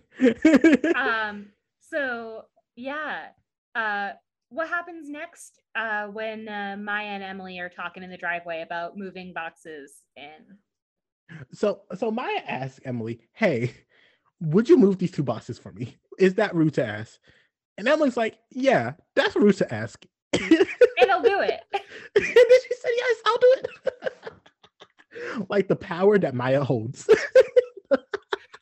Um, 0.95 1.47
so 1.79 2.43
yeah. 2.75 3.29
Uh 3.73 4.11
what 4.49 4.69
happens 4.69 5.09
next 5.09 5.59
uh 5.75 6.05
when 6.05 6.47
uh, 6.47 6.77
Maya 6.79 7.07
and 7.07 7.23
Emily 7.23 7.57
are 7.57 7.69
talking 7.69 8.03
in 8.03 8.11
the 8.11 8.17
driveway 8.17 8.61
about 8.61 8.95
moving 8.95 9.33
boxes 9.33 10.03
in? 10.15 10.57
So, 11.51 11.81
so 11.95 12.11
Maya 12.11 12.41
asked 12.47 12.81
Emily, 12.85 13.21
"Hey, 13.33 13.73
would 14.39 14.69
you 14.69 14.77
move 14.77 14.97
these 14.97 15.11
two 15.11 15.23
boxes 15.23 15.57
for 15.57 15.71
me? 15.71 15.97
Is 16.19 16.35
that 16.35 16.55
rude 16.55 16.73
to 16.75 16.85
ask?" 16.85 17.19
And 17.77 17.87
Emily's 17.87 18.17
like, 18.17 18.37
"Yeah, 18.51 18.93
that's 19.15 19.35
rude 19.35 19.57
to 19.57 19.73
ask." 19.73 20.05
and 20.33 20.67
And 20.99 21.11
I'll 21.11 21.21
do 21.21 21.39
it. 21.41 21.61
And 22.15 22.25
then 22.25 22.33
she 22.35 22.75
said, 22.75 22.91
"Yes, 22.95 23.17
I'll 23.25 23.37
do 23.37 23.55
it." 23.57 23.67
like 25.49 25.67
the 25.67 25.75
power 25.75 26.17
that 26.19 26.35
Maya 26.35 26.63
holds. 26.63 27.07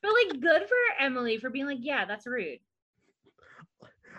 But 0.02 0.14
like 0.30 0.41
good 0.41 0.64
for 0.68 0.76
Emily 0.99 1.38
for 1.38 1.49
being 1.49 1.65
like, 1.65 1.77
yeah, 1.81 2.06
that's 2.06 2.26
rude. 2.26 2.60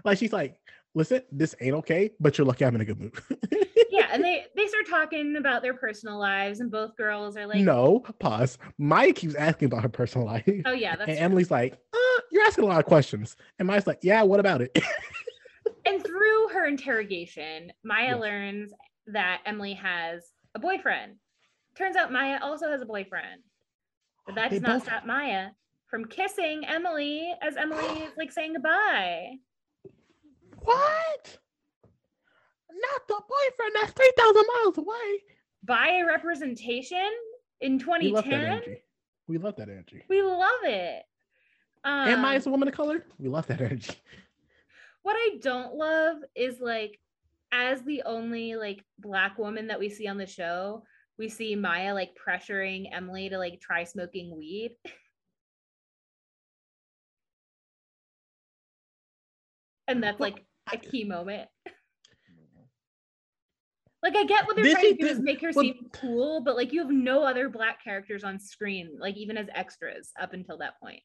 like 0.04 0.18
she's 0.18 0.32
like, 0.32 0.56
"Listen, 0.94 1.22
this 1.30 1.54
ain't 1.60 1.74
okay, 1.76 2.10
but 2.20 2.36
you're 2.38 2.46
lucky 2.46 2.64
I'm 2.64 2.74
in 2.74 2.80
a 2.80 2.84
good 2.84 3.00
mood." 3.00 3.14
Yeah, 3.90 4.08
and 4.10 4.24
they 4.24 4.46
they 4.56 4.66
start 4.68 4.86
talking 4.88 5.36
about 5.36 5.60
their 5.60 5.74
personal 5.74 6.18
lives, 6.18 6.60
and 6.60 6.70
both 6.70 6.96
girls 6.96 7.36
are 7.36 7.46
like, 7.46 7.58
no, 7.60 8.00
pause. 8.20 8.56
Maya 8.78 9.12
keeps 9.12 9.34
asking 9.34 9.66
about 9.66 9.82
her 9.82 9.90
personal 9.90 10.26
life. 10.26 10.48
oh 10.64 10.72
yeah, 10.72 10.96
that's 10.96 11.10
and 11.10 11.18
true. 11.18 11.24
Emily's 11.26 11.50
like, 11.50 11.74
uh, 11.92 12.20
you're 12.30 12.42
asking 12.42 12.64
a 12.64 12.68
lot 12.68 12.78
of 12.78 12.86
questions. 12.86 13.36
And 13.58 13.68
Maya's 13.68 13.86
like, 13.86 13.98
yeah, 14.02 14.22
what 14.22 14.40
about 14.40 14.62
it? 14.62 14.74
and 15.84 16.02
through 16.02 16.48
her 16.54 16.66
interrogation, 16.66 17.70
Maya 17.84 18.12
Yes. 18.12 18.20
learns 18.20 18.72
that 19.08 19.40
Emily 19.44 19.74
has 19.74 20.24
a 20.54 20.58
boyfriend. 20.58 21.16
Turns 21.76 21.94
out 21.96 22.10
Maya 22.10 22.38
also 22.40 22.70
has 22.70 22.80
a 22.80 22.86
boyfriend. 22.86 23.42
But 24.24 24.36
that 24.36 24.50
They 24.50 24.56
does 24.56 24.62
not 24.62 24.78
both- 24.78 24.84
stop 24.84 25.04
Maya 25.06 25.48
from 25.90 26.06
kissing 26.06 26.62
Emily 26.66 27.30
as 27.42 27.58
Emily 27.58 28.04
is 28.04 28.12
like 28.16 28.32
saying 28.32 28.54
goodbye. 28.54 29.32
What? 30.64 31.38
Not 32.70 33.08
the 33.08 33.20
boyfriend 33.28 33.72
that's 33.74 33.92
3,000 33.92 34.42
miles 34.54 34.78
away. 34.78 35.22
By 35.64 36.00
a 36.02 36.06
representation 36.06 37.10
in 37.60 37.78
We 37.78 38.12
love 38.12 38.24
that 38.24 38.30
2010. 38.30 38.44
energy. 38.44 38.82
We 39.28 39.38
love 39.38 39.56
that 39.56 39.68
energy. 39.68 40.02
We 40.08 40.22
love 40.22 40.64
it. 40.64 41.02
Um, 41.84 42.08
and 42.08 42.22
Maya's 42.22 42.46
a 42.46 42.50
woman 42.50 42.68
of 42.68 42.74
color. 42.74 43.04
We 43.18 43.28
love 43.28 43.46
that 43.48 43.60
energy. 43.60 43.94
what 45.02 45.14
I 45.14 45.36
don't 45.40 45.74
love 45.74 46.18
is 46.34 46.60
like 46.60 46.98
as 47.52 47.82
the 47.82 48.02
only 48.06 48.56
like 48.56 48.84
black 48.98 49.38
woman 49.38 49.66
that 49.68 49.78
we 49.78 49.88
see 49.90 50.08
on 50.08 50.16
the 50.16 50.26
show, 50.26 50.82
we 51.18 51.28
see 51.28 51.54
Maya 51.54 51.94
like 51.94 52.16
pressuring 52.16 52.88
Emily 52.92 53.28
to 53.28 53.38
like 53.38 53.60
try 53.60 53.84
smoking 53.84 54.36
weed. 54.36 54.72
and 59.88 60.02
that's 60.02 60.20
like 60.20 60.44
a 60.70 60.76
key 60.76 61.04
moment. 61.04 61.48
Mm-hmm. 61.66 62.62
Like 64.02 64.16
I 64.16 64.24
get 64.24 64.46
what 64.46 64.56
they're 64.56 64.64
This 64.64 64.74
trying 64.74 64.86
is 64.86 64.96
to 64.98 65.02
do 65.02 65.06
is 65.06 65.20
make 65.20 65.40
her 65.40 65.50
well- 65.54 65.64
seem 65.64 65.88
cool, 65.92 66.42
but 66.42 66.56
like 66.56 66.72
you 66.72 66.80
have 66.80 66.90
no 66.90 67.22
other 67.22 67.48
black 67.48 67.82
characters 67.82 68.24
on 68.24 68.38
screen, 68.38 68.90
like 68.98 69.16
even 69.16 69.36
as 69.36 69.48
extras 69.54 70.10
up 70.20 70.32
until 70.32 70.58
that 70.58 70.80
point. 70.80 71.00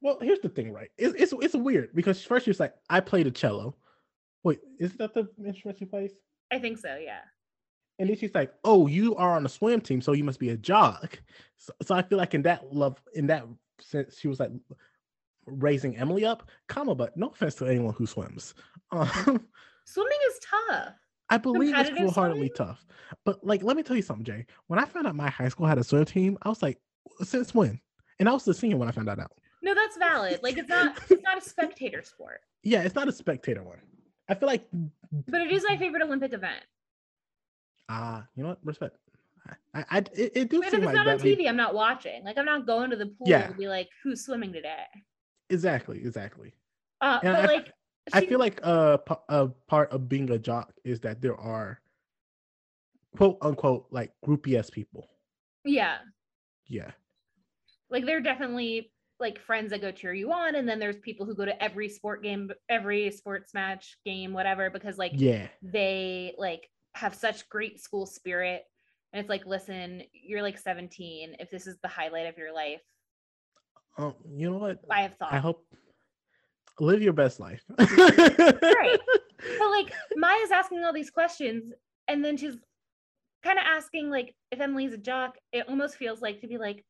Well, 0.00 0.18
here's 0.20 0.40
the 0.40 0.48
thing, 0.48 0.72
right? 0.72 0.90
It's, 0.96 1.14
it's, 1.14 1.44
it's 1.44 1.54
weird 1.54 1.90
because 1.94 2.22
first 2.22 2.44
she's 2.44 2.60
like, 2.60 2.74
I 2.88 3.00
played 3.00 3.26
a 3.26 3.30
cello. 3.30 3.74
Wait, 4.44 4.60
is 4.78 4.92
that 4.94 5.14
the 5.14 5.28
instrument 5.44 5.78
she 5.78 5.84
plays? 5.84 6.12
I 6.52 6.58
think 6.58 6.78
so. 6.78 6.96
Yeah. 6.96 7.20
And 7.98 8.08
then 8.08 8.16
she's 8.16 8.34
like, 8.34 8.52
"Oh, 8.62 8.86
you 8.86 9.16
are 9.16 9.34
on 9.34 9.44
a 9.44 9.48
swim 9.48 9.80
team, 9.80 10.00
so 10.00 10.12
you 10.12 10.22
must 10.22 10.38
be 10.38 10.50
a 10.50 10.56
jock." 10.56 11.20
So, 11.56 11.72
so 11.82 11.94
I 11.96 12.02
feel 12.02 12.16
like 12.16 12.34
in 12.34 12.42
that 12.42 12.72
love, 12.72 13.02
in 13.14 13.26
that 13.26 13.44
sense, 13.80 14.16
she 14.18 14.28
was 14.28 14.38
like 14.38 14.52
raising 15.50 15.96
Emily 15.96 16.24
up, 16.24 16.48
comma. 16.68 16.94
But 16.94 17.16
no 17.16 17.28
offense 17.28 17.54
to 17.56 17.66
anyone 17.66 17.94
who 17.94 18.06
swims. 18.06 18.54
Um, 18.90 19.46
Swimming 19.84 20.18
is 20.30 20.38
tough. 20.68 20.94
I 21.30 21.36
believe 21.38 21.74
it's 21.76 21.90
wholeheartedly 21.90 22.48
swimming? 22.48 22.52
tough. 22.56 22.86
But 23.24 23.44
like, 23.44 23.62
let 23.62 23.76
me 23.76 23.82
tell 23.82 23.96
you 23.96 24.02
something, 24.02 24.24
Jay. 24.24 24.46
When 24.68 24.78
I 24.78 24.84
found 24.86 25.06
out 25.06 25.14
my 25.14 25.28
high 25.28 25.48
school 25.48 25.66
had 25.66 25.78
a 25.78 25.84
swim 25.84 26.04
team, 26.06 26.38
I 26.42 26.48
was 26.48 26.62
like, 26.62 26.78
"Since 27.22 27.54
when?" 27.54 27.80
And 28.18 28.28
I 28.28 28.32
was 28.32 28.44
the 28.44 28.54
senior 28.54 28.76
when 28.78 28.88
I 28.88 28.92
found 28.92 29.08
that 29.08 29.18
out. 29.18 29.32
No, 29.62 29.74
that's 29.74 29.96
valid. 29.98 30.40
Like 30.42 30.56
it's 30.58 30.68
not 30.68 30.98
it's 31.10 31.22
not 31.22 31.38
a 31.38 31.40
spectator 31.42 32.02
sport, 32.02 32.40
Yeah, 32.62 32.82
it's 32.82 32.94
not 32.94 33.08
a 33.08 33.12
spectator 33.12 33.62
one. 33.62 33.80
I 34.28 34.34
feel 34.34 34.46
like, 34.48 34.66
but 35.28 35.40
it 35.40 35.50
is 35.52 35.64
my 35.68 35.76
favorite 35.76 36.02
Olympic 36.02 36.32
event. 36.32 36.64
ah, 37.88 38.26
you 38.36 38.42
know 38.42 38.50
what? 38.50 38.58
Respect. 38.64 38.96
I, 39.74 39.84
I, 39.90 39.98
it, 39.98 40.32
it 40.34 40.50
do 40.50 40.60
But 40.60 40.68
if 40.68 40.74
it's 40.74 40.84
like 40.86 40.94
not 40.94 41.08
on 41.08 41.18
TV, 41.18 41.48
I'm 41.48 41.56
not 41.56 41.74
watching. 41.74 42.22
Like 42.24 42.36
I'm 42.36 42.44
not 42.44 42.66
going 42.66 42.90
to 42.90 42.96
the 42.96 43.06
pool 43.06 43.26
Yeah. 43.26 43.46
to 43.46 43.54
be 43.54 43.66
like, 43.68 43.88
who's 44.02 44.24
swimming 44.24 44.52
today? 44.52 44.84
Exactly, 45.50 45.98
exactly. 45.98 46.54
Uh, 47.00 47.20
And 47.22 47.36
but 47.36 47.44
I- 47.44 47.46
like, 47.46 47.72
I 48.12 48.20
feel 48.22 48.38
like 48.38 48.60
uh, 48.62 48.96
p- 48.98 49.14
a 49.28 49.48
part 49.48 49.90
of 49.92 50.08
being 50.08 50.30
a 50.30 50.38
jock 50.38 50.72
is 50.84 51.00
that 51.00 51.20
there 51.20 51.36
are 51.36 51.80
quote 53.16 53.38
unquote 53.42 53.86
like 53.90 54.12
groupie 54.24 54.70
people. 54.72 55.06
yeah, 55.64 55.98
Yeah, 56.66 56.92
like 57.90 58.04
they're 58.04 58.20
definitely 58.20 58.92
like 59.20 59.38
friends 59.40 59.70
that 59.70 59.80
go 59.80 59.90
cheer 59.90 60.14
you 60.14 60.32
on, 60.32 60.54
and 60.54 60.68
then 60.68 60.78
there's 60.78 60.98
people 60.98 61.26
who 61.26 61.34
go 61.34 61.44
to 61.44 61.62
every 61.62 61.88
sport 61.88 62.22
game, 62.22 62.50
every 62.68 63.10
sports 63.10 63.52
match, 63.54 63.96
game, 64.04 64.32
whatever, 64.32 64.70
because 64.70 64.98
like 64.98 65.12
yeah, 65.16 65.48
they 65.62 66.34
like 66.38 66.68
have 66.94 67.14
such 67.14 67.48
great 67.48 67.80
school 67.80 68.06
spirit. 68.06 68.64
And 69.12 69.20
it's 69.20 69.30
like, 69.30 69.46
listen, 69.46 70.02
you're 70.12 70.42
like 70.42 70.58
17. 70.58 71.36
If 71.40 71.50
this 71.50 71.66
is 71.66 71.78
the 71.82 71.88
highlight 71.88 72.26
of 72.26 72.36
your 72.36 72.52
life, 72.52 72.82
um, 73.98 74.14
you 74.34 74.50
know 74.50 74.58
what? 74.58 74.78
I 74.90 75.02
have 75.02 75.14
thought. 75.16 75.32
I 75.32 75.38
hope 75.38 75.64
live 76.80 77.02
your 77.02 77.12
best 77.12 77.40
life. 77.40 77.62
Right. 77.78 78.98
but 79.58 79.70
like 79.70 79.92
Maya's 80.16 80.50
asking 80.52 80.84
all 80.84 80.92
these 80.92 81.10
questions, 81.10 81.72
and 82.06 82.24
then 82.24 82.36
she's 82.36 82.56
kind 83.42 83.58
of 83.58 83.64
asking 83.66 84.10
like 84.10 84.34
if 84.50 84.60
Emily's 84.60 84.92
a 84.92 84.98
jock. 84.98 85.36
It 85.52 85.68
almost 85.68 85.96
feels 85.96 86.20
like 86.22 86.40
to 86.40 86.46
be 86.46 86.58
like, 86.58 86.84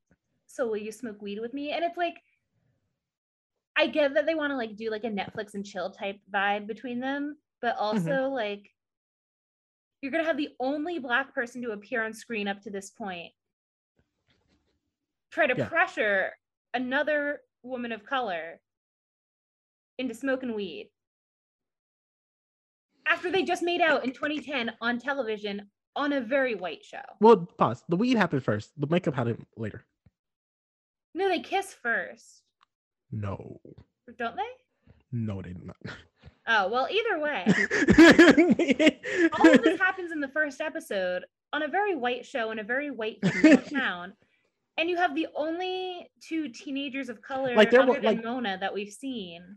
so 0.46 0.66
will 0.66 0.76
you 0.76 0.92
smoke 0.92 1.20
weed 1.22 1.40
with 1.40 1.54
me? 1.54 1.72
And 1.72 1.84
it's 1.84 1.96
like, 1.96 2.14
I 3.76 3.86
get 3.86 4.14
that 4.14 4.26
they 4.26 4.34
want 4.34 4.50
to 4.52 4.56
like 4.56 4.76
do 4.76 4.90
like 4.90 5.04
a 5.04 5.08
Netflix 5.10 5.54
and 5.54 5.64
chill 5.64 5.90
type 5.90 6.18
vibe 6.32 6.66
between 6.66 7.00
them, 7.00 7.36
but 7.62 7.76
also 7.78 8.28
like 8.28 8.70
you're 10.02 10.12
gonna 10.12 10.24
have 10.24 10.36
the 10.36 10.50
only 10.60 10.98
black 10.98 11.34
person 11.34 11.62
to 11.62 11.70
appear 11.72 12.04
on 12.04 12.12
screen 12.12 12.46
up 12.48 12.60
to 12.62 12.70
this 12.70 12.90
point. 12.90 13.32
Try 15.30 15.46
to 15.46 15.54
Yeah. 15.56 15.68
pressure 15.68 16.30
another 16.74 17.40
woman 17.62 17.92
of 17.92 18.04
color 18.04 18.60
into 19.98 20.14
smoking 20.14 20.54
weed 20.54 20.90
after 23.06 23.30
they 23.30 23.42
just 23.42 23.62
made 23.62 23.80
out 23.80 24.04
in 24.04 24.12
2010 24.12 24.72
on 24.80 24.98
television 24.98 25.68
on 25.96 26.12
a 26.12 26.20
very 26.20 26.54
white 26.54 26.84
show. 26.84 27.00
Well, 27.20 27.48
pause. 27.58 27.82
The 27.88 27.96
weed 27.96 28.16
happened 28.16 28.44
first. 28.44 28.70
The 28.78 28.86
makeup 28.86 29.14
happened 29.14 29.44
later. 29.56 29.84
No, 31.14 31.28
they 31.28 31.40
kiss 31.40 31.74
first, 31.82 32.42
No, 33.10 33.60
don't 34.18 34.36
they? 34.36 34.42
no, 35.10 35.40
they 35.42 35.54
did 35.54 35.64
not. 35.64 35.76
Oh, 36.46 36.68
well, 36.68 36.86
either 36.90 37.18
way, 37.18 37.44
all 39.38 39.50
of 39.52 39.62
this 39.62 39.80
happens 39.80 40.12
in 40.12 40.20
the 40.20 40.30
first 40.32 40.60
episode 40.60 41.24
on 41.52 41.62
a 41.62 41.68
very 41.68 41.96
white 41.96 42.24
show 42.24 42.50
in 42.52 42.58
a 42.58 42.62
very 42.62 42.90
white 42.90 43.18
town. 43.72 44.12
And 44.78 44.88
you 44.88 44.96
have 44.96 45.14
the 45.14 45.26
only 45.34 46.08
two 46.22 46.48
teenagers 46.48 47.08
of 47.08 47.20
color 47.20 47.54
Like, 47.56 47.74
other 47.74 47.86
were- 47.86 47.94
than 47.94 48.04
like- 48.04 48.24
Mona 48.24 48.56
that 48.60 48.72
we've 48.72 48.92
seen. 48.92 49.56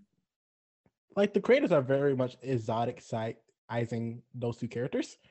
like 1.15 1.34
the 1.34 1.39
creators 1.41 1.72
are 1.72 1.81
very 1.81 2.15
much 2.15 2.39
exoticizing 2.41 4.22
those 4.34 4.57
two 4.57 4.68
characters. 4.68 5.18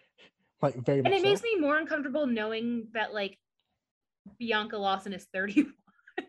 Like 0.63 0.75
very 0.85 1.01
much. 1.01 1.11
And 1.11 1.15
it 1.19 1.27
makes 1.27 1.41
so. 1.41 1.45
me 1.45 1.57
more 1.59 1.79
uncomfortable 1.79 2.27
knowing 2.27 2.89
that 2.93 3.15
like 3.15 3.39
Bianca 4.39 4.77
Lawson 4.77 5.15
is 5.15 5.27
31. 5.33 5.73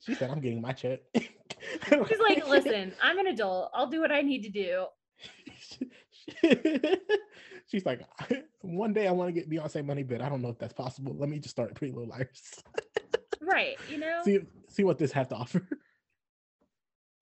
she 0.00 0.16
said, 0.16 0.30
"I'm 0.30 0.40
getting 0.40 0.60
my 0.60 0.72
check." 0.72 0.98
She's 1.14 2.18
like, 2.18 2.44
listen, 2.48 2.92
I'm 3.00 3.20
an 3.20 3.28
adult. 3.28 3.70
I'll 3.72 3.86
do 3.86 4.00
what 4.00 4.10
I 4.10 4.22
need 4.22 4.42
to 4.42 4.48
do. 4.50 4.86
She's 7.66 7.86
like, 7.86 8.02
one 8.60 8.92
day 8.92 9.06
I 9.06 9.12
want 9.12 9.28
to 9.28 9.32
get 9.32 9.50
Beyonce 9.50 9.84
money, 9.84 10.02
but 10.02 10.20
I 10.20 10.28
don't 10.28 10.42
know 10.42 10.50
if 10.50 10.58
that's 10.58 10.72
possible. 10.72 11.14
Let 11.18 11.28
me 11.28 11.38
just 11.38 11.54
start 11.54 11.74
Pretty 11.74 11.92
Little 11.92 12.08
Liars. 12.08 12.62
Right. 13.40 13.76
You 13.90 13.98
know? 13.98 14.20
see, 14.24 14.40
see 14.68 14.84
what 14.84 14.98
this 14.98 15.12
has 15.12 15.28
to 15.28 15.36
offer. 15.36 15.66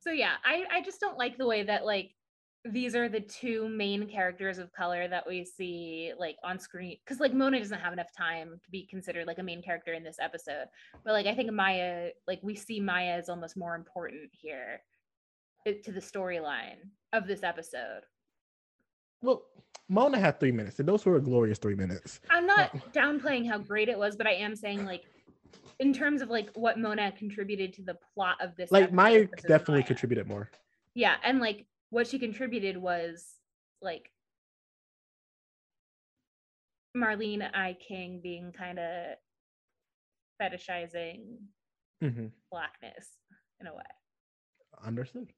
so 0.01 0.11
yeah, 0.11 0.35
I, 0.45 0.65
I 0.71 0.83
just 0.83 1.01
don't 1.01 1.19
like 1.19 1.37
the 1.39 1.47
way 1.47 1.63
that 1.63 1.85
like 1.85 2.13
these 2.65 2.95
are 2.95 3.09
the 3.09 3.21
two 3.21 3.69
main 3.69 4.07
characters 4.07 4.59
of 4.59 4.73
color 4.73 5.09
that 5.09 5.27
we 5.27 5.45
see 5.45 6.13
like 6.17 6.37
on 6.45 6.61
screen 6.61 6.97
because 7.05 7.19
like 7.19 7.35
Mona 7.35 7.59
doesn't 7.59 7.81
have 7.81 7.93
enough 7.93 8.13
time 8.17 8.61
to 8.63 8.71
be 8.71 8.87
considered 8.87 9.27
like 9.27 9.41
a 9.41 9.43
main 9.43 9.63
character 9.63 9.95
in 9.95 10.05
this 10.05 10.19
episode. 10.21 10.67
But 11.05 11.13
like 11.13 11.27
I 11.27 11.35
think 11.35 11.51
Maya, 11.53 12.11
like 12.29 12.39
we 12.43 12.55
see 12.55 12.79
Maya 12.79 13.15
as 13.19 13.29
almost 13.29 13.57
more 13.57 13.75
important 13.75 14.31
here 14.31 14.81
uh, 15.67 15.73
to 15.83 15.91
the 15.93 16.01
storyline 16.01 16.79
of 17.13 17.27
this 17.27 17.43
episode. 17.43 18.03
Well, 19.23 19.43
Mona 19.89 20.19
had 20.19 20.41
three 20.41 20.53
minutes, 20.53 20.79
and 20.79 20.89
those 20.89 21.05
were 21.05 21.17
a 21.17 21.21
glorious 21.21 21.59
three 21.59 21.75
minutes. 21.75 22.21
I'm 22.31 22.47
not 22.47 22.71
downplaying 22.93 23.49
how 23.49 23.59
great 23.59 23.89
it 23.89 23.99
was, 23.99 24.17
but 24.17 24.27
I 24.27 24.33
am 24.35 24.57
saying 24.57 24.85
like 24.85 25.03
in 25.79 25.93
terms 25.93 26.23
of 26.23 26.29
like 26.29 26.51
what 26.55 26.79
Mona 26.79 27.13
contributed 27.13 27.73
to 27.75 27.83
the 27.83 27.97
plot 28.15 28.37
of 28.41 28.57
this 28.57 28.71
Like 28.71 28.93
Maya 28.93 29.27
definitely 29.47 29.81
Maya. 29.81 29.85
contributed 29.85 30.27
more. 30.27 30.51
Yeah, 30.95 31.15
and 31.25 31.41
like 31.41 31.67
what 31.91 32.07
she 32.07 32.19
contributed 32.19 32.77
was 32.77 33.35
like 33.81 34.11
Marlene 36.97 37.49
I 37.55 37.77
King 37.87 38.21
being 38.23 38.53
kind 38.53 38.79
of 38.79 39.17
fetishizing 40.41 41.37
hmm 42.01 42.27
blackness 42.51 43.09
in 43.61 43.67
a 43.67 43.75
way. 43.75 43.83
Understood. 44.85 45.33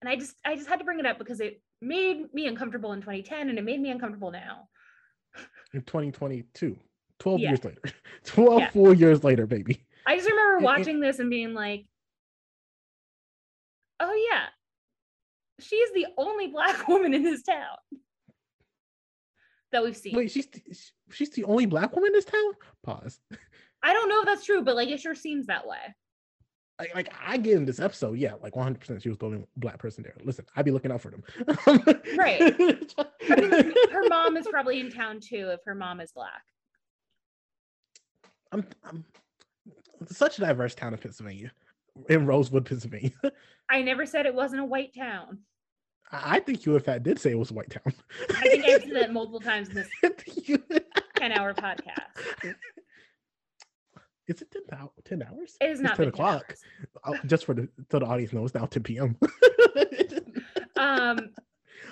And 0.00 0.08
I 0.08 0.16
just 0.16 0.36
I 0.44 0.56
just 0.56 0.68
had 0.68 0.78
to 0.80 0.84
bring 0.84 0.98
it 0.98 1.06
up 1.06 1.18
because 1.18 1.40
it 1.40 1.62
made 1.84 2.32
me 2.34 2.46
uncomfortable 2.46 2.92
in 2.92 3.00
2010 3.00 3.48
and 3.48 3.58
it 3.58 3.62
made 3.64 3.80
me 3.80 3.90
uncomfortable 3.90 4.30
now. 4.30 4.68
In 5.72 5.82
2022, 5.82 6.78
12 7.18 7.40
Yeah. 7.40 7.48
years 7.50 7.64
later, 7.64 7.80
12 8.24 8.60
Yeah. 8.60 8.70
full 8.70 8.94
years 8.94 9.24
later, 9.24 9.46
baby. 9.46 9.84
I 10.06 10.16
just 10.16 10.28
remember 10.28 10.56
It- 10.56 10.60
it- 10.60 10.64
watching 10.64 11.00
this 11.00 11.18
and 11.18 11.30
being 11.30 11.54
like, 11.54 11.86
"Oh 14.00 14.28
yeah, 14.30 14.46
she's 15.60 15.92
the 15.92 16.06
only 16.16 16.48
black 16.48 16.86
woman 16.88 17.14
in 17.14 17.22
this 17.22 17.42
town 17.42 17.76
that 19.72 19.82
we've 19.82 19.96
seen." 19.96 20.14
Wait, 20.16 20.30
she's 20.30 20.48
she's 21.10 21.30
the 21.30 21.44
only 21.44 21.66
black 21.66 21.94
woman 21.94 22.08
in 22.08 22.12
this 22.12 22.24
town. 22.24 22.52
Pause. 22.82 23.18
I 23.82 23.92
don't 23.92 24.08
know 24.08 24.20
if 24.20 24.26
that's 24.26 24.44
true, 24.44 24.62
but 24.62 24.76
like 24.76 24.88
it 24.88 25.00
sure 25.00 25.14
seems 25.14 25.46
that 25.46 25.66
way. 25.66 25.94
Like, 26.78 26.94
like 26.94 27.14
I 27.24 27.36
get 27.36 27.56
in 27.56 27.64
this 27.64 27.78
episode, 27.78 28.18
yeah, 28.18 28.34
like 28.42 28.56
100 28.56 28.80
percent 28.80 29.02
she 29.02 29.08
was 29.08 29.18
the 29.18 29.26
only 29.26 29.44
black 29.56 29.78
person 29.78 30.02
there. 30.02 30.14
Listen, 30.24 30.44
I'd 30.56 30.64
be 30.64 30.72
looking 30.72 30.90
out 30.90 31.00
for 31.00 31.10
them. 31.10 31.22
Right. 32.16 32.42
I 33.30 33.36
mean, 33.36 33.72
her 33.92 34.08
mom 34.08 34.36
is 34.36 34.46
probably 34.48 34.80
in 34.80 34.90
town 34.90 35.20
too 35.20 35.50
if 35.50 35.60
her 35.66 35.74
mom 35.74 36.00
is 36.00 36.10
black. 36.12 36.42
I'm, 38.50 38.66
I'm 38.84 39.04
such 40.08 40.38
a 40.38 40.42
diverse 40.42 40.74
town 40.74 40.92
in 40.92 40.98
Pennsylvania, 40.98 41.52
in 42.08 42.26
Rosewood, 42.26 42.66
Pennsylvania. 42.66 43.12
I 43.68 43.82
never 43.82 44.06
said 44.06 44.26
it 44.26 44.34
wasn't 44.34 44.62
a 44.62 44.64
white 44.64 44.94
town. 44.94 45.38
I 46.10 46.36
I 46.36 46.40
think 46.40 46.66
you, 46.66 46.74
in 46.76 46.82
fact, 46.82 47.02
did 47.02 47.18
say 47.18 47.30
it 47.30 47.38
was 47.38 47.50
a 47.50 47.54
white 47.54 47.70
town. 47.70 47.94
I 48.30 48.42
think 48.42 48.64
I've 48.64 48.82
said 48.82 48.94
that 48.94 49.12
multiple 49.12 49.40
times 49.40 49.68
in 49.70 49.74
this 49.74 49.88
10 51.16 51.32
hour 51.32 51.54
podcast. 51.54 52.54
Is 54.26 54.40
it 54.42 54.50
10, 54.50 54.62
thou- 54.70 54.92
10 55.04 55.22
hours? 55.22 55.56
It 55.60 55.66
is 55.70 55.80
It's 55.80 55.82
not 55.82 55.96
10 55.96 56.06
10 56.06 56.08
o'clock. 56.08 56.54
Oh, 57.04 57.16
just 57.26 57.44
for 57.44 57.54
the 57.54 57.68
so 57.90 57.98
the 57.98 58.06
audience 58.06 58.32
knows 58.32 58.54
now 58.54 58.66
10 58.66 58.82
p.m. 58.82 59.16
Um, 60.76 61.30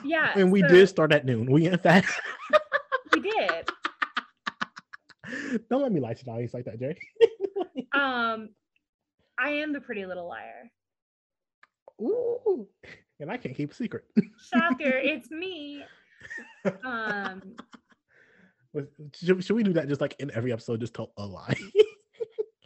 yeah. 0.04 0.32
and 0.36 0.50
we 0.52 0.60
so 0.62 0.68
did 0.68 0.86
start 0.88 1.12
at 1.12 1.24
noon. 1.24 1.50
We 1.50 1.66
in 1.66 1.78
fact 1.78 2.10
We 3.12 3.20
did. 3.20 3.68
don't 5.70 5.82
let 5.82 5.92
me 5.92 6.00
lie 6.00 6.14
to 6.14 6.24
the 6.24 6.30
audience 6.30 6.52
like 6.54 6.64
that, 6.66 6.78
Jerry. 6.78 6.98
Um, 7.94 8.48
I 9.38 9.50
am 9.50 9.72
the 9.74 9.80
pretty 9.80 10.06
little 10.06 10.26
liar. 10.26 10.70
Ooh, 12.00 12.66
and 13.20 13.30
I 13.30 13.36
can't 13.36 13.54
keep 13.54 13.70
a 13.70 13.74
secret. 13.74 14.04
Shocker, 14.52 14.88
it's 14.88 15.30
me. 15.30 15.84
Um, 16.84 17.54
should, 19.14 19.44
should 19.44 19.56
we 19.56 19.62
do 19.62 19.74
that 19.74 19.88
just 19.88 20.00
like 20.00 20.16
in 20.20 20.30
every 20.34 20.52
episode? 20.52 20.80
Just 20.80 20.94
tell 20.94 21.12
a 21.18 21.26
lie. 21.26 21.54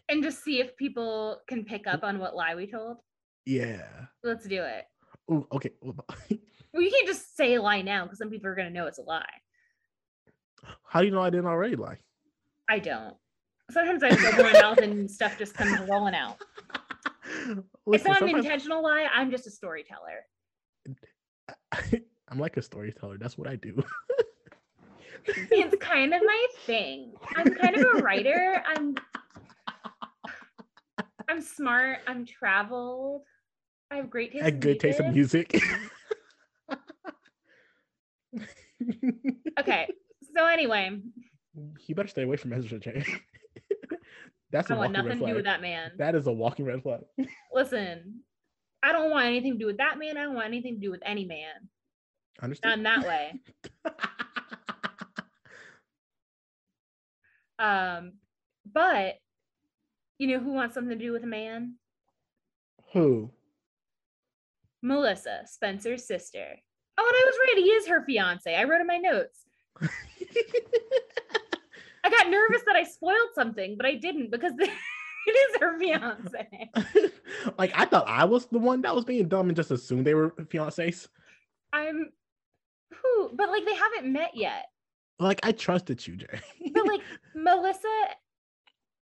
And 0.08 0.22
just 0.22 0.42
see 0.42 0.60
if 0.60 0.76
people 0.76 1.40
can 1.48 1.64
pick 1.64 1.86
up 1.86 2.04
on 2.04 2.18
what 2.18 2.36
lie 2.36 2.54
we 2.54 2.66
told. 2.66 2.98
yeah. 3.44 3.86
Let's 4.22 4.46
do 4.46 4.62
it. 4.62 4.84
Ooh, 5.30 5.46
okay. 5.52 5.70
well, 5.80 5.94
you 6.30 6.90
can't 6.90 7.06
just 7.06 7.36
say 7.36 7.58
lie 7.58 7.82
now 7.82 8.04
because 8.04 8.18
some 8.18 8.30
people 8.30 8.48
are 8.48 8.54
gonna 8.54 8.70
know 8.70 8.86
it's 8.86 8.98
a 8.98 9.02
lie. 9.02 9.24
How 10.84 11.00
do 11.00 11.06
you 11.06 11.12
know 11.12 11.22
I 11.22 11.30
didn't 11.30 11.46
already 11.46 11.76
lie? 11.76 11.98
I 12.68 12.78
don't. 12.78 13.14
Sometimes 13.70 14.02
I 14.02 14.08
open 14.08 14.44
my 14.44 14.52
mouth 14.52 14.78
and 14.78 15.10
stuff 15.10 15.38
just 15.38 15.54
comes 15.54 15.78
rolling 15.88 16.14
out. 16.14 16.36
it's 17.48 17.60
Listen, 17.86 18.12
not 18.12 18.22
an 18.22 18.28
intentional 18.30 18.82
lie. 18.82 19.08
I'm 19.12 19.30
just 19.30 19.46
a 19.46 19.50
storyteller. 19.50 20.24
I'm 22.28 22.38
like 22.38 22.56
a 22.56 22.62
storyteller. 22.62 23.18
That's 23.18 23.36
what 23.36 23.48
I 23.48 23.56
do. 23.56 23.82
It's 25.28 25.74
kind 25.80 26.14
of 26.14 26.22
my 26.24 26.46
thing. 26.66 27.12
I'm 27.34 27.52
kind 27.54 27.76
of 27.76 27.82
a 27.82 28.02
writer. 28.02 28.62
I'm 28.64 28.94
I'm 31.28 31.40
smart. 31.40 31.98
I'm 32.06 32.24
traveled. 32.24 33.22
I 33.90 33.96
have 33.96 34.10
great 34.10 34.32
taste. 34.32 34.44
A 34.44 34.48
in 34.48 34.60
good 34.60 34.80
taste 34.80 35.00
in 35.00 35.12
music. 35.12 35.60
Okay. 39.58 39.88
So 40.36 40.44
anyway, 40.44 41.00
you 41.86 41.94
better 41.94 42.08
stay 42.08 42.22
away 42.22 42.36
from 42.36 42.52
Ezra 42.52 42.78
J. 42.78 43.04
That's 44.50 44.70
a 44.70 44.74
I 44.74 44.76
want 44.76 44.92
walking 44.92 45.08
red 45.08 45.18
nothing 45.18 45.20
to 45.20 45.26
do 45.26 45.36
with 45.36 45.44
that 45.44 45.60
man. 45.60 45.92
That 45.98 46.14
is 46.14 46.26
a 46.26 46.32
walking 46.32 46.66
red 46.66 46.82
flag. 46.82 47.00
Listen, 47.52 48.20
I 48.82 48.92
don't 48.92 49.10
want 49.10 49.26
anything 49.26 49.54
to 49.54 49.58
do 49.58 49.66
with 49.66 49.78
that 49.78 49.98
man. 49.98 50.16
I 50.16 50.24
don't 50.24 50.34
want 50.34 50.46
anything 50.46 50.74
to 50.74 50.80
do 50.80 50.90
with 50.90 51.00
any 51.04 51.24
man. 51.24 51.68
Not 52.38 52.44
Understand? 52.44 52.80
in 52.80 52.82
that 52.84 53.06
way. 53.06 53.40
Um, 57.58 58.12
but 58.70 59.14
you 60.18 60.28
know 60.28 60.38
who 60.38 60.52
wants 60.52 60.74
something 60.74 60.96
to 60.98 61.04
do 61.04 61.12
with 61.12 61.24
a 61.24 61.28
man? 61.28 61.74
Who? 62.92 63.30
Melissa, 64.82 65.40
Spencer's 65.46 66.06
sister. 66.06 66.56
Oh, 66.98 67.06
and 67.06 67.16
I 67.16 67.24
was 67.26 67.36
right. 67.40 67.56
He 67.58 67.70
is 67.70 67.86
her 67.88 68.04
fiance. 68.04 68.54
I 68.54 68.64
wrote 68.64 68.80
in 68.80 68.86
my 68.86 68.98
notes. 68.98 69.44
I 72.04 72.10
got 72.10 72.30
nervous 72.30 72.62
that 72.66 72.76
I 72.76 72.84
spoiled 72.84 73.30
something, 73.34 73.76
but 73.76 73.84
I 73.84 73.94
didn't 73.94 74.30
because 74.30 74.52
it 74.58 74.70
is 75.30 75.56
her 75.60 75.78
fiance. 75.78 76.70
like 77.58 77.72
I 77.74 77.84
thought 77.84 78.08
I 78.08 78.24
was 78.24 78.46
the 78.46 78.58
one 78.58 78.80
that 78.82 78.94
was 78.94 79.04
being 79.04 79.28
dumb 79.28 79.48
and 79.48 79.56
just 79.56 79.72
assumed 79.72 80.06
they 80.06 80.14
were 80.14 80.30
fiancés. 80.30 81.08
I'm 81.72 82.12
who, 82.94 83.30
but 83.34 83.50
like 83.50 83.66
they 83.66 83.74
haven't 83.74 84.12
met 84.12 84.30
yet. 84.34 84.66
Like 85.18 85.40
I 85.42 85.52
trusted 85.52 86.06
you, 86.06 86.16
Jay. 86.16 86.40
But 86.72 86.86
like 86.86 87.00
Melissa 87.34 87.88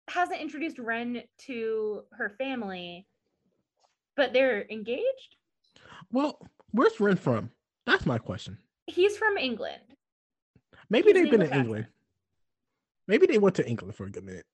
hasn't 0.09 0.41
introduced 0.41 0.79
Wren 0.79 1.23
to 1.47 2.03
her 2.13 2.31
family, 2.39 3.07
but 4.17 4.33
they're 4.33 4.65
engaged. 4.71 5.37
well, 6.11 6.39
where's 6.73 6.99
Wren 7.01 7.17
from? 7.17 7.51
That's 7.87 8.07
my 8.07 8.19
question. 8.19 8.59
He's 8.87 9.17
from 9.17 9.37
England. 9.37 9.81
Maybe 10.91 11.09
He's 11.13 11.15
they've 11.23 11.31
been 11.31 11.43
in 11.43 11.53
England. 11.53 11.87
Maybe 13.09 13.27
they 13.27 13.39
went 13.39 13.57
to 13.57 13.67
England 13.69 13.95
for 13.95 14.05
a 14.05 14.11
good 14.11 14.25
minute. 14.25 14.47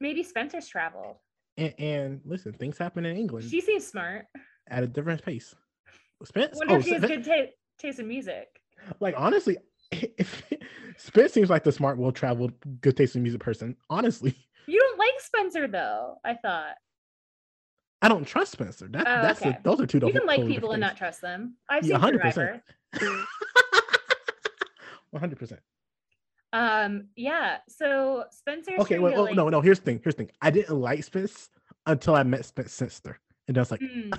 Maybe 0.00 0.22
Spencer's 0.22 0.66
traveled. 0.68 1.16
And, 1.56 1.74
and 1.78 2.20
listen, 2.24 2.52
things 2.52 2.76
happen 2.76 3.04
in 3.06 3.16
England 3.16 3.48
She 3.48 3.60
seems 3.60 3.86
smart. 3.86 4.26
at 4.68 4.82
a 4.82 4.86
different 4.86 5.22
pace. 5.22 5.54
Spence, 6.24 6.56
Wonder 6.58 6.74
oh, 6.74 6.78
if 6.78 6.84
she 6.84 6.92
has 6.94 7.02
Spen- 7.02 7.22
good 7.22 7.24
ta- 7.24 7.52
taste 7.78 7.98
in 8.00 8.08
music. 8.08 8.48
like 9.00 9.14
honestly, 9.16 9.56
if 9.92 10.42
Spence 10.96 11.32
seems 11.32 11.50
like 11.50 11.64
the 11.64 11.72
smart, 11.72 11.98
well-traveled, 11.98 12.52
good 12.80 12.96
taste 12.96 13.14
in 13.16 13.22
music 13.22 13.40
person. 13.40 13.76
Honestly, 13.90 14.34
like 15.14 15.20
Spencer 15.20 15.68
though. 15.68 16.16
I 16.24 16.34
thought 16.34 16.74
I 18.02 18.08
don't 18.08 18.26
trust 18.26 18.52
Spencer. 18.52 18.88
That, 18.88 19.06
Oh, 19.06 19.22
that's 19.22 19.40
okay. 19.40 19.58
those 19.62 19.80
are 19.80 19.86
two. 19.86 19.98
you 20.04 20.12
can 20.12 20.26
like 20.26 20.46
people 20.46 20.72
and 20.72 20.80
not 20.80 20.96
trust 20.96 21.20
them. 21.22 21.56
I've 21.68 21.84
seen 21.84 21.96
100%. 21.96 22.34
Survivor. 22.34 22.62
One 25.10 25.20
hundred 25.20 25.38
percent. 25.38 25.60
Um, 26.52 27.04
yeah. 27.14 27.58
So 27.68 28.24
Spencer. 28.32 28.72
Okay, 28.80 28.98
well, 28.98 29.12
to, 29.12 29.22
like, 29.22 29.36
no, 29.36 29.48
no. 29.48 29.60
Here's 29.60 29.78
the 29.78 29.84
thing. 29.84 30.00
Here's 30.02 30.16
the 30.16 30.24
thing. 30.24 30.32
I 30.42 30.50
didn't 30.50 30.76
like 30.76 31.04
Spence 31.04 31.50
until 31.86 32.16
I 32.16 32.24
met 32.24 32.44
Spence's 32.44 32.72
sister, 32.72 33.20
and 33.46 33.56
I 33.56 33.60
was 33.60 33.70
like, 33.70 33.80
hmm, 33.80 34.10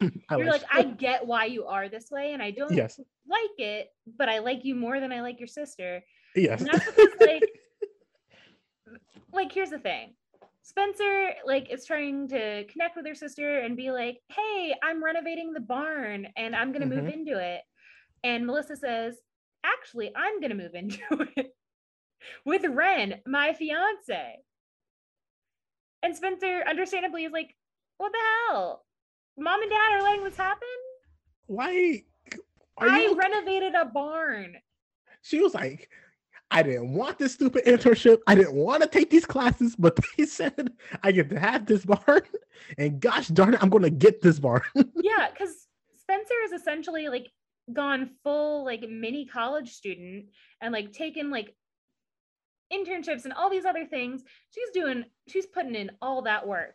I 0.30 0.36
you're 0.36 0.46
like 0.46 0.62
like, 0.62 0.70
I 0.72 0.82
get 0.84 1.26
why 1.26 1.46
you 1.46 1.66
are 1.66 1.88
this 1.88 2.10
way, 2.12 2.34
and 2.34 2.42
I 2.42 2.52
don't 2.52 2.72
yes, 2.72 3.00
like 3.28 3.58
it, 3.58 3.88
but 4.16 4.28
I 4.28 4.38
like 4.38 4.64
you 4.64 4.76
more 4.76 5.00
than 5.00 5.12
I 5.12 5.22
like 5.22 5.40
your 5.40 5.48
sister. 5.48 6.04
yes. 6.36 6.60
And 6.60 6.70
that's 6.70 6.86
because 6.86 7.08
like 7.20 7.42
like 9.32 9.52
here's 9.52 9.70
the 9.70 9.80
thing. 9.80 10.14
Spencer 10.68 11.30
like 11.46 11.70
is 11.70 11.86
trying 11.86 12.28
to 12.28 12.64
connect 12.66 12.94
with 12.94 13.06
her 13.06 13.14
sister 13.14 13.60
and 13.60 13.74
be 13.74 13.90
like, 13.90 14.18
"Hey, 14.28 14.74
I'm 14.82 15.02
renovating 15.02 15.54
the 15.54 15.60
barn 15.60 16.28
and 16.36 16.54
I'm 16.54 16.72
going 16.72 16.82
to 16.86 16.94
move 16.94 17.04
Mm-hmm. 17.04 17.20
into 17.20 17.38
it." 17.42 17.62
And 18.22 18.46
Melissa 18.46 18.76
says, 18.76 19.16
"Actually, 19.64 20.12
I'm 20.14 20.40
going 20.40 20.50
to 20.50 20.62
move 20.62 20.74
into 20.74 21.00
it 21.36 21.54
with 22.44 22.66
Wren, 22.66 23.14
my 23.26 23.54
fiance." 23.54 24.36
And 26.02 26.14
Spencer 26.14 26.62
understandably 26.68 27.24
is 27.24 27.32
like, 27.32 27.56
"What 27.96 28.12
the 28.12 28.18
hell? 28.52 28.84
Mom 29.38 29.62
and 29.62 29.70
dad 29.70 29.92
are 29.94 30.02
letting 30.02 30.24
this 30.24 30.36
happen? 30.36 30.68
Why? 31.46 32.02
Are 32.76 32.88
I 32.88 33.04
you? 33.04 33.16
renovated 33.16 33.74
a 33.74 33.86
barn." 33.86 34.56
she 35.22 35.40
was 35.40 35.54
like, 35.54 35.88
I 36.50 36.62
didn't 36.62 36.94
want 36.94 37.18
this 37.18 37.34
stupid 37.34 37.64
internship. 37.66 38.18
I 38.26 38.34
didn't 38.34 38.54
want 38.54 38.82
to 38.82 38.88
take 38.88 39.10
these 39.10 39.26
classes, 39.26 39.76
but 39.76 39.98
they 40.16 40.24
said 40.26 40.70
I 41.02 41.12
get 41.12 41.28
to 41.30 41.38
have 41.38 41.66
this 41.66 41.84
barn, 41.84 42.22
and 42.78 43.00
gosh 43.00 43.28
darn 43.28 43.54
it, 43.54 43.62
I'm 43.62 43.68
going 43.70 43.82
to 43.84 43.90
get 43.90 44.20
this 44.22 44.38
barn. 44.38 44.62
yeah 44.96 45.28
because 45.30 45.66
spencer 45.96 46.34
is 46.44 46.52
essentially 46.52 47.08
like 47.08 47.26
gone 47.74 48.08
full 48.24 48.64
like 48.64 48.82
mini 48.88 49.26
college 49.26 49.72
student 49.72 50.24
and 50.62 50.72
like 50.72 50.90
taken 50.92 51.30
like 51.30 51.54
internships 52.72 53.24
and 53.24 53.32
all 53.34 53.50
these 53.50 53.64
other 53.66 53.84
things 53.84 54.22
she's 54.50 54.70
doing 54.72 55.04
she's 55.26 55.44
putting 55.46 55.74
in 55.74 55.90
all 56.00 56.22
that 56.22 56.46
work 56.46 56.74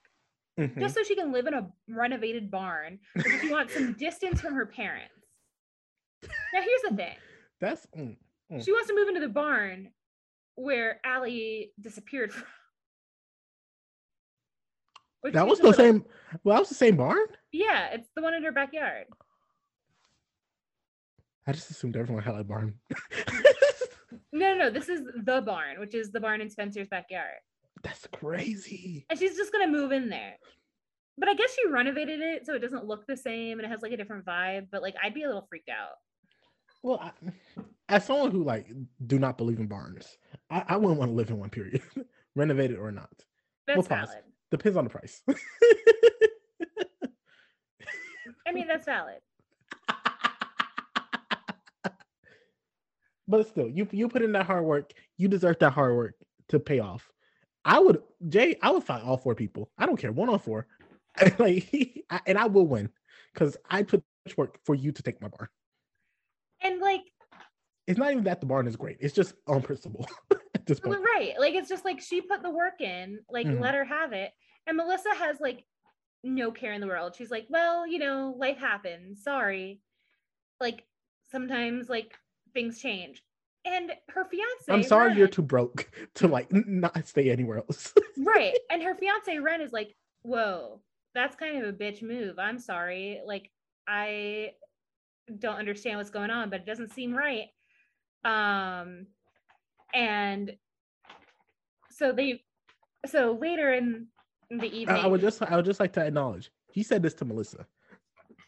Mhm. 0.59 0.79
just 0.79 0.93
so 0.93 1.01
she 1.01 1.15
can 1.15 1.31
live 1.31 1.47
in 1.47 1.55
a 1.55 1.67
renovated 1.89 2.51
barn 2.51 2.99
because 3.15 3.41
she 3.41 3.49
wants 3.51 3.73
some 3.73 3.93
distance 3.93 4.39
from 4.39 4.53
her 4.53 4.67
parents 4.67 5.15
now 6.21 6.61
here's 6.61 6.81
the 6.89 6.95
thing 6.95 7.15
That's 7.59 7.87
mm, 7.97 8.15
Mm. 8.53 8.63
she 8.65 8.71
wants 8.71 8.88
to 8.88 8.95
move 8.95 9.07
into 9.07 9.21
the 9.21 9.30
barn 9.30 9.89
where 10.55 10.99
Ali 11.05 11.71
disappeared 11.81 12.31
from 12.34 12.45
Which 15.21 15.34
that 15.34 15.47
was 15.47 15.59
the 15.59 15.65
little- 15.67 15.77
same. 15.84 16.05
Well, 16.43 16.55
that 16.55 16.59
was 16.61 16.69
the 16.69 16.75
same 16.75 16.97
barn. 16.97 17.25
yeah 17.51 17.88
it's 17.93 18.09
the 18.15 18.21
one 18.21 18.34
in 18.34 18.43
her 18.43 18.51
backyard 18.51 19.05
I 21.47 21.51
just 21.51 21.69
assumed 21.71 21.97
everyone 21.97 22.23
had 22.23 22.35
a 22.35 22.43
barn. 22.43 22.75
No, 24.31 24.55
no, 24.55 24.57
no. 24.65 24.69
This 24.71 24.89
is 24.89 25.01
the 25.25 25.41
barn, 25.41 25.80
which 25.80 25.93
is 25.93 26.11
the 26.11 26.19
barn 26.19 26.41
in 26.41 26.49
Spencer's 26.49 26.88
backyard. 26.88 27.38
That's 27.84 28.07
crazy. 28.11 29.05
And 29.09 29.17
she's 29.19 29.35
just 29.38 29.51
gonna 29.51 29.67
move 29.67 29.91
in 29.91 30.09
there. 30.09 30.34
But 31.19 31.30
I 31.30 31.35
guess 31.35 31.53
she 31.53 31.67
renovated 31.67 32.19
it 32.19 32.43
so 32.45 32.55
it 32.55 32.59
doesn't 32.59 32.85
look 32.85 33.05
the 33.05 33.15
same 33.17 33.59
and 33.59 33.65
it 33.65 33.69
has 33.69 33.81
like 33.84 33.91
a 33.91 33.97
different 33.97 34.25
vibe. 34.25 34.67
But 34.71 34.81
like 34.81 34.95
I'd 35.03 35.13
be 35.13 35.21
a 35.23 35.27
little 35.27 35.45
freaked 35.47 35.69
out. 35.69 35.97
Well, 36.81 36.99
I, 36.99 37.11
as 37.89 38.05
someone 38.05 38.31
who 38.31 38.43
like 38.43 38.72
do 39.05 39.19
not 39.19 39.38
believe 39.38 39.60
in 39.60 39.68
barns, 39.68 40.18
I, 40.49 40.64
I 40.69 40.77
wouldn't 40.77 40.99
want 40.99 41.11
to 41.11 41.15
live 41.15 41.30
in 41.30 41.39
one. 41.39 41.49
Period, 41.49 41.81
renovated 42.35 42.77
or 42.77 42.91
not. 42.91 43.10
That's 43.68 43.88
pause. 43.88 44.10
valid. 44.10 44.23
Depends 44.51 44.77
on 44.77 44.84
the 44.84 44.89
price. 44.89 45.22
I 48.47 48.51
mean, 48.51 48.68
that's 48.68 48.85
valid. 48.85 49.19
but 53.27 53.47
still, 53.47 53.69
you 53.69 53.88
you 53.91 54.07
put 54.07 54.22
in 54.22 54.31
that 54.34 54.45
hard 54.45 54.65
work. 54.65 54.91
You 55.18 55.27
deserve 55.27 55.60
that 55.60 55.72
hard 55.72 55.95
work 55.95 56.15
to 56.49 56.60
pay 56.60 56.80
off. 56.80 57.10
I 57.65 57.80
would, 57.80 58.01
Jay. 58.27 58.57
I 58.61 58.72
would 58.72 58.84
fight 58.84 59.03
all 59.03 59.18
four 59.18 59.35
people. 59.35 59.69
I 59.77 59.85
don't 59.85 59.97
care, 59.97 60.11
one 60.11 60.30
on 60.30 60.39
four, 60.39 60.68
like, 61.39 61.69
I- 62.10 62.22
and 62.27 62.38
I 62.38 62.47
will 62.47 62.68
win 62.68 62.89
because 63.34 63.55
I 63.69 63.84
put 63.84 64.03
much 64.26 64.38
work 64.38 64.60
for 64.65 64.76
you 64.76 64.91
to 64.91 65.01
take 65.01 65.22
my 65.22 65.30
barn. 65.30 65.47
It's 67.94 67.99
not 67.99 68.11
even 68.11 68.24
that 68.24 68.40
the 68.40 68.48
barn 68.48 68.65
is 68.65 68.76
great. 68.76 68.98
It's 69.02 69.14
just 69.14 69.36
on 69.45 69.61
principle 69.61 70.07
at 70.56 70.65
this 70.65 70.80
point. 70.80 70.99
right. 71.15 71.34
Like 71.38 71.53
it's 71.53 71.70
just 71.70 71.86
like 71.86 72.02
she 72.02 72.22
put 72.22 72.41
the 72.41 72.49
work 72.49 72.82
in, 72.82 73.20
like 73.30 73.45
Mhm. 73.45 73.60
let 73.61 73.76
her 73.76 73.84
have 73.86 74.14
it. 74.14 74.32
And 74.65 74.76
Melissa 74.78 75.14
has 75.14 75.40
like 75.40 75.64
no 76.24 76.49
care 76.52 76.74
in 76.74 76.82
the 76.82 76.88
world. 76.88 77.14
She's 77.15 77.30
like, 77.30 77.45
well, 77.49 77.86
you 77.86 77.99
know, 77.99 78.34
life 78.36 78.57
happens. 78.57 79.24
Sorry. 79.24 79.80
Like 80.60 80.86
sometimes 81.30 81.88
like 81.88 82.18
things 82.56 82.82
change. 82.82 83.22
And 83.64 83.91
her 84.10 84.26
fiance. 84.26 84.65
I'm 84.70 84.82
sorry 84.82 85.14
you're 85.14 85.28
too 85.28 85.44
broke 85.44 85.88
to 86.15 86.28
like 86.28 86.52
not 86.52 87.07
stay 87.07 87.30
anywhere 87.30 87.60
else. 87.60 87.94
right 88.18 88.57
and 88.72 88.82
her 88.82 88.95
fiance 88.95 89.38
wren 89.38 89.61
is 89.61 89.72
like 89.72 89.95
whoa 90.24 90.82
that's 91.14 91.36
kind 91.36 91.61
of 91.61 91.68
a 91.68 91.74
bitch 91.78 92.02
move 92.02 92.40
i'm 92.40 92.57
sorry 92.57 93.20
like 93.26 93.49
i 93.88 94.52
don't 95.40 95.57
understand 95.57 95.98
what's 95.98 96.10
going 96.10 96.30
on 96.30 96.49
but 96.49 96.61
it 96.61 96.65
doesn't 96.65 96.94
seem 96.94 97.14
right 97.14 97.48
um 98.25 99.07
and 99.93 100.55
so 101.91 102.11
they 102.11 102.43
so 103.05 103.37
later 103.39 103.73
in 103.73 104.07
the 104.49 104.65
evening 104.65 104.97
I 104.97 105.07
would 105.07 105.21
just 105.21 105.41
I 105.41 105.55
would 105.55 105.65
just 105.65 105.79
like 105.79 105.93
to 105.93 106.05
acknowledge 106.05 106.51
he 106.71 106.81
said 106.83 107.03
this 107.03 107.13
to 107.15 107.25
Melissa. 107.25 107.67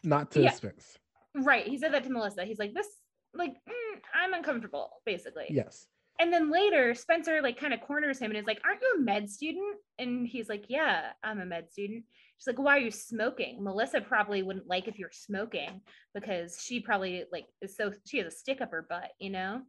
not 0.02 0.30
to 0.32 0.42
Yeah. 0.42 0.50
Spence. 0.50 0.98
Right. 1.34 1.66
He 1.66 1.78
said 1.78 1.92
that 1.92 2.04
to 2.04 2.10
Melissa. 2.10 2.44
He's 2.44 2.58
like, 2.58 2.74
this, 2.74 2.86
like, 3.34 3.52
mm, 3.52 4.00
I'm 4.14 4.34
uncomfortable, 4.34 4.90
basically. 5.04 5.46
Yes. 5.50 5.86
And 6.18 6.32
then 6.32 6.50
later, 6.50 6.94
Spencer 6.94 7.42
like 7.42 7.58
kind 7.60 7.74
of 7.74 7.80
corners 7.82 8.18
him 8.18 8.30
and 8.30 8.38
is 8.38 8.46
like, 8.46 8.60
Aren't 8.64 8.80
you 8.80 8.94
a 8.98 9.00
med 9.02 9.28
student? 9.28 9.76
And 9.98 10.26
he's 10.26 10.48
like, 10.48 10.64
Yeah, 10.68 11.12
I'm 11.22 11.40
a 11.40 11.46
med 11.46 11.70
student. 11.70 12.04
She's 12.38 12.46
like, 12.46 12.58
Why 12.58 12.76
are 12.76 12.80
you 12.80 12.90
smoking? 12.90 13.62
Melissa 13.62 14.00
probably 14.00 14.42
wouldn't 14.42 14.66
like 14.68 14.88
if 14.88 14.98
you're 14.98 15.10
smoking 15.12 15.82
because 16.14 16.58
she 16.62 16.80
probably 16.80 17.24
like 17.30 17.46
is 17.60 17.76
so 17.76 17.92
she 18.06 18.18
has 18.18 18.26
a 18.26 18.36
stick 18.36 18.60
up 18.60 18.70
her 18.70 18.86
butt, 18.88 19.10
you 19.18 19.30
know? 19.30 19.60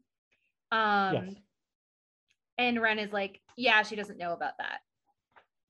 Um 0.71 1.13
yes. 1.13 1.35
and 2.57 2.81
Wren 2.81 2.99
is 2.99 3.11
like, 3.11 3.41
Yeah, 3.57 3.83
she 3.83 3.95
doesn't 3.97 4.17
know 4.17 4.31
about 4.33 4.57
that. 4.59 4.79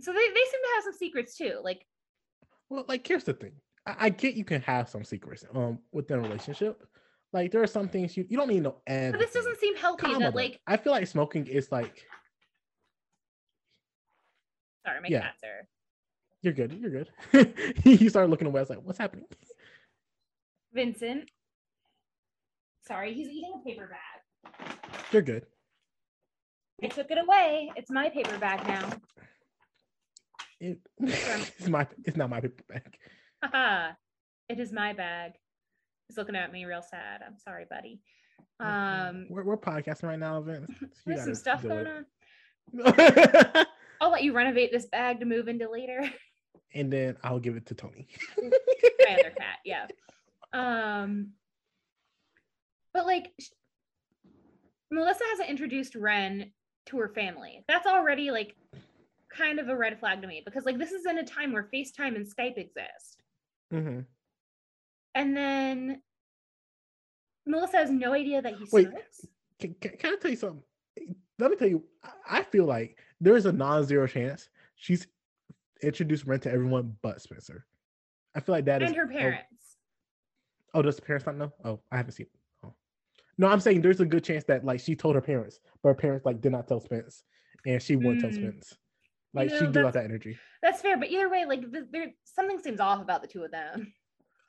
So 0.02 0.14
they, 0.14 0.20
they 0.20 0.36
seem 0.36 0.62
to 0.62 0.76
have 0.76 0.84
some 0.84 0.94
secrets 0.94 1.36
too. 1.36 1.60
Like, 1.64 1.86
Well, 2.70 2.86
like 2.88 3.08
here's 3.08 3.24
the 3.24 3.34
thing. 3.34 3.54
I, 3.88 3.96
I 4.00 4.10
get 4.10 4.36
you 4.36 4.46
can 4.46 4.62
have 4.62 4.90
some 4.90 5.04
secrets 5.04 5.44
um 5.56 5.80
within 5.92 6.20
a 6.20 6.22
relationship. 6.22 6.84
Like 7.34 7.52
there 7.52 7.62
are 7.62 7.68
some 7.68 7.90
things 7.90 8.16
you, 8.16 8.26
you 8.30 8.38
don't 8.38 8.48
need 8.48 8.58
to 8.58 8.62
know 8.62 8.76
but 8.88 9.20
this 9.20 9.34
doesn't 9.34 9.60
seem 9.60 9.76
healthy 9.76 10.14
that 10.20 10.34
like 10.34 10.60
I 10.66 10.78
feel 10.78 10.94
like 10.94 11.08
smoking 11.08 11.46
is 11.48 11.72
like 11.72 12.06
sorry, 14.86 15.02
my 15.02 15.08
Yeah. 15.10 15.22
cats 15.22 15.44
are 15.44 15.68
you're 16.44 16.54
good, 16.54 16.74
you're 16.74 16.92
good. 16.92 17.10
you 17.84 18.10
started 18.10 18.30
looking 18.30 18.48
away. 18.48 18.60
I 18.60 18.62
was 18.62 18.70
like, 18.70 18.80
what's 18.84 19.00
happening? 19.00 19.26
Vincent. 20.72 21.30
Sorry, 22.88 23.14
he's 23.14 23.28
eating 23.28 23.54
a 23.60 23.68
paper 23.68 23.90
bag. 23.90 25.02
You're 25.12 25.24
good. 25.24 25.46
I 26.84 26.88
took 26.88 27.10
it 27.10 27.18
away. 27.18 27.72
It's 27.76 27.90
my 27.90 28.10
paper 28.10 28.38
bag 28.38 28.66
now. 28.68 28.90
It, 30.60 30.80
it's 31.00 31.68
my 31.68 31.88
it's 32.06 32.16
not 32.18 32.30
my 32.30 32.40
paper 32.40 32.64
bag. 32.70 33.96
It 34.50 34.62
is 34.62 34.72
my 34.72 34.94
bag. 34.94 35.34
He's 36.08 36.18
looking 36.18 36.36
at 36.36 36.52
me 36.52 36.66
real 36.66 36.82
sad. 36.82 37.22
I'm 37.26 37.38
sorry, 37.38 37.66
buddy. 37.70 38.00
Um, 38.60 39.28
we're, 39.30 39.44
we're 39.44 39.58
podcasting 39.58 40.04
right 40.04 40.20
now, 40.20 40.42
Vince. 40.42 40.70
There's 41.06 41.24
some 41.24 41.36
stuff 41.36 41.64
going 41.64 41.88
on. 41.88 42.06
I'll 44.02 44.12
let 44.12 44.24
you 44.24 44.34
renovate 44.34 44.72
this 44.72 44.86
bag 44.86 45.20
to 45.20 45.26
move 45.26 45.48
into 45.48 45.70
later. 45.70 46.02
and 46.74 46.92
then 46.92 47.18
I'll 47.24 47.40
give 47.40 47.56
it 47.56 47.66
to 47.68 47.76
Tony. 47.76 48.08
my 48.42 49.14
other 49.14 49.32
cat, 49.38 49.60
yeah. 49.66 49.88
Um, 50.54 51.32
but 52.94 53.06
like, 53.06 53.32
Melissa 54.92 55.24
hasn't 55.32 55.50
introduced 55.50 55.96
Wren 55.96 56.52
to 56.88 56.98
her 56.98 57.10
family. 57.10 57.64
That's 57.68 57.86
already 57.86 58.32
like 58.32 58.56
kind 59.30 59.60
of 59.60 59.68
a 59.70 59.76
red 59.76 60.00
flag 60.00 60.22
to 60.22 60.28
me 60.28 60.42
because 60.46 60.66
like 60.66 60.78
this 60.78 60.92
is 60.92 61.06
in 61.06 61.18
a 61.18 61.26
time 61.26 61.52
where 61.52 61.68
FaceTime 61.74 62.16
and 62.16 62.26
Skype 62.26 62.58
exist. 62.58 63.22
hmm 63.72 64.00
And 65.18 65.36
then 65.36 66.02
Melissa 67.48 67.78
has 67.78 67.90
no 67.90 68.14
idea 68.14 68.40
that 68.40 68.54
he 68.54 68.68
Wait. 68.72 68.90
smokes. 68.90 69.26
Can, 69.60 69.76
can, 69.82 69.98
can 69.98 70.14
I 70.14 70.18
tell 70.22 70.30
you 70.30 70.38
something? 70.38 70.62
Let 71.40 71.50
me 71.50 71.58
tell 71.58 71.68
you, 71.68 71.84
I- 72.30 72.44
feel 72.44 72.66
like 72.66 73.00
there's 73.20 73.48
a 73.48 73.52
non-zero 73.52 74.06
chance 74.06 74.48
she's 74.76 75.08
introduced 75.82 76.26
rent 76.26 76.44
to 76.44 76.52
everyone 76.52 76.96
but 77.02 77.20
Spencer. 77.20 77.66
I 78.36 78.40
feel 78.42 78.54
like 78.54 78.66
that 78.66 78.84
is 78.84 78.90
and 78.90 78.96
her 78.98 79.10
oh, 79.12 79.18
parents. 79.18 79.78
Oh, 80.76 80.84
does 80.84 80.98
the 80.98 81.02
parents 81.02 81.26
not 81.26 81.36
know? 81.36 81.52
Oh, 81.66 81.80
I 81.92 81.98
haven't 81.98 82.12
seen. 82.12 82.28
Oh, 82.64 82.74
no, 83.40 83.48
I'm 83.48 83.60
saying 83.60 83.82
there's 83.82 84.00
a 84.00 84.06
good 84.06 84.24
chance 84.24 84.44
that 84.46 84.64
like 84.64 84.80
she 84.80 84.96
told 84.96 85.16
her 85.16 85.22
parents, 85.22 85.60
but 85.82 85.90
her 85.90 85.96
parents 85.96 86.26
like 86.28 86.42
did 86.42 86.52
not 86.52 86.68
tell 86.68 86.80
Spence, 86.80 87.24
and 87.66 87.82
she 87.82 87.96
wouldn't 87.96 88.22
tell 88.22 88.30
Mm. 88.30 88.36
Spence. 88.36 88.78
Like 89.34 89.50
know, 89.50 89.58
she 89.60 89.66
that's- 89.66 89.86
out 89.86 89.94
that 89.94 90.06
energy. 90.06 90.38
That's 90.62 90.82
fair, 90.82 90.98
but 90.98 91.10
either 91.10 91.30
way, 91.30 91.46
like 91.46 91.62
th- 91.72 91.86
there 91.92 92.08
something 92.24 92.60
seems 92.60 92.80
off 92.80 93.02
about 93.02 93.22
the 93.24 93.28
two 93.28 93.44
of 93.44 93.52
them. 93.52 93.94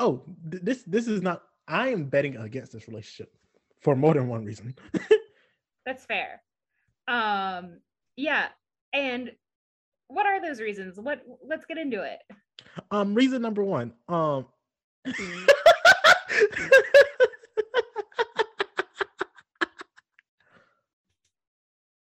Oh, 0.01 0.23
th- 0.51 0.63
this 0.63 0.83
this 0.85 1.09
is 1.09 1.23
not. 1.23 1.43
I 1.67 1.89
am 1.89 2.05
betting 2.05 2.37
against 2.37 2.73
this 2.73 2.89
relationship 2.89 3.33
for 3.83 3.95
more 3.97 4.15
than 4.15 4.29
one 4.29 4.45
reason. 4.45 4.75
That's 5.87 6.05
fair. 6.05 6.43
Um, 7.07 7.81
yeah. 8.17 8.49
And 8.93 9.33
what 10.09 10.27
are 10.27 10.41
those 10.41 10.61
reasons? 10.61 10.99
What 10.99 11.23
let's 11.47 11.67
get 11.67 11.79
into 11.79 12.03
it. 12.03 12.21
um, 12.91 13.15
reason 13.15 13.43
number 13.43 13.63
one. 13.65 13.93
Um. 14.09 14.47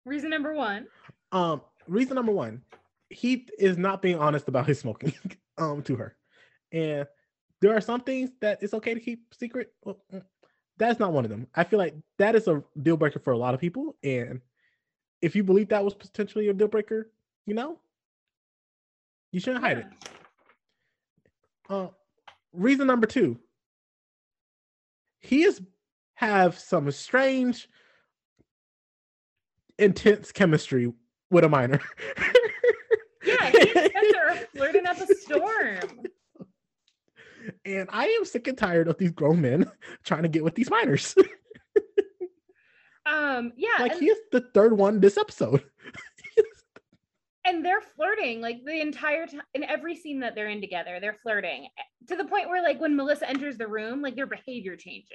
Reason 0.05 0.31
number 0.31 0.55
one. 0.55 0.87
um, 1.33 1.63
reason 1.89 2.15
number 2.15 2.33
one, 2.33 2.63
he 3.11 3.49
is 3.59 3.77
not 3.77 4.03
being 4.03 4.19
honest 4.19 4.47
about 4.49 4.67
his 4.67 4.79
smoking 4.79 5.13
um 5.59 5.83
to 5.83 5.97
her, 5.97 6.17
and 6.73 7.07
there 7.61 7.75
are 7.77 7.81
some 7.81 8.01
things 8.01 8.31
that 8.41 8.63
it's 8.63 8.75
okay 8.75 8.95
to 8.95 9.01
keep 9.01 9.35
secret. 9.35 9.73
Well, 9.85 9.99
mm, 10.13 10.23
that's 10.79 11.01
not 11.01 11.13
one 11.13 11.25
of 11.25 11.31
them. 11.31 11.47
I 11.55 11.65
feel 11.65 11.79
like 11.79 11.95
that 12.19 12.35
is 12.35 12.49
a 12.49 12.63
deal 12.83 12.97
breaker 12.97 13.19
for 13.19 13.33
a 13.33 13.39
lot 13.39 13.55
of 13.55 13.61
people, 13.61 13.97
and 14.03 14.41
if 15.23 15.35
you 15.35 15.43
believe 15.43 15.69
that 15.71 15.85
was 15.85 15.95
potentially 15.95 16.49
a 16.49 16.55
deal 16.55 16.69
breaker, 16.69 17.11
you 17.47 17.55
know, 17.55 17.79
you 19.33 19.41
shouldn't 19.41 19.65
hide 19.65 19.79
it. 19.79 19.87
Uh, 21.69 21.89
reason 22.53 22.87
number 22.87 23.07
two, 23.07 23.39
he 25.21 25.43
is 25.43 25.61
have 26.15 26.59
some 26.59 26.91
strange, 26.91 27.69
intense 29.79 30.33
chemistry 30.33 30.93
with 31.31 31.45
a 31.45 31.49
minor. 31.49 31.81
Yeah, 33.25 33.51
he 33.51 33.59
and 33.59 33.91
Spencer 33.91 34.19
are 34.29 34.37
flirting 34.55 34.87
up 34.87 34.99
a 34.99 35.15
storm. 35.15 36.07
And 37.67 37.89
I 37.93 38.07
am 38.07 38.25
sick 38.25 38.47
and 38.49 38.57
tired 38.57 38.89
of 38.89 38.97
these 38.97 39.11
grown 39.11 39.41
men 39.41 39.71
trying 40.05 40.23
to 40.23 40.29
get 40.29 40.45
with 40.45 40.55
these 40.55 40.71
minors. 40.71 41.15
Um, 43.07 43.53
yeah, 43.57 43.77
like 43.79 43.93
and, 43.93 44.01
he 44.01 44.09
is 44.09 44.19
the 44.33 44.41
third 44.53 44.77
one 44.77 44.99
this 44.99 45.17
episode. 45.17 45.63
and 47.45 47.65
they're 47.65 47.81
flirting 47.81 48.41
like 48.41 48.65
the 48.65 48.81
entire 48.81 49.29
time 49.29 49.43
in 49.55 49.63
every 49.63 49.95
scene 49.95 50.19
that 50.21 50.35
they're 50.35 50.49
in 50.49 50.61
together, 50.61 50.99
they're 51.01 51.17
flirting 51.23 51.69
to 52.09 52.17
the 52.17 52.25
point 52.25 52.49
where 52.49 52.63
like 52.65 52.81
when 52.81 52.97
Melissa 52.97 53.29
enters 53.29 53.57
the 53.59 53.69
room, 53.69 54.03
like 54.03 54.17
their 54.17 54.27
behavior 54.27 54.75
changes. 54.75 55.07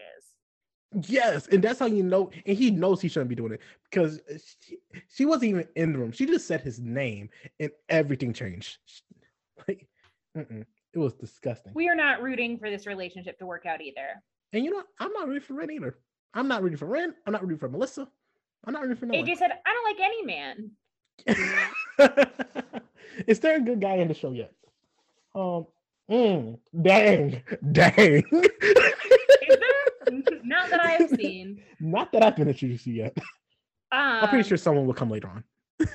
yes, 1.09 1.47
and 1.47 1.61
that's 1.61 1.79
how 1.79 1.85
you 1.85 2.03
know. 2.03 2.31
And 2.45 2.57
he 2.57 2.71
knows 2.71 3.01
he 3.01 3.09
shouldn't 3.09 3.29
be 3.29 3.35
doing 3.35 3.51
it 3.51 3.61
because 3.89 4.21
she, 4.65 4.77
she 5.09 5.25
wasn't 5.25 5.49
even 5.49 5.67
in 5.75 5.91
the 5.91 5.99
room. 5.99 6.13
She 6.13 6.25
just 6.25 6.47
said 6.47 6.61
his 6.61 6.79
name, 6.79 7.29
and 7.59 7.71
everything 7.89 8.31
changed. 8.31 8.77
Like, 9.67 9.85
mm-mm. 10.37 10.65
It 10.93 10.99
was 10.99 11.13
disgusting. 11.13 11.73
We 11.73 11.87
are 11.89 11.95
not 11.95 12.21
rooting 12.21 12.57
for 12.57 12.69
this 12.69 12.85
relationship 12.85 13.39
to 13.39 13.45
work 13.45 13.65
out 13.65 13.81
either. 13.81 14.21
And 14.53 14.65
you 14.65 14.71
know, 14.71 14.77
what? 14.77 14.87
I'm 14.99 15.13
not 15.13 15.27
rooting 15.27 15.43
for 15.43 15.53
Wren 15.53 15.71
either. 15.71 15.97
I'm 16.33 16.47
not 16.47 16.61
rooting 16.61 16.77
for 16.77 16.85
Wren. 16.85 17.13
I'm 17.25 17.33
not 17.33 17.41
rooting 17.43 17.57
for 17.57 17.69
Melissa. 17.69 18.07
I'm 18.65 18.73
not 18.73 18.83
rooting 18.83 18.97
for 18.97 19.05
no 19.05 19.13
AJ 19.13 19.37
said, 19.37 19.51
I 19.65 19.73
don't 19.73 19.85
like 19.85 19.99
any 20.03 20.25
man. 20.25 20.71
Is 23.27 23.39
there 23.39 23.57
a 23.57 23.61
good 23.61 23.81
guy 23.81 23.95
in 23.95 24.07
the 24.07 24.13
show 24.13 24.31
yet? 24.31 24.53
Um, 25.33 25.65
mm, 26.09 26.59
dang, 26.81 27.41
dang. 27.71 28.23
Is 28.31 29.57
there? 29.57 29.83
Not 30.43 30.69
that 30.69 30.81
I 30.81 30.91
have 30.91 31.09
seen. 31.09 31.61
Not 31.79 32.11
that 32.11 32.23
I've 32.23 32.35
been 32.35 32.49
introduced 32.49 32.83
to 32.85 32.91
yet. 32.91 33.17
Um, 33.17 34.23
I'm 34.23 34.29
pretty 34.29 34.47
sure 34.47 34.57
someone 34.57 34.85
will 34.85 34.93
come 34.93 35.09
later 35.09 35.29
on. 35.29 35.43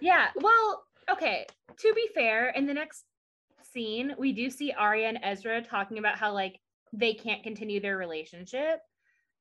Yeah. 0.00 0.28
Well, 0.36 0.84
okay. 1.10 1.44
To 1.80 1.92
be 1.94 2.08
fair, 2.14 2.50
in 2.50 2.66
the 2.66 2.74
next 2.74 3.04
scene, 3.72 4.14
we 4.18 4.32
do 4.32 4.50
see 4.50 4.72
Aria 4.72 5.08
and 5.08 5.18
Ezra 5.22 5.62
talking 5.62 5.98
about 5.98 6.16
how 6.18 6.32
like 6.32 6.58
they 6.92 7.14
can't 7.14 7.42
continue 7.42 7.80
their 7.80 7.96
relationship. 7.96 8.80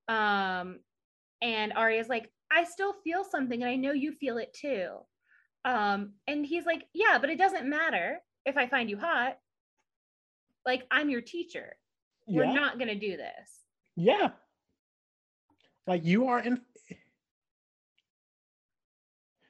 Um, 0.08 0.80
and 1.42 1.74
Aria's 1.76 2.08
like, 2.10 2.32
I 2.52 2.64
still 2.64 2.94
feel 3.04 3.24
something, 3.24 3.62
and 3.62 3.70
I 3.70 3.76
know 3.76 3.92
you 3.92 4.12
feel 4.14 4.38
it 4.38 4.54
too. 4.54 4.90
Um, 5.66 6.14
and 6.28 6.46
he's 6.46 6.66
like, 6.66 6.86
Yeah, 6.94 7.18
but 7.20 7.30
it 7.30 7.38
doesn't 7.38 7.70
matter 7.70 8.20
if 8.46 8.58
I 8.58 8.68
find 8.68 8.90
you 8.90 8.98
hot. 8.98 9.38
Like, 10.66 10.86
I'm 10.92 11.10
your 11.10 11.22
teacher. 11.22 11.76
We're 12.26 12.46
not 12.54 12.78
gonna 12.80 12.96
do 12.96 13.16
this. 13.18 13.62
yeah. 13.96 14.30
Like 15.86 16.04
you 16.04 16.28
are 16.28 16.40
in. 16.40 16.60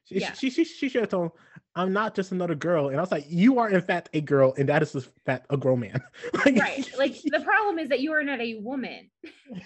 She, 0.05 0.19
Yeah. 0.19 0.33
she, 0.33 0.49
she, 0.51 0.63
she 0.63 0.87
should 0.89 1.01
have 1.01 1.09
told 1.09 1.31
I'm 1.77 1.93
not 1.93 2.15
just 2.15 2.31
another 2.31 2.55
girl. 2.55 2.89
And 2.89 2.97
I 2.97 3.01
was 3.01 3.11
like, 3.11 3.25
you 3.29 3.59
are 3.59 3.69
in 3.69 3.81
fact 3.81 4.09
a 4.13 4.21
girl, 4.21 4.53
and 4.57 4.67
that 4.67 4.81
is 4.81 4.95
in 4.95 5.03
fact 5.25 5.45
a 5.51 5.57
grown 5.57 5.81
man. 5.81 6.01
like, 6.45 6.57
Right. 6.57 6.89
Like 6.97 7.15
the 7.23 7.39
problem 7.41 7.77
is 7.77 7.89
that 7.89 7.99
you 7.99 8.11
are 8.13 8.23
not 8.23 8.41
a 8.41 8.55
woman, 8.55 9.09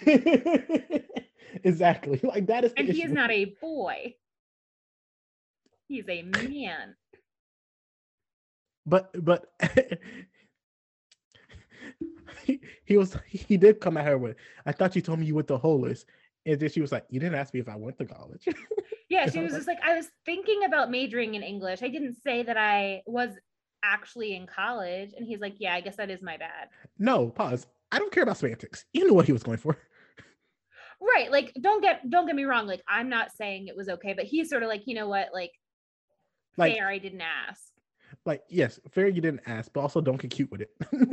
exactly. 1.64 2.20
Like 2.22 2.46
that 2.46 2.64
is 2.64 2.74
the 2.74 2.80
and 2.80 2.88
he 2.90 3.02
is 3.02 3.12
not 3.12 3.30
a 3.30 3.46
boy. 3.60 4.14
He's 5.88 6.08
a 6.08 6.22
man. 6.22 6.94
but 8.86 9.10
but 9.24 9.52
he, 12.44 12.60
he 12.84 12.96
was 12.96 13.16
he 13.28 13.56
did 13.56 13.80
come 13.80 13.96
at 13.96 14.04
her 14.04 14.18
with 14.18 14.36
i 14.66 14.72
thought 14.72 14.96
you 14.96 15.02
told 15.02 15.18
me 15.18 15.26
you 15.26 15.34
went 15.34 15.46
to 15.48 15.56
Hollis. 15.56 16.04
and 16.46 16.58
then 16.58 16.68
she 16.68 16.80
was 16.80 16.90
like 16.90 17.04
you 17.08 17.20
didn't 17.20 17.36
ask 17.36 17.54
me 17.54 17.60
if 17.60 17.68
i 17.68 17.76
went 17.76 17.96
to 17.98 18.04
college 18.04 18.48
Yeah, 19.12 19.28
she 19.30 19.40
was 19.40 19.52
just 19.52 19.66
like, 19.68 19.78
I 19.84 19.94
was 19.96 20.08
thinking 20.24 20.64
about 20.64 20.90
majoring 20.90 21.34
in 21.34 21.42
English. 21.42 21.82
I 21.82 21.88
didn't 21.88 22.16
say 22.22 22.42
that 22.42 22.56
I 22.56 23.02
was 23.06 23.30
actually 23.84 24.34
in 24.34 24.46
college. 24.46 25.10
And 25.16 25.26
he's 25.26 25.40
like, 25.40 25.54
Yeah, 25.58 25.74
I 25.74 25.80
guess 25.82 25.96
that 25.96 26.10
is 26.10 26.22
my 26.22 26.36
bad. 26.38 26.68
no 26.98 27.28
pause 27.28 27.66
I 27.94 27.98
don't 27.98 28.10
care 28.12 28.22
about 28.22 28.38
semantics. 28.38 28.84
You 28.94 29.06
knew 29.06 29.14
what 29.14 29.26
he 29.26 29.32
was 29.32 29.42
going 29.42 29.58
for. 29.58 29.76
right 31.14 31.30
like 31.32 31.52
don't 31.60 31.82
get 31.82 32.08
don't 32.10 32.26
get 32.26 32.36
me 32.36 32.44
wrong 32.44 32.64
like 32.68 32.80
i'm 32.86 33.08
not 33.08 33.32
saying 33.32 33.66
it 33.66 33.74
was 33.76 33.88
okay 33.88 34.12
but 34.14 34.24
he's 34.24 34.48
sort 34.48 34.62
of 34.62 34.68
like 34.68 34.82
you 34.86 34.94
know 34.94 35.08
what 35.08 35.30
like, 35.34 35.50
Like 36.56 36.74
fair 36.76 36.88
i 36.88 36.98
didn't 36.98 37.22
ask 37.22 37.60
like 38.24 38.42
yes, 38.48 38.78
fair 38.92 39.08
you 39.08 39.20
didn't 39.20 39.40
ask, 39.46 39.72
but 39.72 39.80
also 39.80 40.00
don't 40.00 40.20
get 40.20 40.30
cute 40.30 40.50
with 40.52 40.60
it. 40.60 40.70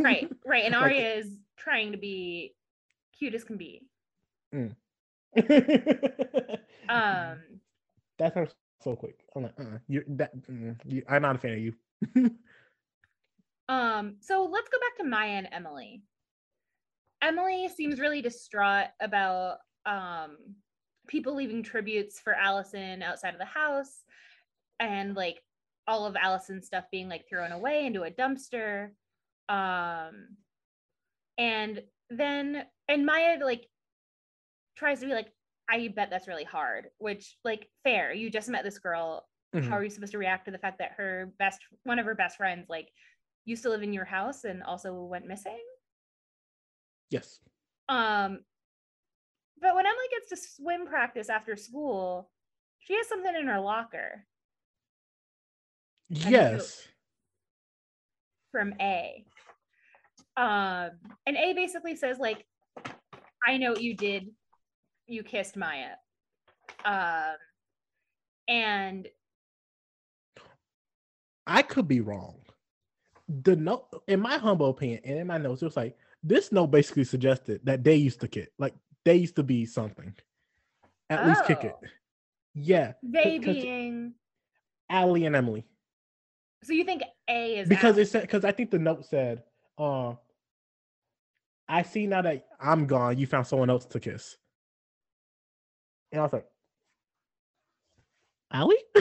right 0.07 0.29
right 0.45 0.63
and 0.65 0.73
Like- 0.79 0.83
Aria 0.91 1.15
is 1.15 1.29
trying 1.57 1.91
to 1.93 1.97
be 1.97 2.53
cute 3.17 3.33
as 3.33 3.43
can 3.43 3.57
be 3.57 3.81
um 4.53 4.75
um 6.89 7.37
that 8.19 8.33
sounds 8.33 8.53
so 8.81 8.95
quick. 8.95 9.19
I'm 9.35 9.43
like, 9.43 9.59
uh, 9.59 9.77
you 9.87 10.03
that 10.07 10.31
mm, 10.49 10.75
you, 10.85 11.03
I'm 11.09 11.23
not 11.23 11.35
a 11.35 11.39
fan 11.39 11.53
of 11.53 11.59
you. 11.59 11.73
um 13.69 14.15
so 14.19 14.49
let's 14.51 14.67
go 14.69 14.79
back 14.79 14.97
to 14.97 15.03
maya 15.03 15.31
and 15.31 15.47
emily 15.51 16.01
emily 17.21 17.69
seems 17.69 17.99
really 17.99 18.21
distraught 18.21 18.87
about 18.99 19.57
um 19.85 20.37
people 21.07 21.35
leaving 21.35 21.61
tributes 21.61 22.19
for 22.19 22.33
alison 22.33 23.03
outside 23.03 23.33
of 23.33 23.39
the 23.39 23.45
house 23.45 24.03
and 24.79 25.15
like 25.15 25.41
all 25.87 26.05
of 26.05 26.15
alison's 26.15 26.65
stuff 26.65 26.85
being 26.91 27.07
like 27.07 27.27
thrown 27.29 27.51
away 27.51 27.85
into 27.85 28.03
a 28.03 28.11
dumpster 28.11 28.89
um 29.49 30.35
and 31.37 31.83
then 32.09 32.63
and 32.87 33.05
maya 33.05 33.37
like 33.43 33.67
tries 34.75 34.99
to 34.99 35.05
be 35.05 35.13
like 35.13 35.31
i 35.69 35.87
bet 35.95 36.09
that's 36.09 36.27
really 36.27 36.43
hard 36.43 36.87
which 36.97 37.37
like 37.43 37.69
fair 37.83 38.13
you 38.13 38.29
just 38.29 38.49
met 38.49 38.63
this 38.63 38.79
girl 38.79 39.25
Mhm. 39.53 39.67
how 39.67 39.77
are 39.77 39.83
you 39.83 39.89
supposed 39.89 40.11
to 40.11 40.19
react 40.19 40.45
to 40.45 40.51
the 40.51 40.59
fact 40.59 40.77
that 40.77 40.91
her 40.97 41.31
best 41.39 41.59
one 41.83 41.97
of 41.97 42.05
her 42.05 42.13
best 42.13 42.37
friends 42.37 42.67
like 42.69 42.89
used 43.45 43.63
to 43.63 43.69
live 43.69 43.81
in 43.81 43.93
your 43.93 44.05
house 44.05 44.43
and 44.43 44.61
also 44.63 44.93
went 45.03 45.25
missing 45.25 45.59
Yes. 47.09 47.39
um 47.87 48.39
but 49.59 49.75
when 49.75 49.85
emily 49.87 50.05
gets 50.11 50.29
to 50.29 50.37
swim 50.37 50.85
practice 50.85 51.29
after 51.29 51.55
school 51.55 52.29
she 52.79 52.95
has 52.95 53.07
something 53.07 53.35
in 53.35 53.47
her 53.47 53.59
locker. 53.59 54.25
Yes. 56.09 56.87
from 58.51 58.73
a 58.79 59.25
um 60.37 60.91
and 61.25 61.37
a 61.37 61.53
basically 61.53 61.95
says 61.95 62.17
like 62.19 62.45
i 63.45 63.57
know 63.57 63.71
what 63.71 63.81
you 63.81 63.95
did 63.95 64.27
you 65.09 65.23
kissed 65.23 65.57
maya 65.57 65.91
um 66.85 67.35
and 68.47 69.07
I 71.47 71.63
could 71.63 71.87
be 71.87 71.99
wrong. 72.01 72.35
The 73.43 73.55
note, 73.55 73.87
in 74.07 74.19
my 74.19 74.37
humble 74.37 74.69
opinion, 74.69 75.01
and 75.03 75.17
in 75.17 75.25
my 75.27 75.37
notes, 75.39 75.61
it 75.63 75.65
was 75.65 75.77
like 75.77 75.97
this 76.23 76.51
note 76.51 76.67
basically 76.67 77.03
suggested 77.05 77.61
that 77.63 77.83
they 77.83 77.95
used 77.95 78.19
to 78.21 78.27
kick, 78.27 78.51
like 78.59 78.75
they 79.03 79.15
used 79.15 79.35
to 79.37 79.43
be 79.43 79.65
something. 79.65 80.13
At 81.09 81.25
least 81.27 81.45
kick 81.45 81.63
it. 81.63 81.75
Oh. 81.83 81.87
Yeah, 82.53 82.93
They 83.01 83.39
being 83.39 84.13
Ali 84.91 85.25
and 85.25 85.35
Emily. 85.35 85.65
so 86.63 86.73
you 86.73 86.83
think 86.83 87.01
a 87.27 87.59
is 87.59 87.69
Because 87.69 87.93
Ali. 87.95 88.03
it 88.03 88.09
said 88.09 88.21
because 88.21 88.45
I 88.45 88.51
think 88.51 88.69
the 88.71 88.79
note 88.79 89.05
said, 89.05 89.43
uh 89.77 90.13
I 91.67 91.81
see 91.83 92.05
now 92.07 92.21
that 92.23 92.45
I'm 92.59 92.85
gone, 92.87 93.17
you 93.17 93.25
found 93.27 93.45
someone 93.47 93.69
else 93.69 93.85
to 93.85 93.99
kiss. 93.99 94.37
And 96.11 96.19
I 96.19 96.23
was 96.23 96.33
like, 96.33 96.45
Ali? 98.51 98.75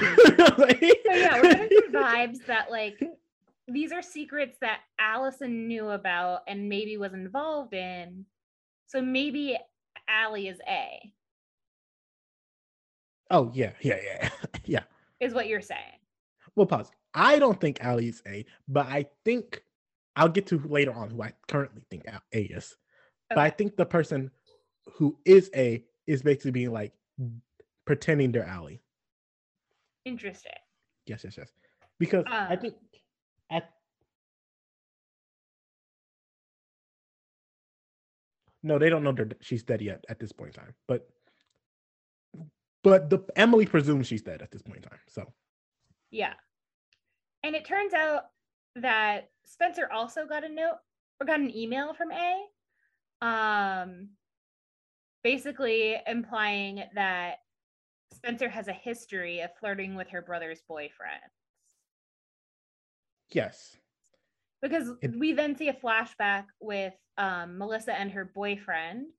Like- 0.59 0.81
So 1.07 1.15
yeah, 1.15 1.37
we're 1.37 1.43
getting 1.43 1.79
some 1.85 1.93
vibes 2.03 2.45
that 2.47 2.71
like 2.71 3.03
these 3.67 3.93
are 3.93 4.03
secrets 4.03 4.57
that 4.61 4.81
Alison 4.99 5.69
knew 5.69 5.89
about 5.91 6.41
and 6.49 6.69
maybe 6.69 6.97
was 6.97 7.13
involved 7.15 7.75
in. 7.75 8.25
So 8.87 9.01
maybe 9.03 9.59
Ali 10.09 10.49
is 10.49 10.59
A, 10.69 11.13
Oh 13.31 13.51
yeah, 13.55 13.73
yeah, 13.81 13.99
yeah, 14.03 14.29
yeah. 14.65 14.83
is 15.21 15.35
what 15.35 15.49
you're 15.49 15.61
saying. 15.61 15.99
Well, 16.57 16.67
pause. 16.67 16.91
I 17.15 17.39
don't 17.39 17.61
think 17.61 17.85
Ali 17.85 18.09
is 18.09 18.23
A, 18.27 18.45
but 18.69 18.87
I 18.87 19.07
think 19.25 19.63
I'll 20.17 20.29
get 20.29 20.47
to 20.49 20.59
later 20.61 20.93
on 20.93 21.11
who 21.11 21.23
I 21.23 21.33
currently 21.47 21.83
think 21.91 22.07
A 22.07 22.21
A 22.33 22.43
is. 22.45 22.77
But 23.29 23.39
I 23.39 23.51
think 23.51 23.77
the 23.77 23.85
person 23.87 24.31
who 24.95 25.19
is 25.27 25.51
A 25.55 25.85
is 26.07 26.23
basically 26.23 26.53
being 26.53 26.73
like 26.73 26.93
pretending 27.85 28.33
they're 28.33 28.49
Ali. 28.49 28.83
Interesting. 30.05 30.53
Yes, 31.07 31.25
yes, 31.25 31.37
yes. 31.39 31.53
Because 31.99 32.25
I 32.27 32.55
Uh. 32.55 32.57
think 32.61 32.75
at 33.51 33.71
no, 38.63 38.79
they 38.79 38.91
don't 38.91 39.03
know 39.05 39.13
that 39.13 39.37
she's 39.41 39.63
dead 39.63 39.81
yet 39.81 40.05
at 40.09 40.19
this 40.19 40.33
point 40.33 40.57
in 40.57 40.63
time. 40.63 40.75
But 40.87 41.09
but 42.83 43.11
the 43.11 43.21
Emily 43.37 43.67
presumes 43.67 44.07
she's 44.07 44.23
dead 44.23 44.43
at 44.43 44.51
this 44.51 44.63
point 44.63 44.79
in 44.79 44.83
time. 44.83 45.01
So 45.09 45.33
Yeah. 46.11 46.35
And 47.43 47.55
it 47.55 47.65
turns 47.65 47.95
out 47.95 48.25
that 48.77 49.31
Spencer 49.45 49.91
also 49.93 50.27
got 50.27 50.45
a 50.45 50.49
note 50.49 50.79
or 51.21 51.27
got 51.27 51.41
an 51.41 51.55
email 51.55 51.95
from 51.95 52.11
A. 52.13 52.47
Um 53.21 54.11
basically 55.23 55.97
implying 56.07 56.83
that 56.95 57.37
Spencer 58.15 58.49
has 58.49 58.69
a 58.69 58.73
history 58.73 59.41
of 59.41 59.51
flirting 59.59 59.95
with 59.95 60.09
her 60.09 60.23
brother's 60.23 60.63
boyfriend. 60.69 61.21
yes, 63.31 63.77
because 64.63 64.91
It- 65.03 65.15
we 65.17 65.33
then 65.35 65.55
see 65.57 65.69
a 65.69 65.75
flashback 65.75 66.47
with 66.61 66.95
um, 67.19 67.59
Melissa 67.59 67.93
and 67.93 68.11
her 68.13 68.25
boyfriend, 68.25 69.13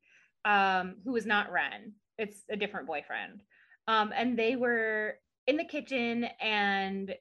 um, 0.45 0.95
who 1.03 1.15
is 1.15 1.25
not 1.25 1.51
Wren. 1.51 1.93
It's 2.17 2.43
a 2.49 2.55
different 2.55 2.87
boyfriend. 2.87 3.41
Um, 3.87 4.11
and 4.15 4.37
they 4.37 4.55
were 4.55 5.19
in 5.47 5.57
the 5.57 5.65
kitchen, 5.65 6.23
and 6.39 7.13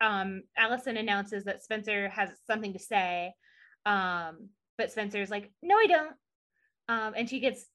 um, 0.00 0.44
Alison 0.56 0.96
announces 0.96 1.44
that 1.44 1.62
Spencer 1.64 2.08
has 2.08 2.30
something 2.46 2.72
to 2.72 2.78
say. 2.78 3.34
Um, 3.84 4.50
but 4.76 4.92
Spencer's 4.92 5.30
like, 5.30 5.50
no, 5.62 5.76
I 5.76 5.86
don't. 5.86 6.16
Um, 6.88 7.14
and 7.16 7.28
she 7.28 7.40
gets 7.40 7.66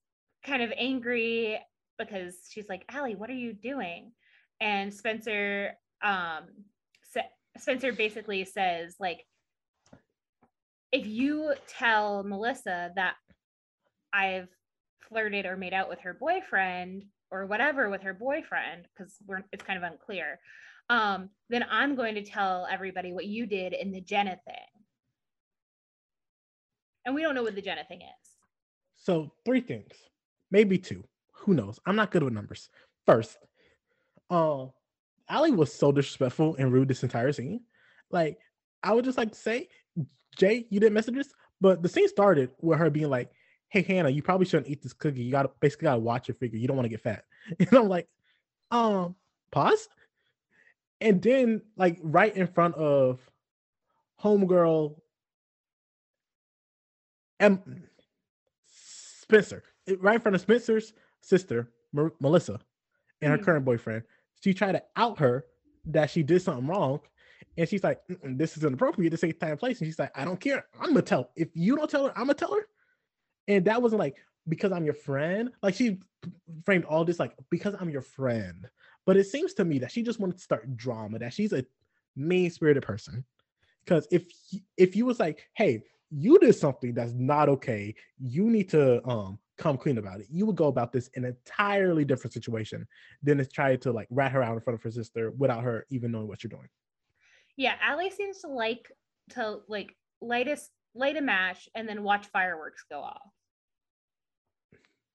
kind 0.45 0.61
of 0.61 0.72
angry 0.78 1.60
because 1.98 2.36
she's 2.49 2.68
like, 2.70 2.84
Ali, 2.94 3.15
what 3.15 3.30
are 3.30 3.34
you 3.34 3.53
doing? 3.53 4.11
And 4.60 4.94
Spencer, 4.94 5.74
um, 6.03 6.44
Spencer 7.57 7.94
basically 7.94 8.45
says, 8.45 8.95
like, 8.99 9.26
if 10.91 11.06
you 11.07 11.53
tell 11.68 12.24
Melissa 12.24 12.91
that 12.95 13.15
I've 14.11 14.49
flirted 15.10 15.45
or 15.45 15.57
made 15.57 15.74
out 15.74 15.90
with 15.90 15.99
her 16.02 16.14
boyfriend 16.14 17.06
or 17.32 17.45
whatever 17.45 17.90
with 17.90 18.02
her 18.02 18.14
boyfriend, 18.14 18.88
because 18.95 19.15
we're 19.26 19.44
it's 19.52 19.64
kind 19.64 19.84
of 19.84 19.91
unclear, 19.91 20.40
um, 20.90 21.30
then 21.49 21.65
I'm 21.70 21.95
going 21.95 22.15
to 22.15 22.24
tell 22.24 22.68
everybody 22.70 23.14
what 23.14 23.26
you 23.26 23.45
did 23.45 23.74
in 23.74 23.91
the 23.91 24.02
Jenna 24.02 24.38
thing. 24.45 24.56
And 27.06 27.15
we 27.15 27.22
don't 27.22 27.36
know 27.36 27.44
what 27.44 27.56
the 27.56 27.61
Jenna 27.61 27.84
thing 27.88 28.02
is. 28.02 28.30
So 28.98 29.32
three 29.45 29.61
things, 29.61 29.91
maybe 30.53 30.77
two. 30.77 31.03
Who 31.34 31.53
knows? 31.53 31.80
I'm 31.85 31.97
not 31.97 32.11
good 32.11 32.23
with 32.23 32.31
numbers. 32.31 32.69
First, 33.05 33.38
uh, 34.30 34.67
Ali 35.27 35.51
was 35.51 35.73
so 35.73 35.91
disrespectful 35.91 36.55
and 36.57 36.71
rude 36.71 36.88
this 36.88 37.03
entire 37.03 37.34
scene. 37.34 37.61
Like, 38.09 38.38
I 38.81 38.93
would 38.93 39.03
just 39.03 39.17
like 39.17 39.31
to 39.31 39.38
say, 39.38 39.67
Jay, 40.38 40.65
you 40.69 40.80
didn't 40.80 40.93
message 40.93 41.17
us, 41.17 41.30
but 41.59 41.81
the 41.81 41.89
scene 41.89 42.07
started 42.07 42.51
with 42.61 42.80
her 42.80 42.89
being 42.89 43.09
like, 43.09 43.31
"Hey 43.69 43.81
Hanna, 43.81 44.09
you 44.09 44.21
probably 44.21 44.45
shouldn't 44.45 44.69
eat 44.69 44.81
this 44.81 44.93
cookie. 44.93 45.23
You 45.23 45.31
gotta 45.31 45.51
basically 45.59 45.85
gotta 45.85 45.99
watch 45.99 46.27
your 46.27 46.35
figure. 46.35 46.57
You 46.57 46.67
don't 46.67 46.77
want 46.77 46.85
to 46.85 46.89
get 46.89 47.01
fat." 47.01 47.25
And 47.59 47.73
I'm 47.73 47.89
like, 47.89 48.07
um, 48.71 49.15
pause. 49.51 49.89
And 51.01 51.21
then, 51.21 51.61
like, 51.75 51.99
right 52.01 52.35
in 52.35 52.47
front 52.47 52.75
of 52.75 53.19
homegirl 54.21 54.95
Em- 57.39 57.88
Spencer, 58.65 59.63
right 59.99 60.15
in 60.15 60.22
front 60.22 60.35
of 60.35 60.41
Spencer's 60.41 60.93
sister, 61.22 61.72
Mer- 61.91 62.14
Melissa, 62.19 62.60
and 63.22 63.31
her 63.31 63.38
Mhm. 63.38 63.43
current 63.43 63.65
boyfriend. 63.65 64.03
She 64.41 64.53
tried 64.53 64.73
to 64.73 64.84
out 64.95 65.19
her 65.19 65.45
that 65.85 66.10
she 66.10 66.23
did 66.23 66.41
something 66.41 66.68
wrong. 66.68 67.01
And 67.57 67.69
she's 67.69 67.84
like, 67.84 68.01
this 68.23 68.57
is 68.57 68.64
inappropriate. 68.64 69.11
This 69.11 69.23
ain't 69.23 69.39
time 69.39 69.51
and 69.51 69.60
place. 69.60 69.80
And 69.80 69.88
she's 69.88 69.99
like, 69.99 70.11
I 70.18 70.26
don't 70.26 70.39
care. 70.39 70.65
I'm 70.80 70.89
gonna 70.89 71.01
tell. 71.03 71.31
If 71.35 71.49
you 71.53 71.76
don't 71.76 71.89
tell 71.89 72.05
her, 72.07 72.11
I'm 72.18 72.23
gonna 72.26 72.34
tell 72.34 72.53
her. 72.55 72.68
And 73.47 73.65
that 73.65 73.81
wasn't 73.81 73.99
like 73.99 74.18
because 74.47 74.72
I'm 74.72 74.85
your 74.85 74.93
friend. 74.93 75.51
Like 75.61 75.76
she 75.76 75.99
framed 76.65 76.85
all 76.85 77.05
this 77.05 77.19
like 77.19 77.35
because 77.49 77.76
I'm 77.80 77.89
your 77.89 78.01
friend. 78.01 78.69
But 79.05 79.18
it 79.18 79.26
seems 79.26 79.53
to 79.55 79.65
me 79.65 79.80
that 79.80 79.91
she 79.91 80.01
just 80.01 80.19
wanted 80.19 80.38
to 80.38 80.43
start 80.43 80.76
drama, 80.77 81.19
that 81.19 81.34
she's 81.34 81.53
a 81.53 81.65
mean 82.15 82.49
spirited 82.49 82.84
person. 82.84 83.23
Because 83.84 84.07
if 84.11 84.31
if 84.77 84.95
you 84.95 85.05
was 85.05 85.19
like, 85.19 85.47
hey, 85.53 85.84
you 86.10 86.39
did 86.39 86.53
something 86.55 86.93
that's 86.93 87.14
not 87.14 87.49
okay, 87.49 87.93
you 88.18 88.49
need 88.49 88.69
to 88.69 89.05
um 89.07 89.38
come 89.57 89.77
clean 89.77 89.97
about 89.97 90.19
it. 90.19 90.27
You 90.30 90.45
would 90.45 90.55
go 90.55 90.67
about 90.67 90.91
this 90.91 91.09
in 91.09 91.25
an 91.25 91.35
entirely 91.35 92.05
different 92.05 92.34
situation 92.34 92.88
than 93.21 93.38
to 93.38 93.45
try 93.45 93.75
to 93.75 93.91
like 93.91 94.07
rat 94.09 94.31
her 94.31 94.41
out 94.41 94.53
in 94.53 94.61
front 94.61 94.75
of 94.75 94.84
her 94.84 94.91
sister 94.91 95.31
without 95.38 95.63
her 95.63 95.85
even 95.89 96.11
knowing 96.11 96.27
what 96.27 96.43
you're 96.43 96.49
doing. 96.49 96.67
Yeah, 97.55 97.75
Ali 97.88 98.09
seems 98.09 98.39
to 98.39 98.47
like 98.47 98.91
to 99.31 99.59
like 99.67 99.95
light 100.21 100.47
a 100.47 100.57
light 100.95 101.17
a 101.17 101.21
match, 101.21 101.69
and 101.75 101.88
then 101.88 102.03
watch 102.03 102.27
fireworks 102.27 102.84
go 102.89 102.99
off. 102.99 103.30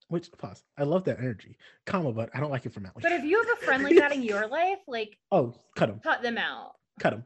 Which 0.08 0.30
pause. 0.32 0.62
I 0.78 0.84
love 0.84 1.04
that 1.04 1.18
energy, 1.18 1.58
comma, 1.84 2.12
but 2.12 2.30
I 2.32 2.40
don't 2.40 2.50
like 2.50 2.64
it 2.64 2.72
from 2.72 2.86
Ali. 2.86 3.02
But 3.02 3.12
if 3.12 3.24
you 3.24 3.38
have 3.38 3.58
a 3.60 3.64
friend 3.64 3.82
like 3.82 3.96
that 3.96 4.12
in 4.12 4.22
your 4.22 4.46
life, 4.46 4.78
like 4.86 5.18
oh, 5.32 5.54
cut 5.74 5.90
him, 5.90 6.00
cut 6.02 6.22
them 6.22 6.38
out. 6.38 6.72
cut 7.00 7.10
them, 7.10 7.24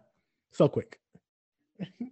so 0.52 0.68
quick. 0.68 0.98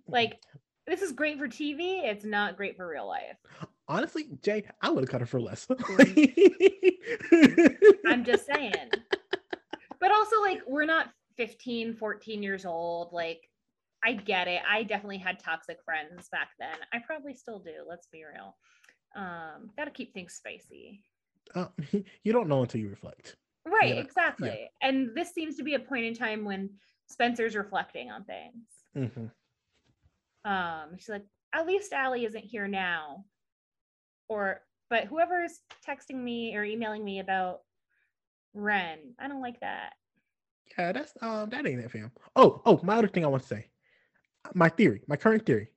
Like 0.06 0.40
this 0.86 1.02
is 1.02 1.12
great 1.12 1.38
for 1.38 1.48
TV. 1.48 2.04
It's 2.04 2.24
not 2.24 2.56
great 2.56 2.76
for 2.76 2.86
real 2.86 3.06
life. 3.06 3.36
Honestly, 3.90 4.28
Jay, 4.40 4.64
I 4.80 4.88
would 4.88 5.02
have 5.02 5.10
cut 5.10 5.20
her 5.20 5.26
for 5.26 5.40
less. 5.40 5.66
I'm 8.06 8.24
just 8.24 8.46
saying. 8.46 8.72
But 10.00 10.12
also, 10.12 10.40
like, 10.42 10.60
we're 10.68 10.84
not 10.84 11.08
15, 11.36 11.94
14 11.94 12.40
years 12.40 12.64
old. 12.64 13.12
Like, 13.12 13.40
I 14.04 14.12
get 14.12 14.46
it. 14.46 14.62
I 14.68 14.84
definitely 14.84 15.18
had 15.18 15.40
toxic 15.40 15.78
friends 15.84 16.28
back 16.30 16.50
then. 16.60 16.76
I 16.92 16.98
probably 17.04 17.34
still 17.34 17.58
do. 17.58 17.72
Let's 17.88 18.06
be 18.12 18.22
real. 18.24 18.56
Um, 19.16 19.70
got 19.76 19.86
to 19.86 19.90
keep 19.90 20.14
things 20.14 20.34
spicy. 20.34 21.02
Uh, 21.56 21.66
you 22.22 22.32
don't 22.32 22.48
know 22.48 22.62
until 22.62 22.80
you 22.80 22.90
reflect. 22.90 23.34
Right, 23.66 23.96
Yeah, 23.96 24.02
exactly. 24.02 24.70
And 24.80 25.10
this 25.16 25.34
seems 25.34 25.56
to 25.56 25.64
be 25.64 25.74
a 25.74 25.80
point 25.80 26.04
in 26.04 26.14
time 26.14 26.44
when 26.44 26.70
Spencer's 27.08 27.56
reflecting 27.56 28.12
on 28.12 28.24
things. 28.24 28.68
Mhm. 28.96 29.32
Um, 30.44 30.96
she's 30.96 31.08
like, 31.08 31.24
at 31.52 31.66
least 31.66 31.92
Ali 31.92 32.24
isn't 32.24 32.44
here 32.44 32.68
now. 32.68 33.24
Or, 34.30 34.62
but 34.88 35.04
whoever's 35.06 35.60
texting 35.86 36.14
me 36.14 36.56
or 36.56 36.62
emailing 36.62 37.04
me 37.04 37.18
about 37.18 37.62
Wren, 38.54 38.98
I 39.18 39.26
don't 39.26 39.42
like 39.42 39.58
that. 39.60 39.94
Yeah, 40.78 40.92
that's 40.92 41.12
um, 41.20 41.50
that 41.50 41.66
ain't 41.66 41.80
it, 41.80 41.90
fam. 41.90 42.12
Oh, 42.36 42.62
oh, 42.64 42.78
my 42.84 42.96
other 42.96 43.08
thing 43.08 43.24
I 43.24 43.28
want 43.28 43.42
to 43.42 43.48
say, 43.48 43.66
my 44.54 44.68
theory, 44.68 45.02
my 45.08 45.16
current 45.16 45.44
theory. 45.44 45.72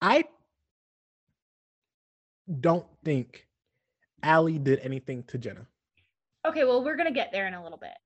I 0.00 0.24
don't 2.60 2.86
think 3.04 3.46
Ali 4.22 4.58
did 4.58 4.80
anything 4.80 5.22
to 5.24 5.36
Jenna. 5.36 5.66
Okay, 6.46 6.64
well, 6.64 6.82
we're 6.82 6.96
gonna 6.96 7.12
get 7.12 7.30
there 7.30 7.46
in 7.46 7.52
a 7.52 7.62
little 7.62 7.78
bit 7.78 7.96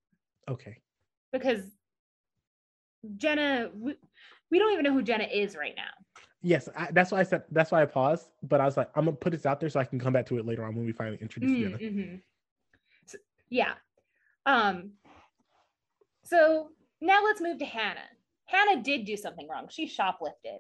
Okay. 0.51 0.79
because 1.33 1.63
Jenna, 3.17 3.71
we, 3.73 3.95
we 4.51 4.59
don't 4.59 4.73
even 4.73 4.85
know 4.85 4.93
who 4.93 5.03
Jenna 5.03 5.25
is 5.33 5.55
right 5.57 5.75
now. 5.77 6.23
Yes, 6.43 6.69
I, 6.77 6.89
that's 6.93 7.11
why 7.11 7.19
I 7.21 7.23
said 7.25 7.43
that's 7.51 7.73
why 7.73 7.83
I 7.83 7.87
paused. 7.87 8.29
But 8.43 8.61
I 8.61 8.65
was 8.65 8.77
like, 8.77 8.91
I'm 8.95 9.05
gonna 9.07 9.17
put 9.17 9.33
this 9.33 9.45
out 9.47 9.59
there 9.61 9.69
so 9.69 9.81
I 9.81 9.85
can 9.85 9.99
come 9.99 10.13
back 10.13 10.27
to 10.27 10.39
it 10.39 10.47
later 10.47 10.65
on 10.65 10.75
when 10.77 10.87
we 10.87 10.93
finally 10.93 11.19
introduce 11.21 11.51
Mm, 11.51 11.61
Jenna. 11.63 11.79
mhm. 11.79 12.23
So- 13.07 13.19
yeah. 13.51 13.75
Um. 14.47 14.93
So 16.25 16.71
now 17.01 17.25
let's 17.25 17.41
move 17.41 17.59
to 17.59 17.65
Hanna. 17.65 18.03
Hanna 18.47 18.83
did 18.83 19.05
do 19.05 19.17
something 19.17 19.49
wrong. 19.49 19.67
She 19.69 19.87
shoplifted. 19.89 20.59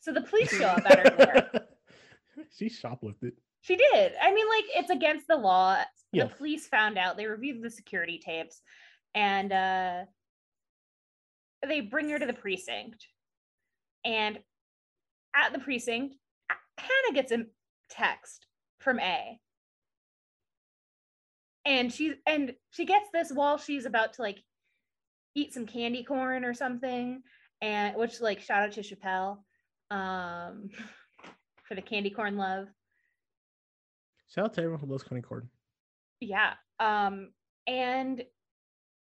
So 0.00 0.12
the 0.12 0.20
police 0.20 0.50
show 0.56 0.66
up 0.66 0.84
at 0.86 0.98
her 1.18 1.50
door. 1.52 1.62
she 2.56 2.68
shoplifted. 2.68 3.32
She 3.62 3.76
did. 3.76 4.12
I 4.20 4.32
mean, 4.34 4.46
like 4.48 4.64
it's 4.76 4.90
against 4.90 5.26
the 5.26 5.36
law. 5.36 5.82
Yes. 6.12 6.28
The 6.30 6.36
police 6.36 6.66
found 6.68 6.98
out. 6.98 7.16
They 7.16 7.26
reviewed 7.26 7.62
the 7.62 7.70
security 7.70 8.20
tapes, 8.24 8.60
and 9.14 9.50
uh, 9.52 10.04
they 11.66 11.80
bring 11.80 12.10
her 12.10 12.18
to 12.18 12.26
the 12.26 12.34
precinct. 12.34 13.06
And 14.04 14.38
at 15.34 15.52
the 15.52 15.58
precinct, 15.58 16.16
Hanna 16.78 17.14
gets 17.14 17.32
a 17.32 17.46
text 17.90 18.46
from 18.78 18.98
A. 19.00 19.38
And 21.66 21.92
she 21.92 22.14
and 22.26 22.54
she 22.70 22.84
gets 22.84 23.08
this 23.12 23.32
while 23.32 23.56
she's 23.56 23.86
about 23.86 24.14
to 24.14 24.22
like 24.22 24.38
eat 25.34 25.54
some 25.54 25.66
candy 25.66 26.04
corn 26.04 26.44
or 26.44 26.52
something, 26.52 27.22
and 27.62 27.96
which 27.96 28.20
like 28.20 28.40
shout 28.40 28.62
out 28.62 28.72
to 28.72 28.82
Chappelle 28.82 29.38
um, 29.90 30.68
for 31.64 31.74
the 31.74 31.82
candy 31.82 32.10
corn 32.10 32.36
love. 32.36 32.66
Shout 34.28 34.46
out 34.46 34.54
to 34.54 34.60
everyone 34.60 34.80
who 34.80 34.86
loves 34.86 35.04
candy 35.04 35.22
corn. 35.22 35.48
Yeah. 36.20 36.52
Um, 36.80 37.30
and 37.66 38.22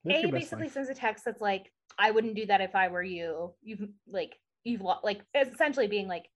Live 0.05 0.25
A 0.25 0.33
basically 0.33 0.65
life. 0.65 0.73
sends 0.73 0.89
a 0.89 0.95
text 0.95 1.25
that's 1.25 1.41
like, 1.41 1.71
I 1.99 2.11
wouldn't 2.11 2.35
do 2.35 2.47
that 2.47 2.61
if 2.61 2.75
I 2.75 2.89
were 2.89 3.03
you. 3.03 3.53
You've 3.63 3.89
like 4.09 4.37
you've 4.65 4.81
lo- 4.83 5.01
like 5.03 5.21
essentially 5.35 5.87
being 5.89 6.09
like 6.09 6.29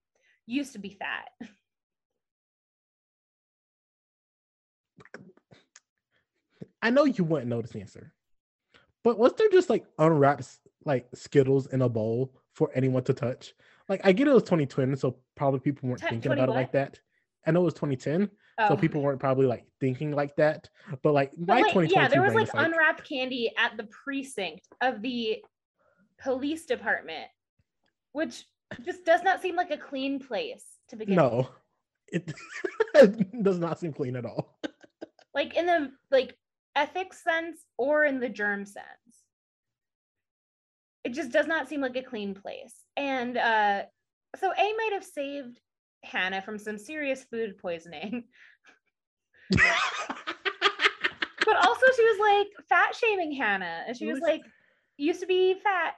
used 0.47 0.73
to 0.73 0.79
be 0.79 0.91
fat. 0.91 1.29
I 6.83 6.91
know 6.91 7.05
you 7.05 7.25
wouldn't 7.25 7.49
know 7.49 7.63
this 7.63 7.75
answer, 7.75 8.13
but 9.03 9.19
was 9.19 9.33
there 9.35 9.49
just 9.51 9.71
like 9.71 9.85
unwrapped 9.99 10.47
like 10.85 11.09
Skittles 11.15 11.67
in 11.67 11.83
a 11.83 11.89
bowl 11.89 12.33
for 12.55 12.71
anyone 12.75 13.03
to 13.05 13.15
touch? 13.15 13.55
Like 13.89 14.03
I 14.05 14.13
get 14.13 14.29
it 14.29 14.35
was 14.35 14.43
2010 14.45 14.97
so 14.97 15.17
probably 15.37 15.61
people 15.61 15.89
weren't 15.89 16.01
Te- 16.01 16.09
thinking 16.11 16.29
20 16.31 16.41
about 16.41 16.53
it 16.53 16.57
like 16.57 16.73
that. 16.73 17.01
I 17.47 17.51
know 17.53 17.61
it 17.63 17.65
was 17.65 17.75
2010, 17.75 18.31
Oh. 18.59 18.69
so 18.69 18.77
people 18.77 19.03
weren't 19.03 19.21
probably 19.21 19.47
like 19.47 19.67
thinking 19.81 20.13
like 20.13 20.35
that. 20.37 20.69
But 21.03 21.13
like 21.13 21.33
But, 21.37 21.47
my 21.47 21.55
like, 21.61 21.73
2022 21.73 21.95
yeah, 21.95 22.09
there 22.09 22.23
was 22.23 22.35
like 22.35 22.45
is 22.45 22.51
unwrapped 22.55 23.07
candy 23.09 23.53
at 23.59 23.77
the 23.77 23.85
precinct 23.85 24.67
of 24.81 25.03
the 25.03 25.43
police 26.19 26.65
department, 26.67 27.27
which 28.17 28.45
just 28.83 29.05
does 29.05 29.23
not 29.23 29.43
seem 29.43 29.55
like 29.57 29.71
a 29.71 29.77
clean 29.77 30.19
place 30.19 30.65
to 30.89 30.97
begin. 30.97 31.17
with. 31.17 31.25
no, 31.25 31.49
it 32.09 32.33
does 33.43 33.59
not 33.59 33.79
seem 33.79 33.93
clean 33.93 34.17
at 34.17 34.25
all. 34.25 34.59
like 35.35 35.55
in 35.55 35.67
the 35.67 35.91
like 36.11 36.35
ethics 36.75 37.23
sense 37.23 37.59
or 37.77 38.05
in 38.05 38.21
the 38.21 38.29
germ 38.29 38.65
sense 38.65 38.87
it 41.05 41.13
just 41.15 41.31
does 41.31 41.47
not 41.47 41.69
seem 41.69 41.81
like 41.81 41.97
a 41.97 42.03
clean 42.03 42.35
place 42.35 42.75
and 42.97 43.37
uh 43.39 43.83
so 44.41 44.51
a 44.53 44.73
might 44.77 44.91
have 44.93 45.05
saved 45.05 45.59
hanna 46.05 46.41
from 46.43 46.59
some 46.59 46.77
serious 46.79 47.25
food 47.25 47.57
poisoning 47.59 48.25
but 49.51 49.61
also 51.57 51.87
she 51.97 52.05
was 52.05 52.19
like 52.21 52.49
fat 52.69 52.95
shaming 52.95 53.33
hanna 53.33 53.85
and 53.87 53.97
she 53.97 54.07
was 54.07 54.21
like 54.21 54.43
used 54.99 55.21
to 55.21 55.27
be 55.27 55.55
fat 55.63 55.95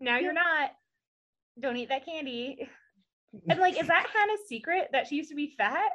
now 0.00 0.14
Yeah. 0.16 0.20
you're 0.22 0.32
not 0.32 0.70
don't 1.60 1.76
eat 1.76 1.88
that 1.88 2.04
candy. 2.04 2.68
And 3.48 3.58
like 3.58 3.76
is 3.76 3.88
that 3.88 4.06
hanna's 4.14 4.46
secret 4.46 4.90
that 4.92 5.08
she 5.08 5.16
used 5.16 5.28
to 5.30 5.34
be 5.34 5.56
fat? 5.58 5.90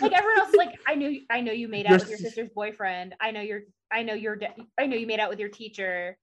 Like 0.00 0.12
everyone 0.12 0.38
else 0.38 0.54
like 0.56 0.78
i 0.86 0.94
knew 0.94 1.20
i 1.30 1.40
know 1.40 1.52
you 1.52 1.68
made 1.68 1.86
out 1.86 1.90
Your 1.90 1.98
with 1.98 2.08
your 2.10 2.18
sister's 2.18 2.50
boyfriend. 2.54 3.14
I 3.20 3.30
know 3.30 3.40
you're 3.40 3.62
i 3.92 4.02
know 4.02 4.14
you're 4.14 4.36
de- 4.36 4.54
i 4.78 4.86
know 4.86 4.96
you 4.96 5.06
made 5.06 5.20
out 5.20 5.30
with 5.30 5.38
your 5.38 5.48
teacher. 5.48 6.18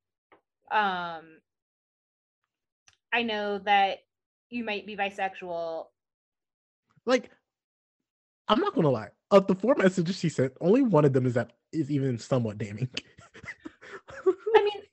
Um 0.71 1.39
i 3.13 3.23
know 3.23 3.59
that 3.59 3.99
you 4.49 4.63
might 4.63 4.85
be 4.85 4.95
bisexual. 4.95 5.85
Like 7.05 7.31
I'm 8.47 8.59
not 8.59 8.75
gonna 8.75 8.89
lie. 8.89 9.09
Of 9.31 9.47
the 9.47 9.55
four 9.55 9.75
messages 9.75 10.19
she 10.19 10.29
sent, 10.29 10.53
only 10.59 10.81
one 10.81 11.05
of 11.05 11.13
them 11.13 11.25
is 11.25 11.35
that 11.35 11.53
is 11.71 11.89
even 11.89 12.19
somewhat 12.19 12.57
damning. 12.57 12.89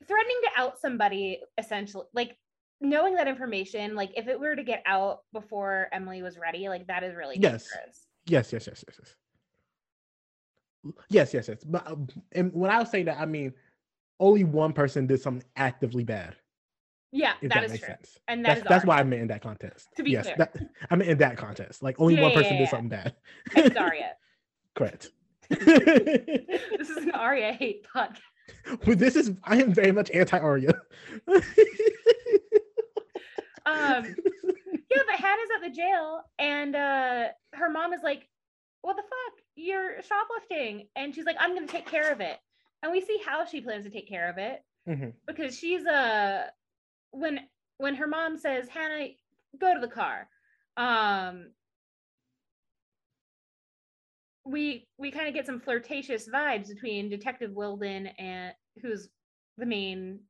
Threatening 0.09 0.36
to 0.44 0.60
out 0.60 0.80
somebody 0.80 1.40
essentially 1.59 2.06
like 2.14 2.36
knowing 2.80 3.14
that 3.14 3.28
information 3.28 3.94
like 3.94 4.10
if 4.16 4.26
it 4.28 4.39
were 4.40 4.56
to 4.56 4.62
get 4.62 4.82
out 4.86 5.22
before 5.32 5.89
emily 5.93 6.22
was 6.22 6.39
ready 6.39 6.68
like 6.68 6.86
that 6.86 7.02
is 7.02 7.14
really 7.14 7.36
Yes. 7.39 7.68
dangerous 7.68 8.06
yes, 8.26 8.52
yes, 8.52 8.66
yes, 8.66 8.85
yes, 8.86 8.97
yes. 9.01 9.14
Yes, 11.10 11.35
yes, 11.35 11.48
yes. 11.48 11.64
But 11.64 11.86
um, 11.90 12.06
and 12.32 12.52
when 12.55 12.70
I 12.70 12.78
was 12.78 12.90
saying 12.90 13.06
that, 13.06 13.18
I 13.18 13.26
mean 13.26 13.52
only 14.20 14.44
one 14.44 14.72
person 14.72 15.06
did 15.06 15.20
something 15.20 15.47
actively 15.56 16.05
bad. 16.05 16.36
yeah 17.12 17.32
that 17.43 17.51
that, 17.51 17.64
is 17.64 17.70
makes 17.72 17.85
true 17.85 17.94
sense. 17.94 18.18
and 18.28 18.44
that 18.44 18.59
That's 18.59 18.68
that's 18.68 18.85
why 18.85 18.98
I 18.98 19.02
meant 19.02 19.22
in 19.22 19.28
that 19.28 19.43
context. 19.43 19.89
To 19.97 20.02
be 20.02 20.12
yes, 20.12 20.24
clear. 20.24 20.36
that, 20.39 20.56
I 20.90 20.97
meant 20.97 21.10
in 21.10 21.18
that 21.18 21.36
context. 21.36 21.82
Like 21.82 21.98
only 22.01 22.14
Yeah, 22.14 22.22
one 22.22 22.30
yeah, 22.30 22.36
person 22.36 22.52
yeah, 22.55 22.59
did 22.62 22.68
something 22.68 22.89
bad. 22.89 23.14
it's 23.56 23.76
Aria. 23.76 24.12
Correct. 24.74 25.10
this 25.51 26.90
is 26.90 26.97
an 26.98 27.10
Aria 27.12 27.52
hate 27.52 27.86
podcast. 27.94 28.20
This 28.85 29.16
is 29.16 29.33
I 29.45 29.57
am 29.61 29.73
very 29.73 29.93
much 29.93 30.11
anti 30.11 30.39
Aria. 30.39 30.73
Um, 33.66 34.05
yeah, 34.45 35.03
but 35.07 35.16
Hanna's 35.16 35.51
at 35.57 35.62
the 35.69 35.75
jail, 35.75 36.23
and 36.39 36.75
uh, 36.75 37.29
her 37.55 37.69
mom 37.70 37.93
is 37.93 38.03
like, 38.03 38.27
"What 38.83 38.97
the 38.97 39.03
fuck? 39.03 39.43
You're 39.57 39.97
shoplifting," 40.03 40.89
and 40.97 41.15
she's 41.15 41.27
like, 41.27 41.37
"I'm 41.39 41.55
gonna 41.55 41.66
take 41.66 41.87
care 41.87 42.11
of 42.12 42.20
it." 42.20 42.39
And 42.83 42.93
we 42.93 43.01
see 43.01 43.20
how 43.25 43.45
she 43.45 43.61
plans 43.61 43.85
to 43.85 43.91
take 43.91 44.09
care 44.09 44.31
of 44.31 44.39
it 44.39 44.65
Mhm. 44.89 45.12
because 45.27 45.59
she's 45.59 45.85
uh 45.87 46.47
when 47.11 47.41
when 47.79 47.95
her 47.97 48.07
mom 48.07 48.39
says, 48.39 48.69
"Hanna, 48.69 49.09
go 49.59 49.75
to 49.75 49.81
the 49.81 49.89
car," 49.93 50.29
um, 50.77 51.51
we 54.49 54.89
we 54.97 55.11
kind 55.11 55.29
of 55.29 55.35
get 55.35 55.47
some 55.47 55.61
flirtatious 55.61 56.29
vibes 56.29 56.69
between 56.69 57.11
Detective 57.11 57.53
Wilden 57.53 58.07
and 58.19 58.55
who's 58.83 59.09
the 59.59 59.66
main 59.66 60.20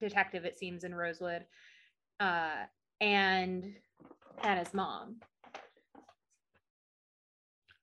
detective 0.00 0.44
it 0.44 0.56
seems 0.58 0.84
in 0.84 0.94
Rosewood, 0.94 1.44
uh, 2.20 2.64
and 3.00 3.64
Hanna's 4.38 4.72
mom. 4.72 5.16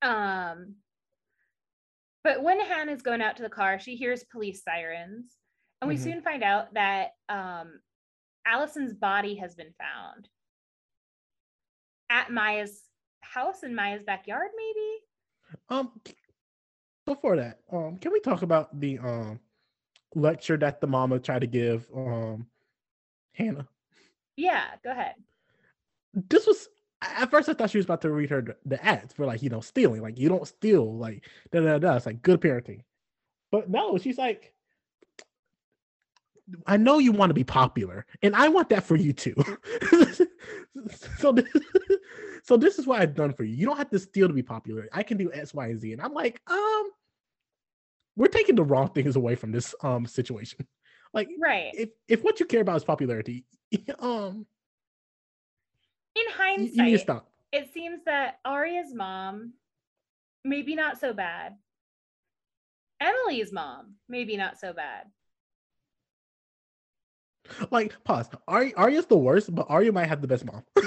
Um, 0.01 0.75
but 2.23 2.43
when 2.43 2.59
Hanna's 2.59 3.01
going 3.01 3.21
out 3.21 3.35
to 3.37 3.43
the 3.43 3.49
car, 3.49 3.79
she 3.79 3.95
hears 3.95 4.23
police 4.23 4.63
sirens, 4.63 5.37
and 5.81 5.89
we 5.89 5.95
Mhm. 5.95 6.03
soon 6.03 6.21
find 6.21 6.43
out 6.43 6.73
that 6.75 7.11
um, 7.27 7.81
Alison's 8.45 8.93
body 8.93 9.35
has 9.35 9.55
been 9.55 9.73
found 9.73 10.29
at 12.09 12.31
Maya's 12.31 12.83
house 13.21 13.63
in 13.63 13.73
Maya's 13.75 14.03
backyard, 14.03 14.51
maybe. 14.55 14.99
Um, 15.69 15.91
before 17.05 17.37
that, 17.37 17.59
um, 17.71 17.97
can 17.97 18.11
we 18.11 18.19
talk 18.19 18.41
about 18.41 18.79
the 18.79 18.99
um 18.99 19.39
lecture 20.15 20.57
that 20.57 20.79
the 20.81 20.87
mama 20.87 21.19
tried 21.19 21.39
to 21.41 21.47
give 21.47 21.87
um 21.95 22.47
Hanna? 23.33 23.67
Yeah, 24.35 24.63
go 24.83 24.91
ahead. 24.91 25.15
This 26.13 26.45
was 26.47 26.69
at 27.01 27.29
first 27.29 27.49
I 27.49 27.53
thought 27.53 27.69
she 27.69 27.77
was 27.77 27.85
about 27.85 28.01
to 28.01 28.11
read 28.11 28.29
her 28.29 28.57
the- 28.65 28.83
ads 28.83 29.13
for 29.13 29.25
like 29.25 29.41
you 29.41 29.49
know 29.49 29.61
stealing, 29.61 30.01
like 30.01 30.17
you 30.19 30.29
don't 30.29 30.47
steal, 30.47 30.97
like 30.97 31.27
da 31.51 31.61
da 31.61 31.77
da. 31.79 31.95
It's 31.95 32.05
like 32.05 32.21
good 32.21 32.41
parenting, 32.41 32.81
but 33.51 33.69
no, 33.69 33.97
she's 33.97 34.17
like, 34.17 34.53
I 36.65 36.77
know 36.77 36.99
you 36.99 37.11
want 37.11 37.29
to 37.29 37.33
be 37.35 37.43
popular, 37.43 38.05
and 38.21 38.35
I 38.35 38.49
want 38.49 38.69
that 38.69 38.83
for 38.83 38.95
you 38.95 39.13
too. 39.13 39.35
so, 41.17 41.31
this, 41.31 41.49
so 42.43 42.57
this 42.57 42.77
is 42.77 42.85
what 42.85 43.01
I've 43.01 43.15
done 43.15 43.33
for 43.33 43.43
you. 43.43 43.55
You 43.55 43.65
don't 43.65 43.77
have 43.77 43.89
to 43.91 43.99
steal 43.99 44.27
to 44.27 44.33
be 44.33 44.43
popular. 44.43 44.87
I 44.93 45.01
can 45.03 45.17
do 45.17 45.31
X, 45.33 45.53
Y, 45.53 45.67
and 45.67 45.79
Z, 45.79 45.93
and 45.93 46.01
I'm 46.01 46.13
like, 46.13 46.41
um, 46.47 46.83
we're 48.15 48.27
taking 48.27 48.55
the 48.55 48.63
wrong 48.63 48.89
things 48.89 49.15
away 49.15 49.35
from 49.35 49.51
this 49.51 49.73
um 49.81 50.05
situation. 50.05 50.67
Like, 51.15 51.29
Right. 51.39 51.69
if 51.73 51.89
if 52.07 52.23
what 52.23 52.39
you 52.39 52.47
care 52.47 52.61
about 52.61 52.77
is 52.77 52.83
popularity, 52.83 53.45
um, 53.99 54.47
In 56.15 56.23
hindsight, 56.35 56.75
you 56.75 56.83
need 56.83 56.91
to 56.93 56.97
stop. 56.99 57.29
it 57.51 57.71
seems 57.71 57.99
that 58.05 58.39
Aria's 58.43 58.95
mom, 58.95 59.53
maybe 60.43 60.73
not 60.73 60.99
so 60.99 61.13
bad. 61.13 61.55
Emily's 62.99 63.51
mom, 63.53 63.93
maybe 64.09 64.37
not 64.37 64.59
so 64.59 64.73
bad. 64.73 65.05
Like, 67.69 68.03
pause. 68.03 68.27
Aria, 68.47 68.73
Aria's 68.75 69.05
the 69.05 69.17
worst, 69.17 69.53
but 69.53 69.67
Aria 69.69 69.91
might 69.91 70.07
have 70.07 70.21
the 70.21 70.27
best 70.27 70.45
mom. 70.45 70.63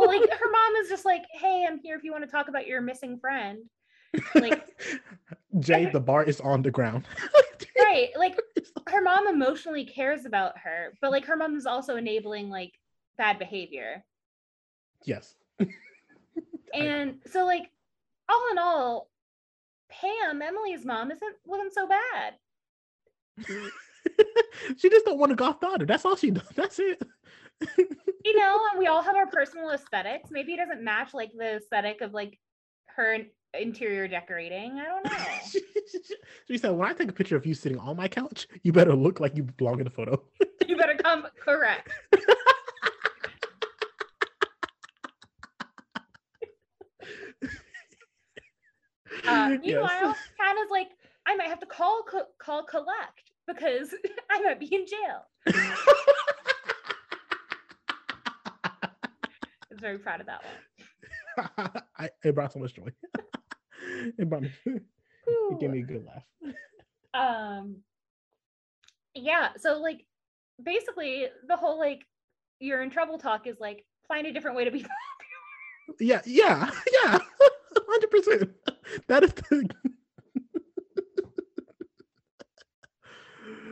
Well, 0.00 0.08
like 0.08 0.28
her 0.30 0.50
mom 0.50 0.74
is 0.82 0.88
just 0.88 1.04
like, 1.04 1.22
"Hey, 1.32 1.66
I'm 1.68 1.78
here 1.78 1.96
if 1.96 2.04
you 2.04 2.12
want 2.12 2.24
to 2.24 2.30
talk 2.30 2.48
about 2.48 2.66
your 2.66 2.80
missing 2.80 3.18
friend." 3.18 3.64
like- 4.34 4.66
Jay, 5.60 5.86
the 5.92 6.00
bar 6.00 6.24
is 6.24 6.40
on 6.40 6.62
the 6.62 6.70
ground. 6.70 7.04
Right. 7.78 8.10
Like 8.16 8.38
her 8.88 9.02
mom 9.02 9.26
emotionally 9.26 9.84
cares 9.84 10.24
about 10.24 10.56
her, 10.58 10.94
but 11.00 11.10
like 11.10 11.24
her 11.26 11.36
mom 11.36 11.56
is 11.56 11.66
also 11.66 11.96
enabling 11.96 12.48
like 12.48 12.72
bad 13.18 13.38
behavior. 13.38 14.04
yes. 15.04 15.34
And 16.72 17.16
so 17.26 17.44
like 17.44 17.68
all 18.28 18.46
in 18.52 18.58
all, 18.58 19.10
Pam, 19.90 20.40
Emily's 20.40 20.84
mom, 20.84 21.10
isn't 21.10 21.36
wasn't 21.44 21.74
so 21.74 21.88
bad. 21.88 22.34
she 24.76 24.88
just 24.88 25.04
don't 25.04 25.18
want 25.18 25.32
a 25.32 25.36
goth 25.36 25.60
daughter. 25.60 25.84
That's 25.84 26.04
all 26.04 26.16
she 26.16 26.30
does. 26.30 26.48
That's 26.54 26.78
it. 26.78 27.02
You 28.24 28.38
know, 28.38 28.58
and 28.70 28.78
we 28.78 28.86
all 28.86 29.02
have 29.02 29.16
our 29.16 29.26
personal 29.26 29.70
aesthetics. 29.70 30.30
Maybe 30.30 30.52
it 30.52 30.58
doesn't 30.58 30.84
match 30.84 31.14
like 31.14 31.30
the 31.36 31.56
aesthetic 31.56 32.00
of 32.02 32.12
like 32.12 32.38
her 32.88 33.18
interior 33.58 34.06
decorating. 34.08 34.78
I 34.78 34.84
don't 34.84 35.04
know. 35.04 35.60
she, 36.48 36.58
said, 36.58 36.70
"When 36.72 36.88
I 36.88 36.92
take 36.92 37.08
a 37.08 37.12
picture 37.12 37.36
of 37.36 37.46
you 37.46 37.54
sitting 37.54 37.78
on 37.78 37.96
my 37.96 38.08
couch, 38.08 38.46
you 38.62 38.72
better 38.72 38.94
look 38.94 39.20
like 39.20 39.36
you 39.36 39.44
belong 39.44 39.78
in 39.78 39.84
the 39.84 39.90
photo." 39.90 40.22
you 40.68 40.76
better 40.76 40.94
come 40.94 41.26
correct. 41.42 41.90
Uh, 49.26 49.50
Yes. 49.60 49.60
meanwhile, 49.62 50.16
Hanna's 50.38 50.70
like, 50.70 50.88
I 51.26 51.34
might 51.36 51.48
have 51.48 51.60
to 51.60 51.66
call 51.66 52.02
co- 52.08 52.26
call 52.38 52.64
collect 52.64 53.30
because 53.46 53.94
I 54.30 54.40
might 54.42 54.60
be 54.60 54.74
in 54.74 54.86
jail. 54.86 55.24
I 55.46 55.52
was 55.52 55.90
very 59.80 59.98
proud 59.98 60.20
of 60.20 60.26
that 60.26 60.42
one. 60.44 61.70
I, 61.98 62.10
it 62.24 62.34
brought 62.34 62.52
so 62.52 62.58
much 62.58 62.74
joy. 62.74 62.88
it 64.18 64.28
brought 64.28 64.42
me. 64.42 64.52
It 65.52 65.60
gave 65.60 65.70
me 65.70 65.80
a 65.80 65.82
good 65.82 66.04
laugh. 66.04 66.24
Um, 67.14 67.76
yeah. 69.14 69.50
So 69.58 69.80
like, 69.80 70.04
basically, 70.62 71.26
the 71.46 71.56
whole 71.56 71.78
like, 71.78 72.04
you're 72.58 72.82
in 72.82 72.90
trouble 72.90 73.18
talk 73.18 73.46
is 73.46 73.60
like 73.60 73.84
find 74.08 74.26
a 74.26 74.32
different 74.32 74.56
way 74.56 74.64
to 74.64 74.70
be. 74.70 74.84
Yeah, 75.98 76.20
yeah, 76.24 76.70
yeah, 76.92 77.18
hundred 77.88 78.10
percent. 78.10 78.50
That 79.08 79.22
is 79.24 79.32
the. 79.34 79.68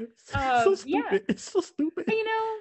It's 0.00 0.34
Um, 0.34 0.76
so 0.76 0.86
yeah. 0.86 1.00
stupid. 1.02 1.24
It's 1.28 1.42
so 1.44 1.60
stupid. 1.60 2.04
you 2.08 2.24
know, 2.24 2.56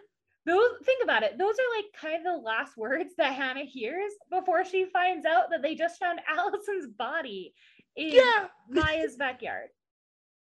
those 0.48 0.70
think 0.84 1.04
about 1.04 1.22
it. 1.24 1.38
Those 1.38 1.54
are 1.54 1.76
like 1.78 1.86
kind 2.00 2.16
of 2.16 2.24
the 2.24 2.38
last 2.44 2.76
words 2.78 3.12
that 3.18 3.34
Hanna 3.34 3.66
hears 3.66 4.12
before 4.32 4.66
she 4.66 4.86
finds 4.86 5.26
out 5.28 5.52
that 5.52 5.62
they 5.62 5.76
just 5.76 6.00
found 6.00 6.20
Alison's 6.36 6.88
body 6.98 7.54
in 7.96 8.10
Yeah, 8.14 8.48
Maya's 8.70 9.16
backyard. 9.16 9.68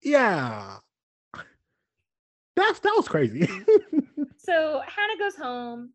yeah. 0.03 0.77
That's 2.56 2.80
that 2.80 2.94
was 2.95 3.07
crazy. 3.07 3.49
So 4.38 4.80
Hanna 4.86 5.18
goes 5.18 5.36
home 5.36 5.90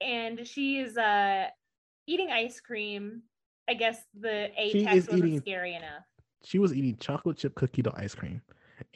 and 0.00 0.46
she's 0.46 0.96
uh 0.96 1.48
eating 2.06 2.30
ice 2.32 2.58
cream. 2.58 3.20
I 3.68 3.74
guess 3.74 3.98
the 4.18 4.48
A 4.58 4.70
She 4.72 4.84
text 4.84 4.96
is 4.96 5.06
wasn't 5.08 5.26
eating- 5.28 5.40
scary 5.40 5.74
enough. 5.74 6.04
she 6.42 6.58
was 6.58 6.72
eating 6.72 6.96
chocolate 6.96 7.36
chip 7.36 7.54
cookie 7.54 7.82
dough 7.82 7.92
ice 7.94 8.14
cream, 8.14 8.40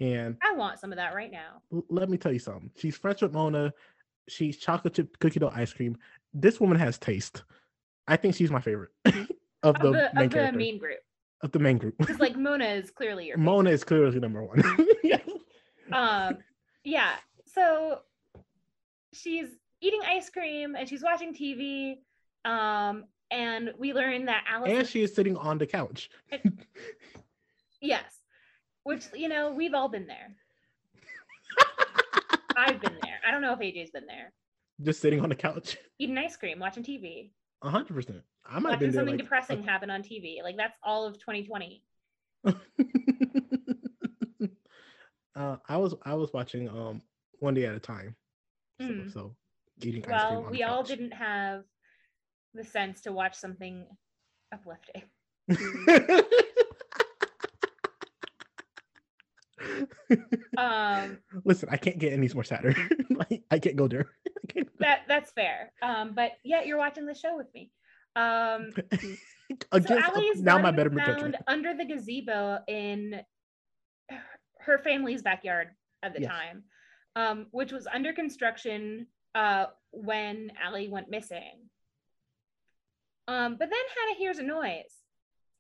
and 0.01 0.39
I 0.43 0.55
want 0.55 0.81
some 0.81 0.93
of 0.93 0.97
that 0.97 1.15
right 1.15 1.31
now. 1.31 1.61
let 1.91 2.09
me 2.09 2.17
tell 2.17 2.33
you 2.33 2.39
something. 2.39 2.71
She's 2.77 2.97
friends 2.97 3.21
with 3.21 3.35
Mona. 3.35 3.71
She's 4.29 4.57
chocolate 4.59 4.95
chip 4.95 5.19
cookie 5.19 5.39
dough 5.41 5.53
ice 5.55 5.73
cream. 5.73 5.97
This 6.35 6.61
woman 6.61 6.79
has 6.79 6.99
taste. 6.99 7.45
I 8.09 8.17
think 8.17 8.35
she's 8.35 8.51
my 8.51 8.61
favorite 8.61 8.91
of 9.05 9.77
Of 9.77 9.83
the, 9.83 9.91
the, 9.91 10.11
main 10.15 10.25
of 10.25 10.31
the 10.33 10.53
main 10.53 10.79
group. 10.79 10.99
of 11.43 11.53
the 11.53 11.59
main 11.59 11.79
group. 11.79 11.97
Because 11.99 12.19
like 12.21 12.37
Mona 12.47 12.67
is 12.67 12.91
clearly 12.91 13.27
your 13.29 13.39
Mona 13.39 13.71
is 13.71 13.85
clearly 13.85 14.19
number 14.21 14.43
one. 14.45 14.63
yeah. 15.05 15.19
um 15.93 16.39
yeah. 16.85 17.13
So 17.47 18.01
she's 19.13 19.49
eating 19.81 20.01
ice 20.07 20.31
cream 20.31 20.75
and 20.77 20.89
she's 20.89 21.03
watching 21.03 21.35
TV. 21.35 21.97
Um 22.45 23.05
and 23.31 23.73
we 23.79 23.93
learn 23.93 24.27
that 24.27 24.45
Alice 24.49 24.71
And 24.71 24.87
she 24.87 25.03
is 25.03 25.13
sitting 25.15 25.37
on 25.37 25.59
the 25.59 25.67
couch. 25.67 26.11
Yes. 27.81 28.05
Which, 28.85 29.07
you 29.15 29.29
know, 29.29 29.51
we've 29.53 29.75
all 29.75 29.89
been 29.89 30.07
there. 30.07 30.37
I've 32.57 32.81
been 32.81 32.99
there. 33.03 33.21
I 33.27 33.31
don't 33.31 33.43
know 33.43 33.53
if 33.53 33.59
AJ's 33.59 33.91
been 33.91 34.07
there. 34.07 34.33
Just 34.83 35.01
sitting 35.01 35.21
on 35.21 35.29
the 35.29 35.35
couch. 35.35 35.77
Eating 35.99 36.19
ice 36.19 36.37
cream, 36.37 36.59
watching 36.59 36.83
TV, 36.83 37.31
hundred 37.63 37.95
percent. 37.95 38.23
I 38.45 38.59
might 38.59 38.71
have 38.71 38.81
watching 38.81 38.89
been 38.89 38.91
there. 38.91 39.01
something 39.01 39.15
Like, 39.15 39.23
depressing 39.23 39.63
happen 39.63 39.91
on 39.91 40.03
TV. 40.03 40.43
Like 40.43 40.57
that's 40.57 40.77
all 40.83 41.07
of 41.07 41.15
2020. 41.19 41.83
uh, 45.37 45.57
I 45.69 45.77
was 45.77 45.95
I 46.03 46.15
was 46.15 46.33
watching 46.33 46.69
um 46.69 47.03
one 47.39 47.55
day 47.55 47.67
at 47.67 47.75
a 47.75 47.81
time. 47.81 48.15
So, 48.81 48.87
Mm. 48.87 49.13
so 49.13 49.37
eating 49.83 50.03
ice 50.03 50.07
cream. 50.27 50.43
Well, 50.43 50.51
we 50.51 50.63
all 50.63 50.83
didn't 50.83 51.13
have 51.13 51.65
the 52.55 52.65
sense 52.65 53.01
to 53.03 53.13
watch 53.13 53.35
something 53.35 53.87
uplifting. 54.53 55.03
Um, 60.57 61.19
Listen, 61.45 61.69
I 61.71 61.77
can't 61.77 61.99
get 61.99 62.13
any 62.13 62.29
more 62.35 62.45
sadder. 62.45 62.75
like, 63.11 63.43
I 63.51 63.59
can't 63.59 63.77
go 63.77 63.89
there. 63.89 64.07
Can't- 64.49 64.69
that 64.79 65.01
that's 65.09 65.33
fair. 65.33 65.73
Um, 65.83 66.13
but 66.15 66.33
yeah, 66.45 66.63
you're 66.63 66.79
watching 66.79 67.05
the 67.07 67.15
show 67.15 67.37
with 67.37 67.49
me. 67.55 67.71
Um, 68.15 68.71
so 68.93 69.09
Against 69.73 70.09
Ali's 70.09 70.41
now 70.43 70.59
my 70.59 70.71
better 70.71 70.91
found 70.91 71.37
under 71.47 71.75
the 71.75 71.85
gazebo 71.85 72.61
in 72.69 73.21
her- 74.09 74.23
her 74.61 74.79
family's 74.79 75.23
backyard 75.23 75.69
at 76.03 76.15
the 76.15 76.23
Yes. 76.23 76.31
time, 76.31 76.63
um, 77.17 77.47
which 77.51 77.73
was 77.73 77.87
under 77.93 78.13
construction 78.13 79.07
uh, 79.35 79.67
when 79.91 80.53
Ali 80.65 80.89
went 80.89 81.11
missing. 81.11 81.69
Um, 83.29 83.57
but 83.59 83.69
then 83.69 83.79
Hanna 83.97 84.19
hears 84.19 84.39
a 84.39 84.43
noise. 84.45 84.95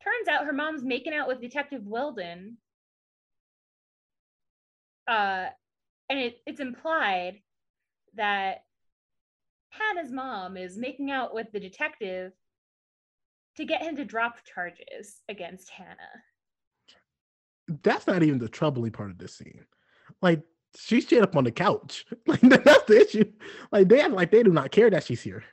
Turns 0.02 0.28
out 0.28 0.46
her 0.46 0.52
mom's 0.52 0.84
making 0.84 1.12
out 1.14 1.26
with 1.28 1.40
Detective 1.40 1.82
Wilden. 1.84 2.58
Uh, 5.08 5.46
and 6.08 6.18
it, 6.18 6.38
it's 6.46 6.60
implied 6.60 7.40
that 8.14 8.64
Hanna's 9.70 10.12
mom 10.12 10.56
is 10.56 10.76
making 10.76 11.10
out 11.10 11.34
with 11.34 11.50
the 11.52 11.60
detective 11.60 12.32
to 13.56 13.64
get 13.64 13.82
him 13.82 13.96
to 13.96 14.04
drop 14.04 14.36
charges 14.44 15.20
against 15.28 15.70
Hanna. 15.70 15.96
That's 17.82 18.06
not 18.06 18.22
even 18.22 18.38
the 18.38 18.48
troubling 18.48 18.92
part 18.92 19.10
of 19.10 19.18
this 19.18 19.36
scene. 19.36 19.64
Like 20.22 20.42
she's 20.78 21.04
straight 21.04 21.22
up 21.22 21.36
on 21.36 21.44
the 21.44 21.50
couch. 21.52 22.04
Like 22.26 22.40
that's 22.42 22.84
the 22.84 23.00
issue. 23.00 23.32
Like 23.72 23.88
they 23.88 24.06
like 24.08 24.30
they 24.30 24.42
do 24.42 24.52
not 24.52 24.70
care 24.70 24.90
that 24.90 25.04
she's 25.04 25.22
here. 25.22 25.44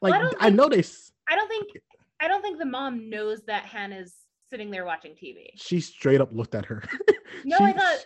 Well, 0.00 0.12
Like 0.12 0.20
I 0.20 0.22
don't 0.22 0.36
I 0.40 0.50
know 0.50 0.68
they. 0.68 0.84
I 1.28 1.34
don't 1.36 1.48
think 1.48 1.68
I 2.20 2.28
don't 2.28 2.42
think 2.42 2.58
the 2.58 2.64
mom 2.66 3.10
knows 3.10 3.42
that 3.46 3.64
Hanna's 3.64 4.14
sitting 4.50 4.70
there 4.70 4.84
watching 4.84 5.12
TV. 5.12 5.46
She 5.56 5.80
straight 5.80 6.20
up 6.20 6.30
looked 6.32 6.54
at 6.54 6.64
her. 6.66 6.82
No, 7.44 7.56
She- 7.58 7.64
I 7.64 7.72
thought 7.72 7.98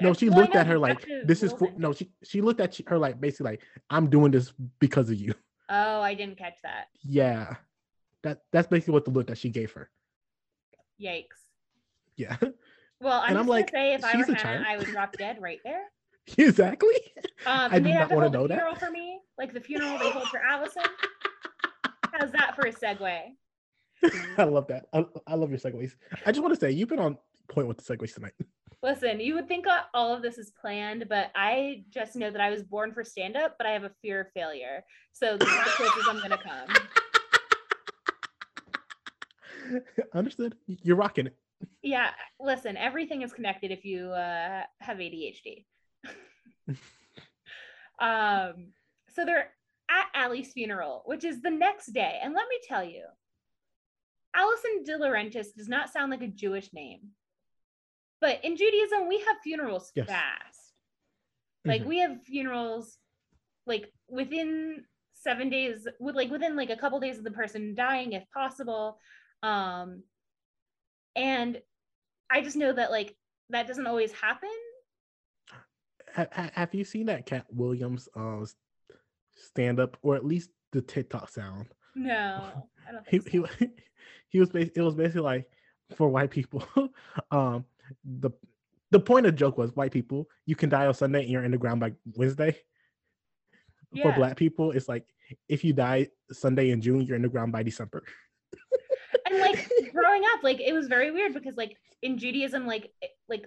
No, 0.00 0.12
she 0.12 0.28
looked 0.28 0.54
at 0.56 0.66
her 0.66 0.78
like, 0.78 1.06
"This 1.24 1.42
is 1.42 1.52
for." 1.52 1.70
No, 1.76 1.92
she 1.92 2.10
she 2.24 2.40
looked 2.40 2.60
at 2.60 2.76
her 2.88 2.98
like 2.98 3.20
basically 3.20 3.52
like, 3.52 3.62
"I'm 3.90 4.10
doing 4.10 4.30
this 4.32 4.52
because 4.78 5.10
of 5.10 5.16
you." 5.16 5.34
Oh, 5.70 6.02
I 6.02 6.12
didn't 6.12 6.36
catch 6.36 6.56
that. 6.62 6.88
Yeah, 7.02 7.54
that 8.22 8.42
that's 8.52 8.68
basically 8.68 8.92
what 8.92 9.06
the 9.06 9.10
look 9.12 9.28
that 9.28 9.38
she 9.38 9.48
gave 9.48 9.72
her. 9.72 9.88
Yikes. 11.00 11.40
Yeah, 12.16 12.36
Well, 13.00 13.20
I'm 13.22 13.30
And 13.30 13.38
I'm 13.38 13.46
like, 13.46 13.70
say 13.70 13.94
if 13.94 14.04
I 14.04 14.14
were 14.16 14.22
a 14.24 14.26
Hanna, 14.26 14.38
child. 14.38 14.66
I 14.68 14.76
would 14.76 14.86
drop 14.88 15.12
dead 15.18 15.38
right 15.40 15.60
there. 15.64 15.84
exactly. 16.36 16.94
Um, 17.46 17.72
I 17.72 17.76
and 17.76 17.84
do 17.84 17.94
not 17.94 18.10
wanna 18.10 18.26
a 18.26 18.30
know 18.30 18.46
that. 18.46 18.56
funeral 18.58 18.74
for 18.76 18.90
me, 18.90 19.20
like 19.38 19.54
the 19.54 19.60
funeral 19.60 19.98
they 19.98 20.10
hold 20.10 20.28
for 20.28 20.38
Alison. 20.40 20.82
How's 22.12 22.30
that 22.32 22.54
for 22.54 22.66
a 22.66 22.72
segue? 22.72 23.20
I 24.38 24.44
love 24.44 24.66
that. 24.68 24.84
I, 24.92 25.06
I 25.26 25.34
love 25.34 25.48
your 25.50 25.58
segues. 25.58 25.92
I 26.26 26.30
just 26.30 26.42
want 26.42 26.52
to 26.54 26.60
say 26.60 26.70
you've 26.72 26.90
been 26.90 26.98
on 26.98 27.16
point 27.48 27.68
with 27.68 27.78
the 27.78 27.96
segues 27.96 28.14
tonight. 28.14 28.34
Listen, 28.84 29.18
you 29.18 29.34
would 29.34 29.48
think 29.48 29.64
all 29.94 30.12
of 30.14 30.20
this 30.20 30.36
is 30.36 30.52
planned, 30.60 31.06
but 31.08 31.30
I 31.34 31.84
just 31.88 32.16
know 32.16 32.30
that 32.30 32.42
I 32.42 32.50
was 32.50 32.62
born 32.62 32.92
for 32.92 33.02
stand 33.02 33.34
up, 33.34 33.54
but 33.56 33.66
I 33.66 33.70
have 33.70 33.84
a 33.84 33.92
fear 34.02 34.20
of 34.20 34.26
failure. 34.34 34.84
So 35.10 35.38
the 35.38 35.46
closest 35.76 36.06
I'm 36.06 36.20
gonna 36.20 36.36
come. 36.36 36.68
Understood. 40.12 40.56
You're 40.66 40.96
rocking 40.96 41.28
it. 41.28 41.36
Yeah, 41.82 42.10
listen, 42.38 42.76
everything 42.76 43.22
is 43.22 43.32
connected 43.32 43.70
if 43.70 43.86
you 43.86 44.10
uh, 44.10 44.64
have 44.80 44.98
ADHD. 44.98 45.64
um, 47.98 48.72
so 49.08 49.24
they're 49.24 49.48
at 49.88 50.08
Ali's 50.14 50.52
funeral, 50.52 51.04
which 51.06 51.24
is 51.24 51.40
the 51.40 51.50
next 51.50 51.94
day. 51.94 52.20
And 52.22 52.34
let 52.34 52.48
me 52.50 52.58
tell 52.68 52.84
you, 52.84 53.06
Alison 54.36 54.84
DiLaurentis 54.86 55.54
does 55.56 55.70
not 55.70 55.90
sound 55.90 56.10
like 56.10 56.20
a 56.20 56.28
Jewish 56.28 56.70
name. 56.74 57.00
But 58.24 58.42
in 58.42 58.56
Judaism, 58.56 59.06
we 59.06 59.18
have 59.18 59.36
funerals 59.42 59.92
Yes. 59.94 60.06
fast. 60.08 60.72
Like 61.66 61.82
Mhm. 61.82 61.86
we 61.86 61.98
have 61.98 62.22
funerals 62.22 62.98
like 63.66 63.92
within 64.08 64.86
seven 65.12 65.50
days, 65.50 65.86
with 66.00 66.14
like 66.14 66.30
within 66.30 66.56
like 66.56 66.70
a 66.70 66.76
couple 66.76 66.98
days 67.00 67.18
of 67.18 67.24
the 67.24 67.30
person 67.30 67.74
dying, 67.74 68.14
if 68.14 68.24
possible. 68.30 68.98
Um, 69.42 70.04
and 71.14 71.60
I 72.30 72.40
just 72.40 72.56
know 72.56 72.72
that 72.72 72.90
like 72.90 73.14
that 73.50 73.66
doesn't 73.66 73.86
always 73.86 74.12
happen. 74.12 74.48
Ha- 76.14 76.26
ha- 76.32 76.50
have 76.54 76.74
you 76.74 76.84
seen 76.84 77.04
that 77.06 77.26
Katt 77.26 77.44
Williams 77.52 78.08
uh, 78.16 78.46
stand 79.32 79.80
up, 79.80 79.98
or 80.00 80.16
at 80.16 80.24
least 80.24 80.48
the 80.72 80.80
TikTok 80.80 81.28
sound? 81.28 81.66
No, 81.94 82.64
I 82.88 82.92
don't 82.92 83.06
He 83.06 83.18
think 83.18 83.48
he 83.60 83.66
he 84.30 84.40
was 84.40 84.48
it 84.54 84.80
was 84.80 84.94
basically 84.94 85.20
like 85.20 85.50
for 85.94 86.08
white 86.08 86.30
people. 86.30 86.64
um, 87.30 87.66
the 88.04 88.30
the 88.90 89.00
point 89.00 89.26
of 89.26 89.32
the 89.32 89.38
joke 89.38 89.58
was 89.58 89.74
white 89.74 89.90
people 89.92 90.28
you 90.46 90.54
can 90.56 90.68
die 90.68 90.86
on 90.86 90.94
Sunday 90.94 91.22
and 91.22 91.30
you're 91.30 91.44
in 91.44 91.50
the 91.50 91.58
ground 91.58 91.80
by 91.80 91.92
Wednesday. 92.14 92.56
For 94.02 94.12
black 94.12 94.36
people, 94.36 94.72
it's 94.72 94.88
like 94.88 95.06
if 95.48 95.62
you 95.62 95.72
die 95.72 96.08
Sunday 96.32 96.70
in 96.70 96.80
June, 96.80 97.02
you're 97.02 97.14
in 97.16 97.22
the 97.22 97.28
ground 97.28 97.52
by 97.52 97.62
December. 97.62 98.02
and 99.26 99.38
like 99.38 99.70
growing 99.92 100.22
up 100.34 100.42
like 100.42 100.60
it 100.60 100.72
was 100.72 100.88
very 100.88 101.10
weird 101.12 101.32
because 101.34 101.56
like 101.56 101.76
in 102.02 102.18
judaism 102.18 102.66
like 102.66 102.92
like 103.28 103.46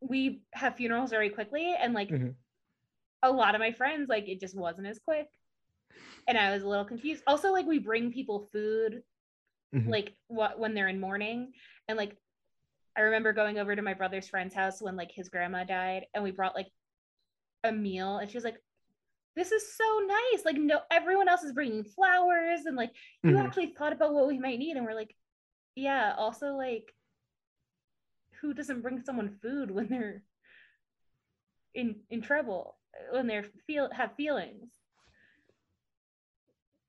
we 0.00 0.42
have 0.52 0.76
funerals 0.76 1.10
very 1.10 1.28
quickly 1.30 1.74
and 1.78 1.92
like 1.94 2.08
Mhm. 2.08 2.34
a 3.22 3.30
lot 3.30 3.54
of 3.54 3.60
my 3.60 3.72
friends 3.72 4.08
like 4.08 4.28
it 4.28 4.40
just 4.40 4.56
wasn't 4.56 4.86
as 4.86 4.98
quick 4.98 5.28
and 6.26 6.38
i 6.38 6.50
was 6.52 6.62
a 6.62 6.68
little 6.68 6.84
confused 6.84 7.22
also 7.26 7.52
like 7.52 7.66
we 7.66 7.78
bring 7.78 8.12
people 8.12 8.48
food 8.52 9.02
Mhm. 9.74 9.88
like 9.88 10.14
what 10.28 10.58
when 10.58 10.74
they're 10.74 10.88
in 10.88 11.00
mourning 11.00 11.52
and 11.88 11.98
like 11.98 12.16
i 12.96 13.00
remember 13.00 13.32
going 13.32 13.58
over 13.58 13.74
to 13.74 13.82
my 13.82 13.94
brother's 13.94 14.28
friend's 14.28 14.54
house 14.54 14.80
when 14.82 14.96
like 14.96 15.10
his 15.12 15.28
grandma 15.28 15.64
died 15.64 16.06
and 16.14 16.22
we 16.22 16.30
brought 16.30 16.54
like 16.54 16.68
a 17.64 17.72
meal 17.72 18.18
and 18.18 18.30
she 18.30 18.36
was 18.36 18.44
like 18.44 18.56
this 19.34 19.52
is 19.52 19.76
so 19.76 20.00
nice 20.06 20.44
like 20.44 20.56
no 20.56 20.80
everyone 20.90 21.28
else 21.28 21.42
is 21.42 21.52
bringing 21.52 21.84
flowers 21.84 22.66
and 22.66 22.76
like 22.76 22.90
you 23.22 23.30
Mhm. 23.30 23.44
actually 23.44 23.74
thought 23.74 23.92
about 23.92 24.12
what 24.12 24.26
we 24.26 24.38
might 24.38 24.58
need 24.58 24.76
and 24.76 24.84
we're 24.84 24.94
like 24.94 25.14
yeah 25.74 26.14
also 26.18 26.48
like 26.54 26.92
who 28.40 28.52
doesn't 28.52 28.82
bring 28.82 29.02
someone 29.04 29.38
food 29.40 29.70
when 29.70 29.88
they're 29.88 30.22
in 31.74 32.00
in 32.10 32.20
trouble 32.20 32.76
when 33.12 33.26
they're 33.26 33.46
feel 33.66 33.88
have 33.92 34.14
feelings 34.16 34.70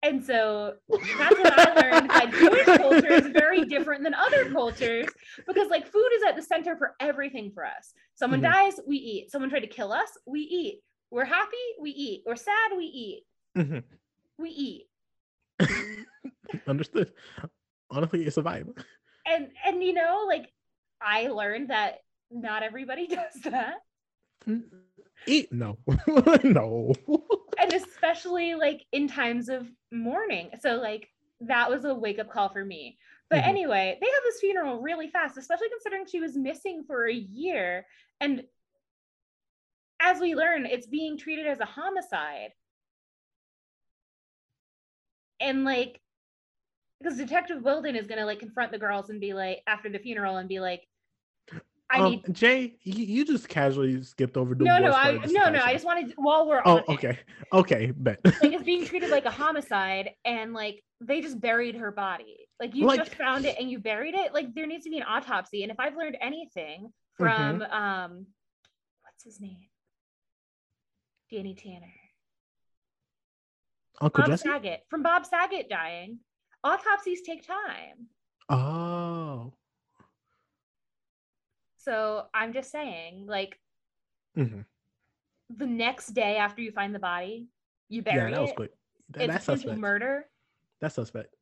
and 0.04 0.24
so 0.24 0.76
that's 0.90 1.40
what 1.40 1.60
i 1.60 1.74
learned 1.82 2.10
that 2.10 2.32
jewish 2.32 2.66
culture 2.78 3.12
is 3.14 3.28
very 3.28 3.66
different 3.66 4.04
than 4.04 4.14
other 4.14 4.52
cultures 4.52 5.08
because 5.48 5.70
like 5.70 5.88
food 5.88 6.10
is 6.18 6.24
at 6.24 6.36
the 6.36 6.42
center 6.42 6.76
for 6.78 6.96
everything 7.00 7.52
for 7.54 7.66
us 7.66 7.94
someone 8.16 8.40
Mhm. 8.42 8.52
dies 8.52 8.80
we 8.88 8.98
eat 8.98 9.32
someone 9.32 9.50
tried 9.50 9.62
to 9.62 9.68
kill 9.68 9.92
us 9.94 10.10
we 10.28 10.42
eat 10.42 10.82
we're 11.12 11.26
happy 11.26 11.66
we 11.80 11.90
eat 11.92 12.24
we're 12.26 12.36
sad 12.36 12.72
we 12.78 12.86
eat 12.86 13.24
Mhm. 13.58 13.84
we 14.38 14.50
eat 14.50 14.84
Understood. 16.68 17.12
Honestly, 17.90 18.26
it's 18.26 18.38
a 18.38 18.42
vibe. 18.44 18.78
and 19.26 19.50
and 19.66 19.84
you 19.84 19.94
know 19.94 20.26
like 20.28 20.52
i 21.02 21.28
learned 21.28 21.70
that 21.70 22.00
not 22.32 22.64
everybody 22.64 23.08
does 23.20 23.34
that 23.46 23.76
Eat 25.26 25.54
no, 25.54 25.78
no. 26.44 26.94
And 27.64 27.74
especially 27.74 28.56
like 28.56 28.86
in 28.92 29.08
times 29.08 29.50
of 29.50 29.68
mourning. 29.92 30.50
So 30.60 30.76
like 30.76 31.10
that 31.42 31.70
was 31.70 31.86
a 31.86 31.94
wake 31.94 32.20
up 32.20 32.30
call 32.30 32.50
for 32.50 32.64
me. 32.64 32.98
But 33.30 33.44
Mhm. 33.44 33.48
anyway 33.48 33.98
they 34.00 34.08
have 34.08 34.24
this 34.24 34.40
funeral 34.40 34.82
really 34.82 35.10
fast 35.10 35.38
especially 35.38 35.70
considering 35.70 36.06
she 36.06 36.20
was 36.20 36.38
missing 36.38 36.84
for 36.84 37.08
a 37.08 37.14
year. 37.14 37.88
And 38.20 38.46
as 40.00 40.20
we 40.20 40.36
learn 40.36 40.66
it's 40.66 40.88
being 40.88 41.18
treated 41.18 41.48
as 41.48 41.60
a 41.60 41.66
homicide. 41.66 42.54
And 45.40 45.64
like 45.64 46.00
because 47.00 47.18
detective 47.18 47.64
wilden 47.64 47.96
is 47.96 48.08
going 48.08 48.20
to 48.20 48.26
like 48.26 48.40
confront 48.40 48.72
the 48.72 48.78
girls 48.80 49.10
and 49.10 49.20
be 49.20 49.34
like 49.34 49.62
after 49.68 49.90
the 49.90 50.00
funeral 50.00 50.38
and 50.38 50.48
be 50.48 50.60
like 50.60 50.88
i 51.94 52.00
um, 52.00 52.12
need 52.12 52.24
Jay, 52.34 52.76
you, 52.84 53.24
just 53.26 53.48
casually 53.48 54.02
skipped 54.04 54.36
over 54.36 54.56
the 54.56 54.64
no 54.66 54.80
no 54.80 54.92
I 54.92 55.14
no 55.14 55.50
no 55.50 55.62
I 55.62 55.74
just 55.74 55.86
wanted 55.86 56.10
to, 56.10 56.14
while 56.18 56.48
we're 56.48 56.62
Oh, 56.66 56.78
on 56.78 56.80
it, 56.80 56.90
okay, 56.90 57.20
okay, 57.54 57.92
bet. 57.96 58.20
like 58.26 58.52
it's 58.54 58.64
being 58.74 58.86
treated 58.86 59.10
like 59.12 59.26
a 59.26 59.32
homicide 59.32 60.10
and 60.26 60.54
like 60.54 60.84
they 61.00 61.22
just 61.22 61.40
buried 61.40 61.76
her 61.76 61.92
body. 61.92 62.38
Like 62.60 62.74
you 62.76 62.86
Like- 62.86 63.02
just 63.04 63.16
found 63.16 63.46
it 63.46 63.58
and 63.60 63.70
you 63.70 63.78
buried 63.80 64.16
it? 64.16 64.34
Like 64.34 64.54
there 64.56 64.66
needs 64.66 64.86
to 64.86 64.90
be 64.90 64.98
an 64.98 65.04
autopsy. 65.04 65.64
And 65.64 65.72
if 65.72 65.80
I've 65.80 65.96
learned 65.96 66.18
anything 66.22 66.92
Mm-hmm. 67.22 67.60
from 67.60 67.62
um 67.62 68.26
what's 69.04 69.24
his 69.24 69.40
name? 69.40 69.60
Danny 71.32 71.54
Tanner. 71.54 71.94
Uncle 74.02 74.24
Bob 74.24 74.32
Jesse. 74.32 74.50
Saget. 74.50 74.80
From 74.90 75.04
Bob 75.04 75.26
Saget 75.26 75.70
dying 75.70 76.20
autopsies 76.64 77.22
take 77.22 77.46
time. 77.46 78.08
Oh, 78.50 79.54
so 81.84 82.26
I'm 82.34 82.54
just 82.54 82.72
saying 82.72 83.26
like 83.28 83.60
mhm. 84.38 84.66
the 85.50 85.66
next 85.66 86.08
day 86.14 86.38
after 86.38 86.62
you 86.62 86.72
find 86.72 86.94
the 86.94 87.00
body 87.00 87.48
you 87.90 88.02
yeah, 88.06 88.14
bury 88.14 88.32
that 88.32 88.42
was 88.42 88.52
it 88.52 88.56
quick. 88.56 88.72
That, 89.10 89.24
it's 89.24 89.34
that's 89.34 89.46
suspect. 89.46 89.80
murder 89.80 90.26
That's 90.82 90.96
suspect. 90.96 91.36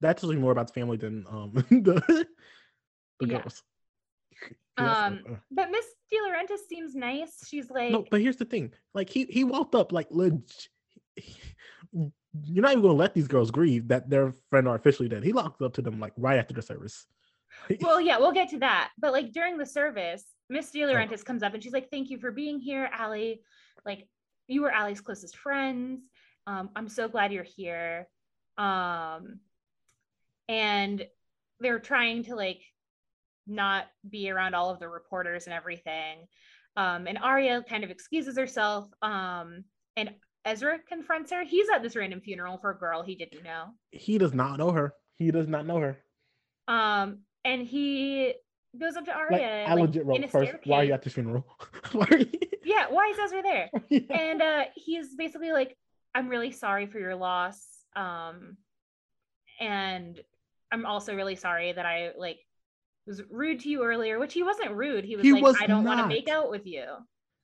That's 0.00 0.22
usually 0.22 0.38
more 0.38 0.52
about 0.52 0.68
the 0.68 0.72
family 0.74 0.96
than 0.96 1.24
um 1.28 1.52
the 1.70 2.26
the 3.20 3.26
Yeah. 3.26 3.38
girls. 3.38 3.62
Um, 4.76 5.24
uh, 5.28 5.34
but 5.50 5.72
Miss 5.72 5.84
DiLaurentis 6.12 6.68
seems 6.68 6.94
nice 6.94 7.44
she's 7.48 7.68
like 7.68 7.90
no, 7.90 8.04
but 8.10 8.20
here's 8.20 8.36
the 8.36 8.44
thing. 8.44 8.72
Like 8.94 9.10
he 9.10 9.24
he 9.24 9.44
walked 9.44 9.74
up 9.74 9.92
like 9.92 10.06
leg. 10.10 10.40
You're 12.44 12.62
not 12.62 12.72
even 12.72 12.82
gonna 12.82 12.94
let 12.94 13.14
these 13.14 13.26
girls 13.26 13.50
grieve 13.50 13.88
that 13.88 14.08
their 14.08 14.32
friend 14.50 14.68
are 14.68 14.76
officially 14.76 15.08
dead. 15.08 15.24
He 15.24 15.32
locked 15.32 15.62
up 15.62 15.74
to 15.74 15.82
them 15.82 15.98
like 15.98 16.12
right 16.16 16.38
after 16.38 16.54
the 16.54 16.62
service. 16.62 17.06
well 17.80 18.00
yeah 18.00 18.18
we'll 18.18 18.32
get 18.32 18.48
to 18.50 18.58
that. 18.58 18.90
But 18.98 19.12
like 19.12 19.32
during 19.32 19.58
the 19.58 19.66
service 19.66 20.24
miss 20.50 20.70
dilaurentis 20.70 21.24
comes 21.24 21.42
up 21.42 21.54
and 21.54 21.62
she's 21.62 21.72
like 21.72 21.90
thank 21.90 22.10
you 22.10 22.18
for 22.18 22.30
being 22.30 22.58
here 22.58 22.90
Ali. 22.98 23.40
like 23.84 24.08
you 24.46 24.62
were 24.62 24.74
Ali's 24.74 25.00
closest 25.00 25.36
friends. 25.36 26.00
Um, 26.46 26.70
i'm 26.74 26.88
so 26.88 27.08
glad 27.08 27.32
you're 27.32 27.44
here. 27.44 28.08
Um, 28.56 29.40
and 30.48 31.06
they're 31.60 31.78
trying 31.78 32.24
to 32.24 32.34
like 32.34 32.62
not 33.46 33.86
be 34.08 34.30
around 34.30 34.54
all 34.54 34.70
of 34.70 34.78
the 34.78 34.88
reporters 34.88 35.46
and 35.46 35.54
everything. 35.54 36.26
Um, 36.76 37.06
and 37.06 37.18
Aria 37.18 37.64
kind 37.68 37.82
of 37.82 37.90
excuses 37.90 38.36
herself. 38.36 38.88
Um, 39.02 39.64
and 39.96 40.10
Ezra 40.44 40.78
confronts 40.88 41.32
her. 41.32 41.44
He's 41.44 41.68
at 41.74 41.82
this 41.82 41.96
random 41.96 42.20
funeral 42.20 42.58
for 42.58 42.70
a 42.70 42.78
girl 42.78 43.02
he 43.02 43.14
didn't 43.14 43.42
know. 43.42 43.66
He 43.90 44.18
does 44.18 44.32
not 44.32 44.58
know 44.58 44.70
her. 44.70 44.94
He 45.16 45.30
does 45.30 45.48
not 45.48 45.66
know 45.66 45.78
her. 45.78 45.98
Um, 46.68 47.20
and 47.44 47.62
he 47.66 48.34
goes 48.78 48.96
up 48.96 49.04
to 49.06 49.10
Like 49.10 49.32
Aria 49.32 49.64
I 49.64 49.74
legit 49.74 50.02
in 50.02 50.08
wrote 50.08 50.30
first. 50.30 50.52
Why 50.64 50.78
are 50.78 50.84
you 50.84 50.92
at 50.92 51.02
this 51.02 51.14
funeral? 51.14 51.46
why 51.92 52.06
are 52.10 52.18
you? 52.18 52.26
Yeah, 52.64 52.86
why 52.90 53.08
is 53.08 53.18
Ezra 53.18 53.42
there? 53.42 53.70
Yeah. 53.88 54.00
And 54.10 54.42
uh, 54.42 54.64
he's 54.74 55.14
basically 55.14 55.52
like, 55.52 55.76
"I'm 56.14 56.28
really 56.28 56.52
sorry 56.52 56.86
for 56.86 56.98
your 56.98 57.14
loss, 57.16 57.64
um, 57.96 58.58
and 59.60 60.20
I'm 60.70 60.84
also 60.84 61.14
really 61.14 61.36
sorry 61.36 61.72
that 61.72 61.86
I 61.86 62.10
like 62.18 62.38
was 63.06 63.22
rude 63.30 63.60
to 63.60 63.68
you 63.70 63.82
earlier, 63.84 64.18
which 64.18 64.34
he 64.34 64.42
wasn't 64.42 64.72
rude. 64.72 65.04
He 65.04 65.16
was 65.16 65.24
He 65.24 65.32
like, 65.32 65.42
was 65.42 65.56
I 65.60 65.66
don't 65.66 65.84
want 65.84 66.00
to 66.00 66.06
make 66.06 66.28
out 66.28 66.50
with 66.50 66.66
you. 66.66 66.84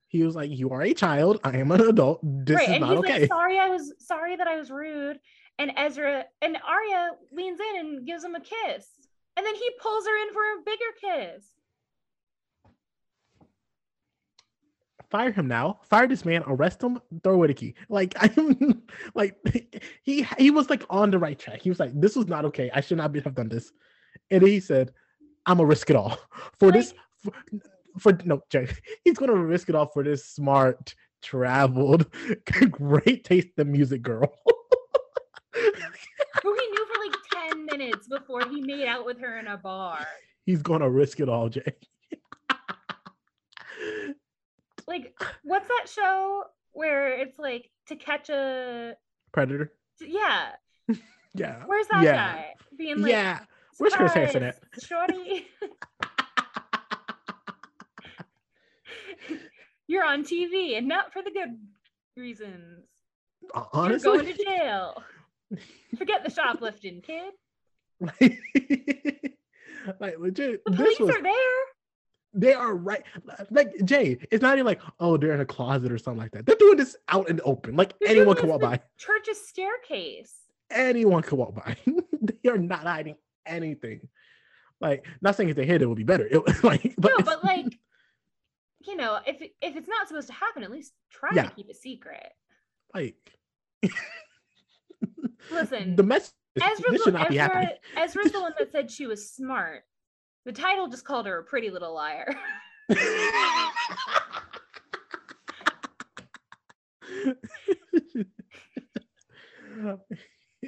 He 0.07 0.23
was 0.23 0.35
like, 0.35 0.51
"You 0.51 0.69
are 0.69 0.83
a 0.83 0.93
child. 0.93 1.39
I 1.43 1.57
am 1.57 1.71
an 1.71 1.81
adult. 1.81 2.19
This 2.23 2.55
right. 2.57 2.69
is 2.69 2.75
And 2.75 2.81
not 2.81 2.89
he's 2.91 2.99
okay." 2.99 3.19
like, 3.21 3.29
sorry, 3.29 3.59
I 3.59 3.69
was 3.69 3.93
sorry 3.99 4.35
that 4.35 4.47
I 4.47 4.57
was 4.57 4.69
rude. 4.69 5.19
And 5.57 5.71
Ezra 5.77 6.25
and 6.41 6.57
Aria 6.67 7.11
leans 7.31 7.59
in 7.59 7.79
and 7.79 8.05
gives 8.05 8.23
him 8.23 8.35
a 8.35 8.41
kiss. 8.41 8.87
And 9.37 9.45
then 9.45 9.55
he 9.55 9.69
pulls 9.81 10.05
her 10.05 10.17
in 10.23 10.33
for 10.33 10.41
a 10.41 10.63
bigger 10.65 11.33
kiss. 11.33 11.45
Fire 15.09 15.31
him 15.31 15.47
now. 15.47 15.79
Fire 15.83 16.07
this 16.07 16.25
man. 16.25 16.43
Arrest 16.47 16.81
him. 16.81 16.99
Throw 17.23 17.33
away 17.33 17.47
the 17.47 17.53
key. 17.53 17.75
Like 17.89 18.15
I'm 18.19 18.83
like 19.13 19.35
he 20.03 20.27
he 20.37 20.51
was 20.51 20.69
like 20.69 20.83
on 20.89 21.11
the 21.11 21.19
right 21.19 21.37
track. 21.37 21.61
He 21.61 21.69
was 21.69 21.79
like, 21.79 21.91
"This 21.99 22.15
was 22.15 22.27
not 22.27 22.45
okay. 22.45 22.71
I 22.73 22.81
should 22.81 22.97
not 22.97 23.11
be, 23.11 23.21
have 23.21 23.35
done 23.35 23.49
this." 23.49 23.71
And 24.31 24.41
he 24.41 24.59
said, 24.59 24.91
"I'm 25.45 25.57
gonna 25.57 25.67
risk 25.67 25.89
it 25.89 25.95
all 25.95 26.17
for 26.59 26.71
this." 26.71 26.93
For, 27.17 27.31
for 27.99 28.17
no, 28.25 28.41
Jay, 28.49 28.67
he's 29.03 29.17
gonna 29.17 29.35
risk 29.35 29.69
it 29.69 29.75
all 29.75 29.87
for 29.87 30.03
this 30.03 30.25
smart, 30.25 30.95
traveled, 31.21 32.07
great 32.71 33.23
taste 33.23 33.47
in 33.57 33.71
music 33.71 34.01
girl. 34.01 34.33
Who 35.53 36.53
he 36.53 36.67
knew 36.67 36.85
for 36.85 36.99
like 36.99 37.51
10 37.51 37.64
minutes 37.77 38.07
before 38.07 38.47
he 38.49 38.61
made 38.61 38.87
out 38.87 39.05
with 39.05 39.19
her 39.19 39.37
in 39.39 39.47
a 39.47 39.57
bar. 39.57 40.05
he's 40.45 40.61
gonna 40.61 40.89
risk 40.89 41.19
it 41.19 41.29
all, 41.29 41.49
Jay. 41.49 41.75
Like, 44.87 45.17
what's 45.43 45.67
that 45.67 45.87
show 45.89 46.43
where 46.71 47.19
it's 47.19 47.39
like 47.39 47.71
to 47.87 47.95
catch 47.95 48.29
a 48.29 48.95
Predator. 49.31 49.73
yeah. 49.99 50.49
Yeah. 51.37 51.63
Where's 51.65 51.87
that 51.87 52.01
Yeah. 52.03 52.13
guy? 52.15 52.53
Being 52.77 53.01
like 53.01 53.11
yeah. 53.11 53.39
Where's 53.77 53.93
Chris 53.93 54.13
Hansen 54.13 54.43
at? 54.43 54.57
Shorty. 54.81 55.47
You're 59.87 60.05
on 60.05 60.23
TV 60.23 60.77
and 60.77 60.87
not 60.87 61.11
for 61.11 61.21
the 61.21 61.31
good 61.31 61.59
reasons. 62.15 62.85
Honestly, 63.73 64.09
You're 64.09 64.21
going 64.23 64.33
to 64.33 64.43
jail. 64.43 65.03
Forget 65.97 66.23
the 66.23 66.31
shoplifting, 66.31 67.01
kid. 67.01 67.33
like, 69.99 70.19
legit. 70.19 70.61
The 70.65 70.71
this 70.71 70.77
police 70.77 70.99
was 70.99 71.09
are 71.15 71.21
there. 71.21 71.33
they 72.33 72.53
are 72.53 72.75
right. 72.75 73.03
Like 73.51 73.73
Jay, 73.85 74.17
it's 74.31 74.41
not 74.41 74.55
even 74.55 74.65
like 74.65 74.81
oh 74.99 75.17
they're 75.17 75.33
in 75.33 75.41
a 75.41 75.45
closet 75.45 75.91
or 75.91 75.97
something 75.97 76.21
like 76.21 76.31
that. 76.31 76.45
They're 76.45 76.55
doing 76.57 76.77
this 76.77 76.95
out 77.07 77.29
in 77.29 77.37
the 77.37 77.43
open. 77.43 77.75
Like 77.75 77.93
They're 77.99 78.09
anyone 78.09 78.35
can 78.35 78.49
walk 78.49 78.61
by. 78.61 78.79
Church's 78.97 79.47
staircase. 79.47 80.33
Anyone 80.71 81.21
can 81.21 81.37
walk 81.37 81.55
by. 81.55 81.77
they 82.21 82.49
are 82.49 82.57
not 82.57 82.81
hiding 82.81 83.15
anything. 83.45 84.07
Like 84.81 85.05
not 85.21 85.35
saying 85.35 85.49
if 85.49 85.55
they 85.55 85.65
hid 85.65 85.81
it 85.81 85.85
would 85.87 85.97
be 85.97 86.03
better. 86.03 86.27
It, 86.29 86.41
like 86.63 86.95
but, 86.97 87.11
no, 87.17 87.23
but 87.23 87.43
like, 87.43 87.77
you 88.81 88.95
know, 88.97 89.19
if 89.25 89.41
if 89.61 89.75
it's 89.77 89.87
not 89.87 90.07
supposed 90.07 90.27
to 90.27 90.33
happen, 90.33 90.63
at 90.63 90.71
least 90.71 90.93
try 91.11 91.29
Yeah. 91.33 91.43
to 91.43 91.55
keep 91.55 91.69
it 91.69 91.77
secret. 91.77 92.33
like 92.93 93.15
Listen, 95.51 95.95
the 95.95 96.03
message. 96.03 96.33
This 96.55 96.79
the, 96.79 96.99
should 97.03 97.13
not 97.13 97.29
be 97.29 97.37
happening. 97.37 97.69
Ezra's 97.97 98.31
the 98.31 98.39
one 98.41 98.53
that 98.57 98.71
said 98.71 98.89
she 98.89 99.07
was 99.07 99.29
smart. 99.29 99.83
The 100.45 100.53
title 100.53 100.87
just 100.87 101.03
called 101.03 101.25
her 101.25 101.39
a 101.39 101.43
pretty 101.43 101.69
little 101.69 101.93
liar. 101.93 102.33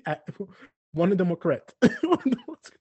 I- 0.06 0.18
One 0.94 1.12
of 1.12 1.18
them 1.18 1.30
were 1.30 1.36
correct. 1.36 1.74
Them 1.82 1.92
correct. 2.02 2.72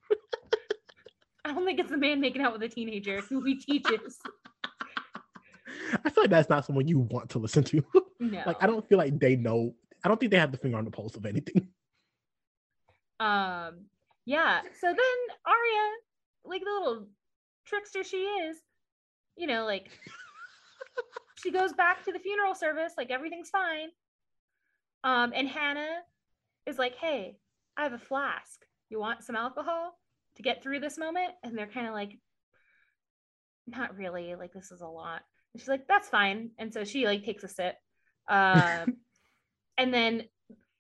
I 1.45 1.53
don't 1.53 1.65
think 1.65 1.78
it's 1.78 1.91
the 1.91 1.97
man 1.97 2.20
making 2.20 2.43
out 2.43 2.53
with 2.53 2.62
a 2.62 2.69
teenager 2.69 3.20
who 3.20 3.43
he 3.45 3.57
teaches. 3.57 4.19
I 6.05 6.11
feel 6.11 6.24
like 6.24 6.31
that's 6.31 6.49
not 6.49 6.65
someone 6.65 6.89
you 6.89 6.99
want 6.99 7.31
to 7.31 7.39
listen 7.39 7.62
to. 7.65 7.85
No. 8.19 8.43
like 8.47 8.61
I 8.62 8.66
don't 8.66 8.87
feel 8.89 8.99
like 8.99 9.19
they 9.20 9.37
know. 9.37 9.74
I 10.05 10.09
don't 10.09 10.19
think 10.19 10.33
they 10.33 10.39
have 10.39 10.51
the 10.51 10.59
finger 10.59 10.78
on 10.78 10.85
the 10.85 10.91
pulse 10.91 11.15
of 11.15 11.27
anything. 11.27 11.69
Um, 13.20 13.86
yeah. 14.24 14.60
So 14.80 14.86
then 14.86 14.97
Aria, 15.47 15.90
like 16.44 16.62
the 16.62 16.70
little 16.70 17.06
trickster 17.66 18.05
she 18.05 18.18
is, 18.18 18.56
you 19.36 19.47
know, 19.47 19.64
like 19.64 19.90
she 21.43 21.51
goes 21.51 21.72
back 21.72 22.05
to 22.05 22.12
the 22.12 22.18
funeral 22.18 22.55
service, 22.55 22.93
like 22.97 23.10
everything's 23.10 23.51
fine. 23.51 23.88
Um, 25.05 25.32
and 25.34 25.48
Hanna 25.48 25.86
is 26.66 26.78
like, 26.78 26.97
"Hey, 26.97 27.36
I 27.76 27.84
have 27.84 27.93
a 27.93 27.98
flask. 27.98 28.64
You 28.88 28.98
want 28.98 29.22
some 29.24 29.36
alcohol 29.36 29.98
to 30.36 30.43
get 30.43 30.62
through 30.62 30.80
this 30.80 30.98
moment?" 30.98 31.32
And 31.43 31.56
they're 31.56 31.66
kind 31.66 31.86
of 31.86 31.94
like, 31.94 32.18
"Not 33.66 33.97
really. 33.97 34.34
Like 34.34 34.52
this 34.52 34.72
is 34.72 34.80
a 34.80 34.86
lot." 34.86 35.22
And 35.52 35.60
she's 35.60 35.68
like, 35.68 35.86
"That's 35.86 36.09
fine." 36.09 36.51
And 36.59 36.72
so 36.72 36.84
she 36.84 37.06
like 37.06 37.24
takes 37.24 37.44
a 37.44 37.48
sip. 37.48 37.76
Um, 38.28 38.97
and 39.78 39.94
then 39.94 40.24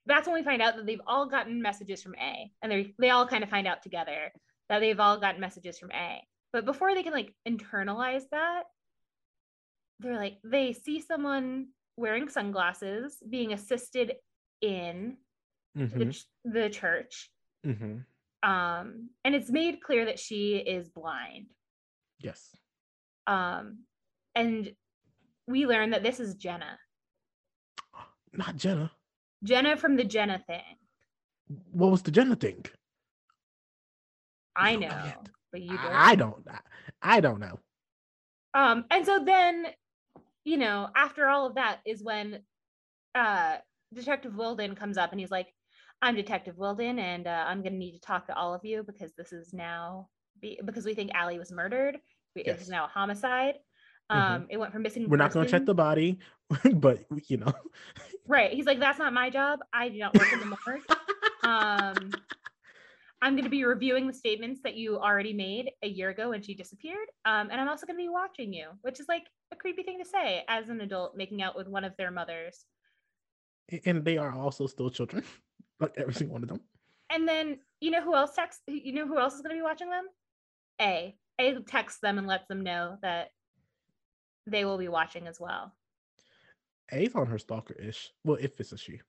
that's 0.06 0.26
when 0.26 0.34
we 0.36 0.42
find 0.44 0.62
out 0.62 0.76
that 0.76 0.86
they've 0.86 1.00
all 1.06 1.26
gotten 1.26 1.60
messages 1.60 2.02
from 2.02 2.14
A, 2.16 2.50
and 2.62 2.70
they 2.72 2.94
they 2.98 3.10
all 3.10 3.26
kind 3.26 3.42
of 3.44 3.50
find 3.50 3.66
out 3.66 3.82
together 3.82 4.32
that 4.68 4.80
they've 4.80 4.98
all 5.00 5.18
gotten 5.18 5.40
messages 5.40 5.78
from 5.78 5.90
A. 5.92 6.22
But 6.52 6.64
before 6.64 6.94
they 6.94 7.02
can 7.02 7.12
like 7.12 7.34
internalize 7.48 8.22
that, 8.30 8.64
they're 10.00 10.16
like 10.16 10.38
they 10.44 10.72
see 10.72 11.00
someone 11.00 11.68
wearing 11.96 12.28
sunglasses 12.28 13.16
being 13.28 13.52
assisted 13.52 14.14
in 14.60 15.16
the, 15.74 15.84
Mhm, 15.86 16.12
ch- 16.14 16.24
the 16.44 16.70
church, 16.70 17.30
mhm. 17.64 18.04
um, 18.42 19.10
and 19.24 19.34
it's 19.34 19.50
made 19.50 19.80
clear 19.82 20.06
that 20.06 20.18
she 20.18 20.56
is 20.56 20.88
blind. 20.88 21.50
Yes. 22.18 22.54
Um, 23.26 23.80
and 24.34 24.72
we 25.46 25.66
learn 25.66 25.90
that 25.90 26.02
this 26.02 26.18
is 26.20 26.34
Jenna, 26.36 26.78
Not 28.32 28.56
Jenna. 28.56 28.90
Jenna 29.46 29.76
from 29.76 29.96
the 29.96 30.04
Jenna 30.04 30.42
thing. 30.46 30.62
What 31.72 31.90
was 31.90 32.02
the 32.02 32.10
Jenna 32.10 32.36
thing? 32.36 32.64
I 34.56 34.74
know 34.76 34.88
know, 34.88 35.12
but 35.52 35.62
you 35.62 35.76
don't. 35.76 35.92
I, 35.92 36.14
don't. 36.14 36.48
I, 37.02 37.20
don't 37.20 37.40
know. 37.40 37.58
Um, 38.54 38.84
and 38.90 39.04
so 39.04 39.22
then, 39.24 39.66
you 40.44 40.56
know, 40.56 40.88
after 40.96 41.28
all 41.28 41.46
of 41.46 41.54
that 41.56 41.78
is 41.86 42.02
when 42.02 42.40
uh 43.14 43.56
Detective 43.94 44.34
Wilden 44.36 44.74
comes 44.74 44.98
up 44.98 45.12
and 45.12 45.20
he's 45.20 45.30
like, 45.30 45.46
I'm 46.02 46.16
Detective 46.16 46.56
Wilden, 46.58 46.98
and 46.98 47.26
uh, 47.26 47.44
I'm 47.46 47.62
gonna 47.62 47.76
need 47.76 47.92
to 47.92 48.00
talk 48.00 48.26
to 48.26 48.36
all 48.36 48.54
of 48.54 48.64
you 48.64 48.82
because 48.82 49.12
this 49.16 49.32
is 49.32 49.52
now 49.52 50.08
be- 50.40 50.60
because 50.64 50.84
we 50.84 50.94
think 50.94 51.12
Ali 51.14 51.38
was 51.38 51.52
murdered. 51.52 51.96
It 52.34 52.46
Yes. 52.46 52.62
is 52.62 52.68
now 52.68 52.84
a 52.84 52.88
homicide. 52.88 53.54
Um, 54.08 54.46
it 54.50 54.56
went 54.56 54.72
from 54.72 54.82
missing. 54.82 55.08
We're 55.08 55.16
not 55.16 55.32
going 55.32 55.46
to 55.46 55.50
check 55.50 55.66
the 55.66 55.74
body, 55.74 56.18
but 56.74 57.04
you 57.28 57.38
know. 57.38 57.52
Right. 58.28 58.52
He's 58.52 58.66
like, 58.66 58.78
that's 58.78 58.98
not 58.98 59.12
my 59.12 59.30
job. 59.30 59.60
I 59.72 59.88
do 59.88 59.98
not 59.98 60.16
work 60.16 60.32
in 60.32 60.40
the 60.40 60.46
morgue. 60.46 60.82
Um, 61.44 62.10
I'm 63.22 63.34
going 63.34 63.44
to 63.44 63.50
be 63.50 63.64
reviewing 63.64 64.08
the 64.08 64.12
statements 64.12 64.60
that 64.64 64.74
you 64.74 64.98
already 64.98 65.32
made 65.32 65.70
a 65.82 65.88
year 65.88 66.10
ago 66.10 66.30
when 66.30 66.42
she 66.42 66.54
disappeared. 66.54 67.06
Um, 67.24 67.50
and 67.50 67.60
I'm 67.60 67.68
also 67.68 67.86
going 67.86 67.96
to 67.96 68.02
be 68.02 68.08
watching 68.08 68.52
you, 68.52 68.68
which 68.82 68.98
is 68.98 69.06
like 69.08 69.24
a 69.52 69.56
creepy 69.56 69.84
thing 69.84 69.98
to 70.02 70.04
say 70.04 70.44
as 70.48 70.68
an 70.70 70.80
adult 70.80 71.16
making 71.16 71.42
out 71.42 71.56
with 71.56 71.68
one 71.68 71.84
of 71.84 71.96
their 71.96 72.10
mothers. 72.10 72.64
and 73.84 74.04
they 74.04 74.18
are 74.18 74.32
also 74.32 74.66
still 74.66 74.90
children, 74.90 75.22
like 75.80 75.94
every 75.96 76.14
single 76.14 76.34
one 76.34 76.42
of 76.42 76.48
them. 76.48 76.60
And 77.10 77.28
then 77.28 77.58
you 77.80 77.90
know 77.90 78.02
who 78.02 78.14
else 78.14 78.34
texts? 78.34 78.62
You 78.66 78.92
know 78.92 79.06
who 79.06 79.18
else 79.18 79.34
is 79.34 79.40
going 79.40 79.54
to 79.54 79.58
be 79.58 79.62
watching 79.62 79.88
them? 79.88 80.06
A. 80.80 81.14
A 81.38 81.60
texts 81.60 82.00
them 82.00 82.18
and 82.18 82.26
lets 82.26 82.48
them 82.48 82.62
know 82.62 82.96
that 83.02 83.30
they 84.46 84.64
will 84.64 84.78
be 84.78 84.88
watching 84.88 85.26
as 85.26 85.40
well. 85.40 85.72
A's 86.92 87.14
on 87.14 87.26
her 87.26 87.38
stalker-ish. 87.38 88.12
Well, 88.24 88.38
if 88.40 88.60
it's 88.60 88.72
a 88.72 88.78
she. 88.78 89.00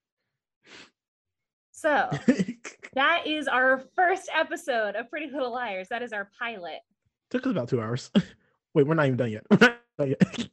So 1.71 2.09
that 2.93 3.27
is 3.27 3.47
our 3.47 3.83
first 3.95 4.29
episode 4.35 4.95
of 4.95 5.09
Pretty 5.11 5.29
Little 5.31 5.51
Liars. 5.51 5.89
That 5.89 6.01
is 6.01 6.11
our 6.11 6.29
pilot. 6.39 6.79
Took 7.29 7.45
us 7.45 7.51
about 7.51 7.69
two 7.69 7.81
hours. 7.81 8.09
Wait, 8.73 8.87
we're 8.87 8.95
not 8.95 9.05
even 9.05 9.17
done 9.17 9.31
yet. 9.31 9.45
Done 9.97 10.09
yet. 10.09 10.47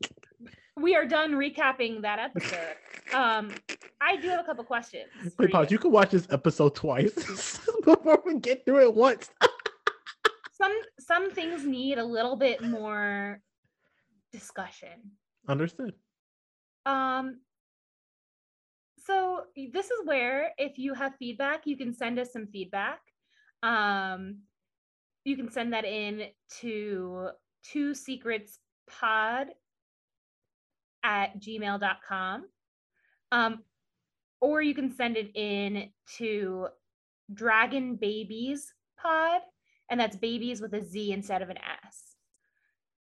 we 0.81 0.97
are 0.97 1.05
done 1.05 1.33
recapping 1.33 2.01
that 2.01 2.19
episode. 2.19 2.77
Um, 3.13 3.53
I 4.01 4.17
do 4.17 4.29
have 4.29 4.41
a 4.41 4.45
couple 4.45 4.65
questions. 4.65 5.11
Wait, 5.39 5.51
pause. 5.51 5.71
you. 5.71 5.75
You 5.75 5.79
can 5.79 5.93
watch 5.93 6.13
this 6.13 6.27
episode 6.31 6.75
twice 6.75 7.13
before 7.85 8.23
we 8.25 8.39
get 8.39 8.65
through 8.65 8.89
it 8.89 8.95
once. 8.95 9.29
Some 10.53 10.73
some 10.99 11.31
things 11.31 11.67
need 11.67 11.99
a 11.99 12.05
little 12.05 12.37
bit 12.37 12.63
more 12.63 13.43
discussion. 14.35 15.13
Understood. 15.49 15.95
Um, 16.87 17.39
so 18.99 19.45
this 19.73 19.87
is 19.87 20.01
where 20.05 20.51
if 20.59 20.77
you 20.77 20.93
have 20.95 21.13
feedback, 21.21 21.67
you 21.67 21.77
can 21.77 21.95
send 21.95 22.19
us 22.19 22.33
some 22.33 22.49
feedback. 22.49 22.99
Um, 23.63 24.39
you 25.25 25.37
can 25.37 25.51
send 25.51 25.73
that 25.73 25.85
in 25.85 26.27
to 26.61 27.29
two 27.63 27.95
secrets 27.95 28.59
pod 28.91 29.47
at 31.05 31.39
gmail.com. 31.39 32.45
Um, 33.31 33.63
or 34.41 34.63
you 34.63 34.75
can 34.75 34.95
send 34.95 35.17
it 35.17 35.31
in 35.37 35.91
to 36.19 36.69
dragon 37.33 37.97
babies 37.97 38.75
pod 39.01 39.41
and 39.89 40.01
that's 40.01 40.17
babies 40.17 40.61
with 40.61 40.75
a 40.75 40.83
Z 40.83 41.13
instead 41.13 41.41
of 41.41 41.51
an 41.51 41.59
S. 41.87 42.14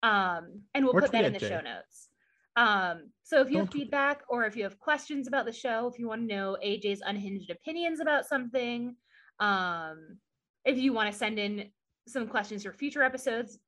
Um, 0.02 0.62
and 0.74 0.84
we'll 0.84 0.96
Or 0.96 1.00
put 1.00 1.12
that 1.12 1.24
in 1.24 1.32
the 1.32 1.38
show 1.38 1.60
notes. 1.60 2.08
Um, 2.56 3.10
so 3.22 3.40
if 3.40 3.50
you 3.50 3.58
have 3.58 3.66
Don't 3.66 3.70
tweet. 3.70 3.82
feedback 3.84 4.22
or 4.28 4.44
if 4.44 4.56
you 4.56 4.64
have 4.64 4.78
questions 4.78 5.28
about 5.28 5.46
the 5.46 5.52
show, 5.52 5.86
if 5.86 5.98
you 5.98 6.08
want 6.08 6.22
to 6.22 6.34
know 6.34 6.56
AJ's 6.64 7.02
unhinged 7.04 7.50
opinions 7.50 8.00
about 8.00 8.26
something, 8.26 8.96
um, 9.38 10.18
if 10.64 10.76
you 10.78 10.92
want 10.92 11.10
to 11.10 11.16
send 11.16 11.38
in 11.38 11.70
some 12.06 12.26
questions 12.26 12.64
for 12.64 12.72
future 12.72 13.02
episodes, 13.02 13.58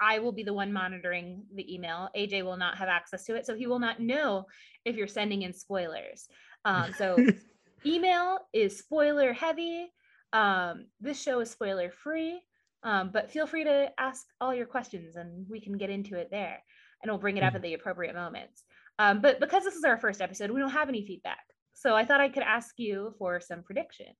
I 0.00 0.18
will 0.18 0.32
be 0.32 0.42
the 0.42 0.54
one 0.54 0.72
monitoring 0.72 1.42
the 1.54 1.72
email. 1.72 2.08
AJ 2.16 2.44
will 2.44 2.56
not 2.56 2.78
have 2.78 2.88
access 2.88 3.24
to 3.24 3.34
it, 3.34 3.44
so 3.44 3.54
he 3.54 3.66
will 3.66 3.78
not 3.78 4.00
know 4.00 4.46
if 4.84 4.96
you're 4.96 5.06
sending 5.06 5.42
in 5.42 5.52
spoilers. 5.52 6.26
Um, 6.64 6.94
so 6.96 7.18
email 7.86 8.38
is 8.54 8.78
spoiler 8.78 9.32
heavy. 9.32 9.92
Um, 10.32 10.86
this 11.00 11.20
show 11.20 11.40
is 11.40 11.50
spoiler 11.50 11.90
free, 11.90 12.40
um, 12.82 13.10
but 13.12 13.30
feel 13.30 13.46
free 13.46 13.64
to 13.64 13.90
ask 13.98 14.26
all 14.40 14.54
your 14.54 14.66
questions 14.66 15.16
and 15.16 15.46
we 15.48 15.60
can 15.60 15.76
get 15.76 15.90
into 15.90 16.16
it 16.16 16.28
there 16.30 16.62
and 17.02 17.10
we'll 17.10 17.18
bring 17.20 17.36
it 17.36 17.42
up 17.42 17.54
at 17.54 17.62
the 17.62 17.74
appropriate 17.74 18.14
moments. 18.14 18.64
Um, 18.98 19.20
but 19.20 19.40
because 19.40 19.64
this 19.64 19.74
is 19.74 19.84
our 19.84 19.96
first 19.96 20.20
episode, 20.20 20.50
we 20.50 20.60
don't 20.60 20.70
have 20.70 20.88
any 20.88 21.04
feedback. 21.06 21.40
So 21.74 21.94
I 21.94 22.04
thought 22.04 22.20
I 22.20 22.28
could 22.28 22.42
ask 22.42 22.74
you 22.78 23.14
for 23.18 23.40
some 23.40 23.62
predictions. 23.62 24.16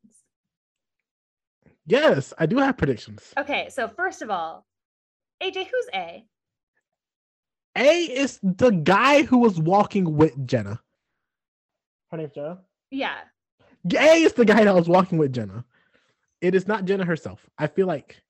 yes, 1.86 2.32
I 2.38 2.46
do 2.46 2.56
have 2.58 2.78
predictions. 2.78 3.32
Okay, 3.38 3.68
so 3.70 3.88
first 3.88 4.22
of 4.22 4.30
all, 4.30 4.66
AJ, 5.42 5.66
who's 5.66 5.88
A? 5.94 6.24
A 7.76 8.02
is 8.02 8.38
the 8.42 8.70
guy 8.70 9.22
who 9.22 9.38
was 9.38 9.58
walking 9.60 10.16
with 10.16 10.46
Jenna. 10.46 10.80
Her 12.10 12.16
name's 12.16 12.32
Jenna. 12.32 12.58
Yeah. 12.90 13.16
A 13.94 14.22
is 14.22 14.32
the 14.32 14.44
guy 14.44 14.64
that 14.64 14.74
was 14.74 14.88
walking 14.88 15.18
with 15.18 15.32
Jenna. 15.32 15.64
It 16.40 16.54
is 16.54 16.66
not 16.66 16.84
Jenna 16.84 17.04
herself. 17.04 17.48
I 17.58 17.66
feel 17.66 17.86
like 17.86 18.22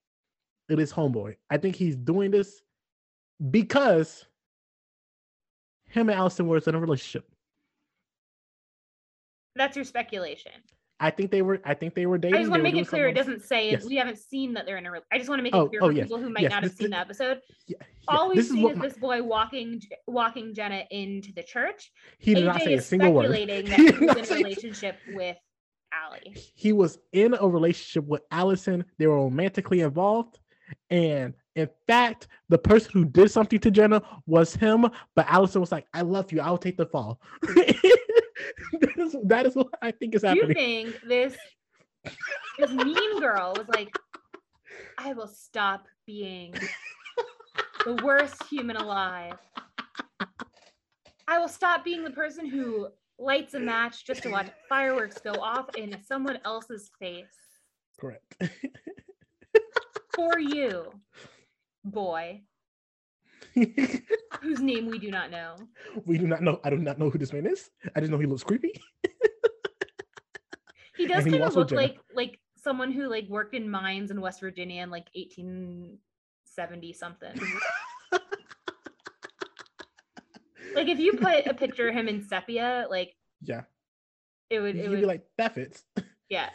it 0.70 0.78
is 0.78 0.92
Homeboy. 0.92 1.36
I 1.50 1.58
think 1.58 1.76
he's 1.76 1.96
doing 1.96 2.30
this 2.30 2.62
because 3.50 4.24
him 5.86 6.08
and 6.08 6.18
Alison 6.18 6.46
were 6.46 6.58
in 6.64 6.74
a 6.74 6.78
relationship. 6.80 7.28
That's 9.56 9.76
your 9.76 9.84
speculation. 9.84 10.52
I 11.02 11.10
think 11.10 11.30
they 11.30 11.40
were. 11.42 11.60
I 11.64 11.72
think 11.74 11.94
they 11.94 12.04
were 12.06 12.18
dating. 12.18 12.36
I 12.36 12.38
just 12.40 12.50
want 12.50 12.60
to 12.60 12.70
make 12.70 12.76
it 12.80 12.86
clear 12.86 13.08
it 13.08 13.14
doesn't 13.14 13.42
say 13.42 13.70
Yes. 13.70 13.86
we 13.86 13.96
haven't 13.96 14.18
seen 14.18 14.52
that 14.52 14.66
they're 14.66 14.76
in 14.76 14.86
a. 14.86 14.90
I 15.10 15.16
just 15.16 15.30
want 15.30 15.38
to 15.38 15.42
make 15.42 15.54
it 15.54 15.56
Oh, 15.56 15.66
clear 15.66 15.80
oh, 15.82 15.86
for 15.88 15.92
yes, 15.92 16.04
people 16.04 16.18
who 16.18 16.28
might 16.28 16.42
yes, 16.42 16.50
not 16.50 16.62
have 16.62 16.70
this- 16.72 16.78
seen 16.78 16.90
the 16.90 16.98
episode. 16.98 17.40
Yeah, 17.66 17.78
All 18.06 18.28
we've 18.28 18.36
this 18.36 18.46
is 18.46 18.52
seen 18.52 18.62
what 18.62 18.72
is 18.72 18.78
my- 18.78 18.88
this 18.88 18.98
boy 18.98 19.22
walking 19.22 19.80
walking 20.06 20.54
Jenna 20.54 20.84
into 20.90 21.32
the 21.32 21.42
church. 21.42 21.90
he 22.18 22.34
did 22.34 22.44
AJ 22.44 22.46
not 22.46 22.62
say 22.62 22.74
a 22.74 22.82
single 22.82 23.12
word. 23.14 23.26
speculating 23.30 23.70
that 23.70 23.78
He 23.78 23.86
he 23.86 24.04
was 24.04 24.30
in 24.30 24.36
a 24.36 24.42
relationship 24.44 24.98
with 25.14 25.36
Ali. 25.92 26.36
he 26.54 26.72
was 26.74 26.98
in 27.12 27.34
a 27.34 27.48
relationship 27.48 28.04
with 28.06 28.20
Alison. 28.30 28.84
They 28.98 29.06
were 29.06 29.16
romantically 29.16 29.80
involved. 29.80 30.38
And 30.90 31.34
in 31.56 31.68
fact, 31.86 32.28
the 32.48 32.58
person 32.58 32.90
who 32.92 33.04
did 33.04 33.30
something 33.30 33.58
to 33.60 33.70
Jenna 33.70 34.02
was 34.26 34.54
him. 34.54 34.86
But 35.14 35.26
Alison 35.28 35.60
was 35.60 35.72
like, 35.72 35.86
I 35.94 36.02
love 36.02 36.32
you. 36.32 36.40
I'll 36.40 36.58
take 36.58 36.76
the 36.76 36.86
fall. 36.86 37.20
that, 37.42 38.94
is, 38.96 39.16
that 39.24 39.46
is 39.46 39.54
what 39.54 39.68
I 39.82 39.90
think 39.90 40.14
is 40.14 40.22
happening. 40.22 40.48
You 40.48 40.54
think 40.54 41.00
this 41.06 41.36
this 42.58 42.70
mean 42.70 43.20
girl 43.20 43.54
was 43.56 43.68
like, 43.68 43.94
I 44.96 45.12
will 45.12 45.28
stop 45.28 45.86
being 46.06 46.54
the 47.84 48.00
worst 48.02 48.42
human 48.44 48.76
alive. 48.76 49.36
I 51.28 51.38
will 51.38 51.48
stop 51.48 51.84
being 51.84 52.02
the 52.02 52.10
person 52.10 52.46
who 52.46 52.88
lights 53.18 53.54
a 53.54 53.60
match 53.60 54.06
just 54.06 54.22
to 54.22 54.30
watch 54.30 54.48
fireworks 54.68 55.18
go 55.18 55.32
off 55.32 55.66
in 55.76 55.96
someone 56.02 56.38
else's 56.44 56.90
face 56.98 57.50
Correct. 58.00 58.34
for 60.14 60.38
you, 60.38 60.92
boy, 61.84 62.42
whose 63.54 64.60
name 64.60 64.86
we 64.86 64.98
do 64.98 65.10
not 65.10 65.30
know. 65.30 65.56
we 66.04 66.18
do 66.18 66.26
not 66.26 66.42
know. 66.42 66.60
I 66.64 66.70
do 66.70 66.78
not 66.78 66.98
know 66.98 67.10
who 67.10 67.18
this 67.18 67.32
man 67.32 67.46
is. 67.46 67.70
I 67.94 68.00
just 68.00 68.10
know 68.12 68.18
he 68.18 68.26
looks 68.26 68.42
creepy. 68.44 68.72
He 70.96 71.06
does 71.06 71.24
kind 71.24 71.42
of 71.42 71.56
look 71.56 71.70
like 71.70 71.98
like 72.14 72.38
someone 72.58 72.92
who 72.92 73.08
like 73.08 73.26
worked 73.26 73.54
in 73.54 73.70
mines 73.70 74.10
in 74.10 74.20
West 74.20 74.38
Virginia 74.40 74.82
in 74.82 74.90
like 74.90 75.06
1870 75.14 76.92
something. 76.92 77.32
like 80.74 80.88
if 80.88 80.98
you 80.98 81.14
put 81.14 81.46
a 81.46 81.54
picture 81.54 81.88
of 81.88 81.94
him 81.94 82.06
in 82.06 82.22
sepia, 82.22 82.86
like 82.90 83.14
Yeah. 83.40 83.62
it 84.50 84.60
would 84.60 84.76
You'd 84.76 84.92
it 84.92 85.00
be 85.00 85.06
like, 85.06 85.24
that 85.38 85.54
fits. 85.54 85.84
yeah. 86.28 86.50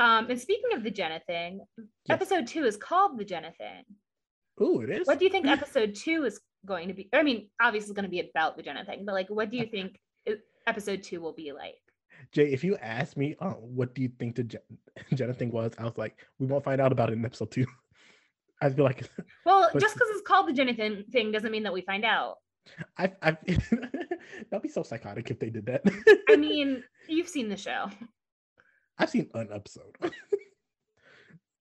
Um 0.00 0.28
and 0.30 0.40
speaking 0.40 0.72
of 0.76 0.82
the 0.82 0.90
Jenna 0.90 1.20
thing, 1.26 1.60
Yes. 1.78 1.86
episode 2.08 2.46
2 2.46 2.64
is 2.64 2.76
called 2.76 3.18
the 3.18 3.24
Jenna 3.24 3.52
thing. 3.52 3.84
Ooh, 4.62 4.80
it 4.80 4.90
is. 4.90 5.06
What 5.06 5.18
do 5.18 5.24
you 5.26 5.30
think 5.30 5.46
episode 5.46 5.94
2 5.94 6.24
is 6.24 6.40
going 6.66 6.88
to 6.88 6.94
be? 6.94 7.08
I 7.12 7.22
mean, 7.22 7.48
obviously 7.60 7.90
it's 7.90 7.96
going 7.96 8.04
to 8.04 8.10
be 8.10 8.20
about 8.20 8.56
the 8.56 8.62
Jenna 8.62 8.84
thing, 8.84 9.04
but 9.04 9.12
like 9.14 9.28
what 9.28 9.50
do 9.50 9.56
you 9.58 9.66
think 9.74 9.98
episode 10.66 11.02
2 11.02 11.20
will 11.20 11.32
be 11.34 11.52
like? 11.52 11.74
Jay, 12.32 12.52
if 12.52 12.62
you 12.62 12.76
asked 12.76 13.16
me, 13.16 13.34
uh, 13.40 13.52
what 13.52 13.94
do 13.94 14.02
you 14.02 14.10
think 14.18 14.36
the 14.36 14.44
Jen- 14.44 14.60
Jenna 15.14 15.32
thing 15.40 15.50
was? 15.50 15.72
I 15.78 15.84
was 15.84 15.96
like, 15.96 16.18
we 16.38 16.46
won't 16.46 16.64
find 16.64 16.80
out 16.80 16.92
about 16.92 17.10
it 17.10 17.14
in 17.14 17.24
episode 17.24 17.50
two. 17.50 17.66
I 18.62 18.68
feel 18.70 18.84
like 18.84 19.08
Well, 19.46 19.70
But- 19.72 19.80
just 19.80 19.94
because 19.94 20.08
it's 20.10 20.26
called 20.26 20.46
the 20.48 20.52
Jenna 20.52 20.74
thing, 20.74 21.04
thing 21.10 21.32
doesn't 21.32 21.50
mean 21.50 21.62
that 21.64 21.72
we 21.72 21.80
find 21.82 22.04
out. 22.04 22.36
I, 22.98 23.12
I 23.22 23.36
that'd 24.50 24.62
be 24.62 24.68
so 24.68 24.82
psychotic 24.82 25.30
if 25.30 25.38
they 25.40 25.48
did 25.50 25.64
that. 25.66 25.82
I 26.28 26.36
mean, 26.36 26.84
you've 27.08 27.28
seen 27.28 27.48
the 27.48 27.56
show. 27.56 27.86
I've 29.00 29.10
seen 29.10 29.28
an 29.34 29.48
episode. 29.52 29.96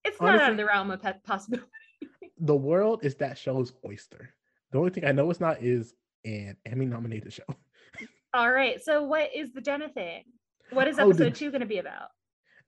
It's 0.05 0.19
not 0.21 0.39
out 0.39 0.51
of 0.51 0.57
the 0.57 0.65
realm 0.65 0.91
of 0.91 1.01
possibility. 1.23 1.67
the 2.39 2.55
world 2.55 3.01
is 3.03 3.15
that 3.15 3.37
show's 3.37 3.73
oyster. 3.85 4.29
The 4.71 4.77
only 4.77 4.91
thing 4.91 5.05
I 5.05 5.11
know 5.11 5.29
it's 5.29 5.41
not 5.41 5.61
is 5.61 5.93
an 6.23 6.55
Emmy 6.65 6.85
nominated 6.85 7.33
show. 7.33 7.43
All 8.33 8.51
right. 8.51 8.81
So, 8.81 9.03
what 9.03 9.29
is 9.35 9.51
the 9.51 9.59
Jenna 9.61 9.89
thing? 9.89 10.23
What 10.71 10.87
is 10.87 10.97
Oh, 10.99 11.11
the 11.11 11.25
episode 11.25 11.35
two 11.35 11.51
going 11.51 11.61
to 11.61 11.67
be 11.67 11.79
about? 11.79 12.09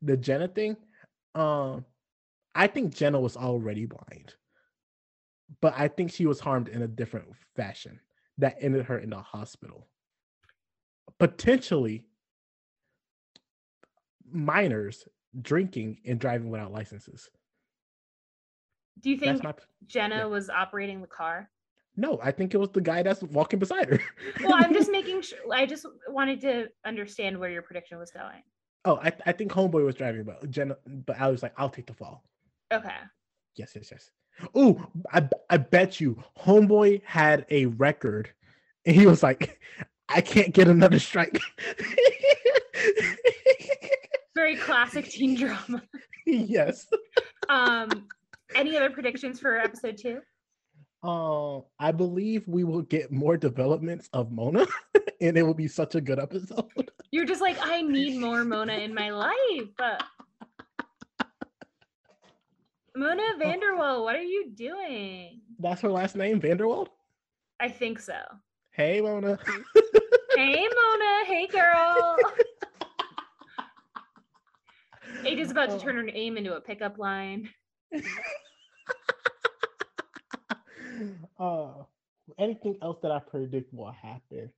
The 0.02 0.18
Jenna 0.18 0.50
thing, 0.50 0.76
um, 1.34 1.86
I 2.54 2.68
think 2.68 2.94
Jenna 2.94 3.20
was 3.20 3.38
already 3.38 3.86
blind, 3.86 4.36
but 5.62 5.74
I 5.78 5.88
think 5.88 6.12
she 6.12 6.26
was 6.26 6.42
harmed 6.42 6.68
in 6.68 6.82
a 6.82 6.88
different 6.88 7.28
fashion 7.56 8.00
that 8.40 8.58
ended 8.60 8.86
her 8.86 9.00
in 9.00 9.12
the 9.12 9.22
hospital. 9.22 9.88
Potentially, 11.18 12.04
minors 14.32 15.08
drinking 15.42 16.00
and 16.06 16.20
driving 16.20 16.50
without 16.50 16.72
licenses. 16.72 17.30
Do 19.00 19.10
you 19.10 19.18
think 19.18 19.44
my 19.44 19.54
Jenna 19.88 20.18
yeah. 20.18 20.26
was 20.26 20.50
operating 20.50 21.02
the 21.02 21.08
car? 21.08 21.50
no. 21.98 22.20
I 22.24 22.32
think 22.32 22.54
it 22.54 22.58
was 22.58 22.70
the 22.70 22.82
guy 22.82 23.04
that's 23.04 23.22
walking 23.22 23.60
beside 23.60 23.90
her. 23.90 24.00
Well, 24.44 24.56
I'm 24.56 24.74
just 24.74 24.92
making 25.00 25.22
sure. 25.22 25.40
I 25.54 25.66
just 25.66 25.86
wanted 26.08 26.42
to 26.42 26.70
understand 26.86 27.38
where 27.38 27.50
your 27.50 27.62
prediction 27.62 27.98
was 27.98 28.12
going. 28.12 28.44
Oh, 28.86 28.98
I, 28.98 29.12
I 29.26 29.32
think 29.32 29.52
Homeboy 29.52 29.86
was 29.86 29.96
driving, 29.96 30.24
but 30.24 30.50
Jenna, 30.50 30.78
but 30.88 31.20
I 31.20 31.30
was 31.30 31.44
like, 31.44 31.54
I'll 31.58 31.70
take 31.70 31.86
the 31.86 31.94
fall. 31.94 32.24
Okay. 32.74 32.90
Yes, 33.56 33.74
yes, 33.76 33.90
yes. 33.92 34.10
Oh, 34.56 34.84
I, 35.12 35.28
I 35.50 35.58
bet 35.58 36.00
you 36.00 36.24
Homeboy 36.40 37.04
had 37.04 37.46
a 37.50 37.68
record 37.68 38.30
and 38.86 38.96
he 38.96 39.06
was 39.06 39.22
like, 39.22 39.60
I 40.10 40.22
can't 40.22 40.54
get 40.54 40.68
another 40.68 41.00
strike. 41.00 41.40
Very 44.36 44.56
classic 44.56 45.06
teen 45.06 45.36
drama. 45.36 45.84
yes. 46.26 46.88
Um, 47.50 48.08
any 48.56 48.78
other 48.78 48.90
predictions 48.90 49.40
for 49.40 49.58
episode 49.58 49.98
two? 49.98 50.20
Um, 51.08 51.64
I 51.80 51.92
believe 51.92 52.48
we 52.48 52.64
will 52.64 52.84
get 52.84 53.12
more 53.12 53.36
developments 53.36 54.08
of 54.14 54.32
Mona 54.32 54.68
and 55.22 55.38
it 55.38 55.44
will 55.44 55.56
be 55.56 55.68
such 55.68 55.96
a 55.96 56.02
good 56.02 56.20
episode. 56.20 56.92
You're 57.12 57.26
just 57.26 57.42
like, 57.42 57.58
I 57.62 57.82
need 57.82 58.20
more 58.20 58.46
Mona 58.46 58.74
in 58.74 58.94
my 58.94 59.10
life. 59.10 59.70
But 59.78 60.04
Mona 62.96 63.24
Vanderwaal, 63.40 64.04
what 64.04 64.16
are 64.16 64.22
you 64.22 64.52
doing? 64.54 65.42
That's 65.60 65.82
her 65.82 65.90
last 65.90 66.16
name, 66.16 66.40
Vanderwaal. 66.40 66.88
I 67.60 67.70
think 67.70 68.00
so. 68.00 68.18
Hey, 68.72 69.02
Mona. 69.02 69.38
Hey, 70.36 70.56
Mona. 70.56 71.26
Hey, 71.26 71.48
girl. 71.48 72.18
Ada's 75.26 75.52
about 75.52 75.70
to 75.70 75.80
turn 75.80 75.96
her 75.96 76.04
name 76.04 76.38
into 76.38 76.56
a 76.56 76.62
pickup 76.62 76.98
line. 76.98 77.50
uh, 81.40 81.68
anything 82.38 82.78
else 82.82 82.98
that 83.02 83.12
I 83.12 83.20
predict 83.20 83.74
will 83.74 83.92
happen? 83.92 84.52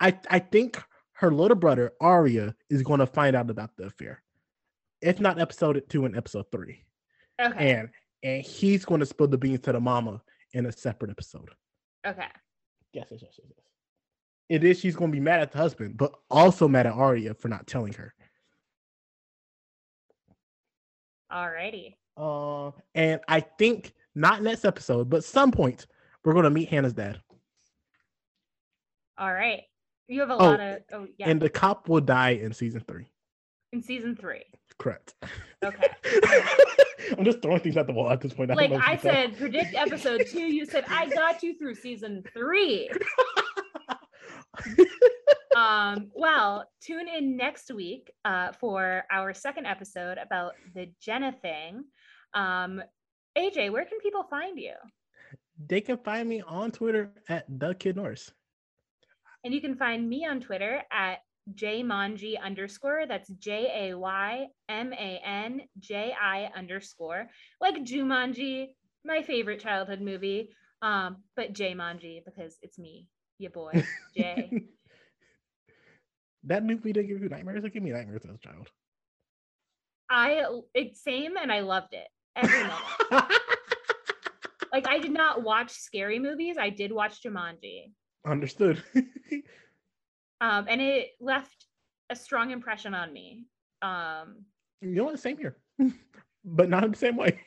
I 0.00 0.18
I 0.30 0.38
think 0.38 0.80
her 1.12 1.32
little 1.32 1.56
brother 1.56 1.92
Aria 2.00 2.54
is 2.70 2.82
going 2.82 3.00
to 3.00 3.06
find 3.06 3.34
out 3.34 3.50
about 3.50 3.76
the 3.76 3.86
affair, 3.86 4.22
if 5.00 5.20
not 5.20 5.40
episode 5.40 5.82
two 5.88 6.04
and 6.04 6.16
episode 6.16 6.46
three, 6.52 6.84
Okay. 7.40 7.72
and 7.72 7.88
and 8.22 8.42
he's 8.42 8.84
going 8.84 9.00
to 9.00 9.06
spill 9.06 9.28
the 9.28 9.38
beans 9.38 9.60
to 9.60 9.72
the 9.72 9.80
mama 9.80 10.22
in 10.52 10.66
a 10.66 10.72
separate 10.72 11.10
episode. 11.10 11.50
Okay. 12.06 12.26
Yes, 12.92 13.08
yes, 13.10 13.20
yes, 13.22 13.32
yes. 13.38 13.46
yes. 13.48 13.64
It 14.48 14.64
is. 14.64 14.80
She's 14.80 14.96
going 14.96 15.10
to 15.10 15.16
be 15.16 15.20
mad 15.20 15.40
at 15.40 15.52
the 15.52 15.58
husband, 15.58 15.96
but 15.96 16.14
also 16.30 16.66
mad 16.68 16.86
at 16.86 16.94
Aria 16.94 17.34
for 17.34 17.48
not 17.48 17.66
telling 17.66 17.92
her. 17.94 18.14
Alrighty. 21.32 21.94
Uh, 22.16 22.72
and 22.94 23.20
I 23.28 23.40
think 23.40 23.92
not 24.14 24.42
next 24.42 24.64
episode, 24.64 25.08
but 25.10 25.24
some 25.24 25.50
point 25.52 25.86
we're 26.24 26.34
gonna 26.34 26.50
meet 26.50 26.68
Hanna's 26.68 26.92
dad. 26.92 27.20
All 29.16 29.32
right. 29.32 29.62
You 30.08 30.20
have 30.20 30.30
a 30.30 30.34
Oh, 30.34 30.36
lot 30.38 30.60
of 30.60 30.78
oh 30.92 31.06
yeah. 31.18 31.28
And 31.28 31.40
the 31.40 31.48
cop 31.50 31.88
will 31.88 32.00
die 32.00 32.30
in 32.30 32.52
season 32.52 32.82
three. 32.86 33.06
in 33.72 33.82
season 33.82 34.16
three. 34.16 34.44
Correct. 34.78 35.14
Okay. 35.64 35.88
I'm 37.18 37.24
just 37.24 37.42
throwing 37.42 37.60
things 37.60 37.76
at 37.76 37.86
the 37.86 37.92
wall 37.92 38.10
at 38.10 38.20
this 38.20 38.32
point. 38.32 38.50
like 38.54 38.70
I 38.72 38.96
tell. 38.96 39.12
said, 39.12 39.36
predict 39.38 39.74
episode 39.74 40.24
two. 40.30 40.40
You 40.40 40.66
said 40.66 40.84
I 40.88 41.08
got 41.08 41.42
you 41.42 41.56
through 41.58 41.74
season 41.74 42.22
three. 42.32 42.88
Um, 45.68 46.10
well, 46.14 46.64
tune 46.80 47.08
in 47.08 47.36
next 47.36 47.70
week 47.70 48.10
uh, 48.24 48.52
for 48.52 49.04
our 49.12 49.34
second 49.34 49.66
episode 49.66 50.16
about 50.16 50.52
the 50.74 50.90
Jenna 51.00 51.32
thing. 51.42 51.84
Um, 52.32 52.82
AJ, 53.36 53.70
where 53.70 53.84
can 53.84 53.98
people 54.00 54.24
find 54.30 54.58
you? 54.58 54.72
they 55.66 55.80
can 55.80 55.98
find 55.98 56.28
me 56.28 56.42
on 56.46 56.70
Twitter 56.70 57.12
at 57.28 57.44
the 57.48 57.74
Kid 57.74 57.96
Norris. 57.96 58.32
And 59.44 59.52
you 59.52 59.60
can 59.60 59.76
find 59.76 60.08
me 60.08 60.26
on 60.26 60.40
Twitter 60.40 60.82
at 60.90 61.18
jmanji 61.54 62.40
underscore. 62.40 63.06
That's 63.08 63.28
J 63.28 63.90
A 63.90 63.98
Y 63.98 64.46
M 64.68 64.92
A 64.92 65.20
N 65.24 65.62
J 65.78 66.14
I 66.20 66.50
underscore. 66.56 67.28
Like 67.60 67.76
Jumanji, 67.84 68.68
my 69.04 69.22
favorite 69.22 69.60
childhood 69.60 70.00
movie. 70.00 70.50
Um, 70.82 71.18
but 71.34 71.52
Jmanji 71.52 72.24
because 72.24 72.56
it's 72.62 72.78
me, 72.78 73.06
your 73.38 73.50
boy, 73.50 73.84
Jay. 74.16 74.50
that 76.44 76.64
movie 76.64 76.92
didn't 76.92 77.08
give 77.08 77.22
you 77.22 77.28
nightmares. 77.28 77.64
It 77.64 77.72
gave 77.72 77.82
me 77.82 77.90
nightmares 77.90 78.22
as 78.24 78.34
a 78.34 78.38
child. 78.38 78.68
I 80.10 80.42
it's 80.74 81.02
same 81.02 81.36
and 81.36 81.52
I 81.52 81.60
loved 81.60 81.92
it 81.92 82.08
every 82.34 82.62
like 84.72 84.88
I 84.88 84.98
did 84.98 85.12
not 85.12 85.42
watch 85.42 85.72
scary 85.72 86.18
movies. 86.18 86.56
I 86.58 86.70
did 86.70 86.92
watch 86.92 87.22
Jumanji. 87.22 87.92
Understood. 88.26 88.82
Um, 90.40 90.66
and 90.68 90.80
it 90.80 91.08
left 91.20 91.66
a 92.10 92.16
strong 92.16 92.50
impression 92.50 92.94
on 92.94 93.12
me. 93.12 93.46
Um, 93.82 94.44
you 94.80 94.90
know 94.90 95.04
what? 95.04 95.18
Same 95.18 95.36
here, 95.36 95.56
but 96.44 96.68
not 96.68 96.84
in 96.84 96.92
the 96.92 96.96
same 96.96 97.16
way. 97.16 97.40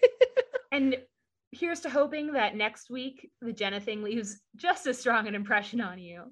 and 0.71 0.97
here's 1.51 1.79
to 1.81 1.89
hoping 1.89 2.33
that 2.33 2.55
next 2.55 2.89
week 2.89 3.29
the 3.41 3.53
Jenna 3.53 3.79
thing 3.79 4.03
leaves 4.03 4.41
just 4.55 4.87
as 4.87 4.97
strong 4.97 5.27
an 5.27 5.35
impression 5.35 5.81
on 5.81 5.99
you. 5.99 6.23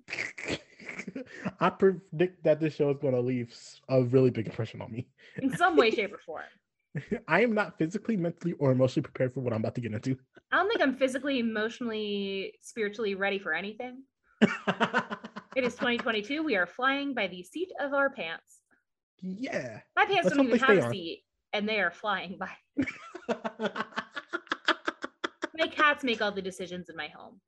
I 1.59 1.69
predict 1.69 2.43
that 2.43 2.59
this 2.59 2.75
show 2.75 2.89
is 2.91 2.97
going 3.01 3.13
to 3.13 3.21
leave 3.21 3.55
a 3.89 4.03
really 4.03 4.29
big 4.29 4.47
impression 4.47 4.81
on 4.81 4.91
me. 4.91 5.07
In 5.41 5.55
some 5.55 5.75
way, 5.75 5.91
shape, 5.91 6.13
or 6.13 6.19
form. 6.19 6.43
I 7.27 7.41
am 7.41 7.53
not 7.53 7.77
physically, 7.77 8.17
mentally, 8.17 8.53
or 8.53 8.71
emotionally 8.71 9.03
prepared 9.03 9.33
for 9.33 9.41
what 9.41 9.53
I'm 9.53 9.59
about 9.59 9.75
to 9.75 9.81
get 9.81 9.93
into. 9.93 10.17
I 10.51 10.57
don't 10.57 10.67
think 10.67 10.81
I'm 10.81 10.95
physically, 10.95 11.39
emotionally, 11.39 12.53
spiritually 12.61 13.15
ready 13.15 13.39
for 13.39 13.53
anything. 13.53 14.03
It 15.55 15.63
is 15.63 15.73
2022. 15.73 16.43
We 16.43 16.55
are 16.55 16.67
flying 16.67 17.13
by 17.13 17.27
the 17.27 17.41
seat 17.43 17.69
of 17.79 17.93
our 17.93 18.09
pants. 18.09 18.61
yeah. 19.21 19.79
My 19.95 20.05
pants 20.05 20.25
Let's 20.25 20.37
don't 20.37 20.45
even 20.45 20.59
have 20.59 20.77
a 20.77 20.89
seat, 20.89 21.23
and 21.53 21.67
they 21.67 21.79
are 21.79 21.91
flying 21.91 22.37
by. 22.39 22.51
My 25.57 25.67
cats 25.67 26.03
make 26.03 26.21
all 26.21 26.31
the 26.31 26.41
decisions 26.41 26.87
in 26.89 26.95
my 26.95 27.09
home. 27.09 27.41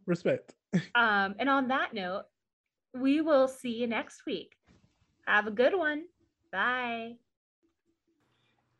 Respect. 0.06 0.54
Um, 0.94 1.34
and 1.38 1.50
on 1.50 1.68
that 1.68 1.92
note, 1.92 2.24
we 2.94 3.20
will 3.20 3.46
see 3.46 3.72
you 3.72 3.86
next 3.86 4.24
week. 4.24 4.56
Have 5.26 5.46
a 5.46 5.50
good 5.50 5.76
one. 5.76 6.04
Bye. 6.50 7.16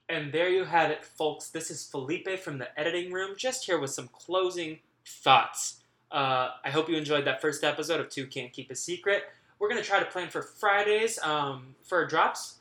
And 0.09 0.33
there 0.33 0.49
you 0.49 0.65
have 0.65 0.91
it, 0.91 1.05
folks. 1.05 1.49
This 1.49 1.71
is 1.71 1.87
Felipe 1.87 2.39
from 2.39 2.57
the 2.57 2.69
editing 2.81 3.13
room, 3.13 3.35
just 3.37 3.67
here 3.67 3.79
with 3.79 3.91
some 3.91 4.09
closing 4.09 4.79
thoughts. 5.07 5.83
Uh, 6.11 6.51
I 6.65 6.71
hope 6.71 6.89
you 6.89 6.97
enjoyed 6.97 7.27
that 7.27 7.43
first 7.43 7.63
episode 7.63 8.01
of 8.01 8.09
Two 8.09 8.27
Can't 8.27 8.53
Keep 8.53 8.71
a 8.71 8.75
Secret. 8.75 9.25
We're 9.59 9.69
going 9.69 9.81
to 9.83 9.87
try 9.87 9.99
to 9.99 10.07
plan 10.07 10.29
for 10.29 10.43
Fridays 10.43 11.19
um, 11.23 11.75
for 11.83 12.07
drops. 12.07 12.57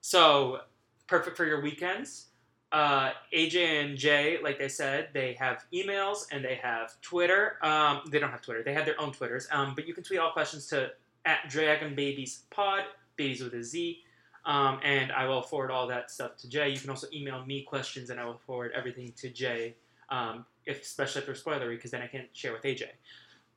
So, 0.00 0.60
perfect 1.06 1.36
for 1.36 1.44
your 1.44 1.60
weekends. 1.60 2.26
Uh, 2.72 3.10
AJ 3.34 3.84
and 3.84 3.98
Jay, 3.98 4.38
like 4.42 4.60
I 4.60 4.68
said, 4.68 5.08
they 5.12 5.34
have 5.40 5.64
emails 5.72 6.26
and 6.30 6.44
they 6.44 6.54
have 6.62 7.00
Twitter. 7.00 7.56
Um, 7.62 8.02
they 8.10 8.18
don't 8.18 8.30
have 8.30 8.42
Twitter, 8.42 8.62
they 8.62 8.74
have 8.74 8.84
their 8.84 9.00
own 9.00 9.12
Twitters. 9.12 9.48
Um, 9.50 9.74
but 9.74 9.88
you 9.88 9.94
can 9.94 10.04
tweet 10.04 10.20
all 10.20 10.30
questions 10.30 10.66
to 10.68 10.92
at 11.24 11.48
Dragon 11.48 11.94
Babies 11.94 12.44
Pod, 12.50 12.84
babies 13.16 13.42
with 13.42 13.54
a 13.54 13.62
Z. 13.62 13.98
Um, 14.46 14.80
and 14.82 15.12
I 15.12 15.26
will 15.26 15.42
forward 15.42 15.70
all 15.70 15.86
that 15.88 16.10
stuff 16.10 16.36
to 16.38 16.48
Jay. 16.48 16.70
You 16.70 16.78
can 16.78 16.90
also 16.90 17.06
email 17.12 17.44
me 17.44 17.62
questions, 17.62 18.10
and 18.10 18.18
I 18.18 18.24
will 18.24 18.40
forward 18.46 18.72
everything 18.74 19.12
to 19.18 19.28
Jay, 19.28 19.74
um, 20.08 20.46
if, 20.64 20.82
especially 20.82 21.20
if 21.20 21.26
they're 21.26 21.34
spoilery, 21.34 21.76
because 21.76 21.90
then 21.90 22.00
I 22.00 22.06
can't 22.06 22.28
share 22.32 22.52
with 22.52 22.62
AJ. 22.62 22.84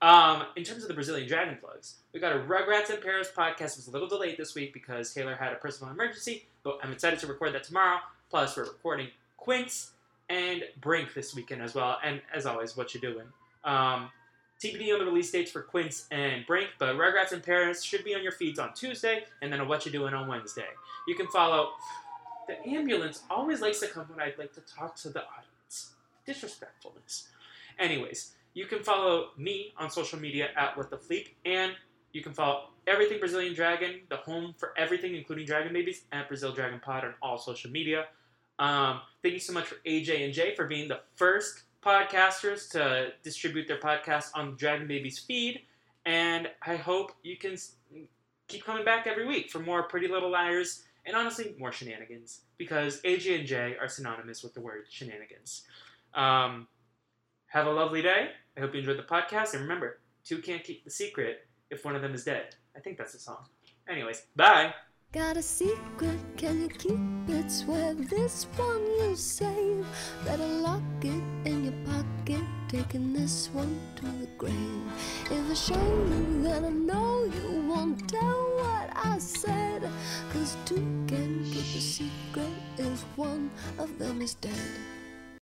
Um, 0.02 0.44
in 0.58 0.66
terms 0.66 0.82
of 0.82 0.90
the 0.90 0.94
Brazilian 0.94 1.26
Dragon 1.30 1.58
plugs, 1.62 1.96
we 2.14 2.20
got 2.20 2.36
a 2.36 2.40
Rugrats 2.40 2.90
in 2.90 3.02
Paris 3.02 3.32
podcast. 3.36 3.74
It 3.74 3.78
was 3.78 3.88
a 3.88 3.92
little 3.92 4.10
delayed 4.10 4.38
this 4.38 4.54
week 4.54 4.74
because 4.74 5.14
Taylor 5.14 5.36
had 5.36 5.54
a 5.54 5.56
personal 5.56 5.94
emergency, 5.94 6.46
but 6.64 6.78
I'm 6.84 6.92
excited 6.92 7.20
to 7.20 7.28
record 7.28 7.54
that 7.54 7.64
tomorrow. 7.64 8.00
Plus, 8.34 8.58
we're 8.58 8.64
recording 8.64 9.10
Quince 9.38 9.92
and 10.28 10.64
Brink 10.82 11.14
this 11.14 11.36
weekend 11.36 11.62
as 11.62 11.76
well. 11.76 12.00
And 12.04 12.20
as 12.34 12.48
always, 12.48 12.76
what 12.76 12.96
you 12.96 13.00
doing? 13.00 13.28
Um, 13.64 14.10
TBD 14.60 14.92
on 14.92 14.98
the 14.98 15.06
release 15.06 15.30
dates 15.30 15.52
for 15.52 15.62
Quince 15.62 16.08
and 16.10 16.44
Brink, 16.48 16.70
but 16.80 16.96
Rugrats 16.96 17.32
in 17.32 17.42
Paris 17.42 17.84
should 17.84 18.04
be 18.04 18.16
on 18.16 18.24
your 18.24 18.32
feeds 18.32 18.58
on 18.58 18.74
Tuesday, 18.74 19.26
and 19.44 19.54
then 19.54 19.60
a 19.60 19.66
What 19.66 19.86
You 19.86 19.92
Doing 19.92 20.16
on 20.16 20.28
Wednesday. 20.28 20.66
You 21.08 21.14
can 21.14 21.28
follow. 21.28 21.74
The 22.48 22.60
ambulance 22.68 23.22
always 23.30 23.62
likes 23.62 23.82
to 23.82 23.88
come 23.88 24.06
when 24.06 24.20
I'd 24.20 24.40
like 24.40 24.54
to 24.54 24.62
talk 24.62 24.96
to 24.96 25.10
the 25.10 25.20
audience. 25.20 25.92
Disrespectfulness. 26.26 27.28
Anyways, 27.78 28.32
you 28.56 28.66
can 28.66 28.80
follow 28.80 29.28
me 29.38 29.76
on 29.78 29.92
social 29.92 30.18
media 30.18 30.50
at 30.58 30.76
What 30.76 30.90
the 30.90 30.98
Fleep, 30.98 31.28
and 31.46 31.74
you 32.14 32.24
can 32.24 32.34
follow 32.34 32.70
everything 32.88 33.20
Brazilian 33.20 33.54
Dragon, 33.54 34.00
the 34.10 34.18
home 34.18 34.56
for 34.58 34.74
everything, 34.76 35.14
including 35.16 35.46
Dragon 35.46 35.72
Babies, 35.72 36.06
at 36.12 36.28
Brazil 36.28 36.52
Dragon 36.52 36.80
Pod 36.84 37.06
on 37.06 37.14
all 37.22 37.38
social 37.38 37.70
media. 37.70 38.08
Um, 38.60 39.02
thank 39.22 39.34
you 39.34 39.40
so 39.40 39.54
much 39.54 39.66
for 39.66 39.76
AJ 39.86 40.24
and 40.26 40.34
Jay 40.34 40.56
for 40.56 40.66
being 40.68 40.88
the 40.88 41.00
first 41.16 41.64
podcasters 41.84 42.70
to 42.72 43.10
distribute 43.24 43.68
their 43.68 43.80
podcast 43.80 44.30
on 44.36 44.56
Dragon 44.56 44.88
Babies 44.88 45.20
feed. 45.20 45.62
And 46.06 46.50
I 46.66 46.76
hope 46.76 47.14
you 47.24 47.38
can 47.38 47.58
keep 48.48 48.66
coming 48.66 48.86
back 48.86 49.08
every 49.08 49.26
week 49.26 49.50
for 49.50 49.60
more 49.60 49.84
Pretty 49.84 50.08
Little 50.08 50.30
Liars 50.30 50.84
and 51.06 51.16
honestly, 51.16 51.56
more 51.60 51.72
shenanigans. 51.72 52.42
Because 52.58 53.02
AJ 53.02 53.40
and 53.40 53.48
Jay 53.48 53.76
are 53.80 53.88
synonymous 53.88 54.44
with 54.44 54.54
the 54.54 54.62
word 54.62 54.86
shenanigans. 54.90 55.64
Um, 56.14 56.68
have 57.48 57.68
a 57.68 57.72
lovely 57.72 58.02
day. 58.02 58.30
I 58.56 58.60
hope 58.60 58.74
you 58.74 58.80
enjoyed 58.80 58.98
the 58.98 59.04
podcast. 59.04 59.54
And 59.54 59.62
remember, 59.62 60.00
two 60.24 60.40
can't 60.40 60.64
keep 60.64 60.84
the 60.84 60.90
secret 60.90 61.46
if 61.70 61.84
one 61.84 61.96
of 61.96 62.02
them 62.02 62.14
is 62.14 62.24
dead. 62.24 62.56
I 62.76 62.80
think 62.80 62.98
that's 62.98 63.14
the 63.14 63.20
song. 63.20 63.46
Anyways, 63.88 64.24
bye. 64.36 64.74
Got 65.14 65.38
a 65.38 65.44
secret, 65.44 66.18
can 66.38 66.62
you 66.62 66.70
keep 66.70 66.98
it? 67.30 67.52
Swear 67.52 67.94
this 67.94 68.48
one 68.58 68.82
you 68.98 69.16
save. 69.16 69.86
Better 70.26 70.48
lock 70.48 70.82
it 71.04 71.22
in 71.46 71.66
your 71.66 71.86
pocket, 71.86 72.44
taking 72.68 73.14
this 73.14 73.48
one 73.54 73.80
to 73.98 74.06
the 74.06 74.26
grave. 74.40 74.82
If 75.30 75.52
I 75.52 75.54
show 75.54 75.76
you, 75.76 76.42
then 76.42 76.66
I 76.66 76.70
know 76.70 77.26
you 77.26 77.62
won't 77.62 78.10
tell 78.10 78.58
what 78.58 78.90
I 78.96 79.20
said. 79.20 79.88
Cause 80.32 80.58
two 80.66 80.82
can 81.06 81.44
keep 81.46 81.78
a 81.78 81.82
secret 81.82 82.50
if 82.80 83.04
one 83.16 83.52
of 83.78 84.00
them 84.00 84.20
is 84.20 84.34
dead. 84.34 84.72